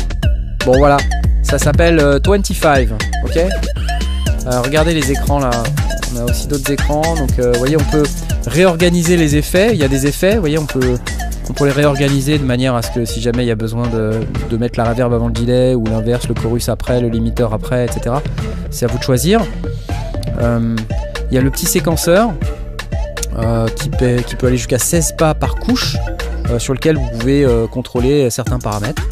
Bon 0.66 0.78
voilà, 0.78 0.98
ça 1.42 1.58
s'appelle 1.58 1.98
euh, 2.00 2.20
25, 2.24 2.90
ok? 3.24 3.38
Euh, 3.38 4.62
Regardez 4.62 4.94
les 4.94 5.10
écrans 5.10 5.40
là, 5.40 5.52
on 6.14 6.20
a 6.20 6.24
aussi 6.26 6.48
d'autres 6.48 6.70
écrans, 6.70 7.16
donc 7.16 7.40
euh, 7.40 7.54
vous 7.54 7.60
voyez 7.60 7.78
on 7.78 7.92
peut 7.92 8.04
réorganiser 8.46 9.16
les 9.16 9.38
effets, 9.38 9.70
il 9.72 9.80
y 9.80 9.84
a 9.86 9.88
des 9.88 10.06
effets, 10.06 10.34
vous 10.36 10.42
voyez 10.42 10.60
on 10.60 10.66
peut, 10.66 10.98
on 11.50 11.54
peut 11.54 11.66
les 11.66 11.72
réorganiser 11.72 12.38
de 12.38 12.44
manière 12.44 12.76
à 12.76 12.82
ce 12.82 12.92
que 12.92 13.06
si 13.06 13.22
jamais 13.22 13.46
il 13.46 13.48
y 13.48 13.52
a 13.52 13.56
besoin 13.56 13.88
de, 13.88 14.20
de 14.50 14.58
mettre 14.58 14.78
la 14.78 14.90
reverb 14.90 15.14
avant 15.14 15.28
le 15.28 15.34
delay 15.34 15.76
ou 15.76 15.86
l'inverse, 15.86 16.28
le 16.28 16.34
chorus 16.34 16.68
après, 16.68 17.00
le 17.00 17.08
limiteur 17.08 17.54
après, 17.54 17.86
etc. 17.86 18.16
C'est 18.70 18.84
à 18.84 18.90
vous 18.90 18.98
de 18.98 19.04
choisir. 19.04 19.40
Euh, 20.42 20.76
Il 21.32 21.36
y 21.36 21.38
a 21.38 21.42
le 21.42 21.50
petit 21.50 21.68
séquenceur 21.68 22.32
euh, 23.38 23.68
qui, 23.70 23.90
peut, 23.90 24.18
qui 24.26 24.36
peut 24.36 24.48
aller 24.48 24.58
jusqu'à 24.58 24.80
16 24.80 25.14
pas 25.18 25.34
par 25.34 25.56
couche 25.56 25.96
euh, 26.50 26.60
sur 26.60 26.74
lequel 26.74 26.98
vous 26.98 27.10
pouvez 27.20 27.44
euh, 27.46 27.68
contrôler 27.68 28.30
certains 28.30 28.60
paramètres. 28.60 29.04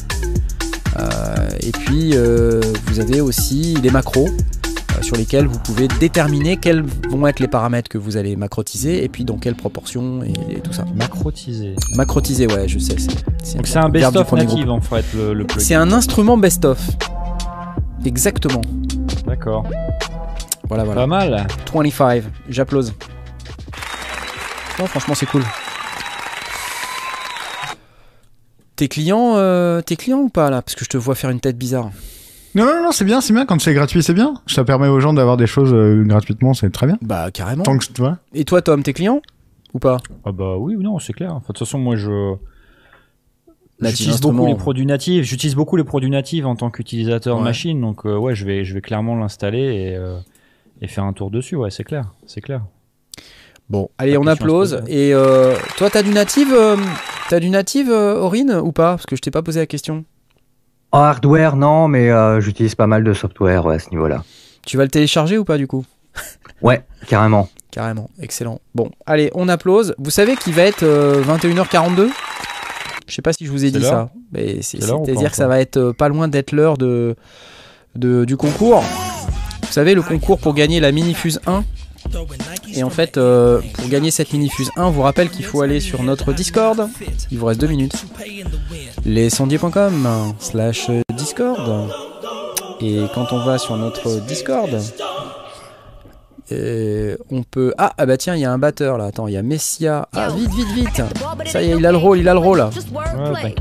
Et 1.62 1.72
puis 1.72 2.14
vous 2.88 3.00
avez 3.00 3.22
aussi 3.22 3.76
les 3.82 3.90
macros 3.90 4.28
sur 5.02 5.16
lesquels 5.16 5.46
vous 5.48 5.60
pouvez 5.60 5.88
déterminer 5.88 6.58
quels 6.58 6.84
vont 7.10 7.26
être 7.28 7.40
les 7.40 7.48
paramètres 7.48 7.88
que 7.90 7.98
vous 7.98 8.18
allez 8.18 8.36
macrotiser 8.36 9.04
et 9.04 9.08
puis 9.08 9.24
dans 9.24 9.38
quelle 9.38 9.56
proportion 9.56 10.22
et, 10.24 10.34
et 10.56 10.60
tout 10.60 10.74
ça. 10.74 10.84
Macrotisé. 10.96 11.76
Macrotiser, 11.96 12.48
ouais, 12.48 12.68
je 12.68 12.80
sais. 12.80 12.96
c'est- 12.98 13.56
Donc 13.56 13.68
c'est 13.68 13.78
un 13.78 13.88
best-of 13.90 14.32
native, 14.34 14.70
en 14.70 14.82
fait, 14.82 15.06
le, 15.16 15.34
le 15.34 15.46
plugin. 15.46 15.66
C'est 15.66 15.76
un 15.76 15.92
instrument 15.94 16.38
best-of. 16.38 16.80
Exactement. 18.04 18.62
D'accord. 19.26 19.66
Voilà, 20.68 20.84
voilà. 20.84 21.02
Pas 21.02 21.08
mal. 21.08 21.48
25, 21.74 22.24
j'applause. 22.50 22.94
Non, 24.80 24.88
franchement, 24.88 25.14
c'est 25.16 25.26
cool. 25.26 25.44
T'es 28.76 28.88
client, 28.88 29.34
euh, 29.36 29.82
t'es 29.82 29.98
client 29.98 30.20
ou 30.20 30.30
pas 30.30 30.50
là? 30.50 30.62
Parce 30.62 30.76
que 30.76 30.86
je 30.86 30.90
te 30.90 30.96
vois 30.98 31.16
faire 31.16 31.30
une 31.32 31.42
tête 31.42 31.58
bizarre. 31.58 31.92
Non, 32.56 32.66
non, 32.66 32.82
non, 32.84 32.92
c'est 32.92 33.04
bien, 33.06 33.20
c'est 33.20 33.34
bien. 33.34 33.46
Quand 33.46 33.60
c'est 33.60 33.74
gratuit, 33.74 34.02
c'est 34.02 34.14
bien. 34.14 34.36
Ça 34.48 34.64
permet 34.64 34.88
aux 34.88 35.00
gens 35.02 35.14
d'avoir 35.14 35.36
des 35.38 35.48
choses 35.48 35.74
euh, 35.74 36.04
gratuitement, 36.06 36.54
c'est 36.54 36.70
très 36.70 36.88
bien. 36.88 36.98
Bah 37.02 37.30
carrément. 37.32 37.64
Tant 37.64 37.78
que 37.78 37.86
tu 37.86 38.00
vois. 38.02 38.20
Et 38.34 38.46
toi, 38.46 38.62
Tom, 38.62 38.82
t'es 38.82 38.94
client 38.94 39.22
ou 39.74 39.80
pas? 39.80 39.98
Ah 40.26 40.32
bah 40.32 40.56
oui 40.58 40.76
ou 40.76 40.82
non, 40.82 40.98
c'est 41.00 41.14
clair. 41.14 41.32
Enfin, 41.32 41.40
de 41.42 41.46
toute 41.48 41.60
façon, 41.60 41.78
moi 41.78 41.96
je 41.98 42.36
j'utilise 43.82 44.22
beaucoup 44.22 44.46
les 44.48 44.56
produits 44.56 44.86
natifs. 44.86 45.26
J'utilise 45.26 45.56
beaucoup 45.56 45.76
les 45.76 45.84
produits 45.84 46.10
natifs 46.10 46.46
en 46.46 46.56
tant 46.56 46.70
qu'utilisateur 46.72 47.38
Ouais. 47.38 47.44
machine, 47.44 47.80
donc 47.82 48.06
euh, 48.06 48.18
ouais, 48.18 48.34
je 48.34 48.46
vais 48.46 48.64
je 48.64 48.74
vais 48.74 48.82
clairement 48.82 49.16
l'installer 49.16 49.60
et 49.92 49.96
euh, 49.96 50.18
et 50.82 50.88
faire 50.88 51.04
un 51.04 51.14
tour 51.14 51.30
dessus. 51.32 51.56
Ouais, 51.58 51.70
c'est 51.70 51.84
clair, 51.84 52.14
c'est 52.26 52.42
clair. 52.42 52.62
Bon, 53.70 53.90
allez, 53.98 54.18
on 54.18 54.26
applause. 54.28 54.82
Et 54.88 55.14
euh, 55.14 55.56
toi, 55.78 55.90
t'as 55.90 56.02
du 56.02 56.10
native, 56.10 56.52
euh, 56.54 56.76
t'as 57.30 57.40
du 57.40 57.50
native, 57.50 57.92
euh, 57.92 58.20
Aurine, 58.20 58.60
ou 58.64 58.72
pas? 58.72 58.92
Parce 58.92 59.06
que 59.06 59.16
je 59.16 59.22
t'ai 59.22 59.32
pas 59.32 59.42
posé 59.44 59.60
la 59.60 59.68
question. 59.68 60.06
En 60.92 61.02
hardware, 61.02 61.56
non, 61.56 61.88
mais 61.88 62.10
euh, 62.10 62.42
j'utilise 62.42 62.74
pas 62.74 62.88
mal 62.88 63.04
de 63.04 63.14
software 63.14 63.64
ouais, 63.66 63.76
à 63.76 63.80
ce 63.80 63.92
niveau-là. 63.92 64.24
Tu 64.66 64.76
vas 64.78 64.84
le 64.84 64.90
télécharger 64.90 65.38
ou 65.38 65.46
pas 65.46 65.58
du 65.58 65.68
coup? 65.68 65.86
Ouais, 66.62 66.84
carrément. 67.08 67.48
Carrément, 67.72 68.10
excellent. 68.22 68.60
Bon, 68.76 68.92
allez, 69.06 69.30
on 69.34 69.48
applause. 69.48 69.96
Vous 69.98 70.10
savez 70.10 70.36
qu'il 70.36 70.54
va 70.54 70.64
être 70.64 70.84
euh, 70.84 71.24
21h42 71.24 72.10
Je 73.08 73.14
sais 73.16 73.22
pas 73.22 73.32
si 73.32 73.46
je 73.46 73.52
vous 73.52 73.64
ai 73.64 73.72
dit 73.72 73.82
ça. 73.82 74.10
Mais 74.34 74.62
C'est-à-dire 74.62 75.30
que 75.30 75.38
ça 75.38 75.48
va 75.48 75.62
être 75.62 75.78
euh, 75.78 75.94
pas 75.94 76.10
loin 76.10 76.28
d'être 76.28 76.52
l'heure 76.52 76.78
de, 76.78 77.16
de- 77.96 78.26
du 78.26 78.36
concours. 78.36 78.84
Vous 79.62 79.72
savez, 79.72 79.94
le 79.94 80.02
concours 80.02 80.40
pour 80.40 80.54
gagner 80.54 80.80
la 80.82 80.92
Minifuse 80.92 81.40
1. 81.48 81.64
Et 82.74 82.84
en 82.84 82.90
fait, 82.90 83.18
euh, 83.18 83.62
pour 83.74 83.88
gagner 83.88 84.12
cette 84.12 84.32
Minifuse 84.34 84.72
1, 84.76 84.84
on 84.84 84.92
vous 84.92 85.02
rappelle 85.02 85.30
qu'il 85.30 85.46
faut 85.46 85.62
aller 85.62 85.80
sur 85.80 86.04
notre 86.04 86.34
Discord. 86.34 86.88
Il 87.32 87.38
vous 87.38 87.46
reste 87.46 87.62
deux 87.62 87.68
minutes. 87.68 88.06
Lescendiers.com 89.06 90.34
slash 90.40 90.90
Discord. 91.14 91.90
Et 92.82 93.02
quand 93.14 93.34
on 93.34 93.44
va 93.44 93.58
sur 93.58 93.76
notre 93.76 94.22
Discord, 94.26 94.70
euh, 96.52 97.18
on 97.30 97.44
peut... 97.44 97.74
Ah, 97.78 97.94
ah 97.98 98.06
bah 98.06 98.18
tiens, 98.18 98.36
il 98.36 98.42
y 98.42 98.46
a 98.46 98.52
un 98.52 98.58
batteur 98.58 98.98
là. 98.98 99.06
Attends, 99.06 99.28
il 99.28 99.34
y 99.34 99.38
a 99.38 99.44
Messia. 99.44 100.08
Ah, 100.16 100.30
vite, 100.30 100.52
vite, 100.54 100.68
vite. 100.74 101.04
Ça 101.46 101.62
y 101.62 101.72
est, 101.72 101.78
il 101.78 101.86
a 101.86 101.92
le 101.92 101.98
rôle, 101.98 102.20
il 102.20 102.28
a 102.28 102.34
le 102.34 102.40
rôle 102.40 102.60
là. 102.60 102.70
Ouais. 103.34 103.56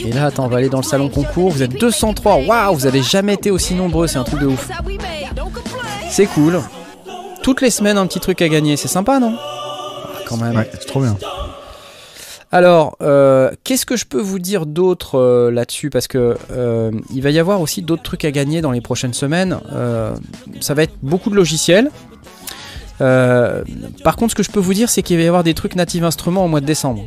Et 0.00 0.12
là, 0.12 0.26
attends, 0.26 0.46
on 0.46 0.48
va 0.48 0.58
aller 0.58 0.68
dans 0.68 0.78
le 0.78 0.84
salon 0.84 1.08
concours. 1.08 1.50
Vous 1.50 1.62
êtes 1.62 1.78
203. 1.78 2.46
Waouh, 2.46 2.74
vous 2.74 2.86
avez 2.86 3.02
jamais 3.02 3.34
été 3.34 3.50
aussi 3.50 3.74
nombreux. 3.74 4.06
C'est 4.06 4.18
un 4.18 4.24
truc 4.24 4.40
de 4.40 4.46
ouf. 4.46 4.68
C'est 6.10 6.26
cool. 6.26 6.60
Toutes 7.42 7.60
les 7.62 7.70
semaines, 7.70 7.96
un 7.96 8.06
petit 8.06 8.18
truc 8.18 8.42
à 8.42 8.48
gagner. 8.48 8.76
C'est 8.76 8.88
sympa, 8.88 9.20
non? 9.20 9.36
Ah, 9.38 10.08
Quand 10.26 10.36
même. 10.36 10.56
Ouais, 10.56 10.68
c'est 10.72 10.86
trop 10.86 11.00
bien. 11.00 11.16
Alors, 12.52 12.96
euh, 13.00 13.52
qu'est-ce 13.62 13.86
que 13.86 13.96
je 13.96 14.06
peux 14.06 14.20
vous 14.20 14.40
dire 14.40 14.66
d'autre 14.66 15.18
euh, 15.20 15.50
là-dessus? 15.52 15.88
Parce 15.88 16.08
que 16.08 16.36
euh, 16.50 16.90
il 17.14 17.22
va 17.22 17.30
y 17.30 17.38
avoir 17.38 17.60
aussi 17.60 17.80
d'autres 17.80 18.02
trucs 18.02 18.24
à 18.24 18.32
gagner 18.32 18.60
dans 18.60 18.72
les 18.72 18.80
prochaines 18.80 19.14
semaines. 19.14 19.58
Ça 20.60 20.74
va 20.74 20.82
être 20.82 20.94
beaucoup 21.00 21.30
de 21.30 21.36
logiciels. 21.36 21.90
Par 22.98 24.16
contre, 24.16 24.32
ce 24.32 24.34
que 24.34 24.42
je 24.42 24.50
peux 24.50 24.60
vous 24.60 24.74
dire, 24.74 24.90
c'est 24.90 25.02
qu'il 25.02 25.16
va 25.16 25.22
y 25.22 25.28
avoir 25.28 25.44
des 25.44 25.54
trucs 25.54 25.76
native 25.76 26.04
instruments 26.04 26.44
au 26.44 26.48
mois 26.48 26.60
de 26.60 26.66
décembre. 26.66 27.04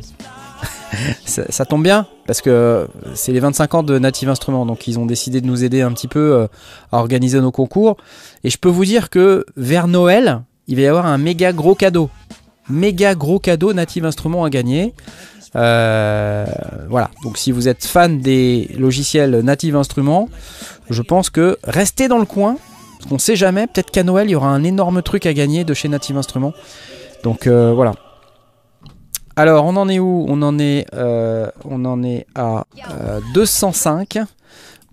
Ça, 1.24 1.64
tombe 1.64 1.82
bien 1.82 2.06
parce 2.26 2.40
que 2.40 2.88
c'est 3.14 3.32
les 3.32 3.40
25 3.40 3.74
ans 3.74 3.82
de 3.82 3.98
Native 3.98 4.28
Instruments, 4.28 4.66
donc 4.66 4.86
ils 4.88 4.98
ont 4.98 5.06
décidé 5.06 5.40
de 5.40 5.46
nous 5.46 5.64
aider 5.64 5.82
un 5.82 5.92
petit 5.92 6.08
peu 6.08 6.32
euh, 6.32 6.46
à 6.92 6.98
organiser 6.98 7.40
nos 7.40 7.50
concours. 7.50 7.96
Et 8.44 8.50
je 8.50 8.58
peux 8.58 8.68
vous 8.68 8.84
dire 8.84 9.10
que 9.10 9.44
vers 9.56 9.88
Noël, 9.88 10.42
il 10.66 10.76
va 10.76 10.82
y 10.82 10.86
avoir 10.86 11.06
un 11.06 11.18
méga 11.18 11.52
gros 11.52 11.74
cadeau, 11.74 12.10
méga 12.68 13.14
gros 13.14 13.38
cadeau 13.38 13.72
Native 13.72 14.04
Instruments 14.04 14.44
à 14.44 14.50
gagner. 14.50 14.94
Euh, 15.56 16.46
voilà, 16.88 17.10
donc 17.22 17.38
si 17.38 17.52
vous 17.52 17.68
êtes 17.68 17.84
fan 17.84 18.18
des 18.20 18.70
logiciels 18.78 19.40
Native 19.40 19.76
Instruments, 19.76 20.28
je 20.90 21.02
pense 21.02 21.30
que 21.30 21.58
restez 21.62 22.08
dans 22.08 22.18
le 22.18 22.24
coin, 22.24 22.56
parce 22.98 23.10
qu'on 23.10 23.18
sait 23.18 23.36
jamais, 23.36 23.66
peut-être 23.66 23.90
qu'à 23.90 24.02
Noël 24.02 24.28
il 24.28 24.32
y 24.32 24.34
aura 24.34 24.48
un 24.48 24.64
énorme 24.64 25.02
truc 25.02 25.26
à 25.26 25.32
gagner 25.32 25.64
de 25.64 25.74
chez 25.74 25.88
Native 25.88 26.16
Instruments. 26.16 26.54
Donc 27.22 27.46
euh, 27.46 27.72
voilà. 27.72 27.94
Alors 29.36 29.64
on 29.64 29.76
en 29.76 29.88
est 29.88 29.98
où? 29.98 30.26
On 30.28 30.42
en 30.42 30.58
est, 30.58 30.86
euh, 30.94 31.48
on 31.64 31.84
en 31.84 32.02
est 32.02 32.26
à 32.34 32.66
euh, 32.92 33.20
205. 33.34 34.18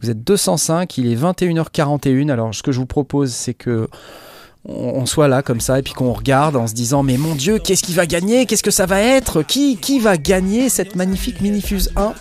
Vous 0.01 0.09
êtes 0.09 0.23
205, 0.23 0.97
il 0.97 1.11
est 1.11 1.15
21h41. 1.15 2.29
Alors 2.31 2.53
ce 2.55 2.63
que 2.63 2.71
je 2.71 2.79
vous 2.79 2.87
propose, 2.87 3.31
c'est 3.31 3.53
que 3.53 3.87
on, 4.65 5.05
soit 5.07 5.27
là 5.27 5.41
comme 5.41 5.59
ça 5.59 5.79
et 5.79 5.81
puis 5.81 5.93
qu'on 5.93 6.13
regarde 6.13 6.55
en 6.55 6.67
se 6.67 6.73
disant 6.73 7.01
mais 7.01 7.17
mon 7.17 7.33
dieu 7.33 7.57
qu'est-ce 7.59 7.83
qui 7.83 7.93
va 7.93 8.05
gagner? 8.05 8.45
Qu'est-ce 8.45 8.63
que 8.63 8.71
ça 8.71 8.85
va 8.85 8.99
être? 8.99 9.41
Qui 9.43 9.77
qui 9.77 9.99
va 9.99 10.17
gagner 10.17 10.69
cette 10.69 10.95
magnifique 10.95 11.41
minifuse 11.41 11.91
1 11.95 12.13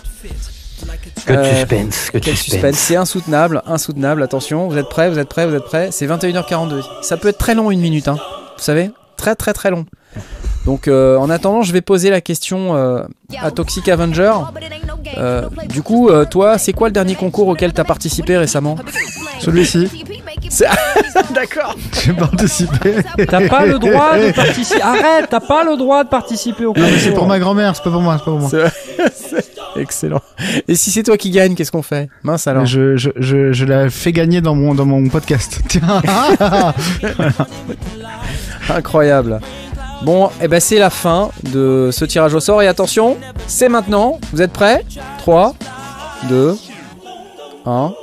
Que 1.27 1.33
Euh, 1.33 1.55
suspense, 1.59 2.09
que 2.09 2.17
quel 2.17 2.35
suspense. 2.35 2.53
suspense. 2.53 2.77
C'est 2.77 2.95
insoutenable 2.95 3.61
insoutenable. 3.67 4.23
Attention 4.23 4.67
vous 4.67 4.77
êtes 4.77 4.89
prêts 4.89 5.09
vous 5.09 5.19
êtes 5.19 5.29
prêts 5.29 5.45
vous 5.47 5.55
êtes 5.55 5.65
prêts? 5.65 5.89
C'est 5.91 6.07
21h42 6.07 6.81
ça 7.03 7.17
peut 7.17 7.27
être 7.29 7.37
très 7.37 7.53
long 7.55 7.69
une 7.71 7.81
minute 7.81 8.07
hein. 8.07 8.17
Vous 8.57 8.63
savez? 8.63 8.89
Très 9.17 9.35
très 9.35 9.53
très 9.53 9.69
long 9.71 9.85
donc 10.65 10.87
euh, 10.87 11.17
en 11.17 11.29
attendant 11.29 11.61
je 11.63 11.73
vais 11.73 11.81
poser 11.81 12.09
la 12.09 12.21
question 12.21 12.75
euh, 12.75 13.03
à 13.41 13.51
Toxic 13.51 13.87
Avenger 13.89 14.33
Euh, 15.17 15.49
du 15.67 15.81
coup 15.81 16.09
euh, 16.09 16.25
toi 16.25 16.57
c'est 16.57 16.71
quoi 16.73 16.87
le 16.87 16.93
dernier 16.93 17.15
concours 17.15 17.47
auquel 17.47 17.73
t'as 17.73 17.83
participé 17.83 18.37
récemment? 18.37 18.77
Celui-ci. 19.39 19.89
C'est- 20.49 20.67
d'accord 21.33 21.75
J'ai 22.03 22.13
participé. 22.13 22.95
T'as 23.27 23.47
pas 23.47 23.65
le 23.65 23.79
droit 23.79 24.17
de 24.17 24.31
participer. 24.31 24.81
Arrête, 24.81 25.27
t'as 25.29 25.39
pas 25.39 25.63
le 25.63 25.75
droit 25.77 26.03
de 26.03 26.09
participer 26.09 26.65
au 26.65 26.73
Non, 26.75 26.81
mais 26.83 26.91
c'est 26.97 27.05
concours. 27.05 27.17
pour 27.19 27.27
ma 27.27 27.39
grand-mère, 27.39 27.75
c'est 27.75 27.83
pas 27.83 27.89
pour 27.91 28.01
moi, 28.01 28.17
c'est 28.19 28.25
pas 28.25 28.31
pour 28.31 28.39
moi. 28.39 28.49
Excellent. 29.77 30.21
Et 30.67 30.75
si 30.75 30.91
c'est 30.91 31.03
toi 31.03 31.17
qui 31.17 31.31
gagne, 31.31 31.55
qu'est-ce 31.55 31.71
qu'on 31.71 31.81
fait? 31.81 32.09
Mince 32.23 32.45
alors. 32.47 32.65
Je, 32.65 32.97
je, 32.97 33.09
je, 33.17 33.51
je 33.53 33.65
la 33.65 33.89
fais 33.89 34.11
gagner 34.11 34.41
dans 34.41 34.53
mon, 34.53 34.75
dans 34.75 34.85
mon 34.85 35.07
podcast. 35.09 35.61
Tiens. 35.69 36.03
Incroyable. 38.69 39.39
Bon, 40.03 40.29
et 40.41 40.47
ben 40.47 40.59
c'est 40.59 40.79
la 40.79 40.89
fin 40.89 41.29
de 41.43 41.89
ce 41.91 42.05
tirage 42.05 42.33
au 42.33 42.39
sort. 42.39 42.61
Et 42.61 42.67
attention, 42.67 43.17
c'est 43.47 43.69
maintenant. 43.69 44.19
Vous 44.33 44.41
êtes 44.41 44.51
prêts? 44.51 44.83
3, 45.19 45.53
2, 46.29 46.57
1. 47.65 47.93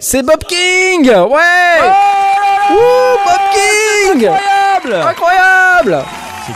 C'est 0.00 0.22
Bob 0.22 0.44
King 0.46 1.08
Ouais 1.08 1.90
Wouh, 2.70 3.16
Bob 3.24 3.40
King 3.54 4.28
Incroyable 4.28 4.94
Incroyable 5.08 6.04
C'est 6.46 6.52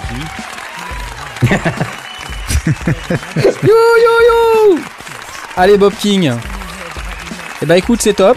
qui? 1.47 1.55
You 3.63 3.73
you 3.73 4.17
you 4.29 4.79
Allez 5.57 5.79
Bob 5.79 5.95
King. 5.99 6.35
Eh 7.63 7.67
bah 7.67 7.79
écoute, 7.79 8.03
c'est 8.03 8.13
top. 8.13 8.37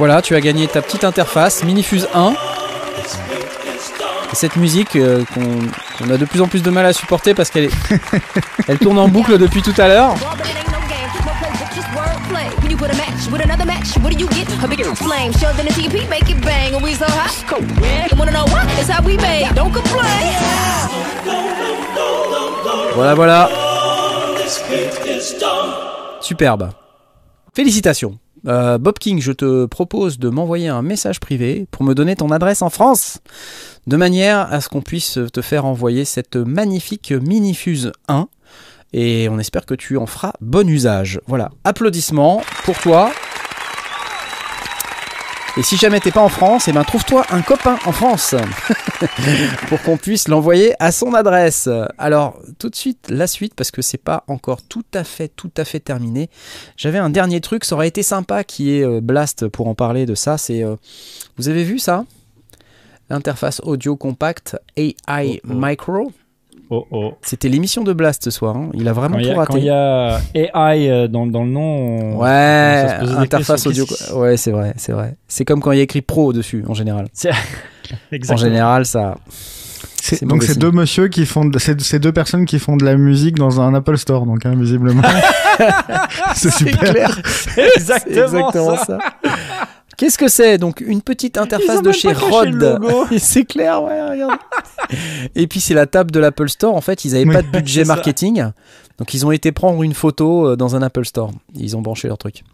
Voilà, 0.00 0.22
tu 0.22 0.34
as 0.34 0.40
gagné 0.40 0.66
ta 0.66 0.80
petite 0.80 1.04
interface 1.04 1.62
Minifuse 1.62 2.08
1. 2.14 2.30
Et 2.30 2.34
cette 4.32 4.56
musique 4.56 4.96
euh, 4.96 5.26
qu'on 5.34 6.10
a 6.10 6.16
de 6.16 6.24
plus 6.24 6.40
en 6.40 6.48
plus 6.48 6.62
de 6.62 6.70
mal 6.70 6.86
à 6.86 6.94
supporter 6.94 7.34
parce 7.34 7.50
qu'elle 7.50 7.64
est... 7.64 7.70
elle 8.68 8.78
tourne 8.78 8.98
en 8.98 9.08
boucle 9.08 9.36
depuis 9.36 9.60
tout 9.60 9.74
à 9.76 9.88
l'heure. 9.88 10.14
Voilà, 22.94 23.14
voilà. 23.14 23.50
Superbe. 26.22 26.70
Félicitations. 27.54 28.18
Euh, 28.46 28.78
Bob 28.78 28.98
King, 28.98 29.20
je 29.20 29.32
te 29.32 29.66
propose 29.66 30.18
de 30.18 30.28
m'envoyer 30.28 30.68
un 30.68 30.82
message 30.82 31.20
privé 31.20 31.66
pour 31.70 31.84
me 31.84 31.94
donner 31.94 32.16
ton 32.16 32.30
adresse 32.30 32.62
en 32.62 32.70
France, 32.70 33.18
de 33.86 33.96
manière 33.96 34.52
à 34.52 34.60
ce 34.60 34.68
qu'on 34.68 34.82
puisse 34.82 35.18
te 35.32 35.42
faire 35.42 35.64
envoyer 35.64 36.04
cette 36.04 36.36
magnifique 36.36 37.12
Minifuse 37.12 37.92
1. 38.08 38.28
Et 38.92 39.28
on 39.30 39.38
espère 39.38 39.66
que 39.66 39.74
tu 39.74 39.96
en 39.96 40.06
feras 40.06 40.32
bon 40.40 40.68
usage. 40.68 41.20
Voilà, 41.26 41.50
applaudissements 41.64 42.42
pour 42.64 42.76
toi. 42.78 43.12
Et 45.56 45.62
si 45.62 45.76
jamais 45.76 45.98
t'es 45.98 46.12
pas 46.12 46.22
en 46.22 46.28
France, 46.28 46.68
eh 46.68 46.72
ben 46.72 46.84
trouve-toi 46.84 47.26
un 47.30 47.42
copain 47.42 47.76
en 47.84 47.92
France 47.92 48.36
pour 49.68 49.82
qu'on 49.82 49.96
puisse 49.96 50.28
l'envoyer 50.28 50.74
à 50.78 50.92
son 50.92 51.12
adresse. 51.12 51.68
Alors 51.98 52.38
tout 52.58 52.70
de 52.70 52.76
suite 52.76 53.08
la 53.10 53.26
suite 53.26 53.54
parce 53.54 53.70
que 53.72 53.82
c'est 53.82 53.98
pas 53.98 54.22
encore 54.28 54.62
tout 54.62 54.84
à 54.94 55.02
fait 55.02 55.28
tout 55.28 55.50
à 55.56 55.64
fait 55.64 55.80
terminé. 55.80 56.30
J'avais 56.76 56.98
un 56.98 57.10
dernier 57.10 57.40
truc, 57.40 57.64
ça 57.64 57.74
aurait 57.74 57.88
été 57.88 58.02
sympa 58.02 58.44
qui 58.44 58.76
est 58.76 58.84
euh, 58.84 59.00
Blast 59.00 59.48
pour 59.48 59.66
en 59.66 59.74
parler 59.74 60.06
de 60.06 60.14
ça. 60.14 60.38
C'est 60.38 60.62
euh, 60.62 60.76
vous 61.36 61.48
avez 61.48 61.64
vu 61.64 61.78
ça? 61.78 62.04
L'interface 63.08 63.60
audio 63.64 63.96
compact 63.96 64.56
AI 64.76 64.94
Oh, 65.44 65.48
oh. 65.50 65.54
Micro. 65.54 66.12
Oh 66.72 66.86
oh. 66.92 67.14
C'était 67.22 67.48
l'émission 67.48 67.82
de 67.82 67.92
Blast 67.92 68.22
ce 68.24 68.30
soir. 68.30 68.56
hein. 68.56 68.70
Il 68.74 68.86
a 68.86 68.92
vraiment 68.92 69.16
Quand 69.16 69.22
tout 69.24 69.30
a- 69.30 69.34
quand 69.46 69.54
raté. 69.54 69.58
il 69.58 69.64
y 69.64 69.70
a 69.70 70.20
AI 70.34 70.88
euh, 70.88 71.08
dans, 71.08 71.26
dans 71.26 71.42
le 71.42 71.50
nom, 71.50 71.60
on- 71.60 72.16
Ouais, 72.22 72.86
on 73.02 73.16
interface 73.18 73.66
audio. 73.66 73.84
Ouais, 74.14 74.36
c'est 74.36 74.52
vrai, 74.52 74.74
c'est 74.76 74.92
vrai. 74.92 75.16
C'est 75.26 75.44
comme 75.44 75.60
quand 75.60 75.72
il 75.72 75.78
y 75.78 75.80
a 75.80 75.84
écrit 75.84 76.00
pro 76.00 76.32
dessus 76.32 76.64
en 76.68 76.74
général. 76.74 77.08
En 78.30 78.36
général, 78.36 78.86
ça. 78.86 79.16
Donc 80.22 80.44
c'est 80.44 80.56
deux 80.58 80.70
monsieur 80.70 81.08
qui 81.08 81.26
font, 81.26 81.44
de- 81.44 81.58
c'est 81.58 81.80
c'est 81.80 81.98
deux 81.98 82.12
personnes 82.12 82.46
qui 82.46 82.58
font 82.60 82.76
de 82.76 82.84
la 82.84 82.96
musique 82.96 83.34
dans 83.36 83.60
un 83.60 83.74
Apple 83.74 83.98
Store, 83.98 84.24
donc 84.26 84.46
hein, 84.46 84.54
visiblement. 84.56 85.02
c'est 86.34 86.50
super. 86.52 86.78
clair. 86.92 87.20
exactement 87.56 88.22
exactement 88.22 88.76
ça. 88.76 88.84
ça. 88.86 88.98
Qu'est-ce 90.00 90.16
que 90.16 90.28
c'est 90.28 90.56
Donc 90.56 90.80
une 90.80 91.02
petite 91.02 91.36
interface 91.36 91.82
de 91.82 91.92
chez 91.92 92.10
Rode. 92.14 92.54
logo. 92.54 93.04
c'est 93.18 93.44
clair, 93.44 93.82
ouais, 93.82 94.02
regarde. 94.12 94.38
Et 95.34 95.46
puis 95.46 95.60
c'est 95.60 95.74
la 95.74 95.84
table 95.84 96.10
de 96.10 96.18
l'Apple 96.18 96.48
Store. 96.48 96.74
En 96.74 96.80
fait, 96.80 97.04
ils 97.04 97.12
n'avaient 97.12 97.26
Oui, 97.26 97.34
pas 97.34 97.42
de 97.42 97.48
budget 97.58 97.84
ça. 97.84 97.94
marketing, 97.94 98.44
donc 98.96 99.12
ils 99.12 99.26
ont 99.26 99.30
été 99.30 99.52
prendre 99.52 99.82
une 99.82 99.92
photo 99.92 100.46
euh, 100.48 100.56
dans 100.56 100.74
un 100.74 100.80
Apple 100.80 101.04
Store. 101.04 101.30
Ils 101.54 101.76
ont 101.76 101.82
branché 101.82 102.08
leur 102.08 102.16
truc. 102.16 102.44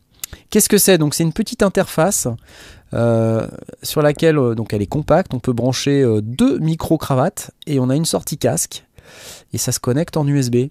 Qu'est-ce 0.51 0.68
que 0.68 0.77
c'est 0.77 0.98
Donc 0.98 1.14
c'est 1.14 1.23
une 1.23 1.32
petite 1.32 1.62
interface 1.62 2.27
euh, 2.94 3.47
sur 3.85 4.02
laquelle 4.02 4.39
euh, 4.39 4.55
donc 4.56 4.74
elle 4.74 4.82
est 4.82 4.86
compacte. 4.86 5.32
On 5.32 5.39
peut 5.39 5.52
brancher 5.52 6.02
euh, 6.02 6.20
deux 6.20 6.59
micro 6.59 6.98
cravates 6.98 7.52
et 7.68 7.78
on 7.78 7.90
a 7.90 7.94
une 7.94 8.05
sortie 8.06 8.39
casque 8.39 8.85
et 9.52 9.59
ça 9.59 9.70
se 9.70 9.78
connecte 9.78 10.16
en 10.16 10.27
USB. 10.27 10.66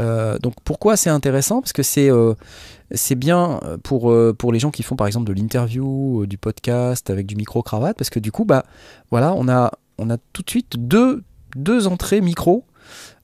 Euh, 0.00 0.38
donc 0.38 0.52
pourquoi 0.64 0.98
c'est 0.98 1.10
intéressant? 1.10 1.62
Parce 1.62 1.72
que 1.72 1.82
c'est 1.82 2.10
euh, 2.10 2.34
c'est 2.92 3.14
bien 3.14 3.60
pour, 3.82 4.10
euh, 4.10 4.34
pour 4.36 4.52
les 4.52 4.58
gens 4.58 4.70
qui 4.70 4.82
font 4.82 4.96
par 4.96 5.06
exemple 5.06 5.26
de 5.26 5.32
l'interview, 5.32 6.22
euh, 6.22 6.26
du 6.26 6.38
podcast 6.38 7.10
avec 7.10 7.26
du 7.26 7.36
micro 7.36 7.62
cravate 7.62 7.96
parce 7.96 8.10
que 8.10 8.18
du 8.18 8.32
coup 8.32 8.44
bah 8.44 8.64
voilà 9.10 9.34
on 9.36 9.48
a 9.48 9.70
a 9.98 10.16
tout 10.32 10.42
de 10.42 10.50
suite 10.50 10.76
deux 10.76 11.86
entrées 11.86 12.20
micro. 12.20 12.64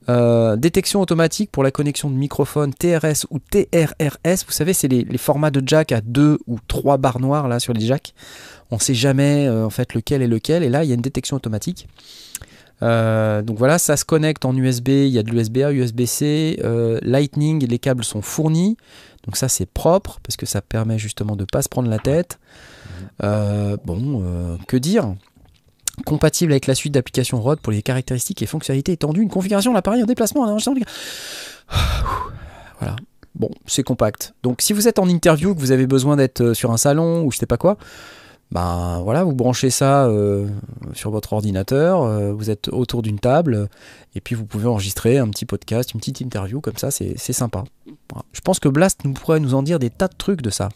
Euh, 0.09 0.55
détection 0.55 1.01
automatique 1.01 1.51
pour 1.51 1.63
la 1.63 1.71
connexion 1.71 2.09
de 2.09 2.15
microphone 2.15 2.73
TRS 2.73 3.25
ou 3.29 3.39
TRRS. 3.39 4.45
Vous 4.45 4.53
savez, 4.53 4.71
c'est 4.71 4.87
les, 4.87 5.17
formats 5.17 5.51
de 5.51 5.61
jack 5.65 5.91
à 5.91 5.99
deux 5.99 6.37
ou 6.47 6.59
trois 6.67 6.97
barres 6.97 7.19
noires 7.19 7.49
là 7.49 7.59
sur 7.59 7.73
les 7.73 7.85
jacks. 7.85 8.13
On 8.71 8.79
sait 8.79 8.93
jamais 8.93 9.47
euh, 9.47 9.65
en 9.65 9.69
fait 9.69 9.93
lequel 9.93 10.21
est 10.21 10.27
lequel. 10.27 10.63
Et 10.63 10.69
là, 10.69 10.85
il 10.85 10.87
y 10.87 10.91
a 10.91 10.95
une 10.95 11.01
détection 11.01 11.35
automatique. 11.35 11.89
Euh, 12.83 13.41
donc 13.41 13.57
voilà, 13.57 13.79
ça 13.79 13.97
se 13.97 14.05
connecte 14.05 14.45
en 14.45 14.55
USB. 14.55 14.89
Il 14.89 15.09
y 15.09 15.19
a 15.19 15.23
de 15.23 15.31
l'USB-A, 15.31 15.73
USB-C, 15.73 16.59
euh, 16.63 16.99
Lightning. 17.01 17.65
Les 17.67 17.79
câbles 17.79 18.05
sont 18.05 18.21
fournis. 18.21 18.77
Donc 19.27 19.35
ça, 19.35 19.49
c'est 19.49 19.65
propre 19.65 20.19
parce 20.23 20.37
que 20.37 20.45
ça 20.45 20.61
permet 20.61 20.97
justement 20.97 21.35
de 21.35 21.45
pas 21.45 21.61
se 21.61 21.69
prendre 21.69 21.89
la 21.89 21.99
tête. 21.99 22.39
Euh, 23.23 23.75
bon, 23.85 24.23
euh, 24.23 24.57
que 24.67 24.77
dire? 24.77 25.13
Compatible 26.05 26.53
avec 26.53 26.65
la 26.65 26.75
suite 26.75 26.93
d'applications 26.93 27.41
ROD 27.41 27.59
pour 27.59 27.73
les 27.73 27.81
caractéristiques 27.81 28.41
et 28.41 28.45
fonctionnalités 28.45 28.93
étendues, 28.93 29.21
une 29.21 29.29
configuration 29.29 29.71
de 29.71 29.75
l'appareil 29.75 30.01
en 30.01 30.05
déplacement, 30.05 30.43
enregistrement. 30.43 30.79
Voilà. 32.79 32.95
Bon, 33.33 33.49
c'est 33.65 33.81
compact. 33.81 34.35
Donc 34.43 34.61
si 34.61 34.71
vous 34.71 34.87
êtes 34.87 34.99
en 34.99 35.09
interview, 35.09 35.55
que 35.55 35.59
vous 35.59 35.71
avez 35.71 35.87
besoin 35.87 36.15
d'être 36.15 36.41
euh, 36.41 36.53
sur 36.53 36.71
un 36.71 36.77
salon 36.77 37.23
ou 37.23 37.31
je 37.31 37.37
sais 37.39 37.47
pas 37.47 37.57
quoi, 37.57 37.77
ben 38.51 39.01
voilà, 39.03 39.23
vous 39.23 39.33
branchez 39.33 39.69
ça 39.69 40.05
euh, 40.05 40.47
sur 40.93 41.11
votre 41.11 41.33
ordinateur, 41.33 42.03
euh, 42.03 42.31
vous 42.31 42.49
êtes 42.49 42.69
autour 42.69 43.01
d'une 43.01 43.19
table, 43.19 43.67
et 44.15 44.21
puis 44.21 44.35
vous 44.35 44.45
pouvez 44.45 44.67
enregistrer 44.67 45.17
un 45.17 45.27
petit 45.27 45.45
podcast, 45.45 45.93
une 45.93 45.99
petite 45.99 46.21
interview 46.21 46.61
comme 46.61 46.77
ça, 46.77 46.89
c'est 46.89 47.17
sympa. 47.17 47.65
Je 48.31 48.41
pense 48.41 48.59
que 48.59 48.69
Blast 48.69 49.03
nous 49.03 49.13
pourrait 49.13 49.41
nous 49.41 49.53
en 49.53 49.63
dire 49.63 49.79
des 49.79 49.89
tas 49.89 50.07
de 50.07 50.15
trucs 50.17 50.41
de 50.41 50.49
ça. 50.49 50.69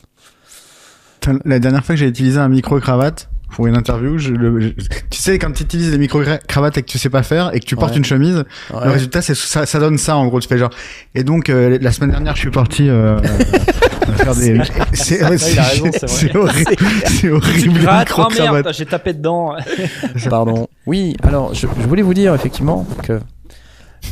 La 1.46 1.60
dernière 1.60 1.86
fois 1.86 1.96
que 1.96 2.00
j'ai 2.00 2.08
utilisé 2.08 2.40
un 2.40 2.50
micro-cravate 2.50 3.30
pour 3.52 3.68
une 3.68 3.76
interview, 3.76 4.18
je, 4.18 4.32
le- 4.32 4.60
je- 4.62 4.70
tu 5.10 5.20
sais, 5.22 5.38
quand 5.40 5.52
tu 5.52 5.64
utilises 5.64 5.92
des 5.92 5.98
micro-cravates 5.98 6.78
et 6.78 6.82
que 6.84 6.88
tu 6.88 6.98
sais 6.98 7.10
pas 7.10 7.24
faire 7.24 7.54
et 7.54 7.60
que 7.60 7.66
tu 7.66 7.76
portes 7.76 7.92
Ouais. 7.92 7.98
une 7.98 8.06
chemise, 8.06 8.44
Ouais. 8.74 8.86
le 8.86 8.92
résultat, 8.92 9.22
c'est 9.22 9.36
ça, 9.36 9.66
ça 9.66 9.80
donne 9.80 9.98
ça 9.98 10.16
en 10.18 10.28
gros. 10.28 10.40
Tu 10.40 10.48
fais 10.48 10.58
genre. 10.58 10.72
Et 11.16 11.24
donc, 11.24 11.50
euh, 11.50 11.78
la 11.82 11.92
semaine 11.92 12.12
dernière, 12.12 12.36
je 12.36 12.42
suis 12.42 12.52
parti 12.52 12.90
euh, 12.90 13.20
faire 14.18 14.36
des. 14.36 14.60
C'est 14.94 15.24
horrible. 15.26 15.92
C'est 15.94 17.20
Tu 17.20 17.30
horrible. 17.32 17.80
grattes, 17.80 18.12
oh 18.18 18.28
merde, 18.38 18.70
j'ai 18.74 18.86
tapé 18.86 19.14
dedans. 19.14 19.56
Pardon. 20.30 20.68
Oui, 20.86 21.16
alors 21.24 21.54
je, 21.54 21.68
je 21.80 21.88
voulais 21.88 22.02
vous 22.02 22.14
dire 22.14 22.34
effectivement 22.34 22.86
que. 23.04 23.20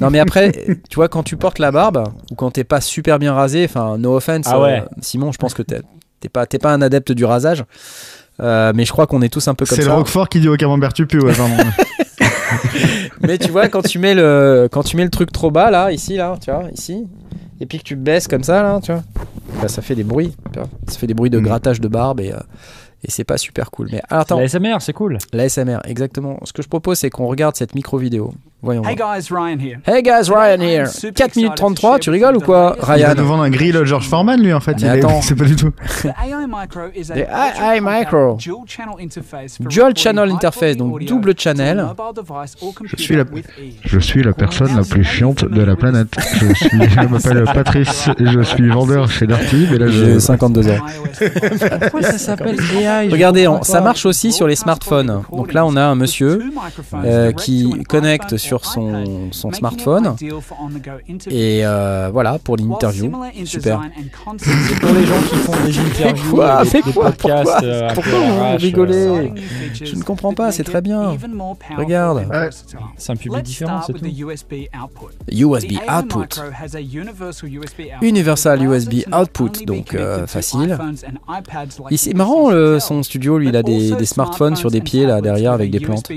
Non 0.01 0.11
mais 0.11 0.19
après, 0.19 0.51
tu 0.89 0.95
vois, 0.95 1.09
quand 1.09 1.23
tu 1.23 1.35
portes 1.35 1.57
la 1.59 1.71
barbe 1.71 2.03
ou 2.31 2.35
quand 2.35 2.51
t'es 2.51 2.63
pas 2.63 2.79
super 2.79 3.17
bien 3.19 3.33
rasé, 3.33 3.65
enfin, 3.65 3.97
no 3.97 4.15
offense, 4.15 4.45
Ah 4.47 4.59
ouais. 4.61 4.81
euh, 4.81 4.85
Simon, 5.01 5.31
je 5.31 5.37
pense 5.37 5.53
que 5.55 5.63
t'es 5.63 5.81
t'es 6.19 6.29
pas, 6.29 6.45
t'es 6.45 6.59
pas 6.59 6.71
un 6.73 6.81
adepte 6.81 7.11
du 7.11 7.25
rasage. 7.25 7.63
Euh, 8.41 8.71
mais 8.75 8.85
je 8.85 8.91
crois 8.91 9.05
qu'on 9.07 9.21
est 9.21 9.29
tous 9.29 9.47
un 9.47 9.53
peu 9.53 9.65
comme 9.65 9.75
C'est 9.75 9.81
le 9.83 9.89
ça. 9.89 9.95
Roquefort 9.95 10.29
qui 10.29 10.39
dit 10.39 10.47
au 10.47 10.55
camembert 10.57 10.93
tu 10.93 11.05
pues. 11.05 11.21
Ouais. 11.21 11.33
Mais 13.21 13.37
tu 13.37 13.49
vois, 13.51 13.67
quand 13.67 13.81
tu 13.81 13.99
mets 13.99 14.13
le, 14.15 14.67
quand 14.71 14.83
tu 14.83 14.95
mets 14.97 15.03
le 15.03 15.09
truc 15.09 15.31
trop 15.31 15.51
bas 15.51 15.69
là, 15.71 15.91
ici 15.91 16.15
là, 16.15 16.37
tu 16.43 16.51
vois, 16.51 16.63
ici, 16.73 17.05
et 17.59 17.65
puis 17.65 17.77
que 17.79 17.83
tu 17.83 17.95
baisses 17.95 18.27
comme 18.27 18.43
ça 18.43 18.63
là, 18.63 18.79
tu 18.81 18.91
vois, 18.91 19.03
bah, 19.61 19.67
ça 19.67 19.81
fait 19.81 19.95
des 19.95 20.03
bruits. 20.03 20.35
tu 20.53 20.59
vois. 20.59 20.67
Ça 20.87 20.97
fait 20.97 21.07
des 21.07 21.13
bruits 21.13 21.29
de 21.29 21.39
Mm. 21.39 21.43
grattage 21.43 21.81
de 21.81 21.87
barbe 21.87 22.21
et, 22.21 22.31
euh, 22.31 22.37
et 23.03 23.11
c'est 23.11 23.23
pas 23.25 23.37
super 23.37 23.71
cool. 23.71 23.89
Mais 23.91 24.01
alors, 24.09 24.21
attends, 24.23 24.39
La 24.39 24.47
SMR, 24.47 24.77
c'est 24.79 24.93
cool. 24.93 25.17
la 25.33 25.47
SMR, 25.49 25.79
exactement. 25.85 26.39
Ce 26.43 26.53
que 26.53 26.61
je 26.61 26.67
propose, 26.69 26.97
c'est 26.99 27.09
qu'on 27.09 27.27
regarde 27.27 27.55
cette 27.55 27.75
micro 27.75 27.97
vidéo. 27.97 28.33
Voyons. 28.61 28.84
Hey 28.84 28.95
guys, 28.95 29.31
Ryan 29.31 29.57
here. 29.57 29.80
Hey 29.86 30.02
guys, 30.03 30.30
Ryan 30.30 30.60
here. 30.60 30.86
4 31.15 31.38
minutes 31.38 31.56
33, 31.56 31.99
tu 31.99 32.10
rigoles 32.10 32.36
ou 32.36 32.41
quoi, 32.41 32.76
Il 32.77 32.86
va 32.86 32.94
Ryan 32.94 33.14
vendre 33.23 33.44
un 33.44 33.49
grill 33.49 33.86
George 33.86 34.06
Foreman 34.10 34.41
lui 34.41 34.52
en 34.52 34.60
fait. 34.60 34.73
Mais 34.81 34.81
Il 34.81 35.06
attends. 35.06 35.22
C'est 35.22 35.36
pas 35.36 35.45
du 35.45 35.56
tout. 35.56 35.72
The 36.02 36.07
AI 36.07 36.45
Micro 36.45 36.81
is 36.94 37.10
a 37.10 37.15
The 37.15 37.18
AI 37.30 37.77
ultra-compact 37.77 38.11
Micro. 38.11 38.38
dual 38.38 38.65
channel 38.68 38.95
interface 38.99 39.61
Dual 39.61 39.94
channel 39.95 40.30
donc 40.77 41.06
double 41.06 41.34
channel. 41.38 41.86
computer 42.76 43.02
suis 43.02 43.15
la-. 43.15 43.23
Je 43.86 43.99
suis 43.99 44.23
la 44.23 44.34
personne 44.34 44.76
la 44.76 44.84
plus 44.84 45.06
chiante 45.06 45.45
de 45.45 45.61
la 45.61 45.77
planète. 45.77 46.10
Je, 46.41 46.53
suis, 46.53 46.69
je 46.69 47.07
m'appelle 47.10 47.44
Patrice 47.45 48.10
et 48.19 48.26
je 48.26 48.41
suis 48.41 48.68
vendeur 48.68 49.10
chez 49.10 49.26
Darty. 49.26 49.68
Mais 49.72 49.77
là, 49.77 49.88
J'ai 49.88 50.15
je, 50.15 50.19
52 50.19 50.68
ans. 50.69 50.77
Pourquoi 51.81 52.02
ça 52.02 52.18
s'appelle 52.18 52.57
AI 52.60 53.07
je 53.07 53.11
Regardez, 53.11 53.48
on- 53.48 53.64
ça 53.64 53.80
marche 53.80 54.06
aussi 54.06 54.34
sur 54.34 54.48
les 54.48 54.57
smartphones. 54.57 55.23
Donc 55.31 55.53
là, 55.53 55.65
on 55.65 55.77
a 55.77 55.84
un 55.84 55.95
monsieur 55.95 56.41
euh, 57.06 57.31
qui 57.31 57.84
connecte 57.88 58.36
sur 58.36 58.48
son, 58.57 59.30
son 59.31 59.51
smartphone. 59.53 60.15
Et 61.30 61.61
euh, 61.63 62.09
voilà, 62.11 62.39
pour 62.39 62.57
l'interview. 62.57 63.11
Super. 63.45 63.81
C'est 64.38 64.80
pour 64.80 64.91
les 64.93 65.05
gens 65.05 65.21
qui 65.30 65.35
font 65.38 65.65
des 65.65 65.77
interviews, 66.01 66.35
quoi 66.35 66.63
des, 66.63 66.69
Fais 66.69 66.81
des 66.81 66.91
quoi 66.91 67.11
podcasts. 67.11 67.51
Pourquoi 67.51 67.63
euh, 67.63 67.93
Pourquoi 67.93 68.19
vous 68.19 68.57
rigolez 68.57 68.93
euh, 68.95 69.30
Je 69.73 69.95
ne 69.95 70.03
comprends 70.03 70.34
pas, 70.34 70.51
c'est 70.51 70.63
très 70.63 70.81
bien. 70.81 71.15
Regarde. 71.77 72.26
Ouais. 72.30 72.49
C'est 72.97 73.11
un 73.11 73.15
public 73.15 73.43
différent, 73.43 73.81
c'est 73.85 73.93
tout. 73.93 74.05
USB 75.31 75.73
output. 75.89 76.41
Universal 78.01 78.63
USB 78.63 78.93
output, 79.13 79.65
donc 79.65 79.93
euh, 79.93 80.26
facile. 80.27 80.77
Il- 81.91 81.97
C'est 81.97 82.13
marrant, 82.13 82.51
euh, 82.51 82.80
son 82.80 83.03
studio, 83.03 83.38
lui, 83.38 83.49
il 83.49 83.55
a 83.57 83.63
des, 83.63 83.91
des 83.91 84.05
smartphones 84.05 84.55
sur 84.55 84.71
des 84.71 84.81
pieds 84.81 85.05
là 85.05 85.21
derrière 85.21 85.51
avec 85.53 85.69
des 85.71 85.80
plantes. 85.80 86.09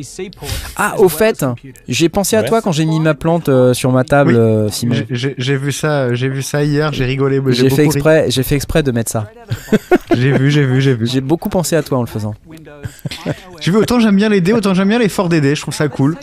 Ah, 0.76 0.94
au 0.98 1.09
fait, 1.09 1.44
j'ai 1.88 2.09
pensé 2.09 2.21
à 2.36 2.40
Ouais. 2.42 2.48
toi 2.48 2.60
quand 2.62 2.72
j'ai 2.72 2.84
mis 2.86 2.98
ma 3.00 3.14
plante 3.14 3.48
euh, 3.48 3.74
sur 3.74 3.90
ma 3.92 4.04
table, 4.04 4.32
Oui. 4.32 4.38
euh, 4.38 4.68
Simon. 4.68 4.94
J'ai- 5.10 5.56
vu 5.56 5.72
ça, 5.72 6.14
j'ai 6.14 6.28
vu 6.28 6.42
ça 6.42 6.64
hier, 6.64 6.92
j'ai 6.92 7.04
rigolé. 7.04 7.40
J'ai 7.48 7.68
fait 7.70 7.84
exprès, 7.84 8.26
j'ai 8.28 8.42
fait 8.42 8.54
exprès 8.56 8.82
de 8.82 8.90
mettre 8.92 9.10
ça. 9.10 9.28
J'ai 10.14 10.30
vu, 10.30 10.50
j'ai 10.50 10.64
vu, 10.66 10.82
j'ai 10.82 10.94
vu. 10.94 11.06
J'ai 11.06 11.22
beaucoup 11.22 11.48
pensé 11.48 11.74
à 11.74 11.82
toi 11.82 11.96
en 11.96 12.02
le 12.02 12.06
faisant. 12.06 12.34
J'ai 13.60 13.70
vu 13.70 13.78
autant 13.78 13.98
j'aime 13.98 14.16
bien 14.16 14.28
les 14.28 14.42
dés, 14.42 14.52
autant 14.52 14.74
j'aime 14.74 14.88
bien 14.88 14.98
les 14.98 15.08
forts 15.08 15.30
des 15.30 15.40
dés. 15.40 15.54
Je 15.54 15.62
trouve 15.62 15.72
ça 15.74 15.88
cool. 15.88 16.16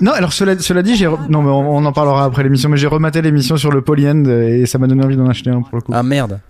Non, 0.00 0.10
alors 0.12 0.32
cela, 0.32 0.58
cela 0.58 0.82
dit, 0.82 0.96
j'ai 0.96 1.06
re- 1.06 1.28
non 1.28 1.40
mais 1.42 1.50
on, 1.50 1.76
on 1.76 1.84
en 1.84 1.92
parlera 1.92 2.24
après 2.24 2.42
l'émission, 2.42 2.68
mais 2.68 2.76
j'ai 2.76 2.88
rematé 2.88 3.22
l'émission 3.22 3.56
sur 3.56 3.70
le 3.70 3.80
polyend 3.82 4.24
et 4.26 4.66
ça 4.66 4.78
m'a 4.78 4.88
donné 4.88 5.04
envie 5.04 5.16
d'en 5.16 5.28
acheter 5.28 5.50
un 5.50 5.62
pour 5.62 5.76
le 5.76 5.82
coup. 5.82 5.92
Ah 5.94 6.02
merde, 6.02 6.40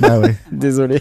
Bah 0.00 0.18
ouais. 0.18 0.36
désolé. 0.52 1.00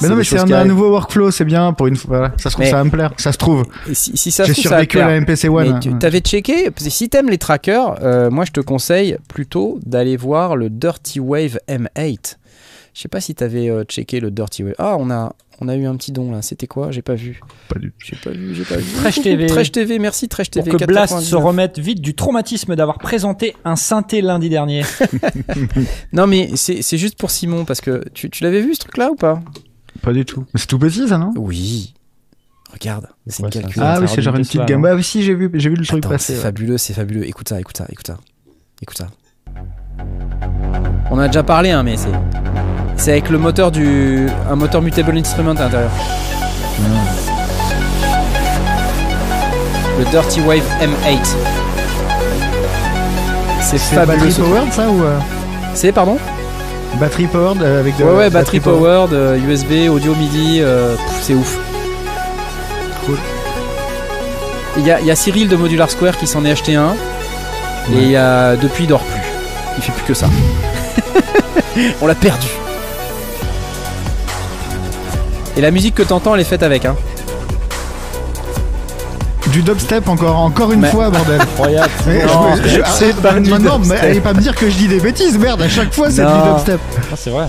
Mais 0.00 0.08
non 0.08 0.16
mais 0.16 0.24
c'est 0.24 0.38
un, 0.38 0.64
nouveau 0.64 0.90
workflow, 0.90 1.30
c'est 1.30 1.44
bien 1.44 1.72
pour 1.72 1.86
une 1.86 1.96
fois. 1.96 2.18
Voilà. 2.18 2.34
Ça 2.38 2.50
se 2.50 2.54
trouve 2.54 2.64
Mais- 2.64 2.70
ça 2.70 2.76
va 2.76 2.84
me 2.84 2.90
plaire, 2.90 3.12
ça 3.16 3.32
se 3.32 3.38
trouve. 3.38 3.64
Si, 3.92 4.16
si 4.16 4.30
ça 4.30 4.44
se 4.44 4.52
J'ai 4.52 4.62
survécu 4.62 5.00
à 5.00 5.08
la 5.08 5.20
MPC 5.20 5.48
One. 5.48 5.80
Tu 5.80 5.88
hein. 5.90 5.98
t'avais 5.98 6.20
checké, 6.20 6.70
si 6.76 7.08
t'aimes 7.08 7.30
les 7.30 7.38
trackers, 7.38 7.96
euh, 8.02 8.30
moi 8.30 8.44
je 8.44 8.52
te 8.52 8.60
conseille 8.60 9.16
plutôt 9.28 9.80
d'aller 9.84 10.16
voir 10.16 10.56
le 10.56 10.70
Dirty 10.70 11.20
Wave 11.20 11.58
M8. 11.68 12.36
Je 12.94 13.02
sais 13.02 13.08
pas 13.08 13.20
si 13.20 13.34
t'avais 13.34 13.68
euh, 13.70 13.84
checké 13.84 14.18
le 14.20 14.30
Dirty 14.30 14.64
Wave. 14.64 14.74
Ah, 14.78 14.96
on 14.98 15.10
a, 15.10 15.32
on 15.60 15.68
a 15.68 15.76
eu 15.76 15.86
un 15.86 15.96
petit 15.96 16.10
don 16.10 16.32
là. 16.32 16.42
C'était 16.42 16.66
quoi? 16.66 16.90
J'ai 16.90 17.02
pas 17.02 17.14
vu. 17.14 17.40
Pas 17.68 17.78
du 17.78 17.90
tout. 17.92 17.96
J'ai 18.04 18.16
pas 18.16 18.30
vu, 18.30 18.54
j'ai 18.54 18.64
pas 18.64 18.76
vu. 18.76 18.92
Trèche 18.96 19.22
TV. 19.22 19.46
Trèche 19.46 19.72
TV, 19.72 19.98
merci 19.98 20.28
Trèche 20.28 20.50
Pour 20.50 20.64
TV. 20.64 20.76
que 20.76 20.84
Blast 20.84 21.14
4,99. 21.14 21.20
se 21.22 21.36
remette 21.36 21.78
vite 21.78 22.00
du 22.00 22.14
traumatisme 22.14 22.74
d'avoir 22.74 22.98
présenté 22.98 23.54
un 23.64 23.76
synthé 23.76 24.20
lundi 24.20 24.48
dernier. 24.48 24.82
Non 26.12 26.26
mais 26.26 26.50
c'est 26.54 26.82
c'est 26.82 26.98
juste 26.98 27.18
pour 27.18 27.30
Simon 27.30 27.64
parce 27.64 27.80
que 27.80 28.02
tu, 28.14 28.30
tu 28.30 28.42
l'avais 28.44 28.60
vu 28.60 28.74
ce 28.74 28.80
truc 28.80 28.96
là 28.96 29.10
ou 29.10 29.14
pas? 29.14 29.40
Pas 30.02 30.12
du 30.12 30.24
tout. 30.24 30.44
Mais 30.54 30.60
c'est 30.60 30.66
tout 30.66 30.78
petit 30.78 31.08
ça 31.08 31.18
non? 31.18 31.32
Oui. 31.36 31.94
Regarde, 32.72 33.08
c'est 33.26 33.42
Ouais, 33.42 33.48
une 33.48 33.52
c'est 33.52 33.58
un 33.58 33.62
calcul. 33.62 33.82
Ah 33.84 33.98
oui, 34.00 34.06
c'est 34.08 34.22
genre 34.22 34.36
une 34.36 34.42
petite 34.42 34.64
gamme. 34.66 34.82
non 34.82 34.88
Bah 34.88 34.94
oui, 34.94 35.02
si 35.02 35.22
j'ai 35.22 35.34
vu, 35.34 35.50
j'ai 35.54 35.68
vu 35.70 35.76
le 35.76 35.84
truc 35.86 36.06
passer. 36.06 36.32
c'est 36.32 36.38
ouais. 36.38 36.42
fabuleux, 36.44 36.78
c'est 36.78 36.92
fabuleux. 36.94 37.26
Écoute 37.26 37.48
ça, 37.48 37.58
écoute 37.60 37.76
ça, 37.76 37.86
écoute 37.90 38.06
ça. 38.06 38.16
Écoute 38.82 38.98
ça. 38.98 39.06
On 41.10 41.18
a 41.18 41.26
déjà 41.28 41.42
parlé, 41.42 41.70
hein, 41.70 41.82
mais 41.82 41.96
c'est. 41.96 42.08
C'est 42.96 43.12
avec 43.12 43.30
le 43.30 43.38
moteur 43.38 43.70
du. 43.70 44.28
Un 44.50 44.56
moteur 44.56 44.82
Mutable 44.82 45.16
Instrument 45.16 45.52
à 45.52 45.64
l'intérieur. 45.64 45.90
Le 49.98 50.04
Dirty 50.10 50.40
Wave 50.42 50.62
M8. 50.80 51.18
C'est 53.60 53.78
C'est 53.78 53.94
fabuleux. 53.96 54.06
battery 54.16 54.32
ce 54.32 54.40
truc. 54.40 54.52
powered 54.52 54.72
ça 54.72 54.90
ou 54.90 55.02
euh, 55.02 55.18
C'est, 55.74 55.92
pardon? 55.92 56.18
Battery 56.96 57.26
powered 57.26 57.62
euh, 57.62 57.80
avec 57.80 57.96
de 57.96 58.04
Ouais, 58.04 58.12
ouais, 58.12 58.30
battery 58.30 58.60
powered, 58.60 59.12
euh, 59.12 59.36
USB, 59.38 59.88
audio 59.90 60.14
MIDI, 60.14 60.60
euh, 60.60 60.94
c'est 61.20 61.34
ouf. 61.34 61.56
Cool. 63.06 63.16
Il 64.78 64.82
y 64.84 65.06
y 65.06 65.10
a 65.10 65.16
Cyril 65.16 65.48
de 65.48 65.56
Modular 65.56 65.90
Square 65.90 66.16
qui 66.16 66.26
s'en 66.26 66.44
est 66.44 66.50
acheté 66.50 66.74
un. 66.76 66.94
Et 67.94 68.02
il 68.02 68.10
y 68.10 68.16
a- 68.16 68.54
depuis, 68.56 68.84
il 68.84 68.86
dort 68.86 69.00
plus. 69.02 69.20
Il 69.76 69.82
fait 69.82 69.92
plus 69.92 70.04
que 70.04 70.14
ça. 70.14 70.26
On 72.02 72.06
l'a 72.06 72.14
perdu. 72.14 72.48
Et 75.56 75.60
la 75.60 75.70
musique 75.70 75.94
que 75.94 76.02
t'entends, 76.02 76.34
elle 76.34 76.40
est 76.40 76.44
faite 76.44 76.62
avec. 76.62 76.84
Hein. 76.84 76.96
Du 79.52 79.62
dubstep 79.62 80.08
encore, 80.08 80.38
encore 80.38 80.72
une 80.72 80.80
Mais- 80.80 80.90
fois, 80.90 81.10
bordel. 81.10 81.40
Incroyable. 81.40 81.90
C'est 82.04 83.10
ah, 83.18 83.22
pas 83.22 83.40
maintenant, 83.40 83.78
mais 83.78 83.96
allez 83.96 84.20
pas 84.20 84.34
me 84.34 84.40
dire 84.40 84.54
que 84.54 84.68
je 84.68 84.76
dis 84.76 84.88
des 84.88 85.00
bêtises, 85.00 85.38
merde, 85.38 85.62
à 85.62 85.68
chaque 85.68 85.92
fois 85.92 86.10
c'est 86.10 86.24
du 86.24 86.32
dubstep. 86.50 86.80
Ah, 87.10 87.14
c'est 87.16 87.30
vrai. 87.30 87.48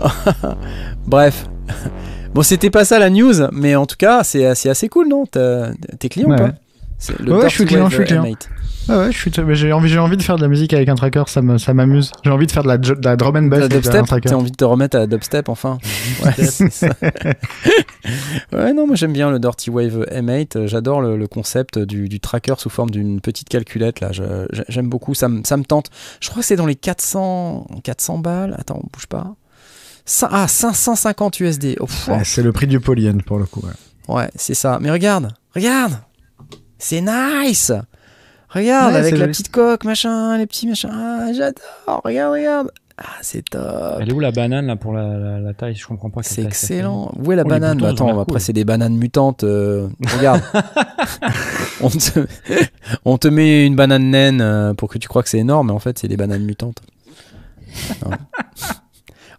Bref. 1.06 1.46
Bon, 2.34 2.42
c'était 2.42 2.70
pas 2.70 2.84
ça 2.84 2.98
la 2.98 3.08
news, 3.08 3.32
mais 3.52 3.74
en 3.76 3.86
tout 3.86 3.96
cas, 3.98 4.22
c'est 4.22 4.54
c'est 4.54 4.68
assez 4.68 4.88
cool, 4.88 5.08
non 5.08 5.24
T'es 5.26 6.08
client 6.10 6.28
Ouais, 6.28 6.34
ou 6.34 6.38
pas? 6.38 6.50
Ouais. 7.12 7.16
C'est 7.26 7.32
Ouais, 7.32 7.48
je 7.48 7.54
suis 7.54 7.64
client, 7.64 7.88
je 7.88 7.94
suis 7.94 8.02
euh, 8.02 8.06
client. 8.06 8.24
M8. 8.24 8.48
Ah 8.88 8.98
ouais, 9.00 9.10
j'ai 9.56 9.72
envie, 9.72 9.88
j'ai 9.88 9.98
envie 9.98 10.16
de 10.16 10.22
faire 10.22 10.36
de 10.36 10.42
la 10.42 10.46
musique 10.48 10.72
avec 10.72 10.88
un 10.88 10.94
tracker, 10.94 11.24
ça 11.26 11.42
me, 11.42 11.58
ça 11.58 11.74
m'amuse. 11.74 12.12
J'ai 12.24 12.30
envie 12.30 12.46
de 12.46 12.52
faire 12.52 12.62
de 12.62 12.68
la, 12.68 12.78
de 12.78 12.94
la 13.02 13.16
drum 13.16 13.34
and 13.36 13.42
bass 13.48 13.58
La 13.58 13.64
avec 13.64 13.72
un 13.72 13.76
dubstep 13.80 14.06
tracker. 14.06 14.28
T'as 14.28 14.36
envie 14.36 14.52
de 14.52 14.56
te 14.56 14.64
remettre 14.64 14.96
à 14.96 15.00
la 15.00 15.06
dubstep 15.08 15.48
enfin 15.48 15.78
Ouais, 16.24 16.32
c'est 16.44 16.70
ça. 16.72 16.90
ouais, 18.52 18.72
non, 18.72 18.86
moi 18.86 18.94
j'aime 18.96 19.12
bien 19.12 19.30
le 19.30 19.38
Dirty 19.40 19.70
Wave 19.70 20.06
M8. 20.12 20.56
euh, 20.56 20.66
J'adore 20.68 21.00
le, 21.00 21.16
le 21.16 21.26
concept 21.26 21.78
du, 21.80 22.08
du 22.08 22.20
tracker 22.20 22.54
sous 22.58 22.70
forme 22.70 22.90
d'une 22.90 23.20
petite 23.20 23.48
calculette. 23.48 24.00
là. 24.00 24.10
J'aime 24.68 24.88
beaucoup, 24.88 25.14
ça, 25.14 25.28
me- 25.28 25.42
ça 25.44 25.56
me 25.56 25.64
tente. 25.64 25.90
Je 26.20 26.28
crois 26.30 26.42
que 26.42 26.46
c'est 26.46 26.56
dans 26.56 26.66
les 26.66 26.76
400, 26.76 27.66
400 27.82 28.18
balles. 28.18 28.54
Attends, 28.58 28.80
on 28.84 28.88
bouge 28.92 29.06
pas. 29.08 29.34
Ah, 30.30 30.46
550 30.46 31.40
USD. 31.40 31.76
Oh, 31.80 31.86
Ouais, 32.08 32.22
c'est 32.24 32.42
le 32.42 32.52
prix 32.52 32.68
du 32.68 32.78
polyène 32.78 33.22
pour 33.22 33.38
le 33.38 33.46
coup. 33.46 33.62
ouais. 33.66 34.14
Ouais, 34.14 34.30
c'est 34.36 34.54
ça. 34.54 34.78
Mais 34.80 34.92
regarde, 34.92 35.32
regarde 35.56 35.94
C'est 36.78 37.00
nice 37.00 37.72
Regarde, 38.48 38.92
Ouais, 38.92 38.98
avec 39.00 39.18
la 39.18 39.26
petite 39.28 39.50
coque, 39.50 39.84
machin, 39.84 40.38
les 40.38 40.46
petits 40.46 40.66
machins. 40.66 40.90
Ah, 40.92 41.28
j'adore 41.34 42.00
Regarde, 42.04 42.32
regarde 42.34 42.70
Ah, 42.96 43.04
c'est 43.22 43.42
top 43.48 43.98
Elle 44.00 44.08
est 44.08 44.12
où 44.12 44.20
la 44.20 44.30
banane 44.30 44.66
là 44.66 44.76
pour 44.76 44.92
la, 44.92 45.18
la, 45.18 45.40
la 45.40 45.52
taille? 45.54 45.74
Je 45.74 45.86
comprends 45.86 46.10
pas. 46.10 46.22
C'est 46.22 46.42
excellent. 46.44 47.12
Où 47.16 47.32
est 47.32 47.36
la 47.36 47.42
Oh, 47.44 47.48
banane? 47.48 47.78
boutons, 47.78 47.90
Attends, 47.92 48.06
l'air 48.06 48.18
après 48.20 48.32
cool. 48.34 48.40
c'est 48.40 48.52
des 48.52 48.64
bananes 48.64 48.96
mutantes. 48.96 49.42
euh, 49.44 49.88
regarde. 50.16 50.42
on, 51.80 51.88
te... 51.90 52.26
on 53.04 53.18
te 53.18 53.28
met 53.28 53.66
une 53.66 53.74
banane 53.76 54.10
naine 54.10 54.40
euh, 54.40 54.74
pour 54.74 54.88
que 54.88 54.98
tu 54.98 55.08
crois 55.08 55.22
que 55.22 55.28
c'est 55.28 55.38
énorme, 55.38 55.66
mais 55.68 55.72
en 55.74 55.78
fait 55.80 55.98
c'est 55.98 56.08
des 56.08 56.16
bananes 56.16 56.44
mutantes. 56.44 56.80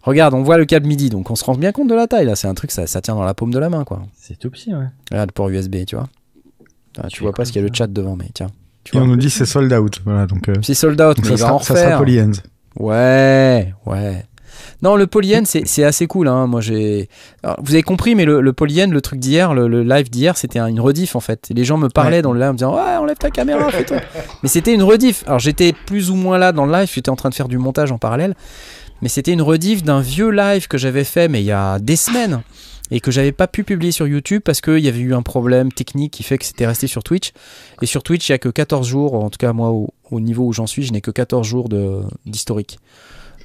Regarde, 0.02 0.32
on 0.34 0.42
voit 0.42 0.58
le 0.58 0.64
câble 0.64 0.86
MIDI, 0.86 1.10
donc 1.10 1.30
on 1.30 1.34
se 1.34 1.44
rend 1.44 1.54
bien 1.54 1.72
compte 1.72 1.88
de 1.88 1.94
la 1.94 2.06
taille 2.06 2.24
là. 2.26 2.36
C'est 2.36 2.46
un 2.46 2.54
truc, 2.54 2.70
ça, 2.70 2.86
ça 2.86 3.00
tient 3.00 3.14
dans 3.14 3.24
la 3.24 3.34
paume 3.34 3.50
de 3.52 3.58
la 3.58 3.68
main 3.68 3.84
quoi. 3.84 4.02
C'est 4.16 4.38
tout 4.38 4.50
petit, 4.50 4.72
ouais. 4.74 4.86
Regarde, 5.10 5.32
port 5.32 5.48
USB, 5.48 5.84
tu 5.86 5.96
vois. 5.96 6.08
Ah, 7.02 7.06
tu 7.08 7.20
vois 7.22 7.30
pas 7.30 7.32
cool, 7.32 7.36
parce 7.38 7.50
qu'il 7.50 7.62
y 7.62 7.64
a 7.64 7.68
le 7.68 7.74
chat 7.74 7.86
devant, 7.86 8.16
mais 8.16 8.28
tiens. 8.34 8.48
Tu 8.84 8.94
Et 8.94 8.98
vois. 8.98 9.06
on 9.06 9.10
nous 9.10 9.16
dit 9.16 9.30
c'est 9.30 9.46
sold 9.46 9.72
out. 9.72 10.00
Voilà, 10.04 10.26
donc, 10.26 10.48
euh, 10.48 10.54
C'est 10.62 10.74
sold 10.74 11.00
out, 11.00 11.16
donc 11.16 11.24
mais 11.30 11.36
ça, 11.36 11.44
il 11.44 11.48
va 11.48 11.54
en 11.54 11.58
sera, 11.58 11.74
ça 11.74 11.74
sera 11.74 11.84
refaire. 11.84 11.98
polyends. 11.98 12.32
Ouais, 12.78 13.74
ouais. 13.86 14.24
Non, 14.82 14.94
le 14.96 15.06
polyène, 15.08 15.44
c'est 15.44 15.66
c'est 15.66 15.82
assez 15.84 16.06
cool. 16.06 16.28
Hein. 16.28 16.46
Moi, 16.46 16.60
j'ai. 16.60 17.08
Alors, 17.42 17.56
Vous 17.62 17.74
avez 17.74 17.82
compris, 17.82 18.14
mais 18.14 18.24
le, 18.24 18.40
le 18.40 18.52
le 18.52 19.00
truc 19.00 19.18
d'hier, 19.18 19.52
le, 19.54 19.66
le 19.68 19.82
live 19.82 20.08
d'hier, 20.10 20.36
c'était 20.36 20.58
un- 20.60 20.66
une 20.68 20.80
rediff 20.80 21.16
en 21.16 21.20
fait. 21.20 21.48
Et 21.50 21.54
les 21.54 21.64
gens 21.64 21.78
me 21.78 21.88
parlaient 21.88 22.16
Ouais. 22.16 22.22
dans 22.22 22.32
le 22.32 22.38
live 22.40 22.48
en 22.50 22.52
me 22.52 22.58
disant 22.58 22.74
Ouais, 22.76 22.96
enlève 22.96 23.16
ta 23.16 23.30
caméra, 23.30 23.70
fais 23.70 23.84
toi. 23.84 23.98
mais 24.42 24.48
c'était 24.48 24.72
une 24.72 24.82
rediff. 24.82 25.24
Alors, 25.26 25.38
j'étais 25.40 25.72
plus 25.86 26.10
ou 26.10 26.14
moins 26.14 26.38
là 26.38 26.52
dans 26.52 26.64
le 26.66 26.72
live, 26.72 26.90
j'étais 26.92 27.10
en 27.10 27.16
train 27.16 27.28
de 27.30 27.34
faire 27.34 27.48
du 27.48 27.58
montage 27.58 27.90
en 27.92 27.98
parallèle. 27.98 28.34
Mais 29.02 29.08
c'était 29.08 29.32
une 29.32 29.42
rediff 29.42 29.82
d'un 29.84 30.00
vieux 30.00 30.30
live 30.30 30.66
que 30.68 30.78
j'avais 30.78 31.04
fait, 31.04 31.28
mais 31.28 31.40
il 31.40 31.46
y 31.46 31.52
a 31.52 31.78
des 31.78 31.96
semaines. 31.96 32.40
Et 32.90 33.00
que 33.00 33.10
j'avais 33.10 33.32
pas 33.32 33.46
pu 33.46 33.64
publier 33.64 33.92
sur 33.92 34.06
YouTube 34.06 34.40
parce 34.44 34.60
qu'il 34.62 34.78
y 34.78 34.88
avait 34.88 35.00
eu 35.00 35.14
un 35.14 35.22
problème 35.22 35.70
technique 35.72 36.12
qui 36.14 36.22
fait 36.22 36.38
que 36.38 36.44
c'était 36.46 36.66
resté 36.66 36.86
sur 36.86 37.02
Twitch. 37.04 37.32
Et 37.82 37.86
sur 37.86 38.02
Twitch, 38.02 38.28
il 38.28 38.32
y 38.32 38.34
a 38.34 38.38
que 38.38 38.48
14 38.48 38.86
jours, 38.88 39.14
en 39.14 39.28
tout 39.28 39.36
cas, 39.38 39.52
moi, 39.52 39.70
au, 39.70 39.92
au 40.10 40.20
niveau 40.20 40.46
où 40.46 40.52
j'en 40.54 40.66
suis, 40.66 40.82
je 40.84 40.92
n'ai 40.92 41.00
que 41.02 41.10
14 41.10 41.46
jours 41.46 41.68
de- 41.68 42.00
d'historique. 42.24 42.78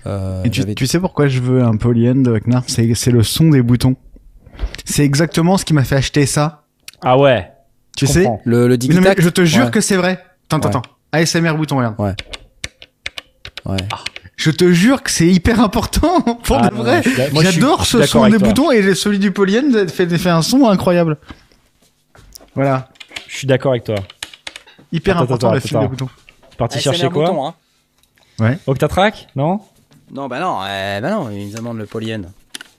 Euh, 0.05 0.43
Et 0.43 0.49
tu, 0.49 0.87
sais 0.87 0.99
pourquoi 0.99 1.27
je 1.27 1.39
veux 1.39 1.61
un 1.63 1.75
polyend, 1.77 2.23
Wagner 2.23 2.59
C'est 2.67 2.93
c'est 2.93 3.11
le 3.11 3.23
son 3.23 3.49
des 3.49 3.61
boutons. 3.61 3.95
C'est 4.85 5.03
exactement 5.03 5.57
ce 5.57 5.65
qui 5.65 5.73
m'a 5.73 5.83
fait 5.83 5.95
acheter 5.95 6.25
ça. 6.25 6.63
Ah 7.01 7.17
ouais. 7.17 7.49
Tu 7.97 8.05
je 8.07 8.11
sais? 8.11 8.23
comprends. 8.23 8.41
Le, 8.45 8.51
le 8.51 8.61
Mais 8.61 8.67
non, 8.67 8.69
mais 8.69 8.77
digitact 8.77 9.21
Je 9.21 9.29
te 9.29 9.43
jure 9.45 9.65
Ouais. 9.65 9.71
que 9.71 9.81
c'est 9.81 9.97
vrai. 9.97 10.19
Attends, 10.49 10.57
attends, 10.57 10.79
Ouais. 10.79 10.85
attends. 11.21 11.39
ASMR 11.39 11.53
bouton, 11.57 11.77
regarde. 11.77 11.95
Ouais. 11.99 12.15
Je 14.43 14.51
te 14.51 14.73
jure 14.73 15.01
que 15.03 15.09
c'est 15.09 15.27
hyper 15.27 15.61
important 15.61 16.19
pour 16.43 16.57
Ah, 16.57 16.67
de 16.67 16.75
vrai. 16.75 17.01
J'adore 17.41 17.85
ce 17.85 18.05
son 18.05 18.27
des 18.27 18.37
toi. 18.37 18.47
boutons 18.49 18.71
et 18.71 18.93
celui 18.93 19.17
du 19.17 19.31
polyend 19.31 19.87
fait, 19.87 20.17
fait 20.17 20.29
un 20.29 20.41
son 20.41 20.67
incroyable. 20.67 21.17
Voilà. 22.53 22.89
Je 23.29 23.37
suis 23.37 23.47
d'accord 23.47 23.71
avec 23.71 23.85
toi. 23.85 23.95
Hyper 24.91 25.15
Attends, 25.15 25.23
important 25.23 25.47
attends, 25.47 25.55
le 25.55 25.59
fil 25.61 25.79
des 25.79 25.87
boutons. 25.87 26.09
Parti 26.57 26.81
chercher 26.81 27.07
quoi 27.07 27.31
bouton, 27.31 27.53
hein. 28.41 28.55
Octatrack 28.67 29.29
Non 29.37 29.61
Non, 30.11 30.27
bah 30.27 30.41
non, 30.41 30.59
euh, 30.67 30.99
bah 30.99 31.09
non, 31.09 31.29
ils 31.29 31.53
demandent 31.55 31.77
le 31.77 31.85
polyène. 31.85 32.29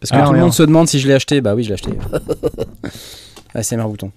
Parce 0.01 0.11
que 0.11 0.17
Ah, 0.19 0.27
tout 0.27 0.35
le 0.35 0.41
monde 0.41 0.53
se 0.53 0.65
demande 0.65 0.87
si 0.87 1.01
je 1.01 1.09
l'ai 1.09 1.15
acheté. 1.15 1.41
Bah 1.41 1.55
oui, 1.55 1.65
je 1.65 1.69
l'ai 1.71 1.75
acheté. 1.77 1.93
ASMR 3.55 3.85
bouton. 3.85 4.13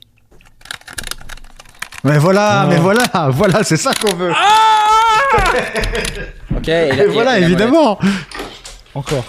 Mais 2.04 2.18
voilà, 2.18 2.66
mais 2.68 2.78
voilà, 2.78 3.30
voilà, 3.32 3.64
c'est 3.64 3.78
ça 3.78 3.94
qu'on 3.94 4.14
veut. 4.18 4.34
Ok, 6.56 6.68
et, 6.70 6.90
Et 6.90 7.06
voilà, 7.08 7.40
évidemment. 7.40 8.00
Encore. 8.96 9.26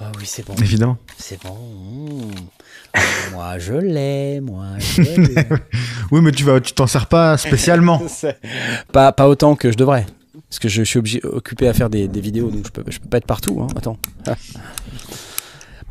Oh 0.00 0.04
oui, 0.18 0.24
c'est 0.26 0.46
bon. 0.46 0.54
Évidemment. 0.54 0.98
C'est 1.18 1.42
bon. 1.42 1.56
Mmh. 1.56 3.32
moi, 3.32 3.58
je 3.58 3.74
l'ai, 3.74 4.40
moi, 4.40 4.66
je 4.78 5.02
l'ai. 5.02 5.34
Oui, 6.10 6.20
mais 6.22 6.32
tu 6.32 6.44
vas, 6.44 6.60
tu 6.60 6.72
t'en 6.72 6.86
sers 6.86 7.06
pas 7.06 7.36
spécialement. 7.36 8.00
pas, 8.92 9.12
pas 9.12 9.28
autant 9.28 9.56
que 9.56 9.70
je 9.70 9.76
devrais. 9.76 10.06
Parce 10.48 10.58
que 10.58 10.68
je, 10.68 10.82
suis 10.82 10.98
obligé, 10.98 11.20
occupé 11.24 11.66
à 11.68 11.74
faire 11.74 11.90
des, 11.90 12.08
des 12.08 12.20
vidéos, 12.20 12.50
donc 12.50 12.66
je 12.66 12.70
peux, 12.70 12.84
je 12.88 12.98
peux 12.98 13.08
pas 13.08 13.18
être 13.18 13.26
partout. 13.26 13.60
Hein. 13.60 13.66
Attends. 13.76 13.98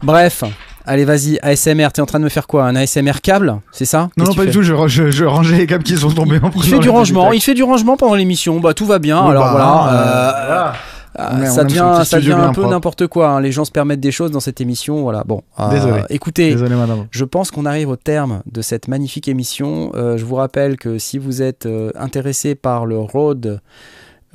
Bref, 0.02 0.44
allez, 0.86 1.06
vas-y, 1.06 1.40
ASMR. 1.42 1.88
T'es 1.94 2.02
en 2.02 2.06
train 2.06 2.20
de 2.20 2.24
me 2.24 2.30
faire 2.30 2.48
quoi 2.48 2.66
Un 2.66 2.76
ASMR 2.76 3.22
câble 3.22 3.56
C'est 3.72 3.86
ça? 3.86 4.10
Non, 4.18 4.26
non, 4.26 4.34
pas 4.34 4.46
du 4.46 4.52
tout. 4.52 4.62
Je, 4.62 4.74
je, 4.88 5.12
je 5.12 5.26
rangeais 5.26 5.58
les 5.58 5.68
câbles 5.68 5.84
qui 5.84 5.98
sont 5.98 6.10
tombés 6.12 6.40
en 6.42 6.50
Il 6.56 6.64
fait 6.64 6.80
du 6.80 6.90
rangement, 6.90 7.32
il 7.34 7.42
fait 7.42 7.54
du 7.54 7.64
rangement 7.64 7.98
pendant 7.98 8.16
l'émission. 8.16 8.60
Bah 8.60 8.74
tout 8.74 8.86
va 8.86 9.00
bien. 9.00 9.22
Oui, 9.24 9.32
Alors 9.32 9.44
bah, 9.46 9.52
voilà, 9.52 9.68
euh, 9.68 9.92
euh, 9.92 10.46
voilà. 10.46 10.74
ah, 11.18 11.44
est- 11.46 11.50
on 11.50 11.54
ça 11.54 11.64
devient, 11.64 12.02
ça 12.06 12.18
devient 12.20 12.32
un 12.34 12.54
peu 12.54 12.66
n'importe 12.66 13.08
quoi. 13.08 13.30
hein. 13.30 13.42
Les 13.42 13.52
gens 13.52 13.66
se 13.66 13.72
permettent 13.72 14.00
des 14.02 14.12
choses 14.12 14.32
dans 14.32 14.40
cette 14.40 14.62
émission. 14.62 15.02
Voilà. 15.02 15.24
Bon, 15.26 15.42
euh, 15.60 15.70
Désolé. 15.70 16.02
écoutez, 16.10 16.52
Désolé, 16.52 16.76
madame. 16.76 17.06
je 17.12 17.24
pense 17.26 17.52
qu'on 17.52 17.66
arrive 17.66 17.90
au 17.90 17.96
terme 17.96 18.42
de 18.52 18.62
cette 18.62 18.88
magnifique 18.88 19.28
émission. 19.28 19.92
Euh, 19.96 20.18
je 20.18 20.26
vous 20.26 20.36
rappelle 20.36 20.78
que 20.78 20.98
si 20.98 21.18
vous 21.18 21.42
êtes 21.42 21.66
euh, 21.66 21.92
intéressé 21.96 22.56
par 22.56 22.86
le 22.86 23.00
Rode 23.00 23.60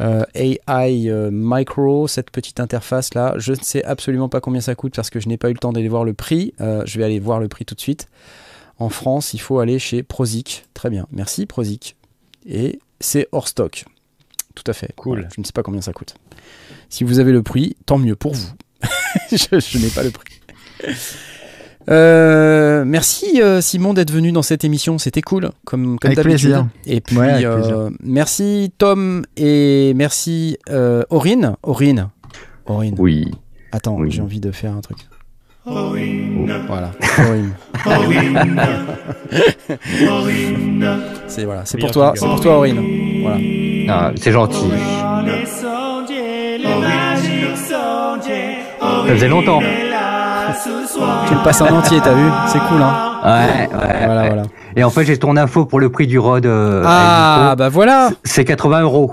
euh, 0.01 0.25
AI 0.35 1.11
euh, 1.11 1.31
Micro, 1.33 2.09
cette 2.09 2.31
petite 2.31 2.59
interface 2.59 3.15
là, 3.15 3.35
je 3.37 3.53
ne 3.53 3.59
sais 3.61 3.85
absolument 3.85 4.29
pas 4.29 4.41
combien 4.41 4.61
ça 4.61 4.75
coûte 4.75 4.95
parce 4.95 5.11
que 5.11 5.21
je 5.21 5.29
n'ai 5.29 5.37
pas 5.37 5.51
eu 5.51 5.53
le 5.53 5.59
temps 5.59 5.73
d'aller 5.73 5.89
voir 5.89 6.05
le 6.05 6.15
prix. 6.15 6.55
Euh, 6.61 6.83
je 6.87 6.99
vais 6.99 7.05
aller 7.05 7.21
voir 7.21 7.39
le 7.39 7.49
prix 7.49 7.65
tout 7.65 7.75
de 7.75 7.81
suite. 7.81 8.09
En 8.79 8.89
France, 8.89 9.35
il 9.35 9.41
faut 9.41 9.59
aller 9.59 9.79
chez 9.79 10.03
Prozic. 10.03 10.65
Très 10.73 10.89
bien, 10.89 11.07
merci 11.13 11.45
Prozic. 11.45 11.97
Et 12.49 12.81
c'est 12.99 13.29
hors 13.33 13.49
stock. 13.49 13.85
Tout 14.55 14.65
à 14.67 14.73
fait. 14.73 14.93
Cool. 14.97 15.29
Je 15.35 15.41
ne 15.41 15.45
sais 15.45 15.53
pas 15.53 15.63
combien 15.63 15.83
ça 15.83 15.93
coûte. 15.93 16.15
Si 16.89 17.05
vous 17.05 17.19
avez 17.19 17.33
le 17.33 17.43
prix, 17.43 17.77
tant 17.85 17.99
mieux 17.99 18.17
pour 18.17 18.35
vous. 18.35 18.51
je 19.31 19.61
je 19.61 19.79
n'ai 19.79 19.91
pas 19.91 20.03
le 20.03 20.11
prix. 20.11 20.41
Euh, 21.91 22.85
merci 22.87 23.41
euh, 23.43 23.61
Simon 23.61 23.95
d'être 23.95 24.13
venu 24.13 24.31
dans 24.33 24.43
cette 24.43 24.63
émission, 24.65 24.99
c'était 24.99 25.23
cool 25.23 25.51
comme, 25.65 25.99
comme 25.99 26.11
Avec 26.13 26.17
d'habitude. 26.25 26.51
plaisir. 26.51 26.67
Et 26.87 27.01
puis 27.01 27.17
Ouais, 27.19 27.31
avec 27.31 27.45
euh, 27.45 27.57
plaisir. 27.57 27.91
merci 28.05 28.73
Tom 28.79 29.25
et 29.37 29.93
merci 29.97 30.57
euh, 30.71 31.03
Aurine. 31.11 31.57
Aurine. 31.65 32.09
Aurine. 32.67 32.95
Oui. 32.99 33.31
Attends, 33.73 33.97
Oui. 33.97 34.11
j'ai 34.11 34.23
envie 34.23 34.41
de 34.41 34.53
faire 34.53 34.73
un 34.73 34.81
truc. 34.81 34.99
Voilà. 35.65 36.93
Aurine. 40.09 40.97
c'est 41.29 41.45
voilà, 41.45 41.65
c'est 41.65 41.79
pour 41.79 41.91
toi, 41.91 42.13
c'est 42.17 42.27
pour 42.27 42.41
toi 42.41 42.59
Aurine. 42.59 43.23
Voilà. 43.23 43.39
Ah, 43.89 44.13
c'est 44.17 44.33
gentil. 44.33 44.67
Ça 48.81 49.15
faisait 49.15 49.29
longtemps. 49.29 49.61
Tu 51.29 51.35
le 51.35 51.43
passes 51.43 51.61
en 51.61 51.67
entier, 51.77 52.01
t'as 52.03 52.15
vu 52.15 52.29
C'est 52.49 52.59
cool 52.69 52.83
hein. 52.83 53.21
Ouais, 53.25 53.69
ouais. 53.69 53.69
Voilà 54.05 54.23
ouais. 54.23 54.27
voilà. 54.29 54.43
Et 54.77 54.85
en 54.85 54.91
fait, 54.91 55.05
j'ai 55.05 55.19
ton 55.19 55.37
info 55.37 55.65
pour 55.67 55.81
le 55.81 55.91
prix 55.91 56.07
du 56.07 56.19
Rod. 56.19 56.47
euh, 56.47 56.83
Ah 56.87 57.55
bah 57.57 57.69
voilà. 57.69 58.11
C'est 58.25 58.45
80 58.45 58.83
euros. 58.83 59.13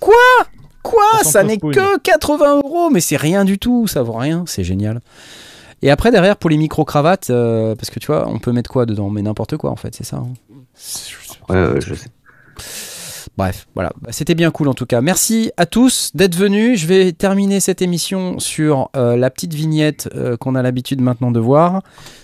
Quoi? 0.00 0.14
Sans 1.22 1.30
Ça 1.30 1.42
n'est 1.42 1.58
que 1.58 1.98
80 1.98 2.56
euros, 2.64 2.90
mais 2.90 3.00
c'est 3.00 3.16
rien 3.16 3.44
du 3.44 3.58
tout, 3.58 3.86
ça 3.88 4.02
vaut 4.02 4.12
rien, 4.12 4.44
c'est 4.46 4.62
génial. 4.64 5.00
Et 5.82 5.90
après 5.90 6.10
derrière 6.10 6.36
pour 6.36 6.48
les 6.48 6.56
micro 6.56 6.84
cravates, 6.84 7.30
euh, 7.30 7.74
parce 7.74 7.90
que 7.90 7.98
tu 7.98 8.06
vois, 8.06 8.26
on 8.28 8.38
peut 8.38 8.52
mettre 8.52 8.70
quoi 8.70 8.86
dedans, 8.86 9.10
mais 9.10 9.20
n'importe 9.22 9.56
quoi 9.56 9.70
en 9.70 9.76
fait, 9.76 9.94
c'est 9.94 10.04
ça. 10.04 10.16
hein. 10.18 10.28
Ouais, 11.48 11.72
ouais, 11.74 11.80
je 11.80 11.94
sais. 11.94 12.08
Bref, 13.36 13.66
voilà, 13.74 13.92
Bah, 14.00 14.08
c'était 14.12 14.34
bien 14.34 14.50
cool 14.50 14.68
en 14.68 14.74
tout 14.74 14.86
cas. 14.86 15.02
Merci 15.02 15.52
à 15.56 15.66
tous 15.66 16.10
d'être 16.14 16.34
venus. 16.34 16.80
Je 16.80 16.86
vais 16.86 17.12
terminer 17.12 17.60
cette 17.60 17.82
émission 17.82 18.38
sur 18.38 18.88
euh, 18.96 19.16
la 19.16 19.30
petite 19.30 19.52
vignette 19.52 20.08
euh, 20.14 20.36
qu'on 20.38 20.54
a 20.54 20.62
l'habitude 20.62 21.02
maintenant 21.02 21.30
de 21.30 21.40
voir. 21.40 21.82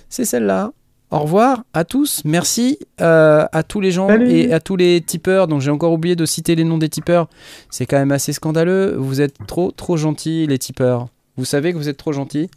C'est 0.09 0.25
celle-là. 0.25 0.73
Au 1.11 1.19
revoir 1.19 1.65
à 1.75 1.85
tous. 1.85 2.23
Merci 2.25 2.79
euh, 3.03 3.45
à 3.53 3.63
tous 3.63 3.81
les 3.81 3.91
gens 3.91 4.09
et 4.09 4.51
à 4.55 4.61
tous 4.61 4.77
les 4.77 5.03
tipeurs. 5.03 5.49
Donc 5.49 5.61
j'ai 5.61 5.71
encore 5.71 5.93
oublié 5.93 6.17
de 6.17 6.25
citer 6.25 6.55
les 6.55 6.65
noms 6.65 6.79
des 6.79 6.89
tipeurs. 6.89 7.29
C'est 7.69 7.85
quand 7.85 7.99
même 7.99 8.13
assez 8.13 8.33
scandaleux. 8.33 8.95
Vous 8.97 9.21
êtes 9.21 9.35
trop 9.47 9.71
trop 9.71 9.99
gentils 9.99 10.47
les 10.47 10.59
tipeurs. 10.59 11.09
Vous 11.37 11.45
savez 11.45 11.73
que 11.73 11.77
vous 11.77 11.91
êtes 11.91 11.99
trop 11.99 12.13
gentils. 12.13 12.49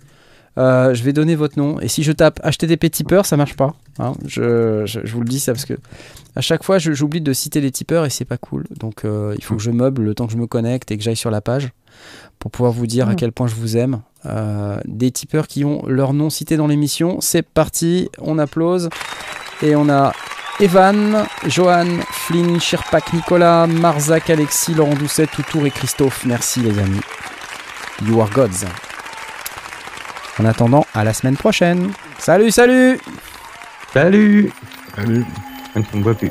Je 0.56 1.04
vais 1.04 1.12
donner 1.12 1.36
votre 1.36 1.60
nom. 1.60 1.82
Et 1.82 1.90
si 1.90 2.04
je 2.04 2.14
tape 2.14 2.40
HTTP 2.50 2.90
tipeur, 2.90 3.26
ça 3.26 3.36
marche 3.36 3.58
pas. 3.58 3.76
Hein. 4.00 4.14
je, 4.26 4.84
je- 4.86 5.00
je 5.04 5.14
vous 5.14 5.20
le 5.22 5.28
dis 5.28 5.40
ça 5.40 5.54
parce 5.54 5.66
que 5.66 5.74
à 6.36 6.42
chaque 6.42 6.64
fois, 6.64 6.78
je- 6.80 6.92
j'oublie 6.94 7.22
de 7.22 7.34
citer 7.34 7.62
les 7.62 7.72
tipeurs 7.72 8.06
et 8.06 8.10
c'est 8.10 8.26
pas 8.26 8.38
cool. 8.38 8.66
Donc 8.78 9.06
euh, 9.06 9.34
il 9.38 9.44
faut 9.44 9.56
que 9.56 9.62
je 9.62 9.72
meuble 9.72 10.04
le 10.04 10.14
temps 10.16 10.28
que 10.28 10.34
je 10.34 10.38
me 10.38 10.48
connecte 10.48 10.92
et 10.92 10.98
que 10.98 11.04
j'aille 11.04 11.16
sur 11.16 11.32
la 11.32 11.42
page 11.42 11.70
pour 12.40 12.52
pouvoir 12.52 12.74
vous 12.74 12.88
dire 12.88 13.08
à 13.08 13.16
quel 13.16 13.32
point 13.32 13.48
je 13.48 13.56
vous 13.56 13.78
aime. 13.78 14.02
Euh, 14.26 14.80
des 14.86 15.12
tipeurs 15.12 15.48
qui 15.48 15.64
ont 15.64 15.86
leur 15.88 16.14
nom 16.14 16.30
cité 16.30 16.58
dans 16.58 16.68
l'émission. 16.68 17.22
C'est 17.22 17.42
parti, 17.44 18.10
on 18.20 18.38
applause. 18.40 18.90
Et 19.62 19.76
on 19.76 19.88
a 19.90 20.12
Evan, 20.60 21.26
Johan, 21.48 21.86
Flynn, 22.12 22.60
Sherpak, 22.60 23.14
Nicolas, 23.14 23.68
Marzac, 23.68 24.30
Alexis, 24.30 24.74
Laurent 24.74 24.96
Doucet, 24.96 25.28
Toutour 25.28 25.66
et 25.66 25.72
Christophe. 25.72 26.26
Merci 26.26 26.60
les 26.62 26.78
amis. 26.80 27.00
You 28.06 28.20
are 28.20 28.30
gods. 28.30 28.66
En 30.40 30.46
attendant, 30.46 30.86
à 30.94 31.04
la 31.06 31.14
semaine 31.14 31.38
prochaine. 31.38 31.92
Salut, 32.20 32.52
salut 32.52 33.00
Salut 33.96 34.52
Salut. 34.94 35.24
Je 35.74 35.80
ne 35.80 36.04
bois 36.04 36.16
plus. 36.16 36.30